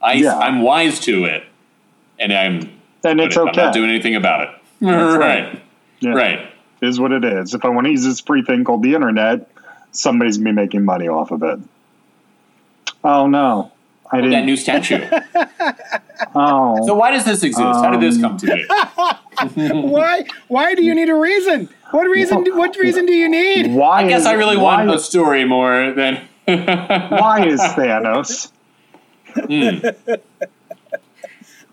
I, 0.00 0.12
Yeah. 0.14 0.38
i'm 0.38 0.62
wise 0.62 1.00
to 1.00 1.24
it 1.24 1.42
and 2.18 2.32
i'm 2.32 2.70
and 3.04 3.20
it's 3.20 3.36
okay. 3.36 3.50
I'm 3.50 3.56
not 3.56 3.74
doing 3.74 3.90
anything 3.90 4.14
about 4.14 4.42
it 4.42 4.50
That's 4.80 5.16
right 5.18 5.44
right. 5.52 5.62
Yeah. 6.00 6.10
right 6.12 6.54
is 6.80 7.00
what 7.00 7.10
it 7.10 7.24
is. 7.24 7.54
If 7.54 7.64
I 7.64 7.70
want 7.70 7.86
to 7.86 7.90
use 7.90 8.04
this 8.04 8.20
free 8.20 8.42
thing 8.42 8.62
called 8.62 8.84
the 8.84 8.94
internet, 8.94 9.50
somebody's 9.90 10.38
gonna 10.38 10.50
be 10.50 10.54
making 10.54 10.84
money 10.84 11.08
off 11.08 11.32
of 11.32 11.42
it. 11.42 11.58
Oh 13.02 13.26
no, 13.26 13.72
I 14.12 14.18
that 14.20 14.22
didn't. 14.28 14.46
new 14.46 14.56
statue 14.56 14.98
oh, 16.34 16.86
So 16.86 16.94
why 16.94 17.10
does 17.10 17.24
this 17.24 17.42
exist? 17.42 17.62
How 17.62 17.90
did 17.90 18.00
this 18.00 18.16
Um, 18.16 18.22
come 18.22 18.36
to 18.38 18.46
be? 18.46 18.64
Why? 19.88 20.24
Why 20.48 20.74
do 20.74 20.82
you 20.84 20.94
need 20.94 21.08
a 21.08 21.14
reason? 21.14 21.68
What 21.92 22.04
reason? 22.08 22.42
do- 22.44 22.56
What 22.56 22.76
reason 22.76 23.06
do 23.06 23.12
you 23.12 23.28
need? 23.28 23.72
why? 23.72 24.02
I 24.04 24.08
guess 24.08 24.22
is, 24.22 24.26
I 24.26 24.32
really 24.32 24.56
want 24.56 24.90
a 24.90 24.98
story 24.98 25.44
more 25.44 25.92
than. 25.92 26.16
Why 26.46 27.44
is 27.46 27.60
Thanos? 27.60 28.50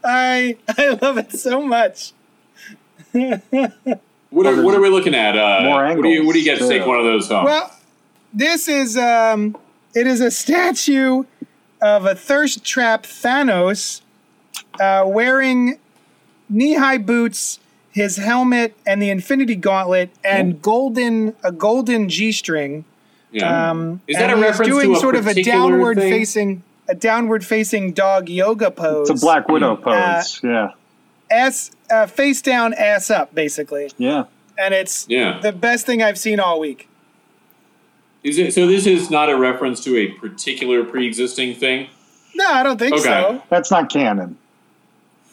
I 0.04 0.58
I 0.78 0.88
love 1.02 1.18
it 1.18 1.32
so 1.32 1.62
much. 1.62 2.14
What 3.12 4.46
are, 4.46 4.62
what 4.64 4.76
are 4.76 4.82
we 4.82 4.90
looking 4.90 5.16
at? 5.16 5.38
Uh, 5.38 5.62
More 5.64 5.96
what 5.96 6.04
do 6.04 6.10
you 6.10 6.26
what 6.26 6.34
do 6.34 6.40
you 6.40 6.46
get 6.46 6.60
to 6.60 6.68
take 6.68 6.86
one 6.86 7.00
of 7.00 7.06
those 7.06 7.28
home? 7.30 7.46
Well, 7.46 7.72
this 8.34 8.68
is 8.68 8.98
um, 8.98 9.58
it 9.96 10.06
is 10.08 10.22
a 10.22 10.30
statue 10.30 11.24
of 11.86 12.06
a 12.06 12.16
thirst 12.16 12.64
trap 12.66 13.04
Thanos 13.04 14.02
uh, 14.80 15.04
wearing 15.06 15.78
knee-high 16.50 16.98
boots, 16.98 17.60
his 17.92 18.18
helmet, 18.18 18.76
and 18.86 19.02
the 19.02 19.10
Infinity 19.10 19.56
Gauntlet, 19.56 20.10
and 20.24 20.62
golden 20.62 21.36
a 21.44 21.52
golden 21.52 22.10
G-string. 22.10 22.86
yeah. 23.32 23.70
Um, 23.72 24.02
Is 24.08 24.18
that 24.18 24.32
a 24.32 24.36
he's 24.36 24.42
reference 24.44 24.68
to 24.70 24.82
doing 24.82 24.96
a 24.96 25.00
sort 25.00 25.16
of 25.16 25.28
a 25.28 25.42
downward 25.44 25.98
thing? 25.98 26.12
facing 26.12 26.64
a 26.88 26.96
downward 26.96 27.46
facing 27.46 27.94
dog 27.94 28.30
yoga 28.30 28.72
pose? 28.72 29.10
It's 29.10 29.22
a 29.22 29.26
Black 29.26 29.48
Widow 29.48 29.76
Hmm. 29.76 29.84
pose. 29.84 30.40
yeah, 30.44 30.70
ass 31.30 31.72
uh, 31.92 32.08
face 32.08 32.42
down, 32.42 32.74
ass 32.74 33.10
up, 33.12 33.34
basically, 33.36 33.92
yeah. 33.98 34.24
and 34.58 34.74
it's 34.74 35.06
Yeah. 35.10 35.40
the 35.40 35.52
best 35.52 35.86
thing 35.86 36.02
I've 36.02 36.18
seen 36.18 36.40
all 36.40 36.60
week. 36.60 36.88
Is 38.26 38.40
it 38.40 38.54
so? 38.56 38.66
This 38.66 38.88
is 38.88 39.10
not 39.12 39.30
a 39.30 39.38
reference 39.38 39.84
to 39.84 39.96
a 39.98 40.08
particular 40.08 40.84
pre-existing 40.84 41.54
thing. 41.56 41.88
No, 42.34 42.46
I 42.48 42.64
don't 42.64 42.78
think 42.80 42.94
Okay. 42.94 43.04
so. 43.04 43.42
That's 43.50 43.70
not 43.70 43.90
canon. 43.92 44.38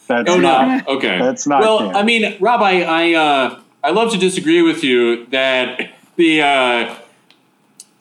That's 0.08 0.28
Oh 0.30 0.38
not. 0.38 0.86
no. 0.86 0.94
Okay. 0.96 1.18
That's 1.18 1.46
not 1.46 1.60
Well, 1.62 1.78
canon. 1.78 1.96
I 1.96 2.02
mean, 2.02 2.36
Rob, 2.38 2.60
I 2.60 2.82
I, 2.82 3.14
uh, 3.14 3.60
I 3.82 3.90
love 3.92 4.12
to 4.12 4.18
disagree 4.18 4.60
with 4.60 4.84
you 4.84 5.24
that 5.26 5.90
the 6.16 6.42
uh, 6.42 6.94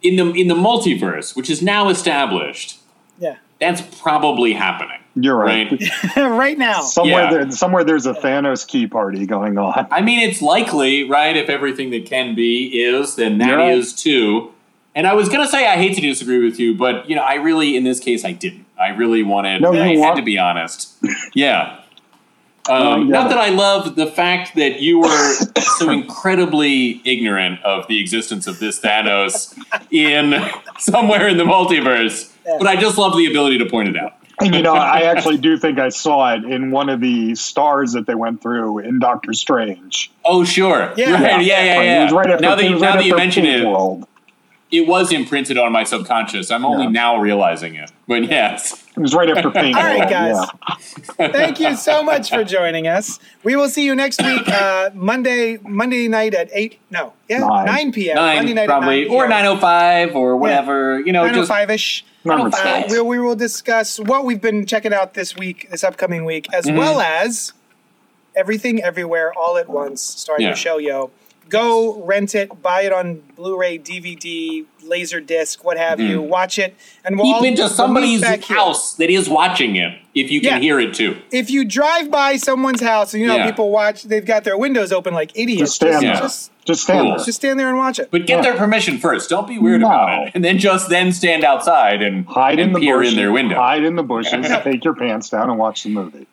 in 0.02 0.18
the 0.18 0.30
in 0.34 0.48
the 0.50 0.56
multiverse, 0.56 1.36
which 1.38 1.50
is 1.50 1.62
now 1.62 1.88
established, 1.88 2.78
Yeah, 3.18 3.38
that's 3.62 3.82
probably 4.02 4.52
happening. 4.54 4.98
You're 5.16 5.38
right. 5.38 5.72
Right. 5.72 6.16
right 6.18 6.58
now. 6.58 6.82
Somewhere 6.82 7.24
Yeah. 7.24 7.30
there, 7.32 7.52
somewhere 7.52 7.84
there's 7.86 8.06
a 8.06 8.14
Thanos 8.14 8.68
key 8.68 8.88
party 8.88 9.26
going 9.26 9.58
on. 9.58 9.88
I 9.92 10.02
mean, 10.02 10.20
it's 10.20 10.42
likely, 10.42 11.10
right? 11.10 11.36
If 11.38 11.50
everything 11.50 11.92
that 11.92 12.06
can 12.06 12.36
be 12.36 12.68
is, 12.82 13.16
then 13.16 13.38
that 13.40 13.60
is 13.72 13.92
Yeah. 14.06 14.12
too. 14.12 14.52
And 14.94 15.08
I 15.08 15.14
was 15.14 15.30
gonna 15.30 15.48
say 15.48 15.66
I 15.68 15.76
hate 15.78 15.96
to 15.96 16.02
disagree 16.02 16.44
with 16.44 16.60
you, 16.60 16.76
but 16.76 17.10
you 17.10 17.16
know, 17.16 17.22
I 17.24 17.36
really, 17.36 17.78
in 17.78 17.84
this 17.84 18.00
case, 18.00 18.26
I 18.26 18.34
didn't. 18.34 18.66
I 18.80 18.90
really 18.90 19.24
wanted. 19.24 19.62
No, 19.62 19.72
you 19.72 19.80
I 19.82 19.88
had 19.90 20.00
want- 20.00 20.18
to 20.18 20.24
be 20.24 20.38
honest. 20.38 20.94
Yeah. 21.34 21.78
Um, 22.70 23.10
No, 23.10 23.20
I 23.20 23.24
not 23.24 23.26
it. 23.26 23.30
that 23.30 23.38
I 23.40 23.50
love 23.50 23.96
the 23.96 24.06
fact 24.06 24.56
that 24.56 24.82
you 24.82 25.00
were 25.00 25.34
so 25.80 25.90
incredibly 25.90 27.02
ignorant 27.06 27.60
of 27.64 27.88
the 27.88 28.00
existence 28.00 28.46
of 28.48 28.60
this 28.60 28.80
Thanos 28.80 29.58
in 29.92 30.40
somewhere 30.78 31.28
in 31.28 31.38
the 31.38 31.44
multiverse, 31.44 32.32
but 32.46 32.68
I 32.68 32.76
just 32.76 32.98
love 33.00 33.18
the 33.18 33.26
ability 33.26 33.58
to 33.60 33.66
point 33.66 33.90
it 33.90 33.98
out. 33.98 34.14
And 34.40 34.54
you 34.54 34.62
know, 34.68 34.76
I 34.76 35.02
actually 35.02 35.38
do 35.38 35.58
think 35.58 35.80
I 35.80 35.90
saw 35.90 36.34
it 36.36 36.44
in 36.44 36.70
one 36.70 36.90
of 36.90 37.00
the 37.02 37.34
stars 37.34 37.94
that 37.94 38.06
they 38.06 38.16
went 38.16 38.42
through 38.44 38.80
in 38.80 39.00
Doctor 39.00 39.34
Strange. 39.34 40.12
Oh, 40.24 40.44
sure. 40.44 40.94
Yeah. 40.98 41.14
Right. 41.14 41.44
Yeah. 41.44 41.64
Yeah. 41.64 41.82
It 41.82 41.86
Yeah. 41.86 42.12
right 42.16 42.30
after, 42.30 42.42
now 42.44 42.56
that, 42.56 42.64
you- 42.66 42.74
was 42.74 42.82
now 42.82 42.90
right 42.90 42.98
that 42.98 43.06
you 43.06 43.16
mention 43.16 43.46
it, 43.46 43.66
World. 43.66 44.06
It 44.72 44.88
was 44.88 45.12
imprinted 45.12 45.58
on 45.58 45.72
my 45.72 45.84
subconscious. 45.84 46.50
I'm 46.50 46.64
only 46.66 46.86
Yeah. 46.86 46.90
now 46.92 47.18
realizing 47.18 47.76
it. 47.76 47.92
But 48.08 48.30
yes. 48.30 48.84
It 48.96 49.00
was 49.00 49.14
right 49.14 49.30
after 49.30 49.50
Pink 49.62 49.76
All 49.76 49.84
right, 49.84 50.10
guys. 50.10 50.38
yeah. 51.20 51.28
Thank 51.30 51.60
you 51.60 51.76
so 51.76 52.02
much 52.04 52.30
for 52.30 52.44
joining 52.44 52.88
us. 52.88 53.20
We 53.44 53.56
will 53.56 53.70
see 53.70 53.86
you 53.86 53.96
next 53.96 54.22
week, 54.24 54.48
uh, 54.48 54.90
Monday, 54.94 55.58
Monday 55.58 56.08
night 56.08 56.34
at 56.34 56.50
eight. 56.54 56.80
No, 56.90 57.14
yeah, 57.30 57.40
Nine. 57.40 57.66
nine, 57.66 57.92
p.m. 57.92 58.16
Monday 58.16 58.54
night 58.54 58.68
probably 58.68 59.04
at 59.04 59.08
9 59.10 59.16
or 59.18 59.28
nine 59.28 59.46
oh 59.46 59.58
five 59.58 60.16
or 60.16 60.36
whatever. 60.38 61.00
You 61.02 61.12
know, 61.14 61.24
Nine 61.26 61.36
oh 61.36 61.38
just 61.40 61.50
five 61.50 61.70
ish. 61.70 62.06
Number 62.24 62.48
Uh, 62.56 62.82
six. 62.82 62.94
we, 62.94 63.02
we 63.02 63.20
will 63.20 63.36
discuss 63.36 64.00
what 64.00 64.26
we've 64.26 64.42
been 64.42 64.66
checking 64.66 64.94
out 64.94 65.16
this 65.16 65.36
week, 65.36 65.68
this 65.72 65.84
upcoming 65.84 66.24
week, 66.26 66.48
as 66.54 66.66
Mm-hmm. 66.66 66.78
well 66.78 67.02
as 67.02 67.54
everything, 68.36 68.82
everywhere, 68.84 69.34
all 69.38 69.58
at 69.58 69.68
once, 69.70 70.02
starring 70.02 70.44
Yeah. 70.44 70.50
Michelle 70.52 70.80
Yeoh. 70.80 71.10
Go 71.52 72.02
rent 72.04 72.34
it, 72.34 72.62
buy 72.62 72.84
it 72.84 72.94
on 72.94 73.22
Blu-ray, 73.36 73.78
DVD, 73.78 74.66
laser 74.84 75.20
disc, 75.20 75.64
what 75.66 75.78
have 75.78 76.00
you. 76.00 76.22
Hmm. 76.22 76.30
Watch 76.30 76.58
it, 76.58 76.76
and 77.04 77.18
we'll 77.18 77.28
all 77.28 77.42
keep 77.42 77.50
into 77.50 77.62
we'll 77.64 77.70
meet 77.70 77.76
somebody's 77.76 78.26
here. 78.26 78.58
house 78.58 78.96
that 78.96 79.10
is 79.10 79.28
watching 79.30 79.76
it 79.76 80.00
if 80.16 80.32
you 80.32 80.40
can 80.40 80.50
Yeah. 80.54 80.60
hear 80.60 80.80
it 80.80 80.94
too. 80.94 81.18
If 81.32 81.52
you 81.52 81.66
drive 81.66 82.10
by 82.10 82.38
someone's 82.38 82.82
house, 82.82 83.14
and 83.14 83.22
you 83.22 83.28
know 83.28 83.36
Yeah. 83.36 83.48
people 83.50 83.70
watch, 83.70 84.04
they've 84.04 84.26
got 84.26 84.46
their 84.46 84.58
windows 84.58 84.94
open 84.94 85.14
like 85.14 85.32
idiots. 85.36 85.62
Just 85.62 85.76
stand 85.76 85.92
just, 85.94 86.02
there. 86.04 86.16
just, 86.22 86.52
Just 86.66 86.84
stand 86.84 87.00
Cool. 87.02 87.16
there. 87.18 87.26
just 87.26 87.38
stand 87.40 87.60
there 87.60 87.68
and 87.70 87.78
watch 87.78 88.00
it. 88.00 88.08
But 88.12 88.26
get 88.28 88.38
Yeah. 88.38 88.42
their 88.52 88.54
permission 88.56 88.98
first. 88.98 89.30
Don't 89.30 89.48
be 89.48 89.58
weird 89.58 89.82
No. 89.82 89.88
about 89.88 90.28
it. 90.28 90.32
And 90.36 90.44
then 90.46 90.58
just 90.58 90.90
then 90.90 91.12
stand 91.12 91.44
outside 91.44 92.02
and 92.02 92.26
Hide 92.28 92.60
in 92.60 92.72
the 92.72 92.80
peer 92.80 92.98
bushes. 92.98 93.14
in 93.14 93.20
their 93.20 93.32
window. 93.32 93.56
Hide 93.56 93.84
in 93.84 93.96
the 93.98 94.04
bushes. 94.04 94.48
take 94.64 94.84
your 94.86 94.94
pants 94.96 95.28
down 95.30 95.50
and 95.50 95.58
watch 95.60 95.84
the 95.84 95.90
movie. 95.90 96.28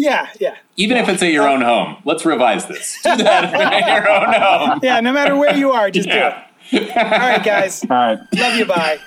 Yeah, 0.00 0.28
yeah, 0.40 0.56
Even 0.76 0.96
if 0.96 1.08
it's 1.10 1.22
at 1.22 1.30
your 1.32 1.46
own 1.46 1.60
home. 1.60 1.96
Let's 2.04 2.24
revise 2.24 2.66
this. 2.66 2.98
Do 3.04 3.16
that 3.18 3.52
at 3.54 3.86
your 3.86 4.10
own 4.10 4.32
home. 4.32 4.80
yeah. 4.82 5.00
No 5.00 5.12
matter 5.12 5.36
where 5.36 5.54
you 5.54 5.72
are, 5.72 5.90
just 5.90 6.08
Yeah. 6.08 6.44
do 6.70 6.78
it. 6.78 6.96
All 6.96 7.04
right, 7.04 7.44
guys. 7.44 7.82
All 7.90 7.96
right. 7.96 8.18
Love 8.34 8.56
you. 8.56 8.64
Bye. 8.64 8.98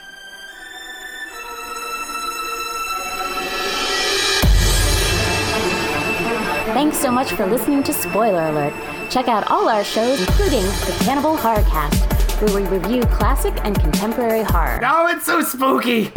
Thanks 6.73 6.97
so 6.97 7.11
much 7.11 7.31
for 7.33 7.45
listening 7.45 7.83
to 7.83 7.93
Spoiler 7.93 8.43
Alert. 8.47 8.73
Check 9.11 9.27
out 9.27 9.49
all 9.51 9.69
our 9.69 9.83
shows, 9.83 10.19
including 10.19 10.63
the 10.63 10.97
Cannibal 11.03 11.35
Horrorcast, 11.37 12.22
where 12.43 12.61
we 12.61 12.67
review 12.67 13.03
classic 13.03 13.53
and 13.63 13.79
contemporary 13.79 14.43
horror. 14.43 14.81
Oh, 14.83 15.07
it's 15.07 15.25
so 15.25 15.41
spooky! 15.41 16.11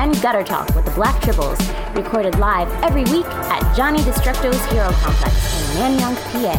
and 0.00 0.20
Gutter 0.22 0.42
Talk 0.42 0.74
with 0.74 0.86
the 0.86 0.90
Black 0.92 1.22
Tribbles, 1.22 1.60
recorded 1.94 2.38
live 2.38 2.70
every 2.82 3.04
week 3.12 3.26
at 3.26 3.76
Johnny 3.76 3.98
Destructo's 3.98 4.64
Hero 4.72 4.90
Complex 4.92 5.34
in 5.54 5.60
Manayunk, 5.76 6.16
PA. 6.32 6.56